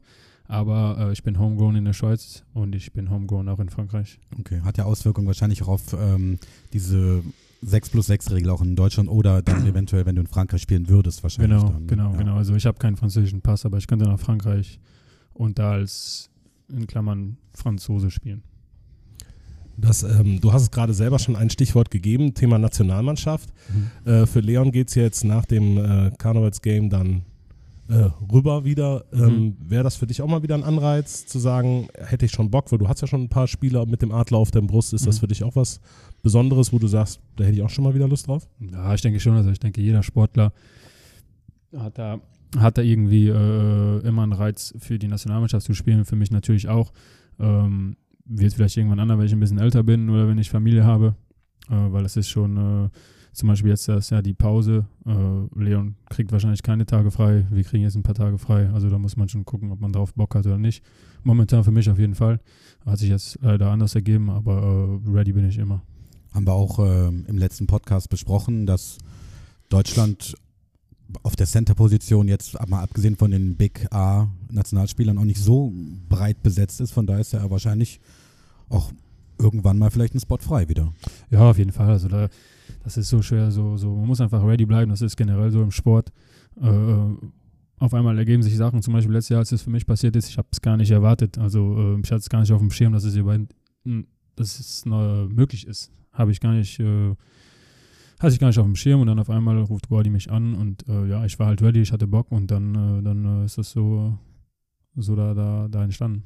Aber 0.53 0.99
äh, 0.99 1.13
ich 1.13 1.23
bin 1.23 1.39
homegrown 1.39 1.77
in 1.77 1.87
der 1.87 1.95
Schweiz 1.95 2.45
und 2.53 2.75
ich 2.75 2.93
bin 2.93 3.09
homegrown 3.09 3.49
auch 3.49 3.59
in 3.59 3.71
Frankreich. 3.71 4.21
Okay, 4.39 4.61
hat 4.61 4.77
ja 4.77 4.85
Auswirkungen 4.85 5.27
wahrscheinlich 5.27 5.63
auch 5.63 5.69
auf 5.69 5.97
ähm, 5.99 6.39
diese 6.75 7.23
6 7.63 7.89
plus 7.89 8.09
6 8.09 8.33
Regel 8.33 8.51
auch 8.51 8.61
in 8.61 8.77
Deutschland 8.77 9.09
oder 9.09 9.41
dann 9.41 9.67
eventuell, 9.67 10.05
wenn 10.05 10.15
du 10.15 10.21
in 10.21 10.27
Frankreich 10.27 10.61
spielen 10.61 10.91
würdest, 10.91 11.23
wahrscheinlich. 11.23 11.59
Genau, 11.59 11.73
dann, 11.73 11.81
ne? 11.81 11.87
genau, 11.87 12.13
ja. 12.13 12.19
genau. 12.19 12.37
Also 12.37 12.55
ich 12.55 12.67
habe 12.67 12.79
keinen 12.79 12.97
französischen 12.97 13.41
Pass, 13.41 13.65
aber 13.65 13.79
ich 13.79 13.87
könnte 13.87 14.05
nach 14.05 14.21
Frankreich 14.21 14.79
und 15.33 15.59
da 15.59 15.71
als 15.71 16.29
in 16.69 16.87
Klammern 16.87 17.39
Franzose 17.55 18.11
spielen. 18.11 18.43
das, 19.79 20.03
ähm, 20.03 20.39
du 20.39 20.53
hast 20.53 20.63
es 20.65 20.71
gerade 20.71 20.93
selber 20.93 21.19
schon 21.19 21.35
ein 21.35 21.49
Stichwort 21.49 21.91
gegeben, 21.91 22.35
Thema 22.35 22.59
Nationalmannschaft. 22.59 23.49
Äh, 24.05 24.27
für 24.27 24.41
Leon 24.41 24.71
geht 24.71 24.89
es 24.89 24.97
jetzt 24.97 25.25
nach 25.25 25.47
dem 25.47 25.79
äh, 25.79 26.11
Karnevalsgame 26.19 26.91
dann 26.91 27.23
äh, 27.93 28.11
rüber 28.33 28.65
wieder. 28.65 29.05
Ähm, 29.13 29.57
Wäre 29.61 29.85
das 29.85 29.97
für 29.97 30.07
dich 30.07 30.23
auch 30.23 30.29
mal 30.29 30.43
wieder 30.43 30.55
ein 30.55 30.65
Anreiz, 30.65 31.27
zu 31.27 31.39
sagen, 31.39 31.89
hätte 31.95 32.25
ich 32.25 32.33
schon 32.33 32.51
Bock, 32.51 32.73
weil 32.73 32.79
du 32.79 32.89
hast 32.89 33.01
ja 33.03 33.07
schon 33.07 33.23
ein 33.25 33.29
paar 33.29 33.47
Spieler 33.47 33.85
mit 33.87 34.01
dem 34.03 34.13
Adler 34.13 34.39
auf 34.39 34.51
der 34.51 34.63
Brust. 34.63 34.93
Ist 34.95 35.07
das 35.07 35.17
Mhm. 35.17 35.21
für 35.21 35.27
dich 35.29 35.45
auch 35.45 35.57
was 35.57 35.81
Besonderes, 36.23 36.73
wo 36.73 36.79
du 36.79 36.87
sagst, 36.87 37.21
da 37.37 37.45
hätte 37.45 37.57
ich 37.57 37.63
auch 37.63 37.71
schon 37.71 37.85
mal 37.85 37.95
wieder 37.95 38.09
Lust 38.09 38.27
drauf? 38.29 38.49
Ja, 38.61 38.95
ich 38.95 39.01
denke 39.03 39.21
schon. 39.21 39.35
Also 39.37 39.51
ich 39.51 39.61
denke, 39.61 39.81
jeder 39.81 40.03
Sportler 40.03 40.53
hat 41.77 41.99
da, 41.99 42.21
hat 42.59 42.79
da 42.79 42.83
irgendwie 42.83 43.29
äh, 43.29 43.99
immer 44.07 44.23
einen 44.23 44.33
Reiz 44.33 44.75
für 44.79 44.99
die 44.99 45.09
Nationalmannschaft 45.09 45.67
zu 45.67 45.75
spielen. 45.75 46.05
Für 46.05 46.17
mich 46.17 46.31
natürlich 46.31 46.69
auch. 46.69 46.93
Ähm, 47.39 47.97
wird 48.25 48.55
vielleicht 48.55 48.77
irgendwann 48.77 49.01
anders, 49.01 49.19
wenn 49.19 49.27
ich 49.27 49.33
ein 49.33 49.41
bisschen 49.41 49.59
älter 49.59 49.83
bin 49.83 50.09
oder 50.09 50.29
wenn 50.29 50.39
ich 50.39 50.49
Familie 50.51 50.85
habe. 50.85 51.15
Äh, 51.69 51.75
weil 51.93 52.05
es 52.05 52.17
ist 52.17 52.29
schon 52.29 52.57
äh, 52.57 52.89
zum 53.33 53.49
Beispiel 53.49 53.71
jetzt 53.71 53.89
das 53.89 54.11
ja 54.11 54.21
die 54.21 54.35
Pause. 54.35 54.87
Äh, 55.07 55.59
Leon 55.59 55.97
kriegt 56.11 56.33
wahrscheinlich 56.33 56.63
keine 56.63 56.87
Tage 56.87 57.11
frei. 57.11 57.47
Wir 57.51 57.65
kriegen 57.65 57.83
jetzt 57.83 57.97
ein 57.97 58.03
paar 58.03 58.15
Tage 58.15 58.39
frei. 58.39 58.69
Also 58.71 58.91
da 58.91 58.99
muss 58.99 59.17
man 59.17 59.29
schon 59.29 59.45
gucken, 59.45 59.73
ob 59.73 59.81
man 59.81 59.93
drauf 59.93 60.13
Bock 60.15 60.35
hat 60.35 60.47
oder 60.47 60.59
nicht. 60.59 60.85
Momentan 61.25 61.65
für 61.65 61.71
mich 61.71 61.89
auf 61.89 61.99
jeden 61.99 62.15
Fall. 62.15 62.41
Hat 62.85 62.99
sich 62.99 63.11
jetzt 63.11 63.39
leider 63.41 63.71
anders 63.71 63.95
ergeben, 63.95 64.29
aber 64.29 65.01
äh, 65.07 65.11
ready 65.11 65.33
bin 65.33 65.49
ich 65.49 65.59
immer. 65.59 65.83
Haben 66.33 66.47
wir 66.47 66.53
auch 66.53 66.79
ähm, 66.79 67.25
im 67.27 67.39
letzten 67.39 67.67
Podcast 67.67 68.09
besprochen, 68.09 68.67
dass 68.67 68.99
Deutschland 69.69 70.35
auf 71.23 71.37
der 71.37 71.47
Center-Position 71.47 72.29
jetzt 72.29 72.57
mal 72.69 72.83
abgesehen 72.83 73.17
von 73.17 73.31
den 73.31 73.57
Big 73.57 73.87
A-Nationalspielern 73.91 75.19
auch 75.19 75.25
nicht 75.25 75.41
so 75.41 75.73
breit 76.09 76.43
besetzt 76.43 76.81
ist. 76.81 76.93
Von 76.93 77.07
daher 77.07 77.21
ist 77.21 77.33
ja 77.33 77.51
wahrscheinlich 77.51 78.01
auch 78.69 78.93
irgendwann 79.39 79.79
mal 79.79 79.91
vielleicht 79.91 80.15
ein 80.15 80.21
Spot 80.21 80.39
frei 80.39 80.69
wieder. 80.69 80.93
Ja, 81.31 81.51
auf 81.51 81.59
jeden 81.59 81.73
Fall. 81.73 81.89
Also 81.89 82.09
da, 82.09 82.29
das 82.85 82.97
ist 82.97 83.09
so 83.09 83.23
schwer, 83.23 83.51
so, 83.51 83.77
so, 83.77 83.95
man 83.95 84.07
muss 84.07 84.21
einfach 84.21 84.45
ready 84.45 84.67
bleiben. 84.67 84.91
Das 84.91 85.03
ist 85.03 85.17
generell 85.17 85.51
so 85.51 85.63
im 85.63 85.71
Sport. 85.71 86.11
Äh, 86.61 86.69
auf 87.79 87.95
einmal 87.95 88.17
ergeben 88.19 88.43
sich 88.43 88.57
Sachen, 88.57 88.83
zum 88.83 88.95
Beispiel 88.95 89.13
letztes 89.13 89.31
Jahr, 89.31 89.41
als 89.41 89.53
es 89.53 89.63
für 89.63 89.71
mich 89.71 89.87
passiert 89.87 90.15
ist, 90.17 90.29
ich 90.29 90.39
habe 90.39 90.49
es 90.53 90.61
gar 90.61 90.77
nicht 90.77 90.91
erwartet. 90.91 91.39
Also 91.39 91.77
äh, 91.97 92.01
ich 92.01 92.11
hatte 92.11 92.21
es 92.21 92.29
gar 92.29 92.41
nicht 92.41 92.53
auf 92.53 92.61
dem 92.61 92.71
Schirm, 92.71 92.93
dass 92.93 93.05
es 93.05 93.19
dass 94.37 94.61
es 94.61 94.85
möglich 94.87 95.67
ist. 95.67 95.91
Habe 96.13 96.31
ich 96.31 96.41
gar 96.41 96.53
nicht, 96.53 96.79
äh, 96.79 97.15
hatte 98.21 98.33
ich 98.33 98.39
gar 98.39 98.49
nicht 98.49 98.59
auf 98.59 98.67
dem 98.67 98.77
Schirm 98.77 99.01
und 99.01 99.09
dann 99.09 99.19
auf 99.19 99.31
einmal 99.31 99.59
ruft 99.63 99.89
Guardi 99.89 100.11
mich 100.11 100.31
an 100.31 100.55
und 100.55 100.89
äh, 100.89 101.07
ja, 101.07 101.25
ich 101.25 101.39
war 101.39 101.49
halt 101.49 101.63
ready, 101.63 101.81
ich 101.81 101.93
hatte 101.93 102.07
Bock 102.07 102.31
und 102.31 102.51
dann, 102.51 102.75
äh, 102.75 103.03
dann 103.03 103.43
äh, 103.43 103.45
ist 103.45 103.59
das 103.59 103.71
so, 103.73 104.17
so 104.95 105.17
da, 105.17 105.35
da, 105.35 105.69
da 105.69 105.83
entstanden. 105.83 106.23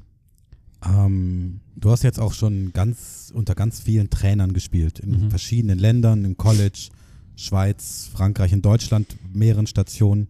Ähm, 0.85 1.59
du 1.75 1.89
hast 1.91 2.03
jetzt 2.03 2.19
auch 2.19 2.33
schon 2.33 2.71
ganz 2.73 3.31
unter 3.33 3.55
ganz 3.55 3.79
vielen 3.79 4.09
Trainern 4.09 4.53
gespielt, 4.53 4.99
in 4.99 5.25
Mhm. 5.25 5.29
verschiedenen 5.29 5.79
Ländern, 5.79 6.23
im 6.25 6.37
College, 6.37 6.89
Schweiz, 7.35 8.09
Frankreich, 8.13 8.51
in 8.53 8.61
Deutschland, 8.61 9.15
mehreren 9.33 9.67
Stationen. 9.67 10.27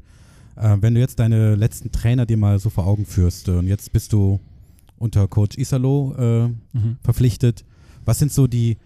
Äh, 0.56 0.78
wenn 0.82 0.94
du 0.96 1.00
jetzt 1.00 1.20
deine 1.20 1.56
letzten 1.56 1.92
Trainer 1.92 2.26
dir 2.26 2.38
mal 2.38 2.60
so 2.60 2.70
vor 2.70 2.86
Augen 2.88 3.06
führst 3.06 3.48
äh, 3.48 3.52
und 3.52 3.68
jetzt 3.68 3.92
bist 3.92 4.14
du 4.14 4.40
unter 4.98 5.28
Coach 5.28 5.58
Isalo 5.58 6.16
äh, 6.18 6.48
Mhm. 6.78 6.98
verpflichtet, 7.04 7.64
was 8.06 8.20
sind 8.20 8.32
so 8.32 8.48
die 8.48 8.78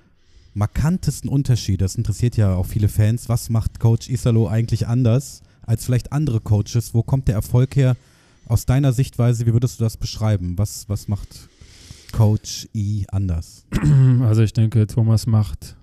markantesten 0.53 1.30
Unterschiede? 1.30 1.86
Das 1.86 1.95
interessiert 1.95 2.36
ja 2.38 2.55
auch 2.55 2.66
viele 2.66 2.89
Fans. 2.89 3.30
Was 3.30 3.49
macht 3.49 3.80
Coach 3.80 4.09
Isalo 4.09 4.47
eigentlich 4.47 4.88
anders 4.88 5.41
als 5.66 5.86
vielleicht 5.86 6.12
andere 6.12 6.41
Coaches? 6.41 6.93
Wo 6.93 7.03
kommt 7.03 7.28
der 7.28 7.36
Erfolg 7.36 7.76
her? 7.76 7.95
Aus 8.47 8.66
deiner 8.66 8.91
Sichtweise, 8.91 9.45
wie 9.45 9.53
würdest 9.53 9.80
du 9.80 9.84
das 9.86 9.95
beschreiben? 9.95 10.57
Was, 10.57 10.89
was 10.89 11.07
macht 11.07 11.47
Coach 12.12 12.68
I 12.76 13.05
anders? 13.12 13.66
Also 14.22 14.43
ich 14.43 14.53
denke, 14.53 14.88
Thomas 14.88 15.28
macht 15.28 15.78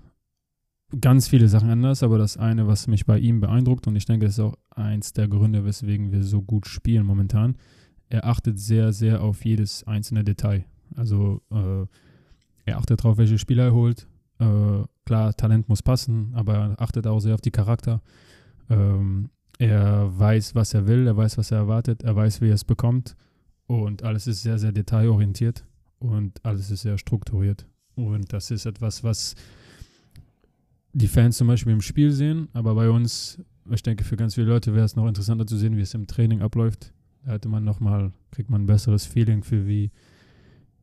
ganz 1.01 1.29
viele 1.29 1.49
Sachen 1.49 1.71
anders, 1.71 2.03
aber 2.03 2.19
das 2.19 2.37
eine, 2.37 2.67
was 2.67 2.87
mich 2.87 3.05
bei 3.07 3.19
ihm 3.19 3.41
beeindruckt, 3.41 3.87
und 3.87 3.97
ich 3.97 4.07
denke, 4.07 4.27
das 4.27 4.35
ist 4.35 4.45
auch 4.45 4.57
eins 4.71 5.13
der 5.13 5.29
Gründe, 5.29 5.65
weswegen 5.65 6.13
wir 6.13 6.23
so 6.23 6.41
gut 6.43 6.67
spielen 6.67 7.05
momentan, 7.05 7.57
er 8.09 8.25
achtet 8.27 8.59
sehr, 8.59 8.93
sehr 8.93 9.23
auf 9.23 9.45
jedes 9.45 9.85
einzelne 9.87 10.25
Detail. 10.25 10.65
Also 10.97 11.43
äh, 11.51 11.87
er 12.65 12.79
achtet 12.79 13.01
darauf, 13.01 13.19
welche 13.19 13.39
Spieler 13.39 13.65
er 13.65 13.75
holt. 13.75 14.09
Äh, 14.39 14.85
klar, 15.05 15.35
Talent 15.35 15.69
muss 15.69 15.83
passen, 15.83 16.33
aber 16.35 16.55
er 16.55 16.81
achtet 16.81 17.07
auch 17.07 17.21
sehr 17.21 17.35
auf 17.35 17.43
die 17.43 17.51
Charakter. 17.51 18.01
Ähm, 18.71 19.31
er 19.59 20.19
weiß, 20.19 20.55
was 20.55 20.73
er 20.73 20.87
will, 20.87 21.07
er 21.07 21.17
weiß, 21.17 21.37
was 21.37 21.51
er 21.51 21.59
erwartet, 21.59 22.03
er 22.03 22.17
weiß, 22.17 22.41
wie 22.41 22.49
er 22.49 22.55
es 22.55 22.65
bekommt. 22.65 23.17
Und 23.67 24.03
alles 24.05 24.27
ist 24.27 24.43
sehr, 24.43 24.59
sehr 24.59 24.73
detailorientiert 24.73 25.65
und 25.99 26.45
alles 26.45 26.71
ist 26.71 26.83
sehr 26.83 26.99
strukturiert. 26.99 27.67
Und 27.95 28.33
das 28.33 28.51
ist 28.51 28.67
etwas, 28.67 29.03
was 29.03 29.35
die 30.93 31.09
Fans 31.09 31.37
zum 31.37 31.49
Beispiel 31.49 31.73
im 31.73 31.81
Spiel 31.81 32.13
sehen, 32.13 32.49
aber 32.53 32.75
bei 32.75 32.91
uns, 32.91 33.41
ich 33.71 33.83
denke, 33.83 34.05
für 34.05 34.17
ganz 34.17 34.35
viele 34.35 34.49
Leute 34.49 34.75
wäre 34.75 34.85
es 34.85 34.97
noch 34.97 35.07
interessanter 35.07 35.47
zu 35.47 35.57
sehen, 35.57 35.77
wie 35.77 35.83
es 35.83 35.95
im 35.95 36.07
Training 36.07 36.41
abläuft. 36.41 36.93
Da 37.25 37.33
hätte 37.33 37.49
man 37.49 37.65
nochmal, 37.65 38.13
kriegt 38.31 38.51
man 38.51 38.63
ein 38.63 38.67
besseres 38.67 39.05
Feeling 39.05 39.43
für 39.43 39.67
wie, 39.67 39.91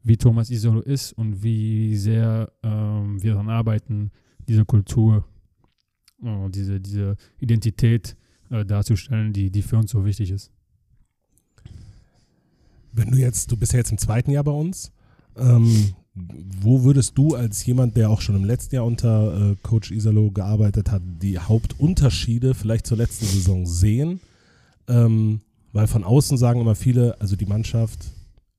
wie 0.03 0.18
Thomas 0.18 0.49
Isolo 0.49 0.82
ist 0.82 1.13
und 1.13 1.41
wie 1.41 1.95
sehr 1.95 2.51
ähm, 2.63 3.22
wir 3.22 3.32
daran 3.32 3.49
arbeiten, 3.49 4.11
diese 4.47 4.66
Kultur, 4.66 5.26
äh, 6.24 6.49
diese, 6.49 6.80
diese 6.80 7.16
Identität 7.39 8.16
äh, 8.51 8.66
darzustellen, 8.66 9.34
die, 9.34 9.49
die 9.49 9.61
für 9.61 9.78
uns 9.78 9.91
so 9.91 10.05
wichtig 10.05 10.32
ist. 10.32 10.51
Wenn 12.91 13.11
du 13.11 13.18
jetzt, 13.18 13.51
du 13.51 13.57
bist 13.57 13.74
ja 13.74 13.80
jetzt 13.80 13.91
im 13.91 13.97
zweiten 13.97 14.32
Jahr 14.32 14.43
bei 14.43 14.51
uns, 14.51 14.91
ähm, 15.38 15.93
wo 16.15 16.83
würdest 16.83 17.17
du 17.17 17.36
als 17.36 17.65
jemand, 17.65 17.97
der 17.97 18.09
auch 18.09 18.21
schon 18.21 18.36
im 18.36 18.45
letzten 18.45 18.75
Jahr 18.75 18.86
unter 18.86 19.51
äh, 19.51 19.55
Coach 19.61 19.91
Isalo 19.91 20.31
gearbeitet 20.31 20.89
hat, 20.89 21.01
die 21.21 21.38
Hauptunterschiede 21.38 22.53
vielleicht 22.53 22.88
zur 22.88 22.97
letzten 22.97 23.25
Saison 23.25 23.65
sehen? 23.65 24.21
Ähm, 24.88 25.41
Weil 25.73 25.88
von 25.88 26.03
außen 26.03 26.38
sagen 26.38 26.61
immer 26.61 26.75
viele, 26.75 27.19
also 27.19 27.36
die 27.36 27.45
Mannschaft 27.45 27.99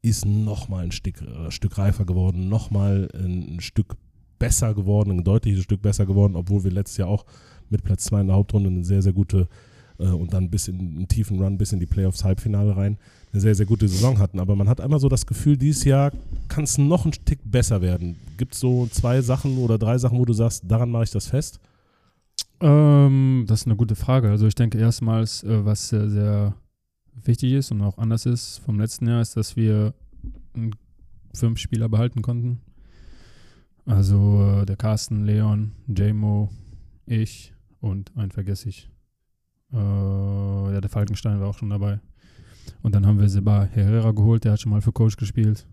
ist 0.03 0.27
nochmal 0.27 0.85
ein 0.85 0.93
Stück, 0.93 1.23
äh, 1.23 1.51
Stück 1.51 1.79
reifer 1.79 2.05
geworden, 2.05 2.49
nochmal 2.49 3.09
ein 3.15 3.61
Stück 3.61 3.97
besser 4.39 4.75
geworden, 4.75 5.11
ein 5.11 5.25
deutliches 5.25 5.65
Stück 5.65 5.81
besser 5.83 6.05
geworden, 6.05 6.37
obwohl 6.37 6.63
wir 6.63 6.71
letztes 6.71 6.99
Jahr 6.99 7.09
auch 7.09 7.25
mit 7.71 7.83
Platz 7.85 8.05
2 8.05 8.21
in 8.21 8.27
der 8.27 8.37
Hauptrunde 8.37 8.69
eine 8.69 8.85
sehr, 8.85 9.03
sehr 9.03 9.15
gute 9.15 9.49
äh, 9.99 10.09
und 10.09 10.35
dann 10.35 10.51
bis 10.51 10.69
in 10.69 10.79
einen 10.79 11.09
tiefen 11.09 11.41
Run, 11.41 11.59
bis 11.59 11.73
in 11.73 11.81
die 11.81 11.87
Playoffs 11.87 12.23
Halbfinale 12.23 12.77
rein, 12.77 12.99
eine 13.37 13.43
sehr, 13.43 13.55
sehr 13.55 13.67
gute 13.67 13.87
Saison 13.87 14.19
hatten. 14.19 14.41
Aber 14.41 14.57
man 14.57 14.69
hat 14.69 14.81
einmal 14.81 14.99
so 14.99 15.11
das 15.11 15.27
Gefühl, 15.27 15.59
dieses 15.59 15.85
Jahr 15.85 16.11
kann 16.49 16.65
es 16.65 16.79
noch 16.79 17.05
ein 17.05 17.13
Tick 17.13 17.39
besser 17.45 17.83
werden. 17.83 18.17
Gibt 18.39 18.55
es 18.55 18.61
so 18.61 18.87
zwei 18.87 19.21
Sachen 19.21 19.59
oder 19.59 19.77
drei 19.79 19.99
Sachen, 19.99 20.19
wo 20.19 20.25
du 20.25 20.33
sagst, 20.33 20.65
daran 20.67 20.91
mache 20.91 21.05
ich 21.05 21.11
das 21.11 21.27
fest? 21.27 21.61
Ähm, 22.61 23.45
das 23.47 23.61
ist 23.61 23.67
eine 23.67 23.77
gute 23.77 23.95
Frage. 23.95 24.31
Also 24.31 24.47
ich 24.47 24.55
denke 24.55 24.79
erstmals, 24.79 25.43
äh, 25.45 25.65
was 25.65 25.91
sehr, 25.91 26.09
sehr 26.09 26.55
wichtig 27.25 27.53
ist 27.53 27.71
und 27.73 27.83
auch 27.83 27.99
anders 27.99 28.25
ist 28.25 28.59
vom 28.65 28.81
letzten 28.81 29.07
Jahr, 29.07 29.21
ist, 29.21 29.37
dass 29.37 29.55
wir 29.55 29.93
fünf 31.35 31.59
Spieler 31.59 31.91
behalten 31.91 32.23
konnten. 32.23 32.61
Also 33.85 34.63
äh, 34.63 34.65
der 34.65 34.77
Carsten, 34.77 35.27
Leon, 35.27 35.73
JMO, 35.89 36.49
ich 37.05 37.53
und 37.81 38.17
einen 38.17 38.31
vergesse 38.31 38.71
ich. 38.71 38.89
Äh, 39.73 39.77
ja, 39.77 40.81
der 40.81 40.91
Falkenstein 40.91 41.39
war 41.41 41.49
auch 41.49 41.59
schon 41.59 41.71
dabei. 41.71 42.01
Und 42.83 42.95
dann 42.95 43.07
haben 43.07 43.21
wir 43.21 43.29
Seba 43.29 43.65
Herrera 43.65 44.13
geholt, 44.13 44.45
der 44.45 44.53
hat 44.53 44.61
schon 44.61 44.71
mal 44.71 44.81
für 44.81 44.93
Coach 44.93 45.17
gespielt. 45.17 45.67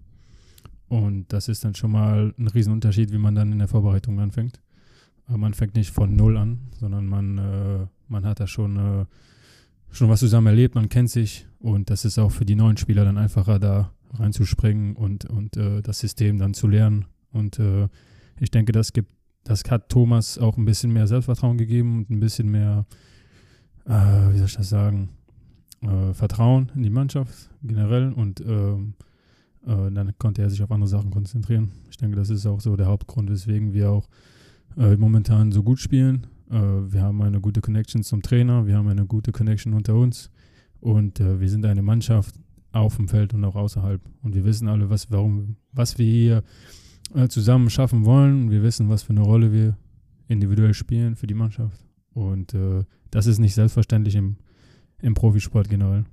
Und 0.87 1.31
das 1.33 1.47
ist 1.47 1.63
dann 1.63 1.75
schon 1.75 1.91
mal 1.91 2.33
ein 2.37 2.47
Riesenunterschied, 2.47 3.11
wie 3.11 3.17
man 3.17 3.35
dann 3.35 3.51
in 3.51 3.59
der 3.59 3.67
Vorbereitung 3.67 4.19
anfängt. 4.19 4.61
Aber 5.25 5.37
man 5.37 5.53
fängt 5.53 5.75
nicht 5.75 5.91
von 5.91 6.15
Null 6.15 6.37
an, 6.37 6.59
sondern 6.79 7.07
man, 7.07 7.37
äh, 7.37 7.87
man 8.07 8.25
hat 8.25 8.39
da 8.39 8.47
schon, 8.47 8.77
äh, 8.77 9.05
schon 9.91 10.09
was 10.09 10.19
zusammen 10.19 10.47
erlebt, 10.47 10.75
man 10.75 10.89
kennt 10.89 11.09
sich 11.09 11.47
und 11.59 11.89
das 11.89 12.05
ist 12.05 12.19
auch 12.19 12.31
für 12.31 12.45
die 12.45 12.55
neuen 12.55 12.77
Spieler 12.77 13.05
dann 13.05 13.17
einfacher, 13.17 13.59
da 13.59 13.91
reinzuspringen 14.13 14.95
und, 14.95 15.25
und 15.25 15.57
äh, 15.57 15.81
das 15.81 15.99
System 15.99 16.37
dann 16.37 16.53
zu 16.53 16.67
lernen. 16.67 17.05
Und 17.31 17.57
äh, 17.59 17.87
ich 18.39 18.51
denke, 18.51 18.71
das 18.71 18.93
gibt, 18.93 19.11
das 19.43 19.63
hat 19.69 19.89
Thomas 19.89 20.37
auch 20.37 20.57
ein 20.57 20.65
bisschen 20.65 20.93
mehr 20.93 21.07
Selbstvertrauen 21.07 21.57
gegeben 21.57 21.97
und 21.97 22.09
ein 22.09 22.19
bisschen 22.19 22.51
mehr, 22.51 22.85
äh, 23.85 23.91
wie 23.91 24.37
soll 24.37 24.47
ich 24.47 24.55
das 24.55 24.69
sagen, 24.69 25.09
äh, 25.83 26.13
Vertrauen 26.13 26.71
in 26.75 26.83
die 26.83 26.89
Mannschaft 26.89 27.49
generell 27.61 28.11
und 28.11 28.41
ähm, 28.41 28.93
äh, 29.65 29.91
dann 29.91 30.13
konnte 30.17 30.41
er 30.41 30.49
sich 30.49 30.61
auf 30.63 30.71
andere 30.71 30.87
Sachen 30.87 31.11
konzentrieren. 31.11 31.71
Ich 31.89 31.97
denke, 31.97 32.15
das 32.15 32.29
ist 32.29 32.45
auch 32.45 32.59
so 32.59 32.75
der 32.75 32.87
Hauptgrund, 32.87 33.29
weswegen 33.29 33.73
wir 33.73 33.91
auch 33.91 34.07
äh, 34.77 34.95
momentan 34.95 35.51
so 35.51 35.63
gut 35.63 35.79
spielen. 35.79 36.27
Äh, 36.49 36.55
wir 36.55 37.01
haben 37.01 37.21
eine 37.21 37.39
gute 37.39 37.61
Connection 37.61 38.03
zum 38.03 38.21
Trainer, 38.21 38.65
wir 38.65 38.77
haben 38.77 38.87
eine 38.87 39.05
gute 39.05 39.31
Connection 39.31 39.73
unter 39.73 39.95
uns 39.95 40.29
und 40.79 41.19
äh, 41.19 41.39
wir 41.39 41.49
sind 41.49 41.65
eine 41.65 41.81
Mannschaft 41.81 42.35
auf 42.71 42.95
dem 42.95 43.07
Feld 43.07 43.33
und 43.33 43.45
auch 43.45 43.55
außerhalb. 43.55 44.01
Und 44.23 44.35
wir 44.35 44.43
wissen 44.45 44.67
alle, 44.67 44.89
was, 44.89 45.11
warum, 45.11 45.57
was 45.71 45.97
wir 45.97 46.05
hier 46.05 46.43
äh, 47.13 47.27
zusammen 47.27 47.69
schaffen 47.69 48.05
wollen. 48.05 48.49
Wir 48.49 48.63
wissen, 48.63 48.89
was 48.89 49.03
für 49.03 49.11
eine 49.11 49.21
Rolle 49.21 49.53
wir 49.53 49.77
individuell 50.27 50.73
spielen 50.73 51.15
für 51.15 51.27
die 51.27 51.35
Mannschaft. 51.35 51.85
Und 52.13 52.55
das 53.09 53.25
ist 53.25 53.39
nicht 53.39 53.55
selbstverständlich 53.55 54.15
im, 54.15 54.37
im 55.03 55.13
Profisport 55.13 55.69
generell. 55.69 56.05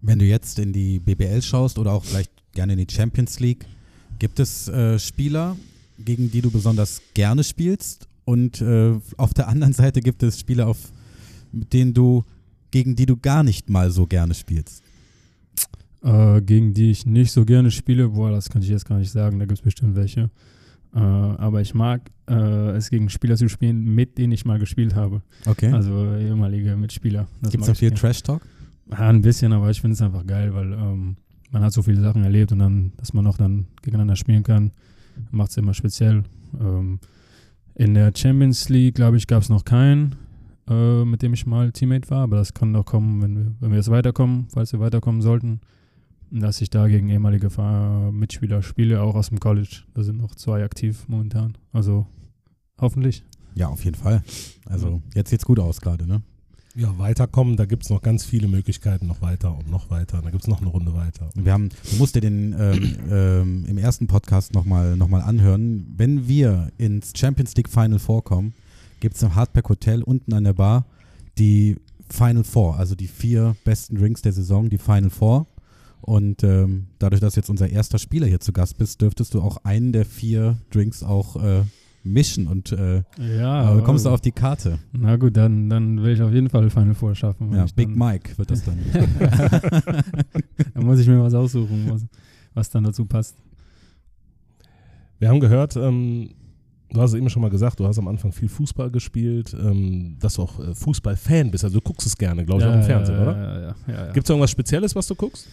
Wenn 0.00 0.18
du 0.18 0.24
jetzt 0.24 0.58
in 0.58 0.72
die 0.72 1.00
BBL 1.00 1.42
schaust 1.42 1.78
oder 1.78 1.92
auch 1.92 2.04
vielleicht 2.04 2.30
gerne 2.52 2.74
in 2.74 2.86
die 2.86 2.94
Champions 2.94 3.40
League, 3.40 3.66
gibt 4.18 4.38
es 4.38 4.68
äh, 4.68 4.98
Spieler, 4.98 5.56
gegen 5.98 6.30
die 6.30 6.42
du 6.42 6.50
besonders 6.50 7.00
gerne 7.14 7.42
spielst? 7.42 8.06
Und 8.24 8.60
äh, 8.60 8.94
auf 9.16 9.34
der 9.34 9.48
anderen 9.48 9.72
Seite 9.80 10.00
gibt 10.00 10.22
es 10.22 10.38
Spieler, 10.38 10.68
auf, 10.68 10.78
mit 11.50 11.72
denen 11.72 11.94
du, 11.94 12.22
gegen 12.70 12.94
die 12.94 13.06
du 13.06 13.16
gar 13.16 13.42
nicht 13.42 13.70
mal 13.70 13.90
so 13.90 14.06
gerne 14.06 14.34
spielst? 14.34 14.82
Äh, 16.02 16.42
gegen 16.42 16.74
die 16.74 16.90
ich 16.90 17.06
nicht 17.06 17.32
so 17.32 17.46
gerne 17.46 17.70
spiele, 17.70 18.10
boah, 18.10 18.30
das 18.30 18.50
kann 18.50 18.60
ich 18.60 18.68
jetzt 18.68 18.84
gar 18.84 18.98
nicht 18.98 19.10
sagen, 19.10 19.38
da 19.38 19.46
gibt 19.46 19.58
es 19.58 19.64
bestimmt 19.64 19.96
welche. 19.96 20.30
Äh, 20.94 20.98
aber 20.98 21.60
ich 21.60 21.74
mag 21.74 22.02
äh, 22.28 22.70
es 22.76 22.90
gegen 22.90 23.08
Spieler 23.08 23.36
zu 23.36 23.48
spielen, 23.48 23.94
mit 23.94 24.16
denen 24.16 24.32
ich 24.32 24.44
mal 24.44 24.58
gespielt 24.58 24.94
habe. 24.94 25.22
Okay. 25.46 25.72
Also 25.72 26.16
ehemalige 26.16 26.76
Mitspieler. 26.76 27.26
Gibt 27.42 27.62
es 27.62 27.66
da 27.66 27.74
viel 27.74 27.90
Trash-Talk? 27.90 28.42
Ja, 28.90 29.08
ein 29.08 29.22
bisschen, 29.22 29.52
aber 29.52 29.70
ich 29.70 29.80
finde 29.80 29.94
es 29.94 30.02
einfach 30.02 30.26
geil, 30.26 30.54
weil 30.54 30.72
ähm, 30.72 31.16
man 31.50 31.62
hat 31.62 31.72
so 31.72 31.82
viele 31.82 32.00
Sachen 32.00 32.22
erlebt 32.22 32.52
und 32.52 32.58
dann, 32.58 32.92
dass 32.96 33.12
man 33.12 33.26
auch 33.26 33.36
dann 33.36 33.66
gegeneinander 33.82 34.16
spielen 34.16 34.42
kann, 34.42 34.72
macht 35.30 35.50
es 35.50 35.56
immer 35.56 35.74
speziell. 35.74 36.22
Ähm, 36.60 37.00
in 37.74 37.94
der 37.94 38.12
Champions 38.14 38.68
League, 38.68 38.94
glaube 38.94 39.16
ich, 39.16 39.26
gab 39.26 39.42
es 39.42 39.48
noch 39.48 39.64
keinen, 39.64 40.14
äh, 40.68 41.04
mit 41.04 41.22
dem 41.22 41.32
ich 41.34 41.46
mal 41.46 41.72
Teammate 41.72 42.08
war, 42.10 42.22
aber 42.22 42.36
das 42.36 42.54
kann 42.54 42.72
noch 42.72 42.84
kommen, 42.84 43.22
wenn 43.22 43.36
wir, 43.36 43.52
wenn 43.60 43.70
wir 43.70 43.78
jetzt 43.78 43.90
weiterkommen, 43.90 44.46
falls 44.52 44.72
wir 44.72 44.80
weiterkommen 44.80 45.22
sollten, 45.22 45.60
dass 46.40 46.60
ich 46.60 46.70
da 46.70 46.88
gegen 46.88 47.08
ehemalige 47.08 47.48
Mitspieler 48.12 48.62
spiele, 48.62 49.02
auch 49.02 49.14
aus 49.14 49.28
dem 49.28 49.40
College. 49.40 49.82
Da 49.94 50.02
sind 50.02 50.18
noch 50.18 50.34
zwei 50.34 50.64
aktiv 50.64 51.04
momentan. 51.08 51.56
Also 51.72 52.06
hoffentlich. 52.80 53.24
Ja, 53.54 53.68
auf 53.68 53.84
jeden 53.84 53.96
Fall. 53.96 54.22
Also 54.66 55.00
jetzt 55.14 55.30
sieht 55.30 55.40
es 55.40 55.46
gut 55.46 55.60
aus 55.60 55.80
gerade, 55.80 56.06
ne? 56.06 56.22
Ja, 56.76 56.98
weiterkommen, 56.98 57.56
da 57.56 57.66
gibt 57.66 57.84
es 57.84 57.90
noch 57.90 58.02
ganz 58.02 58.24
viele 58.24 58.48
Möglichkeiten, 58.48 59.06
noch 59.06 59.22
weiter 59.22 59.56
und 59.56 59.70
noch 59.70 59.90
weiter. 59.90 60.20
Da 60.22 60.30
gibt 60.30 60.42
es 60.42 60.48
noch 60.48 60.60
eine 60.60 60.70
Runde 60.70 60.92
weiter. 60.92 61.30
Wir 61.36 61.52
haben, 61.52 61.68
du 61.68 61.96
musst 61.98 62.16
dir 62.16 62.20
den 62.20 62.52
ähm, 62.58 62.96
ähm, 63.08 63.64
im 63.68 63.78
ersten 63.78 64.08
Podcast 64.08 64.54
nochmal 64.54 64.96
noch 64.96 65.06
mal 65.06 65.20
anhören. 65.20 65.86
Wenn 65.96 66.26
wir 66.26 66.72
ins 66.76 67.12
Champions 67.16 67.54
League 67.54 67.68
Final 67.68 68.00
vorkommen, 68.00 68.54
gibt 68.98 69.14
es 69.14 69.22
im 69.22 69.36
Hardback 69.36 69.68
Hotel 69.68 70.02
unten 70.02 70.32
an 70.32 70.42
der 70.42 70.54
Bar 70.54 70.84
die 71.38 71.76
Final 72.10 72.42
Four, 72.42 72.76
also 72.76 72.96
die 72.96 73.06
vier 73.06 73.54
besten 73.64 73.96
Drinks 73.96 74.22
der 74.22 74.32
Saison, 74.32 74.68
die 74.68 74.78
Final 74.78 75.10
Four. 75.10 75.46
Und 76.04 76.44
ähm, 76.44 76.88
dadurch, 76.98 77.20
dass 77.20 77.34
jetzt 77.34 77.48
unser 77.48 77.70
erster 77.70 77.98
Spieler 77.98 78.26
hier 78.26 78.40
zu 78.40 78.52
Gast 78.52 78.76
bist, 78.76 79.00
dürftest 79.00 79.32
du 79.32 79.40
auch 79.40 79.64
einen 79.64 79.92
der 79.92 80.04
vier 80.04 80.58
Drinks 80.70 81.02
auch 81.02 81.42
äh, 81.42 81.62
mischen 82.02 82.46
und 82.46 82.72
äh, 82.72 83.02
ja, 83.18 83.78
äh, 83.78 83.80
kommst 83.80 84.04
du 84.04 84.10
auf 84.10 84.20
die 84.20 84.32
Karte. 84.32 84.78
Na 84.92 85.16
gut, 85.16 85.34
dann, 85.36 85.70
dann 85.70 86.02
will 86.02 86.12
ich 86.12 86.20
auf 86.20 86.32
jeden 86.32 86.50
Fall 86.50 86.68
Final 86.68 86.94
Four 86.94 87.14
schaffen. 87.14 87.54
Ja, 87.54 87.64
Big 87.74 87.88
Mike 87.88 88.36
wird 88.36 88.50
das 88.50 88.62
dann. 88.64 88.78
da 90.74 90.80
muss 90.82 90.98
ich 90.98 91.06
mir 91.06 91.22
was 91.22 91.32
aussuchen, 91.32 91.88
was, 91.88 92.06
was 92.52 92.68
dann 92.68 92.84
dazu 92.84 93.06
passt. 93.06 93.36
Wir 95.18 95.30
haben 95.30 95.40
gehört, 95.40 95.76
ähm, 95.76 96.34
du 96.94 97.00
hast 97.02 97.10
es 97.10 97.16
eben 97.18 97.28
schon 97.28 97.42
mal 97.42 97.50
gesagt, 97.50 97.80
du 97.80 97.86
hast 97.86 97.98
am 97.98 98.08
Anfang 98.08 98.32
viel 98.32 98.48
Fußball 98.48 98.90
gespielt, 98.90 99.54
ähm, 99.58 100.16
dass 100.20 100.34
du 100.34 100.42
auch 100.42 100.58
äh, 100.60 100.74
Fußballfan 100.74 101.50
bist. 101.50 101.64
Also 101.64 101.78
du 101.78 101.82
guckst 101.82 102.06
es 102.06 102.16
gerne, 102.16 102.44
glaube 102.44 102.62
ich, 102.62 102.66
Ja, 102.66 102.72
auch 102.72 102.76
im 102.76 102.82
Fernsehen, 102.84 103.16
ja, 103.16 103.22
oder? 103.22 103.36
ja, 103.36 103.60
ja, 103.60 103.74
ja, 103.88 104.06
ja. 104.06 104.12
Gibt 104.12 104.26
es 104.26 104.30
irgendwas 104.30 104.50
Spezielles, 104.50 104.94
was 104.94 105.06
du 105.06 105.14
guckst? 105.14 105.46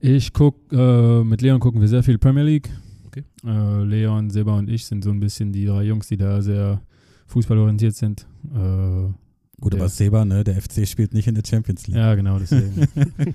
Ich 0.00 0.32
gucke, 0.32 0.76
äh, 0.76 1.24
mit 1.24 1.42
Leon 1.42 1.58
gucken 1.58 1.80
wir 1.80 1.88
sehr 1.88 2.02
viel 2.02 2.18
Premier 2.18 2.44
League. 2.44 2.70
Okay. 3.06 3.24
Äh, 3.44 3.82
Leon, 3.84 4.30
Seba 4.30 4.56
und 4.56 4.68
ich 4.70 4.84
sind 4.86 5.02
so 5.02 5.10
ein 5.10 5.18
bisschen 5.18 5.52
die 5.52 5.64
drei 5.64 5.82
Jungs, 5.82 6.06
die 6.08 6.16
da 6.16 6.40
sehr 6.40 6.80
fußballorientiert 7.26 7.94
sind. 7.94 8.26
Äh, 8.54 9.12
Gut, 9.60 9.74
aber 9.74 9.88
Seba, 9.88 10.24
ne, 10.24 10.44
der 10.44 10.60
FC 10.60 10.86
spielt 10.86 11.14
nicht 11.14 11.26
in 11.26 11.34
der 11.34 11.42
Champions 11.44 11.88
League. 11.88 11.96
Ja, 11.96 12.14
genau, 12.14 12.38
deswegen. 12.38 12.86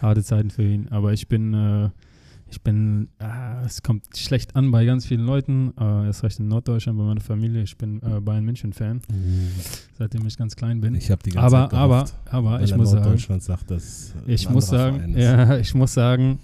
Harte 0.00 0.22
Zeiten 0.22 0.50
für 0.50 0.62
ihn. 0.62 0.86
Aber 0.90 1.12
ich 1.12 1.26
bin, 1.26 1.52
äh, 1.52 1.90
ich 2.54 2.62
bin, 2.62 3.08
äh, 3.18 3.64
es 3.66 3.82
kommt 3.82 4.16
schlecht 4.16 4.54
an 4.54 4.70
bei 4.70 4.84
ganz 4.84 5.06
vielen 5.06 5.26
Leuten. 5.26 5.72
Äh, 5.76 6.06
erst 6.06 6.22
recht 6.22 6.38
in 6.38 6.46
Norddeutschland 6.46 6.96
bei 6.96 7.04
meiner 7.04 7.20
Familie. 7.20 7.62
Ich 7.62 7.76
bin 7.76 8.00
äh, 8.00 8.20
Bayern 8.20 8.44
München-Fan, 8.44 9.00
seitdem 9.98 10.24
ich 10.24 10.36
ganz 10.36 10.54
klein 10.54 10.80
bin. 10.80 10.94
Ich 10.94 11.10
habe 11.10 11.20
die 11.24 11.30
ganze 11.30 11.56
aber, 11.56 11.68
Zeit 11.68 11.78
aber, 11.78 11.94
gehofft, 11.94 12.14
aber 12.26 12.50
weil 12.52 12.64
ich 12.64 12.76
muss 12.76 12.90
sagen, 12.92 13.40
sagt, 13.40 13.70
dass 13.72 14.14
ich 14.26 14.48
muss 14.48 14.68
sagen, 14.68 15.18
ja, 15.18 15.56
ich 15.58 15.74
muss 15.74 15.94
sagen, 15.94 16.38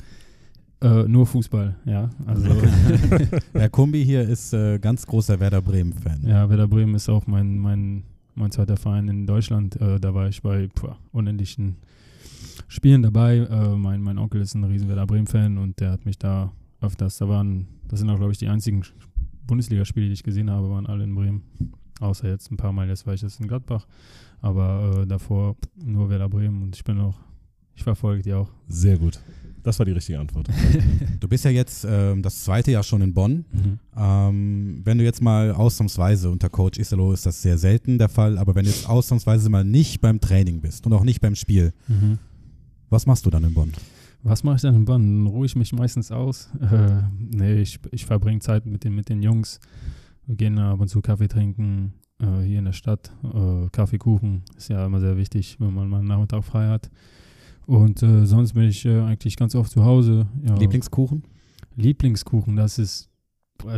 äh, 0.82 1.04
nur 1.04 1.26
Fußball, 1.26 1.76
ja. 1.84 2.10
Also, 2.26 2.48
Der 3.54 3.68
Kumbi 3.70 4.04
hier 4.04 4.22
ist 4.22 4.52
äh, 4.52 4.80
ganz 4.80 5.06
großer 5.06 5.38
Werder 5.38 5.62
Bremen-Fan. 5.62 6.26
ja, 6.26 6.50
Werder 6.50 6.66
Bremen 6.66 6.96
ist 6.96 7.08
auch 7.08 7.28
mein, 7.28 7.56
mein, 7.56 8.02
mein 8.34 8.50
zweiter 8.50 8.76
Verein 8.76 9.06
in 9.06 9.26
Deutschland. 9.28 9.80
Äh, 9.80 10.00
da 10.00 10.12
war 10.12 10.28
ich 10.28 10.42
bei 10.42 10.68
puh, 10.74 10.88
unendlichen 11.12 11.76
Spielen 12.70 13.02
dabei. 13.02 13.38
Äh, 13.38 13.76
mein, 13.76 14.00
mein 14.00 14.16
Onkel 14.16 14.40
ist 14.40 14.54
ein 14.54 14.62
riesen 14.62 14.88
Werder 14.88 15.04
Bremen-Fan 15.06 15.58
und 15.58 15.80
der 15.80 15.90
hat 15.90 16.04
mich 16.06 16.18
da 16.18 16.52
öfters, 16.80 17.18
da 17.18 17.28
waren, 17.28 17.66
das 17.88 17.98
sind 17.98 18.08
auch, 18.10 18.16
glaube 18.16 18.30
ich, 18.30 18.38
die 18.38 18.46
einzigen 18.46 18.82
Bundesligaspiele, 19.46 20.06
die 20.06 20.12
ich 20.12 20.22
gesehen 20.22 20.48
habe, 20.50 20.70
waren 20.70 20.86
alle 20.86 21.02
in 21.02 21.14
Bremen. 21.14 21.42
Außer 21.98 22.28
jetzt 22.28 22.50
ein 22.52 22.56
paar 22.56 22.72
Mal, 22.72 22.88
jetzt 22.88 23.06
war 23.06 23.14
ich 23.14 23.22
jetzt 23.22 23.40
in 23.40 23.48
Gladbach. 23.48 23.86
Aber 24.40 25.00
äh, 25.02 25.06
davor 25.06 25.56
nur 25.84 26.08
Werder 26.08 26.28
Bremen 26.28 26.62
und 26.62 26.76
ich 26.76 26.84
bin 26.84 26.98
auch, 27.00 27.18
ich 27.74 27.82
verfolge 27.82 28.22
die 28.22 28.32
auch. 28.32 28.48
Sehr 28.68 28.96
gut. 28.96 29.18
Das 29.64 29.78
war 29.78 29.84
die 29.84 29.92
richtige 29.92 30.18
Antwort. 30.20 30.48
Du 31.20 31.28
bist 31.28 31.44
ja 31.44 31.50
jetzt 31.50 31.84
ähm, 31.86 32.22
das 32.22 32.44
zweite 32.44 32.70
Jahr 32.70 32.82
schon 32.82 33.02
in 33.02 33.12
Bonn. 33.12 33.44
Ähm, 33.94 34.80
wenn 34.84 34.96
du 34.96 35.04
jetzt 35.04 35.20
mal 35.20 35.52
ausnahmsweise 35.52 36.30
unter 36.30 36.48
Coach 36.48 36.78
Isalo 36.78 37.12
ist 37.12 37.26
das 37.26 37.42
sehr 37.42 37.58
selten 37.58 37.98
der 37.98 38.08
Fall, 38.08 38.38
aber 38.38 38.54
wenn 38.54 38.64
du 38.64 38.70
jetzt 38.70 38.88
ausnahmsweise 38.88 39.50
mal 39.50 39.64
nicht 39.64 40.00
beim 40.00 40.18
Training 40.20 40.62
bist 40.62 40.86
und 40.86 40.94
auch 40.94 41.04
nicht 41.04 41.20
beim 41.20 41.34
Spiel, 41.34 41.74
Mhm. 41.88 42.18
Was 42.90 43.06
machst 43.06 43.24
du 43.24 43.30
dann 43.30 43.44
in 43.44 43.54
Bonn? 43.54 43.72
Was 44.22 44.44
mache 44.44 44.56
ich 44.56 44.62
dann 44.62 44.74
in 44.74 44.84
Bonn? 44.84 45.24
Dann 45.24 45.32
ruhe 45.32 45.46
ich 45.46 45.56
mich 45.56 45.72
meistens 45.72 46.12
aus. 46.12 46.50
Äh, 46.60 47.02
nee, 47.18 47.60
ich, 47.60 47.78
ich 47.90 48.04
verbringe 48.04 48.40
Zeit 48.40 48.66
mit 48.66 48.84
den, 48.84 48.94
mit 48.94 49.08
den 49.08 49.22
Jungs. 49.22 49.60
Wir 50.26 50.36
gehen 50.36 50.58
ab 50.58 50.80
und 50.80 50.88
zu 50.88 51.00
Kaffee 51.00 51.28
trinken 51.28 51.94
äh, 52.20 52.42
hier 52.42 52.58
in 52.58 52.66
der 52.66 52.72
Stadt. 52.72 53.12
Äh, 53.24 53.68
Kaffee, 53.72 53.98
Kuchen 53.98 54.42
ist 54.56 54.68
ja 54.68 54.84
immer 54.84 55.00
sehr 55.00 55.16
wichtig, 55.16 55.56
wenn 55.58 55.72
man 55.72 55.88
mal 55.88 55.98
einen 55.98 56.08
Nachmittag 56.08 56.44
frei 56.44 56.68
hat. 56.68 56.90
Und 57.66 58.02
äh, 58.02 58.26
sonst 58.26 58.52
bin 58.52 58.64
ich 58.64 58.84
äh, 58.84 59.00
eigentlich 59.00 59.36
ganz 59.36 59.54
oft 59.54 59.70
zu 59.70 59.84
Hause. 59.84 60.26
Ja. 60.46 60.56
Lieblingskuchen? 60.56 61.24
Lieblingskuchen, 61.76 62.56
das 62.56 62.78
ist 62.78 63.08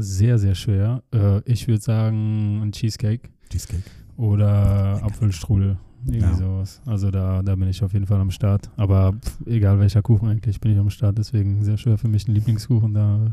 sehr, 0.01 0.39
sehr 0.39 0.55
schwer. 0.55 1.02
Äh, 1.12 1.40
ich 1.44 1.68
würde 1.68 1.82
sagen 1.82 2.62
ein 2.62 2.72
Cheesecake 2.72 3.28
Cheesecake. 3.51 3.82
oder 4.16 5.02
Apfelstrudel. 5.02 5.76
Irgendwie 6.06 6.20
Ja. 6.26 6.34
sowas. 6.36 6.80
Also 6.86 7.10
da, 7.10 7.42
da 7.42 7.54
bin 7.54 7.68
ich 7.68 7.82
auf 7.82 7.92
jeden 7.92 8.06
Fall 8.06 8.20
am 8.20 8.30
Start. 8.30 8.70
Aber 8.76 9.12
pff, 9.12 9.46
egal 9.46 9.78
welcher 9.78 10.02
Kuchen 10.02 10.28
eigentlich, 10.28 10.60
bin 10.60 10.72
ich 10.72 10.78
am 10.78 10.90
Start. 10.90 11.18
Deswegen 11.18 11.62
sehr 11.64 11.78
schwer 11.78 11.96
für 11.98 12.08
mich, 12.08 12.26
einen 12.26 12.34
Lieblingskuchen 12.34 12.94
da 12.94 13.32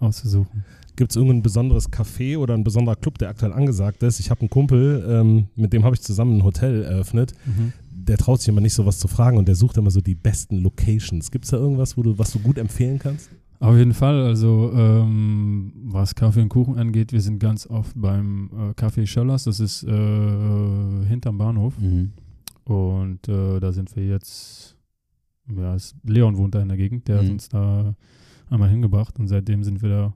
auszusuchen. 0.00 0.64
Gibt 0.96 1.12
es 1.12 1.16
irgendein 1.16 1.42
besonderes 1.42 1.90
Café 1.92 2.38
oder 2.38 2.54
ein 2.54 2.64
besonderer 2.64 2.96
Club, 2.96 3.18
der 3.18 3.28
aktuell 3.28 3.52
angesagt 3.52 4.02
ist? 4.02 4.20
Ich 4.20 4.30
habe 4.30 4.40
einen 4.40 4.50
Kumpel, 4.50 5.04
ähm, 5.08 5.46
mit 5.54 5.72
dem 5.72 5.84
habe 5.84 5.94
ich 5.94 6.00
zusammen 6.02 6.38
ein 6.38 6.44
Hotel 6.44 6.82
eröffnet. 6.82 7.34
Der 7.90 8.16
traut 8.16 8.40
sich 8.40 8.48
immer 8.48 8.60
nicht, 8.60 8.74
sowas 8.74 8.98
zu 8.98 9.06
fragen 9.06 9.36
und 9.36 9.46
der 9.46 9.54
sucht 9.54 9.76
immer 9.76 9.90
so 9.90 10.00
die 10.00 10.14
besten 10.14 10.58
Locations. 10.58 11.30
Gibt 11.30 11.44
es 11.44 11.50
da 11.50 11.56
irgendwas, 11.58 11.96
wo 11.96 12.02
du, 12.02 12.18
was 12.18 12.32
du 12.32 12.38
gut 12.38 12.58
empfehlen 12.58 12.98
kannst? 12.98 13.28
Auf 13.60 13.76
jeden 13.76 13.92
Fall, 13.92 14.22
also 14.22 14.70
ähm, 14.72 15.72
was 15.86 16.14
Kaffee 16.14 16.40
und 16.42 16.48
Kuchen 16.48 16.76
angeht, 16.78 17.12
wir 17.12 17.20
sind 17.20 17.40
ganz 17.40 17.66
oft 17.66 17.92
beim 18.00 18.50
äh, 18.52 18.80
Café 18.80 19.04
Schöllers, 19.04 19.44
das 19.44 19.58
ist 19.58 19.82
äh, 19.82 21.06
hinterm 21.06 21.38
Bahnhof. 21.38 21.76
Mhm. 21.80 22.12
Und 22.64 23.26
äh, 23.28 23.58
da 23.58 23.72
sind 23.72 23.94
wir 23.96 24.06
jetzt, 24.06 24.76
ja, 25.56 25.74
es, 25.74 25.96
Leon 26.04 26.36
wohnt 26.36 26.54
da 26.54 26.62
in 26.62 26.68
der 26.68 26.76
Gegend, 26.76 27.08
der 27.08 27.18
hat 27.18 27.24
Mhm. 27.24 27.30
uns 27.32 27.48
da 27.48 27.94
einmal 28.48 28.68
hingebracht 28.70 29.18
und 29.18 29.26
seitdem 29.26 29.64
sind 29.64 29.82
wir 29.82 29.88
da 29.88 30.14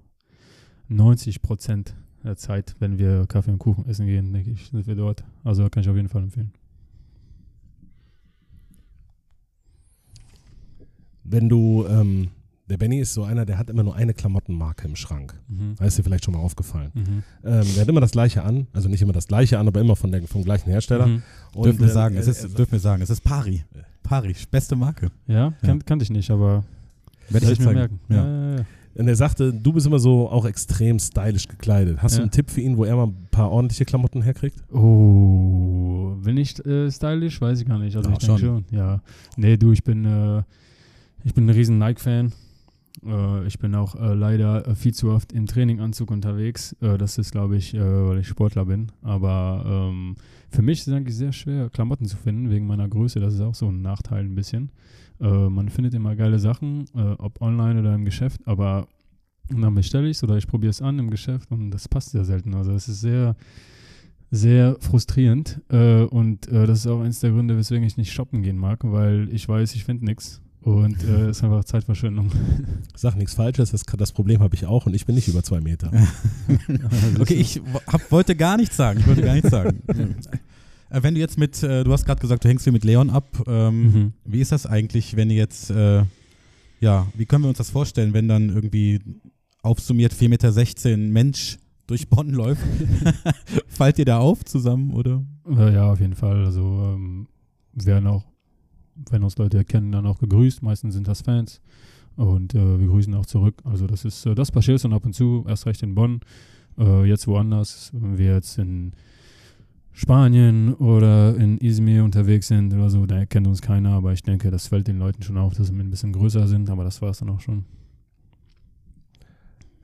90 0.89 1.43
Prozent 1.43 1.97
der 2.23 2.37
Zeit, 2.37 2.77
wenn 2.79 2.97
wir 2.99 3.27
Kaffee 3.27 3.51
und 3.51 3.59
Kuchen 3.59 3.87
essen 3.87 4.07
gehen, 4.07 4.33
denke 4.33 4.53
ich, 4.53 4.69
sind 4.69 4.87
wir 4.87 4.95
dort. 4.95 5.25
Also 5.43 5.69
kann 5.69 5.83
ich 5.83 5.89
auf 5.89 5.97
jeden 5.97 6.09
Fall 6.09 6.23
empfehlen. 6.23 6.53
Wenn 11.25 11.49
du, 11.49 11.85
ähm, 11.89 12.29
der 12.73 12.79
Benny 12.79 12.99
ist 12.99 13.15
so 13.15 13.23
einer, 13.23 13.45
der 13.47 13.59
hat 13.59 13.71
immer 13.71 13.83
nur 13.85 13.95
eine 13.95 14.15
Klamottenmarke 14.15 14.89
im 14.89 14.97
Schrank. 14.97 15.39
Mhm. 15.49 15.75
Da 15.79 15.85
ist 15.85 15.97
dir 15.99 16.03
vielleicht 16.03 16.25
schon 16.25 16.35
mal 16.35 16.41
aufgefallen. 16.41 16.91
Mhm. 16.95 17.23
Ähm, 17.45 17.67
der 17.75 17.83
hat 17.83 17.89
immer 17.89 18.01
das 18.01 18.13
gleiche 18.13 18.43
an, 18.43 18.67
also 18.73 18.89
nicht 18.89 19.03
immer 19.03 19.13
das 19.13 19.29
gleiche 19.29 19.59
an, 19.59 19.69
aber 19.69 19.81
immer 19.81 19.95
von 19.95 20.11
der, 20.11 20.27
vom 20.27 20.43
gleichen 20.43 20.71
Hersteller. 20.71 21.07
Mhm. 21.07 21.23
Und, 21.55 21.67
dürfen 21.67 21.81
wir 21.81 21.87
äh, 21.89 21.93
sagen, 21.93 22.17
es 22.17 22.27
äh, 22.27 22.31
ist, 22.31 22.45
äh, 22.45 22.49
dürfen 22.49 22.73
wir 22.73 22.81
sagen, 22.81 23.03
es 23.03 23.11
ist 23.11 23.23
Pari. 23.23 23.63
Pari, 24.03 24.35
beste 24.51 24.75
Marke. 24.75 25.11
Ja, 25.29 25.53
kan 25.63 25.85
kannte 25.85 26.03
ich 26.03 26.11
nicht, 26.11 26.31
aber 26.31 26.65
Werde 27.29 27.47
ich 27.47 27.53
ich 27.53 27.61
mir 27.61 27.73
merken. 27.73 28.01
Ja. 28.09 28.17
Ja, 28.17 28.25
ja, 28.51 28.57
ja. 28.59 28.65
Und 28.95 29.09
er 29.09 29.17
sagte, 29.17 29.53
du 29.55 29.73
bist 29.73 29.87
immer 29.87 29.99
so 29.99 30.29
auch 30.29 30.45
extrem 30.45 30.99
stylisch 30.99 31.49
gekleidet. 31.49 32.03
Hast 32.03 32.17
du 32.17 32.19
Ja. 32.19 32.23
einen 32.25 32.31
Tipp 32.31 32.51
für 32.51 32.61
ihn, 32.61 32.77
wo 32.77 32.85
er 32.85 32.95
mal 32.97 33.07
ein 33.07 33.29
paar 33.31 33.51
ordentliche 33.51 33.87
Klamotten 33.87 34.21
herkriegt? 34.21 34.63
Oh, 34.71 36.15
bin 36.23 36.37
ich 36.37 36.65
äh, 36.67 36.91
stylisch? 36.91 37.41
Weiß 37.41 37.61
ich 37.61 37.67
gar 37.67 37.79
nicht. 37.79 37.97
Also 37.97 38.11
Ja, 38.11 38.17
ich 38.17 38.19
denke 38.27 38.39
schon. 38.39 38.65
schon. 38.69 38.77
Ja. 38.79 39.01
Nee, 39.37 39.57
du, 39.57 39.73
ich 39.73 39.83
bin, 39.83 40.05
äh, 40.05 40.43
ich 41.25 41.33
bin 41.33 41.47
ein 41.47 41.51
riesen 41.51 41.79
Nike-Fan. 41.79 42.33
Äh, 43.05 43.47
ich 43.47 43.59
bin 43.59 43.75
auch 43.75 43.95
äh, 43.95 44.15
leider 44.15 44.67
äh, 44.67 44.75
viel 44.75 44.95
zu 44.95 45.11
oft 45.11 45.33
im 45.33 45.47
Traininganzug 45.47 46.11
unterwegs. 46.11 46.75
Äh, 46.81 46.99
das 46.99 47.19
ist, 47.19 47.33
glaube 47.33 47.57
ich, 47.57 47.75
äh, 47.75 47.81
weil 47.81 48.19
ich 48.19 48.29
Sportler 48.29 48.65
bin. 48.67 48.93
Aber 49.03 49.65
ähm, 49.67 50.17
für 50.51 50.63
mich 50.63 50.81
ist 50.81 50.89
es 50.89 50.95
eigentlich 50.95 51.17
sehr 51.17 51.33
schwer, 51.33 51.71
Klamotten 51.71 52.07
zu 52.07 52.17
finden, 52.17 52.51
wegen 52.51 52.67
meiner 52.67 52.89
Größe. 52.89 53.21
Das 53.21 53.35
ist 53.35 53.41
auch 53.41 53.55
so 53.55 53.69
ein 53.69 53.83
Nachteil 53.83 54.25
ein 54.25 54.35
bisschen. 54.35 54.71
Äh, 55.21 55.49
man 55.49 55.69
findet 55.69 55.95
immer 55.95 56.17
geile 56.17 56.39
Sachen, 56.39 56.87
ob 56.95 57.41
online 57.41 57.81
oder 57.81 57.95
im 57.95 58.05
Geschäft, 58.05 58.41
aber 58.47 58.87
dann 59.49 59.75
bestelle 59.75 60.09
ich 60.09 60.17
es 60.17 60.25
oder 60.25 60.37
ich 60.37 60.47
probiere 60.47 60.71
es 60.71 60.83
an 60.83 60.99
im 60.99 61.11
Geschäft 61.11 61.51
und 61.51 61.71
das 61.71 61.89
passt 61.89 62.11
sehr 62.11 62.25
selten. 62.25 62.55
Also 62.55 62.73
es 62.73 62.89
ist 62.89 63.01
sehr, 63.01 63.37
sehr 64.31 64.77
frustrierend 64.81 65.61
äh, 65.69 66.03
und 66.03 66.49
äh, 66.49 66.67
das 66.67 66.81
ist 66.81 66.87
auch 66.87 67.01
eins 67.01 67.21
der 67.21 67.31
Gründe, 67.31 67.57
weswegen 67.57 67.85
ich 67.85 67.97
nicht 67.97 68.13
shoppen 68.13 68.43
gehen 68.43 68.57
mag, 68.57 68.81
weil 68.83 69.29
ich 69.33 69.49
weiß, 69.49 69.75
ich 69.75 69.85
finde 69.85 70.07
nichts 70.07 70.41
und 70.63 71.03
äh, 71.05 71.29
es 71.29 71.39
ist 71.39 71.45
einfach 71.45 71.65
Zeitverschwendung. 71.65 72.31
Sag 72.97 73.17
nichts 73.17 73.35
Falsches, 73.35 73.71
das, 73.71 73.83
das 73.83 74.13
Problem 74.13 74.41
habe 74.41 74.55
ich 74.55 74.67
auch 74.67 74.87
und 74.87 74.95
ich 74.95 75.07
bin 75.07 75.15
nicht 75.15 75.29
über 75.29 75.43
zwei 75.43 75.61
Meter. 75.61 75.91
Okay, 77.21 77.35
ich 77.35 77.61
hab, 77.87 78.11
wollte 78.11 78.35
gar 78.37 78.57
nichts 78.57 78.77
sagen. 78.77 79.01
Ich 79.01 79.07
wollte 79.07 79.23
gar 79.23 79.35
nichts 79.35 79.51
sagen. 79.51 79.83
Äh, 80.91 81.03
Wenn 81.03 81.15
du 81.15 81.21
jetzt 81.21 81.39
mit, 81.39 81.63
äh, 81.63 81.85
du 81.85 81.93
hast 81.93 82.05
gerade 82.05 82.21
gesagt, 82.21 82.45
du 82.45 82.49
hängst 82.51 82.65
hier 82.65 82.73
mit 82.73 82.85
Leon 82.85 83.09
ab. 83.09 83.43
Ähm, 83.47 83.83
Mhm. 83.83 84.13
Wie 84.27 84.41
ist 84.41 84.53
das 84.53 84.67
eigentlich, 84.67 85.17
wenn 85.17 85.31
ihr 85.31 85.37
jetzt, 85.37 85.71
äh, 85.71 86.05
ja, 86.81 87.07
wie 87.15 87.25
können 87.25 87.45
wir 87.45 87.49
uns 87.49 87.57
das 87.57 87.71
vorstellen, 87.71 88.13
wenn 88.13 88.29
dann 88.29 88.51
irgendwie 88.51 89.01
aufsummiert 89.63 90.13
4,16 90.13 90.29
Meter 90.29 90.97
Mensch 90.99 91.59
durch 91.87 92.11
Bonn 92.11 92.29
läuft? 92.31 92.61
Fallt 93.69 93.99
ihr 93.99 94.05
da 94.05 94.19
auf 94.19 94.45
zusammen 94.45 94.93
oder? 94.93 95.23
Äh, 95.49 95.73
ja, 95.73 95.91
auf 95.91 96.01
jeden 96.01 96.15
Fall. 96.15 96.45
Also 96.45 96.61
ähm, 96.95 97.27
werden 97.73 98.07
auch, 98.07 98.25
wenn 99.11 99.23
uns 99.23 99.39
Leute 99.39 99.65
kennen, 99.65 99.93
dann 99.93 100.07
auch 100.07 100.19
gegrüßt. 100.19 100.63
Meistens 100.63 100.95
sind 100.95 101.09
das 101.09 101.23
Fans 101.23 101.61
und 102.17 102.55
äh, 102.55 102.81
wir 102.81 102.87
grüßen 102.89 103.15
auch 103.15 103.27
zurück. 103.27 103.55
Also 103.65 103.87
das 103.87 104.05
ist, 104.05 104.27
äh, 104.27 104.35
das 104.35 104.51
passiert 104.51 104.83
dann 104.85 104.93
ab 104.93 105.05
und 105.05 105.15
zu, 105.15 105.45
erst 105.49 105.67
recht 105.67 105.83
in 105.83 105.95
Bonn. 105.95 106.21
Äh, 106.79 107.05
jetzt 107.05 107.27
woanders, 107.27 107.91
wenn 107.95 108.19
wir 108.19 108.35
jetzt 108.35 108.59
in 108.59 108.93
Spanien 109.93 110.75
oder 110.75 111.37
in 111.37 111.59
Izmir 111.59 112.03
unterwegs 112.05 112.49
sind 112.49 112.73
oder 112.73 112.89
so, 112.89 113.05
da 113.07 113.19
erkennt 113.19 113.47
uns 113.47 113.61
keiner, 113.61 113.91
aber 113.91 114.13
ich 114.13 114.23
denke, 114.23 114.51
das 114.51 114.69
fällt 114.69 114.89
den 114.89 114.99
Leuten 114.99 115.23
schon 115.23 115.37
auf, 115.37 115.55
dass 115.55 115.73
wir 115.73 115.83
ein 115.83 115.91
bisschen 115.91 116.13
größer 116.13 116.47
sind, 116.49 116.71
aber 116.71 116.85
das 116.85 117.03
war 117.03 117.11
es 117.11 117.19
dann 117.19 117.29
auch 117.29 117.41
schon. 117.41 117.65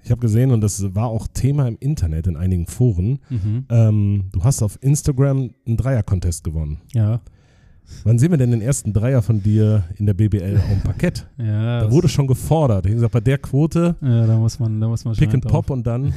Ich 0.02 0.10
habe 0.10 0.22
gesehen 0.22 0.52
und 0.52 0.62
das 0.62 0.94
war 0.94 1.08
auch 1.08 1.26
Thema 1.28 1.68
im 1.68 1.76
Internet 1.80 2.26
in 2.26 2.36
einigen 2.36 2.66
Foren. 2.66 3.18
Mhm. 3.28 3.66
Ähm, 3.68 4.24
du 4.32 4.42
hast 4.42 4.62
auf 4.62 4.78
Instagram 4.82 5.50
einen 5.66 5.76
Dreier-Contest 5.76 6.44
gewonnen. 6.44 6.78
Ja. 6.94 7.20
Wann 8.04 8.18
sehen 8.18 8.30
wir 8.30 8.38
denn 8.38 8.50
den 8.50 8.60
ersten 8.60 8.92
Dreier 8.92 9.22
von 9.22 9.42
dir 9.42 9.84
in 9.96 10.06
der 10.06 10.14
BBL 10.14 10.60
am 10.72 10.80
Parkett? 10.82 11.26
Ja, 11.38 11.80
Da 11.80 11.90
wurde 11.90 12.08
schon 12.08 12.26
gefordert. 12.26 12.86
Ich 12.86 12.90
habe 12.90 12.96
gesagt, 12.96 13.12
bei 13.12 13.20
der 13.20 13.38
Quote 13.38 13.96
ja, 14.00 14.26
da 14.26 14.36
muss 14.38 14.58
man, 14.58 14.80
da 14.80 14.88
muss 14.88 15.04
man 15.04 15.14
Pick 15.14 15.32
and 15.34 15.44
drauf. 15.44 15.52
Pop 15.52 15.70
und 15.70 15.86
dann 15.86 16.12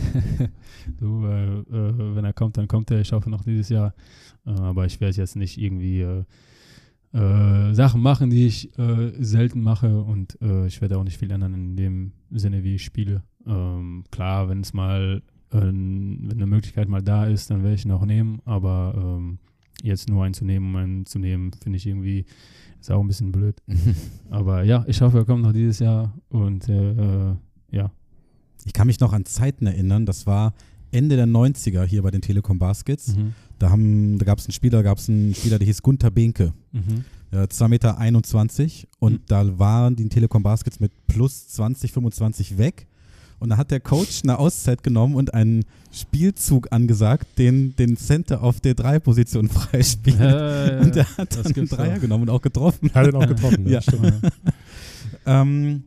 du, 0.99 1.25
äh, 1.25 1.59
äh, 1.59 2.15
wenn 2.15 2.25
er 2.25 2.33
kommt, 2.33 2.57
dann 2.57 2.67
kommt 2.67 2.91
er. 2.91 2.99
Ich 2.99 3.11
hoffe 3.11 3.29
noch 3.29 3.43
dieses 3.43 3.69
Jahr. 3.69 3.93
Äh, 4.45 4.51
aber 4.51 4.85
ich 4.85 4.99
werde 5.01 5.15
jetzt 5.17 5.35
nicht 5.35 5.57
irgendwie 5.57 6.01
äh, 6.01 6.23
äh, 7.13 7.73
Sachen 7.73 8.01
machen, 8.01 8.29
die 8.29 8.47
ich 8.47 8.77
äh, 8.79 9.11
selten 9.19 9.61
mache. 9.61 10.01
Und 10.01 10.37
ich 10.65 10.81
werde 10.81 10.97
auch 10.97 11.03
nicht 11.03 11.17
viel 11.17 11.31
ändern 11.31 11.53
in 11.53 11.75
dem 11.75 12.11
Sinne, 12.31 12.63
wie 12.63 12.75
ich 12.75 12.83
spiele. 12.83 13.23
Ähm, 13.45 14.03
klar, 14.11 14.49
wenn 14.49 14.61
es 14.61 14.73
mal, 14.73 15.21
wenn 15.49 16.29
eine 16.31 16.45
Möglichkeit 16.45 16.87
mal 16.87 17.01
da 17.01 17.25
ist, 17.25 17.49
dann 17.51 17.63
werde 17.63 17.75
ich 17.75 17.85
ihn 17.85 17.91
auch 17.91 18.05
nehmen. 18.05 18.39
Aber 18.45 18.93
ähm, 18.95 19.39
jetzt 19.83 20.09
nur 20.09 20.23
einen 20.23 20.33
zu 20.33 20.45
nehmen, 20.45 20.67
um 20.67 20.75
einen 20.75 21.05
zu 21.05 21.19
nehmen, 21.19 21.51
finde 21.61 21.77
ich 21.77 21.85
irgendwie, 21.87 22.25
ist 22.79 22.91
auch 22.91 23.01
ein 23.01 23.07
bisschen 23.07 23.31
blöd. 23.31 23.61
aber 24.29 24.63
ja, 24.63 24.83
ich 24.87 25.01
hoffe, 25.01 25.19
er 25.19 25.25
kommt 25.25 25.43
noch 25.43 25.53
dieses 25.53 25.79
Jahr. 25.79 26.17
Und 26.29 26.67
äh, 26.69 26.91
äh, 27.31 27.35
ja. 27.71 27.91
Ich 28.65 28.73
kann 28.73 28.87
mich 28.87 28.99
noch 28.99 29.13
an 29.13 29.25
Zeiten 29.25 29.65
erinnern, 29.67 30.05
das 30.05 30.27
war 30.27 30.53
Ende 30.91 31.15
der 31.15 31.25
90er 31.27 31.83
hier 31.85 32.01
bei 32.03 32.11
den 32.11 32.21
Telekom 32.21 32.59
Baskets. 32.59 33.15
Mhm. 33.15 33.33
Da, 33.59 33.69
haben, 33.69 34.17
da 34.17 34.25
gab 34.25 34.39
es 34.39 34.45
einen 34.45 34.53
Spieler, 34.53 34.83
gab 34.83 34.97
es 34.97 35.09
einen 35.09 35.33
Spieler, 35.33 35.57
der 35.57 35.65
hieß 35.65 35.81
Gunther 35.81 36.11
Behnke. 36.11 36.53
Mhm. 36.71 37.05
Ja, 37.31 37.43
2,21 37.43 37.67
Meter 37.69 38.87
und 38.99 39.13
Mhm. 39.13 39.19
da 39.27 39.59
waren 39.59 39.95
die 39.95 40.09
Telekom 40.09 40.43
Baskets 40.43 40.79
mit 40.79 40.91
plus 41.07 41.47
20, 41.47 41.91
25 41.93 42.57
weg. 42.57 42.87
Und 43.41 43.49
da 43.49 43.57
hat 43.57 43.71
der 43.71 43.79
Coach 43.81 44.21
eine 44.23 44.37
Auszeit 44.39 44.83
genommen 44.83 45.15
und 45.15 45.33
einen 45.33 45.65
Spielzug 45.91 46.71
angesagt, 46.71 47.37
den 47.39 47.75
den 47.75 47.97
Center 47.97 48.43
auf 48.43 48.61
der 48.61 48.75
3-Position 48.75 49.49
freispielt. 49.49 50.19
Ja, 50.19 50.67
ja, 50.75 50.79
und 50.79 50.95
der 50.95 51.17
hat 51.17 51.35
Das 51.35 51.41
dann 51.43 51.55
einen 51.55 51.67
Dreier 51.67 51.97
auch. 51.97 52.01
genommen 52.01 52.23
und 52.23 52.29
auch 52.29 52.41
getroffen. 52.41 52.89
hat 52.93 53.07
er 53.07 53.15
auch 53.15 53.27
getroffen. 53.27 53.67
Ja. 53.67 53.81
Stimmt. 53.81 54.13
Ähm, 55.25 55.83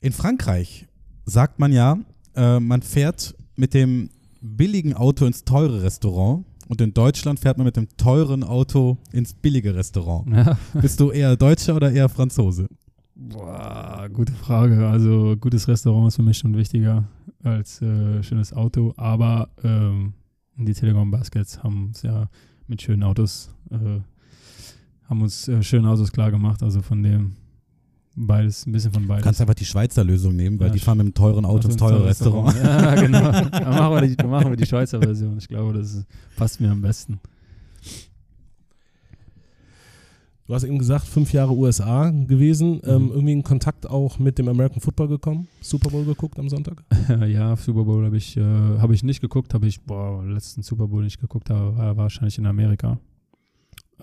in 0.00 0.12
Frankreich 0.12 0.86
sagt 1.24 1.58
man 1.58 1.72
ja, 1.72 1.98
äh, 2.36 2.60
man 2.60 2.82
fährt 2.82 3.34
mit 3.56 3.74
dem 3.74 4.10
billigen 4.40 4.94
Auto 4.94 5.24
ins 5.26 5.42
teure 5.44 5.82
Restaurant 5.82 6.44
und 6.68 6.80
in 6.80 6.94
Deutschland 6.94 7.40
fährt 7.40 7.58
man 7.58 7.64
mit 7.64 7.76
dem 7.76 7.88
teuren 7.96 8.44
Auto 8.44 8.98
ins 9.12 9.34
billige 9.34 9.74
Restaurant. 9.74 10.28
Ja. 10.32 10.58
Bist 10.80 11.00
du 11.00 11.10
eher 11.10 11.36
Deutscher 11.36 11.74
oder 11.74 11.90
eher 11.90 12.08
Franzose? 12.08 12.68
Boah, 13.18 14.08
gute 14.12 14.32
Frage. 14.32 14.86
Also 14.88 15.36
gutes 15.40 15.66
Restaurant 15.68 16.08
ist 16.08 16.16
für 16.16 16.22
mich 16.22 16.36
schon 16.38 16.54
wichtiger 16.56 17.04
als 17.42 17.80
äh, 17.80 18.22
schönes 18.22 18.52
Auto. 18.52 18.92
Aber 18.98 19.48
ähm, 19.64 20.12
die 20.58 20.74
Telekom 20.74 21.10
Baskets 21.10 21.62
haben 21.62 21.90
es 21.94 22.02
ja 22.02 22.28
mit 22.66 22.82
schönen 22.82 23.02
Autos, 23.02 23.50
äh, 23.70 24.00
haben 25.08 25.22
uns 25.22 25.48
äh, 25.48 25.62
schöne 25.62 25.88
Autos 25.88 26.12
klar 26.12 26.30
gemacht. 26.30 26.62
Also 26.62 26.82
von 26.82 27.02
dem 27.02 27.32
beides, 28.14 28.66
ein 28.66 28.72
bisschen 28.72 28.92
von 28.92 29.02
Du 29.02 29.08
beides. 29.08 29.24
kannst 29.24 29.40
einfach 29.40 29.54
die 29.54 29.64
Schweizer 29.64 30.04
Lösung 30.04 30.36
nehmen, 30.36 30.60
weil 30.60 30.68
Ja, 30.68 30.72
die 30.74 30.80
fahren 30.80 30.98
mit 30.98 31.06
dem 31.06 31.14
teuren 31.14 31.46
Auto 31.46 31.56
Also 31.56 31.68
ins 31.68 31.76
teure 31.78 31.92
teure 31.94 32.06
Restaurant. 32.08 32.54
Ja, 32.62 32.94
genau. 32.96 33.30
Dann 33.50 33.70
machen 33.70 33.94
wir 33.94 34.00
die, 34.08 34.16
dann 34.16 34.30
machen 34.30 34.50
wir 34.50 34.56
die 34.56 34.66
Schweizer 34.66 35.00
Version. 35.00 35.38
Ich 35.38 35.48
glaube, 35.48 35.72
das 35.78 36.04
passt 36.36 36.60
mir 36.60 36.70
am 36.70 36.82
besten. 36.82 37.18
Du 40.46 40.54
hast 40.54 40.62
eben 40.62 40.78
gesagt, 40.78 41.06
fünf 41.06 41.32
Jahre 41.32 41.52
USA 41.52 42.10
gewesen. 42.10 42.80
Ähm, 42.84 43.06
Mhm. 43.06 43.10
irgendwie 43.10 43.32
in 43.32 43.42
Kontakt 43.42 43.88
auch 43.90 44.18
mit 44.20 44.38
dem 44.38 44.46
American 44.48 44.80
Football 44.80 45.08
gekommen? 45.08 45.48
Super 45.60 45.90
Bowl 45.90 46.04
geguckt 46.04 46.38
am 46.38 46.48
Sonntag? 46.48 46.84
ja, 47.28 47.56
Super 47.56 47.82
Bowl 47.84 48.04
habe 48.04 48.16
ich, 48.16 48.36
äh, 48.36 48.42
hab 48.78 48.90
ich 48.92 49.02
nicht 49.02 49.20
geguckt, 49.20 49.54
habe 49.54 49.66
ich, 49.66 49.80
boah, 49.82 50.22
letzten 50.24 50.62
Super 50.62 50.86
Bowl 50.86 51.02
nicht 51.02 51.20
geguckt, 51.20 51.50
habe, 51.50 51.76
war 51.76 51.96
wahrscheinlich 51.96 52.38
in 52.38 52.46
Amerika. 52.46 52.98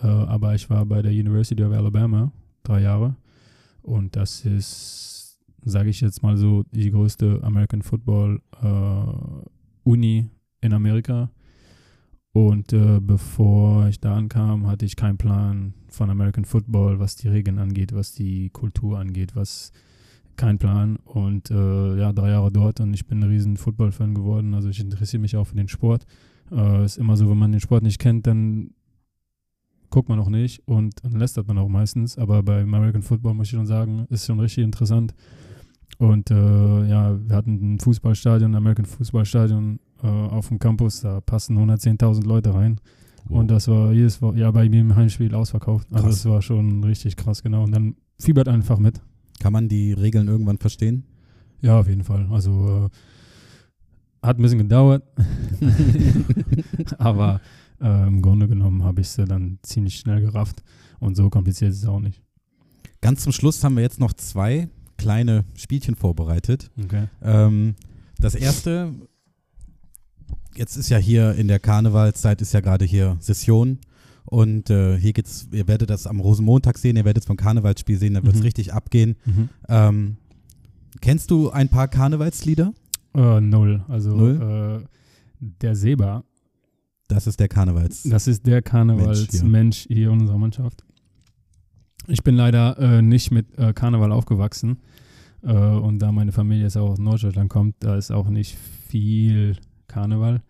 Äh, 0.01 0.07
aber 0.07 0.53
ich 0.53 0.69
war 0.69 0.85
bei 0.85 1.01
der 1.01 1.11
University 1.11 1.63
of 1.63 1.71
Alabama 1.71 2.31
drei 2.63 2.81
Jahre. 2.81 3.15
Und 3.81 4.15
das 4.17 4.43
ist, 4.43 5.37
sage 5.63 5.89
ich 5.89 6.01
jetzt 6.01 6.23
mal 6.23 6.35
so, 6.35 6.63
die 6.73 6.91
größte 6.91 7.39
American 7.41 7.81
Football 7.81 8.41
äh, 8.61 9.89
Uni 9.89 10.29
in 10.59 10.73
Amerika. 10.73 11.29
Und 12.34 12.73
äh, 12.73 12.99
bevor 12.99 13.88
ich 13.88 13.99
da 13.99 14.15
ankam, 14.15 14.68
hatte 14.68 14.85
ich 14.85 14.95
keinen 14.95 15.18
Plan 15.18 15.73
von 15.88 16.10
American 16.10 16.45
Football, 16.45 16.99
was 16.99 17.15
die 17.15 17.27
Regeln 17.27 17.60
angeht, 17.60 17.93
was 17.93 18.14
die 18.14 18.49
Kultur 18.49 18.97
angeht, 18.97 19.35
was 19.35 19.72
kein 20.35 20.57
Plan. 20.57 20.97
Und 21.05 21.51
äh, 21.51 21.95
ja, 21.97 22.11
drei 22.11 22.31
Jahre 22.31 22.51
dort 22.51 22.80
und 22.80 22.91
ich 22.95 23.05
bin 23.05 23.19
ein 23.19 23.30
riesen 23.30 23.55
Football-Fan 23.55 24.15
geworden. 24.15 24.55
Also 24.55 24.69
ich 24.69 24.80
interessiere 24.80 25.22
mich 25.22 25.38
auch 25.38 25.45
für 25.45 25.55
den 25.55 25.68
Sport. 25.68 26.07
Äh, 26.51 26.84
ist 26.84 26.97
immer 26.97 27.18
so, 27.18 27.30
wenn 27.30 27.38
man 27.38 27.51
den 27.51 27.61
Sport 27.61 27.84
nicht 27.84 27.99
kennt, 27.99 28.26
dann 28.26 28.72
guckt 29.91 30.10
man 30.10 30.18
auch 30.19 30.30
nicht 30.30 30.68
und 30.68 31.03
dann 31.03 31.11
lästert 31.11 31.47
man 31.47 31.60
auch 31.60 31.69
meistens. 31.69 32.18
Aber 32.18 32.41
bei 32.41 32.64
American 32.64 33.03
Football 33.03 33.35
muss 33.35 33.47
ich 33.47 33.51
schon 33.51 33.68
sagen, 33.68 34.07
ist 34.10 34.26
schon 34.26 34.39
richtig 34.39 34.64
interessant. 34.64 35.14
Und 35.99 36.31
äh, 36.31 36.88
ja, 36.88 37.15
wir 37.27 37.35
hatten 37.35 37.76
ein 37.76 37.80
Fußballstadion, 37.80 38.51
ein 38.51 38.55
American 38.55 38.85
Fußballstadion 38.85 39.80
äh, 40.03 40.07
auf 40.07 40.49
dem 40.49 40.59
Campus, 40.59 41.01
da 41.01 41.21
passen 41.21 41.57
110.000 41.57 42.25
Leute 42.25 42.53
rein. 42.53 42.80
Wow. 43.25 43.39
Und 43.39 43.47
das 43.51 43.67
war 43.69 43.91
jedes 43.93 44.21
Wo- 44.21 44.34
Jahr 44.34 44.51
bei 44.53 44.63
jedem 44.63 44.95
Heimspiel 44.95 45.34
ausverkauft. 45.34 45.88
Also 45.91 46.05
Krass. 46.07 46.15
das 46.23 46.25
war 46.31 46.41
schon 46.41 46.84
richtig 46.84 47.15
krass, 47.15 47.41
genau. 47.41 47.63
Und 47.63 47.71
dann 47.71 47.95
fiebert 48.19 48.47
einfach 48.49 48.77
mit. 48.80 49.01
Kann 49.39 49.53
man 49.53 49.69
die 49.69 49.93
Regeln 49.93 50.27
irgendwann 50.27 50.57
verstehen? 50.57 51.05
Ja, 51.61 51.80
auf 51.80 51.88
jeden 51.88 52.03
Fall. 52.03 52.27
Also 52.31 52.89
äh, 54.21 54.27
hat 54.27 54.38
ein 54.38 54.41
bisschen 54.41 54.59
gedauert. 54.59 55.03
Aber 56.97 57.41
äh, 57.81 58.07
im 58.07 58.21
Grunde 58.21 58.47
genommen 58.47 58.84
habe 58.84 59.01
ich 59.01 59.09
sie 59.09 59.25
dann 59.25 59.59
ziemlich 59.63 59.95
schnell 59.95 60.21
gerafft. 60.21 60.63
Und 60.99 61.15
so 61.15 61.30
kompliziert 61.30 61.71
ist 61.71 61.84
es 61.84 61.85
auch 61.88 61.99
nicht. 61.99 62.21
Ganz 63.01 63.23
zum 63.23 63.31
Schluss 63.34 63.63
haben 63.63 63.75
wir 63.75 63.84
jetzt 63.84 63.99
noch 63.99 64.13
zwei 64.13 64.69
kleine 64.97 65.43
Spielchen 65.55 65.95
vorbereitet. 65.95 66.71
Okay. 66.81 67.07
Ähm, 67.21 67.75
das 68.19 68.35
erste, 68.35 68.93
jetzt 70.55 70.75
ist 70.77 70.89
ja 70.89 70.97
hier 70.97 71.34
in 71.35 71.47
der 71.47 71.59
Karnevalszeit, 71.59 72.41
ist 72.41 72.53
ja 72.53 72.59
gerade 72.61 72.85
hier 72.85 73.17
Session. 73.19 73.80
Und 74.25 74.69
äh, 74.69 74.97
hier 74.97 75.13
geht's, 75.13 75.47
ihr 75.51 75.67
werdet 75.67 75.89
das 75.89 76.07
am 76.07 76.19
Rosenmontag 76.19 76.77
sehen, 76.77 76.95
ihr 76.95 77.05
werdet 77.05 77.23
es 77.23 77.27
vom 77.27 77.38
Karnevalsspiel 77.38 77.97
sehen, 77.97 78.13
da 78.13 78.23
wird 78.23 78.34
es 78.35 78.39
Mhm. 78.39 78.45
richtig 78.45 78.73
abgehen. 78.73 79.15
Mhm. 79.25 79.49
Ähm, 79.67 80.17
kennst 81.01 81.30
du 81.30 81.49
ein 81.51 81.67
paar 81.69 81.88
Karnevalslieder? 81.89 82.73
Äh, 83.15 83.41
null. 83.41 83.84
Also 83.89 84.15
Null? 84.15 84.81
Äh, 84.81 84.88
der 85.39 85.75
Seba, 85.75 86.23
Das 87.09 87.27
ist 87.27 87.39
der 87.39 87.49
Karnevals. 87.49 88.03
das 88.03 88.27
ist 88.27 88.47
der 88.47 88.61
Karnevalsmensch 88.61 89.85
hier 89.89 90.07
in 90.09 90.21
unserer 90.21 90.38
Mannschaft. 90.38 90.84
Ich 92.07 92.23
bin 92.23 92.35
leider 92.35 92.77
äh, 92.80 93.01
nicht 93.01 93.30
mit 93.31 93.57
äh, 93.57 93.73
Karneval 93.73 94.11
aufgewachsen. 94.11 94.77
Äh, 95.43 95.53
und 95.53 95.99
da 95.99 96.11
meine 96.13 96.31
Familie 96.31 96.63
jetzt 96.63 96.77
auch 96.77 96.91
aus 96.91 96.99
Norddeutschland 96.99 97.49
kommt, 97.49 97.75
da 97.81 97.97
ist 97.97 98.11
auch 98.11 98.30
nicht 98.30 98.57
viel 98.88 99.57
Karneval. 99.93 100.41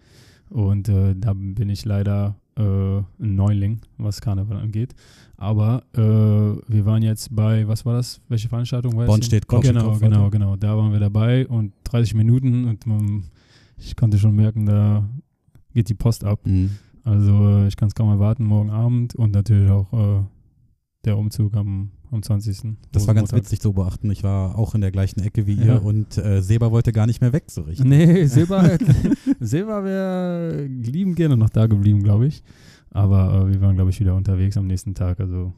Und 0.50 0.88
äh, 0.90 1.16
da 1.16 1.34
bin 1.34 1.70
ich 1.70 1.86
leider 1.86 2.36
äh, 2.56 2.62
ein 2.62 3.06
Neuling, 3.36 3.82
was 3.98 4.22
Karneval 4.22 4.58
angeht. 4.58 4.94
Aber 5.38 5.84
äh, 5.94 6.00
wir 6.00 6.86
waren 6.86 7.02
jetzt 7.02 7.36
bei, 7.36 7.68
was 7.68 7.86
war 7.86 7.96
das? 7.96 8.22
Welche 8.30 8.48
Veranstaltung 8.50 8.96
war 8.96 9.06
Bonn 9.06 9.22
steht 9.22 9.48
Genau, 9.48 9.90
Kopf. 9.90 10.00
genau, 10.00 10.30
genau. 10.30 10.56
Da 10.56 10.78
waren 10.78 10.92
wir 10.92 11.00
dabei 11.00 11.48
und 11.48 11.74
30 11.86 12.14
Minuten 12.16 12.66
und 12.66 12.86
man, 12.86 13.24
ich 13.78 13.96
konnte 13.96 14.18
schon 14.18 14.36
merken, 14.36 14.66
da 14.66 15.08
geht 15.74 15.90
die 15.90 15.96
Post 15.96 16.24
ab. 16.24 16.40
Mhm. 16.46 16.72
Also 17.04 17.32
äh, 17.50 17.68
ich 17.68 17.76
kann 17.76 17.88
es 17.88 17.96
kaum 17.96 18.10
erwarten, 18.10 18.46
morgen 18.46 18.70
Abend 18.70 19.16
und 19.16 19.32
natürlich 19.34 19.70
auch 19.70 19.92
äh, 19.92 20.24
der 21.04 21.18
Umzug 21.18 21.56
am, 21.56 21.92
am 22.14 22.24
20. 22.24 22.76
Das 22.92 23.08
war 23.08 23.14
ganz 23.14 23.34
witzig 23.34 23.60
zu 23.60 23.74
beachten. 23.74 24.10
Ich 24.12 24.24
war 24.24 24.58
auch 24.58 24.76
in 24.76 24.82
der 24.82 24.92
gleichen 24.92 25.22
Ecke 25.22 25.48
wie 25.48 25.56
Ja. 25.56 25.66
ihr 25.76 25.84
und 25.84 26.18
äh, 26.18 26.42
Seba 26.42 26.72
wollte 26.72 26.92
gar 26.92 27.08
nicht 27.08 27.22
mehr 27.22 27.34
weg 27.34 27.46
so 27.48 27.62
richtig. 27.62 27.86
Nee, 27.86 28.26
Silber, 28.28 28.78
Silber 29.40 29.84
wäre 29.84 30.66
lieben 30.66 31.16
gerne 31.16 31.38
noch 31.38 31.50
da 31.50 31.68
geblieben, 31.68 32.04
glaube 32.04 32.28
ich. 32.28 32.44
Aber 32.92 33.48
äh, 33.48 33.54
wir 33.54 33.62
waren, 33.62 33.76
glaube 33.76 33.90
ich, 33.90 34.00
wieder 34.00 34.16
unterwegs 34.16 34.56
am 34.58 34.68
nächsten 34.68 34.94
Tag. 34.96 35.20
Also 35.20 35.54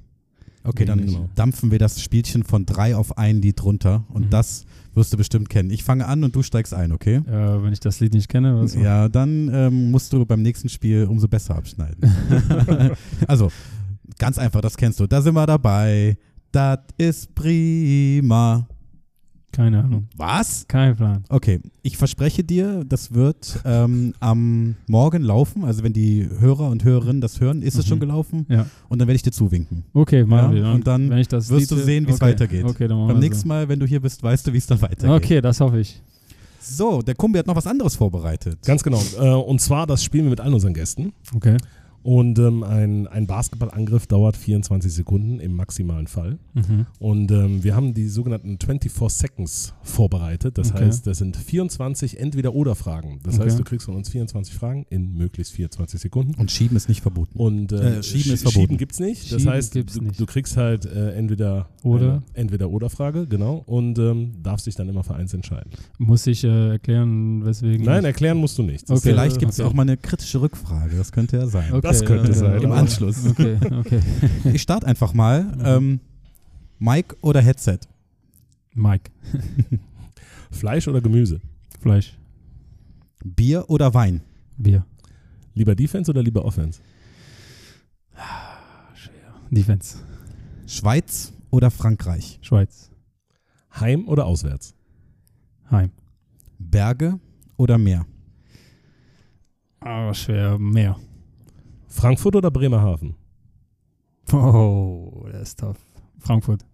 Okay, 0.68 0.86
dann 0.86 1.06
Genau. 1.06 1.30
dampfen 1.36 1.70
wir 1.70 1.78
das 1.78 2.02
Spielchen 2.02 2.44
von 2.44 2.66
drei 2.66 2.96
auf 2.96 3.20
ein 3.20 3.40
Lied 3.40 3.64
runter 3.64 4.04
und 4.10 4.26
Mhm. 4.26 4.30
das 4.32 4.66
wirst 4.96 5.14
du 5.14 5.18
bestimmt 5.18 5.48
kennen. 5.50 5.70
Ich 5.70 5.84
fange 5.84 6.08
an 6.08 6.24
und 6.24 6.36
du 6.36 6.42
steigst 6.42 6.74
ein, 6.74 6.92
okay? 6.92 7.18
äh, 7.18 7.64
wenn 7.64 7.72
ich 7.72 7.82
das 7.82 8.00
Lied 8.00 8.14
nicht 8.14 8.30
kenne, 8.30 8.60
was 8.60 8.74
Ja, 8.74 9.08
dann 9.08 9.52
ähm, 9.54 9.92
musst 9.92 10.12
du 10.12 10.26
beim 10.26 10.42
nächsten 10.42 10.70
Spiel 10.70 11.06
umso 11.06 11.28
besser 11.28 11.56
abschneiden. 11.56 11.98
also, 13.28 13.52
ganz 14.18 14.40
einfach, 14.40 14.62
das 14.62 14.76
kennst 14.78 15.00
du. 15.00 15.06
Da 15.06 15.22
sind 15.22 15.36
wir 15.36 15.46
dabei. 15.46 16.18
Das 16.56 16.80
ist 16.98 17.36
prima. 17.36 18.66
keine 19.52 19.84
Ahnung. 19.84 20.08
Was? 20.16 20.66
Kein 20.70 20.96
Plan. 20.96 21.24
Okay, 21.30 21.60
ich 21.82 21.98
verspreche 21.98 22.44
dir, 22.46 22.84
das 22.86 23.14
wird 23.14 23.60
ähm, 23.66 24.14
am 24.22 24.76
Morgen 24.88 25.22
laufen. 25.24 25.66
Also 25.66 25.84
wenn 25.84 25.92
die 25.92 26.30
Hörer 26.40 26.70
und 26.70 26.84
Hörerinnen 26.86 27.20
das 27.22 27.40
hören, 27.42 27.62
ist 27.62 27.76
es 27.76 27.86
Mhm. 27.86 27.90
schon 27.90 28.00
gelaufen. 28.00 28.46
Ja. 28.50 28.68
Und 28.90 29.00
dann 29.00 29.08
werde 29.10 29.16
ich 29.18 29.22
dir 29.24 29.32
zuwinken. 29.32 29.84
Okay, 29.94 30.24
machen 30.26 30.56
Ja, 30.56 30.64
wir. 30.64 30.72
und 30.74 30.88
dann 30.88 31.10
wenn 31.10 31.18
ich 31.18 31.28
das 31.28 31.50
wirst 31.50 31.72
du 31.72 31.76
Lied- 31.76 31.84
sehen, 31.86 32.08
wie 32.08 32.12
es 32.12 32.18
okay. 32.22 32.26
weitergeht. 32.32 32.64
Okay, 32.66 32.88
dann 32.88 32.98
machen 32.98 33.08
Beim 33.10 33.18
wir 33.22 33.30
nächsten 33.30 33.48
Mal, 33.50 33.68
wenn 33.68 33.80
du 33.82 33.86
hier 33.86 34.00
bist, 34.02 34.24
weißt 34.24 34.48
du, 34.48 34.54
wie 34.54 34.58
es 34.58 34.66
dann 34.68 34.78
so. 34.78 34.84
weitergeht. 34.84 35.10
Okay, 35.24 35.42
das 35.42 35.60
hoffe 35.60 35.80
ich. 35.82 36.02
So, 36.62 37.02
der 37.02 37.16
Kumbi 37.16 37.38
hat 37.40 37.48
noch 37.48 37.56
was 37.56 37.68
anderes 37.68 37.96
vorbereitet. 37.96 38.60
Ganz 38.66 38.82
genau. 38.82 39.02
Äh, 39.20 39.30
und 39.30 39.60
zwar, 39.62 39.86
das 39.88 40.04
spielen 40.04 40.24
wir 40.26 40.32
mit 40.32 40.40
allen 40.42 40.54
unseren 40.54 40.74
Gästen. 40.74 41.12
Okay. 41.36 41.58
Und 42.06 42.38
ähm, 42.38 42.62
ein, 42.64 43.08
ein 43.08 43.26
Basketballangriff 43.26 44.06
dauert 44.06 44.38
24 44.38 44.94
Sekunden 44.94 45.40
im 45.40 45.56
maximalen 45.56 46.06
Fall. 46.06 46.38
Mhm. 46.54 46.86
Und 47.00 47.32
ähm, 47.32 47.64
wir 47.64 47.76
haben 47.76 47.96
die 47.96 48.08
sogenannten 48.08 48.60
24 48.64 48.92
Seconds 49.12 49.74
vorbereitet. 49.82 50.60
Das 50.60 50.72
Okay. 50.72 50.86
heißt, 50.86 51.08
das 51.08 51.18
sind 51.18 51.36
24 51.36 52.20
Entweder-Oder-Fragen. 52.20 53.22
Das 53.24 53.36
Okay. 53.40 53.46
heißt, 53.46 53.58
du 53.58 53.64
kriegst 53.64 53.88
von 53.88 53.96
uns 53.96 54.10
24 54.10 54.54
Fragen 54.54 54.86
in 54.92 55.16
möglichst 55.16 55.54
24 55.54 56.00
Sekunden. 56.00 56.36
Und 56.40 56.52
Schieben 56.52 56.78
ist 56.78 56.90
nicht 56.90 57.02
verboten. 57.02 57.40
Und 57.40 57.72
äh, 57.72 57.98
Äh, 57.98 58.04
Schieben 58.04 58.34
ist 58.34 58.44
verboten. 58.44 58.60
Schieben 58.62 58.78
gibt's 58.78 59.00
nicht. 59.00 59.32
Das 59.32 59.42
Schieben 59.42 59.54
heißt, 59.56 59.74
du, 59.74 59.80
nicht. 59.80 60.20
du 60.20 60.26
kriegst 60.28 60.58
halt 60.58 60.86
äh, 60.86 61.14
entweder 61.14 61.70
Oder? 61.82 62.12
eine 62.12 62.24
Entweder-Oder-Frage, 62.34 63.26
genau, 63.26 63.64
und 63.66 63.98
ähm, 63.98 64.34
darfst 64.44 64.68
dich 64.68 64.76
dann 64.76 64.90
immer 64.90 65.04
für 65.04 65.16
eins 65.16 65.34
entscheiden. 65.34 65.72
Muss 65.98 66.28
ich 66.28 66.44
äh, 66.44 66.70
erklären, 66.74 67.44
weswegen? 67.44 67.84
Nein, 67.84 68.06
erklären 68.06 68.38
musst 68.38 68.60
du 68.60 68.62
nichts. 68.64 68.92
Okay. 68.92 69.00
Vielleicht 69.02 69.40
gibt 69.40 69.54
es 69.54 69.60
okay. 69.60 69.68
auch 69.70 69.74
mal 69.74 69.82
eine 69.82 69.98
kritische 69.98 70.40
Rückfrage. 70.40 70.96
Das 70.98 71.12
könnte 71.12 71.38
ja 71.38 71.48
sein. 71.48 71.72
Okay, 71.74 71.82
Das 71.82 71.95
könnte 72.04 72.32
äh, 72.32 72.36
sein. 72.36 72.62
Im 72.62 72.72
Anschluss. 72.72 73.26
Okay, 73.28 73.58
okay. 73.80 74.02
Ich 74.54 74.62
starte 74.62 74.88
einfach 74.88 75.14
mal. 75.14 75.58
Ähm, 75.64 76.00
Mic 76.80 77.16
oder 77.22 77.42
Headset? 77.42 77.80
Mike, 78.74 79.10
Fleisch 80.52 80.88
oder 80.88 81.00
Gemüse? 81.00 81.40
Fleisch, 81.80 82.18
Bier 83.24 83.70
oder 83.70 83.94
Wein? 83.94 84.22
Bier, 84.58 84.86
Lieber 85.54 85.76
Defense 85.76 86.12
oder 86.12 86.22
lieber 86.22 86.44
Offense? 86.44 86.82
Defense, 89.50 90.00
Schweiz 90.68 91.32
oder 91.52 91.72
Frankreich? 91.72 92.40
Schweiz, 92.42 92.92
Heim 93.80 94.08
oder 94.10 94.26
auswärts? 94.26 94.76
Heim. 95.72 95.92
Berge 96.60 97.20
oder 97.56 97.78
Meer? 97.78 98.06
Aber 99.80 100.14
schwer, 100.14 100.58
mehr. 100.60 100.98
Frankfurt 101.96 102.36
oder 102.36 102.52
Bremerhaven? 102.52 103.16
Oh, 104.34 105.26
das 105.32 105.50
ist 105.50 105.60
tough. 105.60 105.78
Frankfurt, 106.20 106.66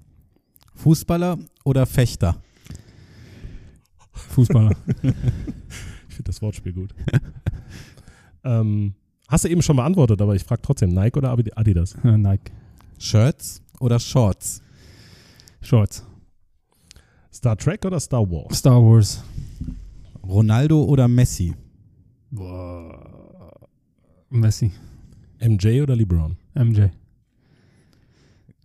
Fußballer 0.76 1.38
oder 1.64 1.86
Fechter? 1.86 2.42
Fußballer. 4.14 4.72
Ich 6.10 6.16
finde 6.16 6.28
das 6.30 6.42
Wortspiel 6.42 6.74
gut. 6.74 6.94
ähm, 8.44 8.94
hast 9.30 9.46
du 9.46 9.50
eben 9.50 9.62
schon 9.62 9.78
beantwortet, 9.78 10.22
aber 10.22 10.36
ich 10.36 10.44
frage 10.44 10.62
trotzdem, 10.62 10.90
Nike 10.94 11.18
oder 11.18 11.32
Adi- 11.32 11.54
Adidas? 11.56 11.96
Nike, 12.04 12.52
Shirts 13.00 13.62
oder 13.80 13.98
Shorts? 13.98 14.62
Shorts, 15.62 16.06
Star 17.34 17.56
Trek 17.56 17.86
oder 17.86 17.98
Star 18.02 18.30
Wars? 18.30 18.58
Star 18.58 18.82
Wars. 18.84 19.24
Ronaldo 20.22 20.84
oder 20.84 21.08
Messi? 21.08 21.54
Boah. 22.30 23.58
Messi, 24.30 24.72
MJ 25.42 25.82
oder 25.82 25.96
LeBron? 25.96 26.38
MJ, 26.56 26.88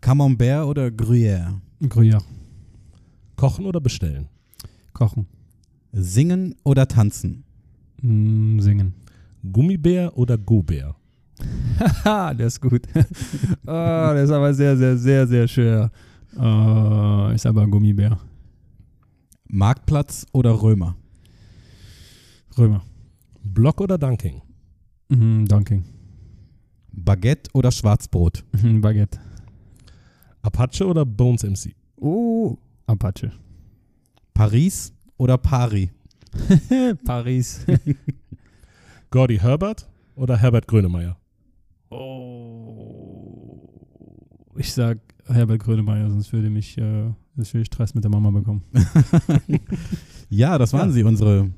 Camembert 0.01 0.67
oder 0.67 0.87
Gruyère? 0.89 1.61
Gruyère, 1.83 2.23
Kochen 3.37 3.67
oder 3.67 3.81
bestellen? 3.81 4.29
Kochen, 4.93 5.27
Singen 5.93 6.55
oder 6.65 6.87
tanzen? 6.87 7.45
mm, 8.03 8.61
Singen. 8.61 8.95
Gummibär 9.53 10.17
oder 10.17 10.37
Go-Bär? 10.39 10.95
Haha, 11.79 12.35
der 12.35 12.47
ist 12.49 12.61
gut. 12.61 12.83
Ah, 13.67 14.13
der 14.15 14.25
ist 14.25 14.31
aber 14.31 14.53
sehr, 14.55 14.77
sehr, 14.77 14.97
sehr, 14.97 15.27
sehr 15.27 15.47
schwer. 15.49 15.91
Äh, 16.39 17.35
ist 17.35 17.47
aber 17.47 17.63
ein 17.63 17.71
Gummibär. 17.71 18.19
Marktplatz 19.49 20.27
oder 20.33 20.61
Römer? 20.61 20.97
Römer. 22.59 22.83
Block 23.45 23.81
oder 23.81 23.99
Dunking? 23.99 24.41
Mhm, 25.09 25.47
Dunking. 25.47 25.85
Baguette 26.97 27.51
oder 27.53 27.71
Schwarzbrot? 27.71 28.43
Baguette. 28.81 29.19
Apache 30.43 30.87
oder 30.87 31.05
Bones 31.05 31.43
MC? 31.45 31.75
Oh, 31.97 32.57
Apache. 32.87 33.33
Paris 34.35 34.93
oder 35.19 35.39
Pari? 35.39 35.91
Paris. 37.05 37.65
Gordy 39.11 39.39
Herbert 39.39 39.89
oder 40.15 40.37
Herbert 40.37 40.67
Grönemeyer? 40.67 41.17
oh. 41.91 43.69
Ich 44.59 44.73
sag 44.73 44.99
Herbert 45.27 45.61
Grönemeyer, 45.63 46.09
sonst 46.11 46.33
würde 46.33 46.49
mich, 46.49 46.79
äh, 46.79 47.11
sonst 47.37 47.53
würde 47.53 47.63
ich 47.63 47.67
Stress 47.67 47.95
mit 47.95 48.05
der 48.05 48.11
Mama 48.11 48.31
bekommen. 48.31 48.63
Ja, 50.31 50.57
das 50.57 50.73
waren 50.73 50.89
Ja. 50.89 50.95
sie, 50.95 51.03
unsere 51.03 51.51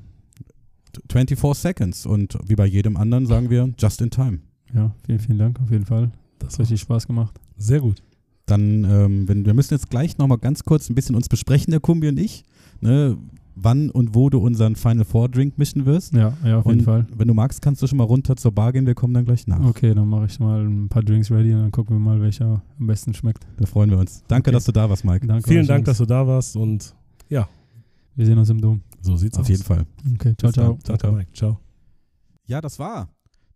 24 1.09 1.61
Seconds. 1.61 2.05
Und 2.05 2.37
wie 2.45 2.55
bei 2.55 2.65
jedem 2.65 2.97
anderen 2.97 3.25
sagen 3.25 3.49
wir 3.49 3.73
just 3.79 4.01
in 4.01 4.09
time. 4.09 4.39
Ja, 4.73 4.91
vielen, 5.05 5.19
vielen 5.19 5.37
Dank 5.37 5.59
auf 5.61 5.71
jeden 5.71 5.85
Fall. 5.85 6.11
Das 6.39 6.53
Hat 6.53 6.59
richtig 6.61 6.81
Spaß 6.81 7.07
gemacht. 7.07 7.39
Sehr 7.57 7.81
gut. 7.81 8.01
Dann, 8.45 8.83
ähm, 8.83 9.27
wenn, 9.27 9.45
wir 9.45 9.53
müssen 9.53 9.73
jetzt 9.73 9.89
gleich 9.89 10.17
nochmal 10.17 10.37
ganz 10.39 10.63
kurz 10.63 10.89
ein 10.89 10.95
bisschen 10.95 11.15
uns 11.15 11.29
besprechen, 11.29 11.71
der 11.71 11.79
Kumbi 11.79 12.07
und 12.09 12.17
ich, 12.19 12.43
ne, 12.81 13.17
wann 13.55 13.89
und 13.91 14.15
wo 14.15 14.29
du 14.29 14.39
unseren 14.39 14.75
Final 14.75 15.03
Four 15.05 15.29
Drink 15.29 15.57
mischen 15.57 15.85
wirst. 15.85 16.13
Ja, 16.13 16.33
ja, 16.43 16.59
auf 16.59 16.65
jeden 16.65 16.79
und 16.79 16.85
Fall. 16.85 17.05
wenn 17.15 17.27
du 17.27 17.33
magst, 17.33 17.61
kannst 17.61 17.81
du 17.81 17.87
schon 17.87 17.97
mal 17.97 18.05
runter 18.05 18.35
zur 18.37 18.51
Bar 18.53 18.71
gehen, 18.71 18.85
wir 18.87 18.95
kommen 18.95 19.13
dann 19.13 19.25
gleich 19.25 19.45
nach. 19.47 19.63
Okay, 19.65 19.93
dann 19.93 20.07
mache 20.07 20.25
ich 20.25 20.39
mal 20.39 20.65
ein 20.65 20.87
paar 20.89 21.03
Drinks 21.03 21.29
ready 21.29 21.53
und 21.53 21.61
dann 21.61 21.71
gucken 21.71 21.95
wir 21.97 21.99
mal, 21.99 22.21
welcher 22.21 22.61
am 22.79 22.87
besten 22.87 23.13
schmeckt. 23.13 23.45
Da 23.57 23.65
freuen 23.65 23.89
wir 23.91 23.97
uns. 23.99 24.23
Danke, 24.27 24.49
Okay. 24.49 24.55
dass 24.55 24.63
du 24.65 24.71
da 24.71 24.89
warst, 24.89 25.03
Mike. 25.05 25.27
Danke 25.27 25.47
Vielen 25.47 25.67
Dank, 25.67 25.79
Jungs. 25.79 25.85
dass 25.87 25.97
du 25.97 26.05
da 26.05 26.25
warst 26.25 26.55
und 26.55 26.95
Wir 28.15 28.25
sehen 28.25 28.37
uns 28.37 28.49
im 28.49 28.59
Dom. 28.59 28.81
so 29.01 29.15
sieht's 29.15 29.37
aus. 29.37 29.43
Auf 29.43 29.49
jeden 29.49 29.63
Fall. 29.63 29.85
Okay, 30.15 30.33
ciao, 30.37 30.51
ciao. 30.51 30.77
Danke, 30.83 31.11
Mike. 31.11 31.31
Ciao. 31.33 31.57
Ja, 32.47 32.59
das 32.61 32.77
war 32.79 33.07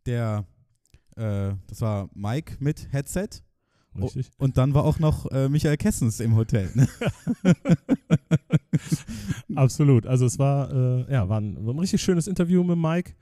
der, 0.05 0.45
äh, 1.15 1.53
das 1.67 1.81
war 1.81 2.09
Mike 2.13 2.57
mit 2.59 2.91
Headset. 2.91 3.29
Richtig. 3.95 4.31
und 4.37 4.57
dann 4.57 4.73
war 4.73 4.85
auch 4.85 4.97
noch 4.97 5.29
äh, 5.31 5.49
Michael 5.49 5.77
Kessens 5.77 6.19
im 6.19 6.35
Hotel. 6.35 6.69
Ne? 6.73 6.87
Absolut. 9.55 10.07
Also 10.07 10.25
es 10.25 10.39
war, 10.39 10.71
äh, 10.71 11.13
ja, 11.13 11.29
war 11.29 11.39
ein, 11.39 11.63
war 11.63 11.73
ein 11.73 11.79
richtig 11.79 12.01
schönes 12.01 12.27
Interview 12.27 12.63
mit 12.63 12.77
Mike. 12.77 13.13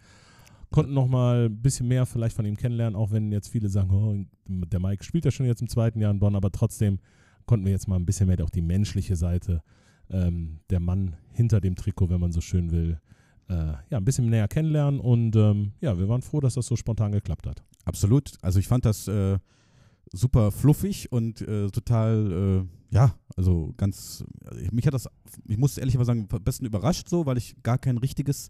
Konnten 0.69 0.93
noch 0.93 1.07
mal 1.07 1.47
ein 1.47 1.61
bisschen 1.61 1.89
mehr 1.89 2.05
vielleicht 2.05 2.35
von 2.35 2.45
ihm 2.45 2.55
kennenlernen, 2.55 2.95
auch 2.95 3.11
wenn 3.11 3.31
jetzt 3.33 3.49
viele 3.49 3.67
sagen, 3.67 3.91
oh, 3.91 4.15
der 4.47 4.79
Mike 4.79 5.03
spielt 5.03 5.25
ja 5.25 5.31
schon 5.31 5.45
jetzt 5.45 5.61
im 5.61 5.67
zweiten 5.67 5.99
Jahr 5.99 6.11
in 6.11 6.19
Bonn, 6.19 6.35
aber 6.35 6.51
trotzdem 6.51 6.99
konnten 7.45 7.65
wir 7.65 7.73
jetzt 7.73 7.89
mal 7.89 7.97
ein 7.97 8.05
bisschen 8.05 8.27
mehr 8.27 8.41
auch 8.41 8.49
die 8.49 8.61
menschliche 8.61 9.17
Seite, 9.17 9.61
ähm, 10.09 10.61
der 10.69 10.79
Mann 10.79 11.17
hinter 11.33 11.59
dem 11.59 11.75
Trikot, 11.75 12.09
wenn 12.09 12.21
man 12.21 12.31
so 12.31 12.39
schön 12.39 12.71
will, 12.71 13.01
ja, 13.55 13.97
ein 13.97 14.05
bisschen 14.05 14.29
näher 14.29 14.47
kennenlernen. 14.47 14.99
Und 14.99 15.35
ähm, 15.35 15.73
ja, 15.81 15.97
wir 15.97 16.07
waren 16.09 16.21
froh, 16.21 16.39
dass 16.39 16.55
das 16.55 16.65
so 16.65 16.75
spontan 16.75 17.11
geklappt 17.11 17.47
hat. 17.47 17.63
Absolut. 17.85 18.33
Also 18.41 18.59
ich 18.59 18.67
fand 18.67 18.85
das 18.85 19.07
äh, 19.07 19.37
super 20.11 20.51
fluffig 20.51 21.11
und 21.11 21.41
äh, 21.41 21.67
total, 21.69 22.65
äh, 22.91 22.95
ja, 22.95 23.15
also 23.35 23.73
ganz, 23.77 24.23
also 24.45 24.61
mich 24.71 24.85
hat 24.85 24.93
das, 24.93 25.07
ich 25.47 25.57
muss 25.57 25.77
ehrlich 25.77 25.97
mal 25.97 26.05
sagen, 26.05 26.27
am 26.29 26.43
besten 26.43 26.65
überrascht 26.65 27.07
so, 27.09 27.25
weil 27.25 27.37
ich 27.37 27.55
gar 27.63 27.77
kein 27.77 27.97
richtiges 27.97 28.49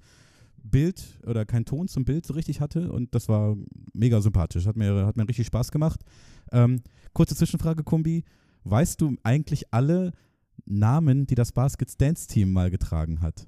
Bild 0.64 1.19
oder 1.26 1.45
keinen 1.45 1.65
Ton 1.65 1.88
zum 1.88 2.06
Bild 2.06 2.26
so 2.26 2.34
richtig 2.34 2.61
hatte 2.61 2.91
und 2.91 3.15
das 3.15 3.28
war 3.30 3.56
mega 3.94 4.22
sympathisch. 4.22 4.65
Hat 4.65 4.76
mir, 4.76 5.06
hat 5.06 5.18
mir 5.18 5.28
richtig 5.28 5.48
Spaß 5.48 5.72
gemacht. 5.72 6.02
Ähm, 6.52 6.82
kurze 7.14 7.36
Zwischenfrage, 7.36 7.84
Kumbi. 7.84 8.23
Weißt 8.64 9.02
du 9.02 9.15
eigentlich 9.23 9.73
alle 9.73 10.11
Namen, 10.65 11.26
die 11.26 11.36
das 11.36 11.52
Baskets 11.52 11.98
Dance 11.98 12.28
Team 12.28 12.53
mal 12.53 12.69
getragen 12.69 13.22
hat? 13.22 13.48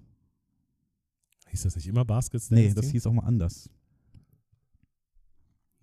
Hieß 1.54 1.62
das 1.62 1.76
nicht 1.76 1.86
immer 1.88 2.04
Baskets? 2.04 2.50
Nee, 2.50 2.64
Dance 2.64 2.76
das 2.76 2.86
Team? 2.86 2.92
hieß 2.94 3.06
auch 3.08 3.14
mal 3.14 3.26
anders. 3.26 3.70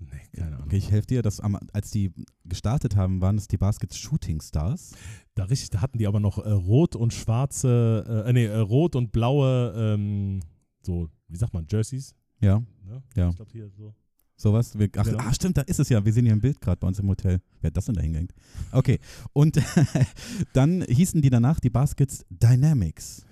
Nee, 0.00 0.08
keine 0.34 0.56
Ahnung. 0.56 0.66
Okay, 0.66 0.78
ich 0.78 0.90
helfe 0.90 1.06
dir. 1.06 1.22
Das, 1.22 1.38
am, 1.38 1.56
als 1.72 1.92
die 1.92 2.12
gestartet 2.44 2.96
haben, 2.96 3.20
waren 3.20 3.36
es 3.38 3.46
die 3.46 3.56
Baskets 3.56 3.96
Shooting 3.96 4.40
Stars. 4.40 4.92
Da, 5.36 5.44
richtig, 5.44 5.70
da 5.70 5.80
hatten 5.80 5.98
die 5.98 6.08
aber 6.08 6.18
noch 6.18 6.38
äh, 6.38 6.50
rot 6.50 6.96
und 6.96 7.12
schwarze, 7.14 8.24
äh, 8.26 8.32
nee, 8.32 8.46
äh, 8.46 8.56
rot 8.56 8.96
und 8.96 9.12
blaue, 9.12 9.72
ähm, 9.76 10.40
so, 10.82 11.08
wie 11.28 11.36
sagt 11.36 11.54
man, 11.54 11.66
Jerseys? 11.70 12.14
Ja, 12.40 12.62
Ne? 12.84 13.02
Ja. 13.14 13.28
Ich 13.28 13.36
glaube 13.36 13.52
hier 13.52 13.68
so. 13.70 13.94
sowas. 14.36 14.72
Ach, 14.96 15.04
Genau. 15.04 15.18
ah, 15.18 15.32
stimmt, 15.32 15.56
da 15.56 15.60
ist 15.62 15.78
es 15.78 15.88
ja. 15.90 16.04
Wir 16.04 16.12
sehen 16.12 16.24
hier 16.24 16.34
ein 16.34 16.40
Bild 16.40 16.60
gerade 16.60 16.80
bei 16.80 16.88
uns 16.88 16.98
im 16.98 17.06
Hotel. 17.06 17.40
Wer 17.60 17.68
hat 17.68 17.76
das 17.76 17.84
denn 17.84 17.94
da 17.94 18.00
hingehängt? 18.00 18.32
Okay, 18.72 18.98
und 19.32 19.60
dann 20.54 20.82
hießen 20.82 21.22
die 21.22 21.30
danach 21.30 21.60
die 21.60 21.70
Baskets 21.70 22.24
Dynamics. 22.30 23.24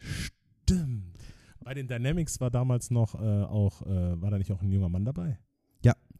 Stimmt. 0.00 1.15
Bei 1.66 1.74
den 1.74 1.88
Dynamics 1.88 2.40
war 2.40 2.48
damals 2.48 2.92
noch 2.92 3.16
äh, 3.16 3.42
auch, 3.42 3.82
äh, 3.82 4.20
war 4.22 4.30
da 4.30 4.38
nicht 4.38 4.52
auch 4.52 4.62
ein 4.62 4.70
junger 4.70 4.88
Mann 4.88 5.04
dabei? 5.04 5.36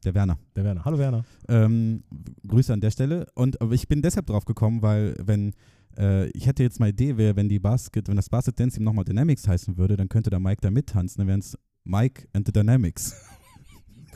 Der 0.05 0.15
Werner. 0.15 0.39
Der 0.55 0.63
Werner. 0.63 0.85
Hallo 0.85 0.99
Werner. 0.99 1.25
Ähm, 1.49 2.05
Grüße 2.47 2.73
an 2.73 2.81
der 2.81 2.91
Stelle. 2.91 3.27
Und 3.35 3.59
ich 3.73 3.89
bin 3.89 4.03
deshalb 4.03 4.27
drauf 4.27 4.45
gekommen, 4.45 4.83
weil 4.83 5.17
wenn 5.21 5.53
äh, 5.97 6.29
ich 6.31 6.47
hätte 6.47 6.63
jetzt 6.63 6.79
mal 6.79 6.91
Idee, 6.91 7.17
wer, 7.17 7.35
wenn 7.35 7.49
die 7.49 7.59
Basket, 7.59 8.07
wenn 8.07 8.17
das 8.17 8.29
Basket 8.29 8.59
Dance 8.59 8.77
Team 8.77 8.85
nochmal 8.85 9.05
Dynamics 9.05 9.49
heißen 9.49 9.77
würde, 9.79 9.97
dann 9.97 10.09
könnte 10.09 10.31
da 10.31 10.39
Mike 10.39 10.61
da 10.61 10.71
mittanzen, 10.71 11.21
dann 11.21 11.29
wären 11.29 11.41
es 11.41 11.59
Mike 11.85 12.29
and 12.35 12.47
the 12.47 12.53
Dynamics. 12.53 13.17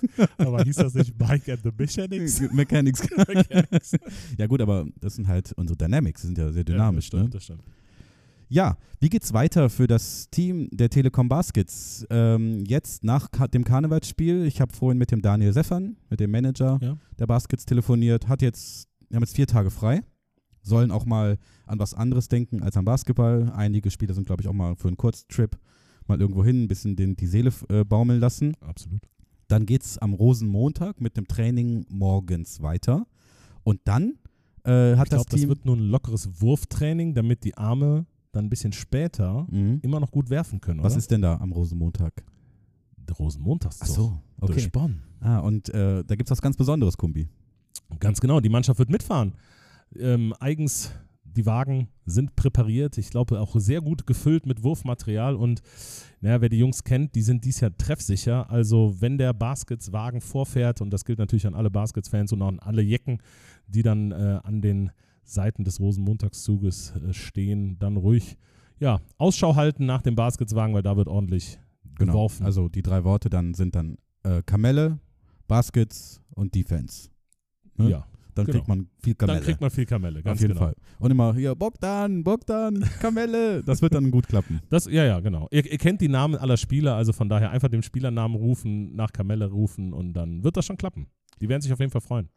Aber 0.39 0.63
hieß 0.63 0.77
das 0.77 0.95
nicht 0.95 1.19
Mike 1.19 1.53
and 1.53 1.63
the 1.63 1.71
Mechanics? 1.77 2.41
Mechanics. 2.53 3.09
Mechanics. 3.11 3.97
ja 4.39 4.47
gut, 4.47 4.61
aber 4.63 4.87
das 4.99 5.17
sind 5.17 5.29
halt 5.29 5.53
unsere 5.53 5.77
Dynamics, 5.77 6.23
die 6.23 6.27
sind 6.29 6.39
ja 6.39 6.53
sehr 6.53 6.61
ja, 6.61 6.65
das 6.65 6.75
dynamisch. 6.75 7.07
stimmt, 7.07 7.25
ne? 7.25 7.31
das 7.31 7.45
stimmt. 7.45 7.63
Ja, 8.53 8.77
wie 8.99 9.09
geht's 9.09 9.33
weiter 9.33 9.71
für 9.71 9.87
das 9.87 10.29
Team 10.31 10.69
der 10.73 10.91
Telekom 10.91 11.29
Baskets? 11.29 12.05
Ähm, 12.11 12.65
jetzt 12.67 13.05
nach 13.05 13.31
Ka 13.31 13.47
dem 13.47 13.63
Karnevalsspiel, 13.63 14.45
ich 14.45 14.61
habe 14.61 14.75
vorhin 14.75 14.99
mit 14.99 15.13
dem 15.13 15.23
Daniel 15.23 15.53
Seffern, 15.53 15.97
mit 16.11 16.19
dem 16.19 16.33
Manager 16.33 16.79
Ja. 16.83 16.97
der 17.17 17.27
Baskets 17.29 17.65
telefoniert, 17.65 18.27
hat 18.27 18.43
jetzt, 18.43 18.89
wir 19.09 19.17
haben 19.17 19.23
jetzt 19.23 19.37
vier 19.37 19.47
Tage 19.47 19.71
frei, 19.71 20.03
sollen 20.63 20.91
auch 20.91 21.07
mal 21.07 21.39
an 21.67 21.79
was 21.79 21.95
anderes 21.95 22.27
denken 22.27 22.61
als 22.63 22.77
am 22.77 22.85
Basketball. 22.85 23.53
Einige 23.55 23.89
Spieler 23.89 24.15
sind, 24.15 24.27
glaube 24.27 24.43
ich, 24.43 24.49
auch 24.49 24.53
mal 24.53 24.75
für 24.75 24.89
einen 24.89 24.97
Kurztrip 24.97 25.57
mal 26.09 26.21
irgendwo 26.21 26.45
hin, 26.45 26.65
ein 26.65 26.69
bisschen 26.69 26.97
den, 26.97 27.15
die 27.17 27.29
Seele 27.29 27.53
äh, 27.69 27.85
baumeln 27.85 28.19
lassen. 28.19 28.55
Absolut. 28.61 29.01
Dann 29.47 29.65
geht 29.65 29.83
es 29.85 29.97
am 29.99 30.13
Rosenmontag 30.13 31.01
mit 31.01 31.17
dem 31.17 31.29
Training 31.29 31.87
morgens 31.89 32.61
weiter. 32.63 33.07
Und 33.63 33.81
dann 33.85 34.15
äh, 34.65 34.97
hat 34.97 35.07
Ich 35.07 35.11
glaube, 35.11 35.25
das 35.25 35.27
das 35.27 35.41
Team. 35.41 35.49
wird 35.51 35.65
nur 35.67 35.77
ein 35.77 35.89
lockeres 35.89 36.41
Wurftraining, 36.41 37.15
damit 37.15 37.45
die 37.45 37.57
Arme 37.57 38.07
dann 38.33 38.47
ein 38.47 38.51
bisschen 38.51 38.73
später 38.73 39.47
Mhm. 39.51 39.81
immer 39.83 40.01
noch 40.01 40.11
gut 40.11 40.31
werfen 40.31 40.61
können, 40.61 40.83
Was 40.83 40.93
oder? 40.93 40.99
ist 40.99 41.11
denn 41.11 41.23
da 41.23 41.37
am 41.37 41.53
Rosenmontag? 41.53 42.25
der 43.09 43.17
Rosenmontagszug? 43.17 43.89
Ach 43.89 43.93
so, 43.93 44.19
okay. 44.41 44.53
Durch 44.53 44.71
Bonn. 44.71 45.01
Ah, 45.21 45.39
und 45.41 45.69
äh, 45.71 46.05
da 46.05 46.15
gibt 46.15 46.29
es 46.29 46.31
was 46.31 46.41
ganz 46.41 46.57
Besonderes, 46.57 46.97
Kumbi. 46.97 47.29
Ganz 47.99 48.21
genau, 48.21 48.39
die 48.39 48.49
Mannschaft 48.49 48.79
wird 48.79 48.89
mitfahren. 48.91 49.33
Ähm, 49.99 50.33
eigens, 50.39 50.93
die 51.25 51.45
Wagen 51.45 51.89
sind 52.07 52.37
präpariert. 52.37 52.99
Ich 52.99 53.11
glaube 53.11 53.41
auch 53.41 53.57
sehr 53.59 53.81
gut 53.81 54.07
gefüllt 54.07 54.47
mit 54.47 54.63
Wurfmaterial. 54.63 55.35
Und 55.35 55.61
naja, 56.21 56.41
wer 56.41 56.49
die 56.49 56.59
Jungs 56.59 56.85
kennt, 56.85 57.17
die 57.17 57.23
sind 57.23 57.45
dies 57.45 57.59
Jahr 57.61 57.77
treffsicher. 57.77 58.49
Also 58.49 58.95
wenn 59.01 59.19
der 59.19 59.33
Baskets-Wagen 59.33 60.21
vorfährt, 60.21 60.81
und 60.81 60.91
das 60.91 61.05
gilt 61.05 61.19
natürlich 61.19 61.49
an 61.49 61.55
alle 61.57 61.71
Baskets-Fans 61.71 62.33
und 62.33 62.43
auch 62.43 62.49
an 62.49 62.61
alle 62.61 62.83
Jecken, 62.83 63.19
die 63.67 63.83
dann 63.83 64.13
äh, 64.13 64.39
an 64.45 64.61
den 64.63 64.93
Seiten 65.33 65.65
des 65.65 65.81
Rosenmontagszuges 65.81 66.95
äh, 66.97 67.13
stehen, 67.13 67.79
dann 67.79 67.97
ruhig 67.97 68.37
ja, 68.79 69.01
Ausschau 69.19 69.57
halten 69.57 69.85
nach 69.87 70.03
dem 70.03 70.15
Basketswagen, 70.15 70.75
weil 70.75 70.83
da 70.83 70.97
wird 70.97 71.09
ordentlich 71.09 71.59
geworfen. 71.99 72.47
Also 72.47 72.69
die 72.69 72.83
drei 72.83 73.05
Worte 73.05 73.29
dann 73.29 73.55
sind 73.55 73.75
dann 73.75 73.99
äh, 74.23 74.43
Kamelle, 74.43 74.99
Baskets 75.47 76.21
und 76.31 76.55
Defense. 76.55 77.11
ne? 77.77 77.91
ja, 77.91 78.07
Dann 78.35 78.47
genau. 78.47 78.57
kriegt 78.57 78.69
man 78.69 78.89
viel 78.99 79.15
Kamelle. 79.15 79.39
dann 79.39 79.45
kriegt 79.45 79.61
man 79.61 79.71
viel 79.71 79.85
Kamelle, 79.85 80.23
ganz 80.23 80.39
Auf 80.39 80.41
jeden 80.41 80.55
genau. 80.55 80.67
Fall. 80.67 80.75
Und 80.99 81.11
immer 81.11 81.35
hier 81.35 81.55
Bogdan, 81.55 82.25
Bogdan, 82.25 82.81
Kamelle. 83.01 83.63
Das 83.63 83.83
wird 83.83 83.95
dann 83.95 84.11
gut 84.11 84.29
klappen. 84.29 84.61
Das, 84.71 84.87
ja, 84.87 85.05
ja, 85.05 85.21
genau. 85.21 85.47
Ihr, 85.51 85.71
ihr 85.71 85.79
kennt 85.79 86.01
die 86.01 86.09
Namen 86.09 86.37
aller 86.37 86.57
Spieler, 86.57 86.95
also 86.95 87.13
von 87.13 87.29
daher 87.29 87.51
einfach 87.51 87.69
den 87.69 87.83
Spielernamen 87.83 88.37
rufen, 88.37 88.95
nach 88.97 89.13
Kamelle 89.13 89.51
rufen 89.51 89.93
und 89.93 90.15
dann 90.15 90.43
wird 90.43 90.57
das 90.57 90.65
schon 90.65 90.77
klappen. 90.79 91.07
Die 91.41 91.49
werden 91.49 91.61
sich 91.61 91.73
auf 91.73 91.81
jeden 91.81 91.93
Fall 91.93 92.01
freuen. 92.01 92.31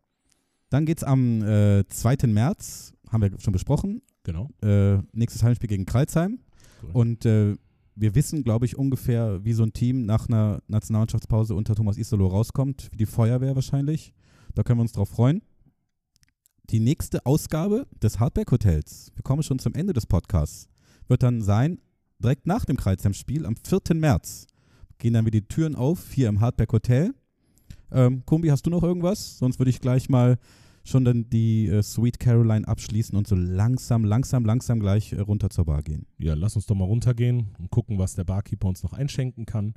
Dann 0.73 0.87
geht 0.87 0.97
es 0.97 1.03
am 1.03 1.43
äh, 1.43 1.87
2. 1.87 2.25
März, 2.25 2.93
haben 3.11 3.21
wir 3.21 3.39
schon 3.39 3.53
besprochen, 3.53 4.01
Genau. 4.23 4.49
äh, 4.63 4.97
nächstes 5.11 5.43
Heimspiel 5.43 5.69
gegen 5.69 5.85
Kreilsheim. 5.85 6.39
Korrekt. 6.79 6.95
Und 6.95 7.25
äh, 7.27 7.55
wir 7.93 8.15
wissen, 8.15 8.43
glaube 8.43 8.65
ich, 8.65 8.75
ungefähr, 8.75 9.45
wie 9.45 9.53
so 9.53 9.61
ein 9.61 9.73
Team 9.73 10.07
nach 10.07 10.27
einer 10.27 10.63
Nationalmannschaftspause 10.67 11.53
unter 11.53 11.75
Thomas 11.75 11.99
Isolo 11.99 12.25
rauskommt, 12.25 12.87
wie 12.91 12.97
die 12.97 13.05
Feuerwehr 13.05 13.53
wahrscheinlich. 13.53 14.15
Da 14.55 14.63
können 14.63 14.79
wir 14.79 14.81
uns 14.81 14.93
drauf 14.93 15.09
freuen. 15.09 15.43
Die 16.71 16.79
nächste 16.79 17.23
Ausgabe 17.23 17.85
des 18.01 18.19
Hardback 18.19 18.51
Hotels, 18.51 19.11
wir 19.13 19.21
kommen 19.21 19.43
schon 19.43 19.59
zum 19.59 19.75
Ende 19.75 19.93
des 19.93 20.07
Podcasts, 20.07 20.69
wird 21.07 21.21
dann 21.21 21.43
sein, 21.43 21.77
direkt 22.17 22.47
nach 22.47 22.65
dem 22.65 22.77
Kreuzheim-Spiel 22.77 23.45
am 23.45 23.57
4. 23.57 23.95
März. 23.95 24.47
Gehen 24.97 25.13
dann 25.13 25.27
wieder 25.27 25.39
die 25.39 25.47
Türen 25.47 25.75
auf, 25.75 26.13
hier 26.13 26.29
im 26.29 26.39
Hardback 26.41 26.73
Hotel. 26.73 27.13
Ähm, 27.93 28.23
Kumbi, 28.25 28.49
hast 28.49 28.65
du 28.65 28.69
noch 28.69 28.83
irgendwas? 28.83 29.37
Sonst 29.37 29.59
würde 29.59 29.69
ich 29.69 29.79
gleich 29.81 30.09
mal 30.09 30.37
schon 30.85 31.05
dann 31.05 31.29
die 31.29 31.67
äh, 31.67 31.81
Sweet 31.81 32.19
Caroline 32.19 32.67
abschließen 32.67 33.17
und 33.17 33.25
so 33.27 33.35
langsam, 33.35 34.03
langsam, 34.03 34.43
langsam 34.43 34.79
gleich 34.79 35.13
äh, 35.13 35.19
runter 35.21 35.49
zur 35.49 35.65
Bar 35.65 35.81
gehen. 35.81 36.05
Ja, 36.17 36.33
lass 36.33 36.55
uns 36.55 36.65
doch 36.65 36.75
mal 36.75 36.85
runtergehen 36.85 37.47
und 37.57 37.71
gucken, 37.71 37.97
was 37.99 38.15
der 38.15 38.25
Barkeeper 38.25 38.67
uns 38.67 38.83
noch 38.83 38.91
einschenken 38.93 39.45
kann. 39.45 39.73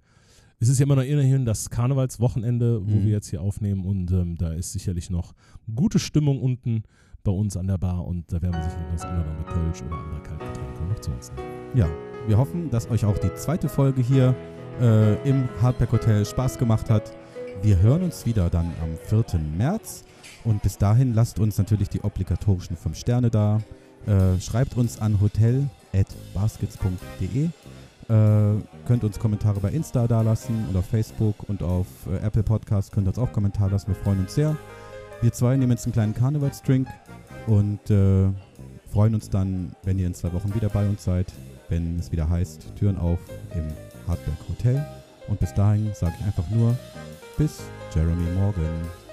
Es 0.58 0.68
ist 0.68 0.78
ja 0.80 0.84
immer 0.86 0.96
noch 0.96 1.02
immerhin 1.04 1.44
das 1.44 1.68
Karnevalswochenende, 1.70 2.80
wo 2.84 2.90
Mhm. 2.96 3.04
wir 3.04 3.12
jetzt 3.12 3.28
hier 3.28 3.42
aufnehmen 3.42 3.84
und 3.84 4.10
ähm, 4.10 4.36
da 4.36 4.52
ist 4.52 4.72
sicherlich 4.72 5.10
noch 5.10 5.32
gute 5.74 5.98
Stimmung 5.98 6.40
unten 6.40 6.82
bei 7.22 7.30
uns 7.32 7.56
an 7.56 7.66
der 7.66 7.76
Bar 7.78 8.04
und 8.06 8.32
da 8.32 8.40
werden 8.40 8.54
wir 8.54 8.62
sicherlich 8.64 8.92
das 8.92 9.04
andere 9.04 9.34
mit 9.36 9.46
Kölsch 9.48 9.82
oder 9.82 9.96
andere 9.98 10.22
Kaltgetränke 10.22 10.82
noch 10.88 10.98
zu 11.00 11.10
uns 11.12 11.30
nehmen. 11.32 11.48
Ja, 11.74 11.88
wir 12.26 12.38
hoffen, 12.38 12.70
dass 12.70 12.88
euch 12.90 13.04
auch 13.04 13.18
die 13.18 13.32
zweite 13.34 13.68
Folge 13.68 14.00
hier 14.00 14.34
äh, 14.80 15.28
im 15.28 15.48
Hardback 15.60 15.92
Hotel 15.92 16.24
Spaß 16.24 16.58
gemacht 16.58 16.88
hat. 16.90 17.12
Wir 17.66 17.78
hören 17.80 18.02
uns 18.04 18.24
wieder 18.26 18.48
dann 18.48 18.72
am 18.80 18.96
4. 19.08 19.24
März. 19.58 20.04
Und 20.44 20.62
bis 20.62 20.78
dahin 20.78 21.14
lasst 21.14 21.40
uns 21.40 21.58
natürlich 21.58 21.88
die 21.88 22.00
obligatorischen 22.00 22.76
5 22.76 22.96
Sterne 22.96 23.28
da. 23.28 23.60
Äh, 24.06 24.40
schreibt 24.40 24.76
uns 24.76 25.00
an 25.00 25.20
hotel.baskets.de. 25.20 27.46
Äh, 27.46 27.50
könnt 28.86 29.02
uns 29.02 29.18
Kommentare 29.18 29.58
bei 29.58 29.70
Insta 29.70 30.06
da 30.06 30.22
lassen 30.22 30.64
und 30.68 30.76
auf 30.76 30.86
Facebook 30.86 31.48
und 31.48 31.64
auf 31.64 31.88
äh, 32.08 32.18
Apple 32.24 32.44
Podcast 32.44 32.92
könnt 32.92 33.08
ihr 33.08 33.10
uns 33.10 33.18
auch 33.18 33.32
Kommentare 33.32 33.72
lassen. 33.72 33.88
Wir 33.88 33.96
freuen 33.96 34.20
uns 34.20 34.36
sehr. 34.36 34.56
Wir 35.20 35.32
zwei 35.32 35.56
nehmen 35.56 35.72
jetzt 35.72 35.86
einen 35.86 35.92
kleinen 35.92 36.14
Karnevalsdrink 36.14 36.86
und 37.48 37.90
äh, 37.90 38.28
freuen 38.92 39.16
uns 39.16 39.28
dann, 39.28 39.74
wenn 39.82 39.98
ihr 39.98 40.06
in 40.06 40.14
zwei 40.14 40.32
Wochen 40.32 40.54
wieder 40.54 40.68
bei 40.68 40.88
uns 40.88 41.02
seid, 41.02 41.32
wenn 41.68 41.98
es 41.98 42.12
wieder 42.12 42.30
heißt, 42.30 42.76
Türen 42.76 42.96
auf 42.96 43.18
im 43.56 43.64
Hardback 44.06 44.36
Hotel. 44.48 44.86
Und 45.26 45.40
bis 45.40 45.52
dahin 45.52 45.90
sage 45.94 46.14
ich 46.20 46.26
einfach 46.26 46.48
nur, 46.50 46.76
bis 47.36 47.62
Jeremy 47.94 48.30
Morgan. 48.34 49.05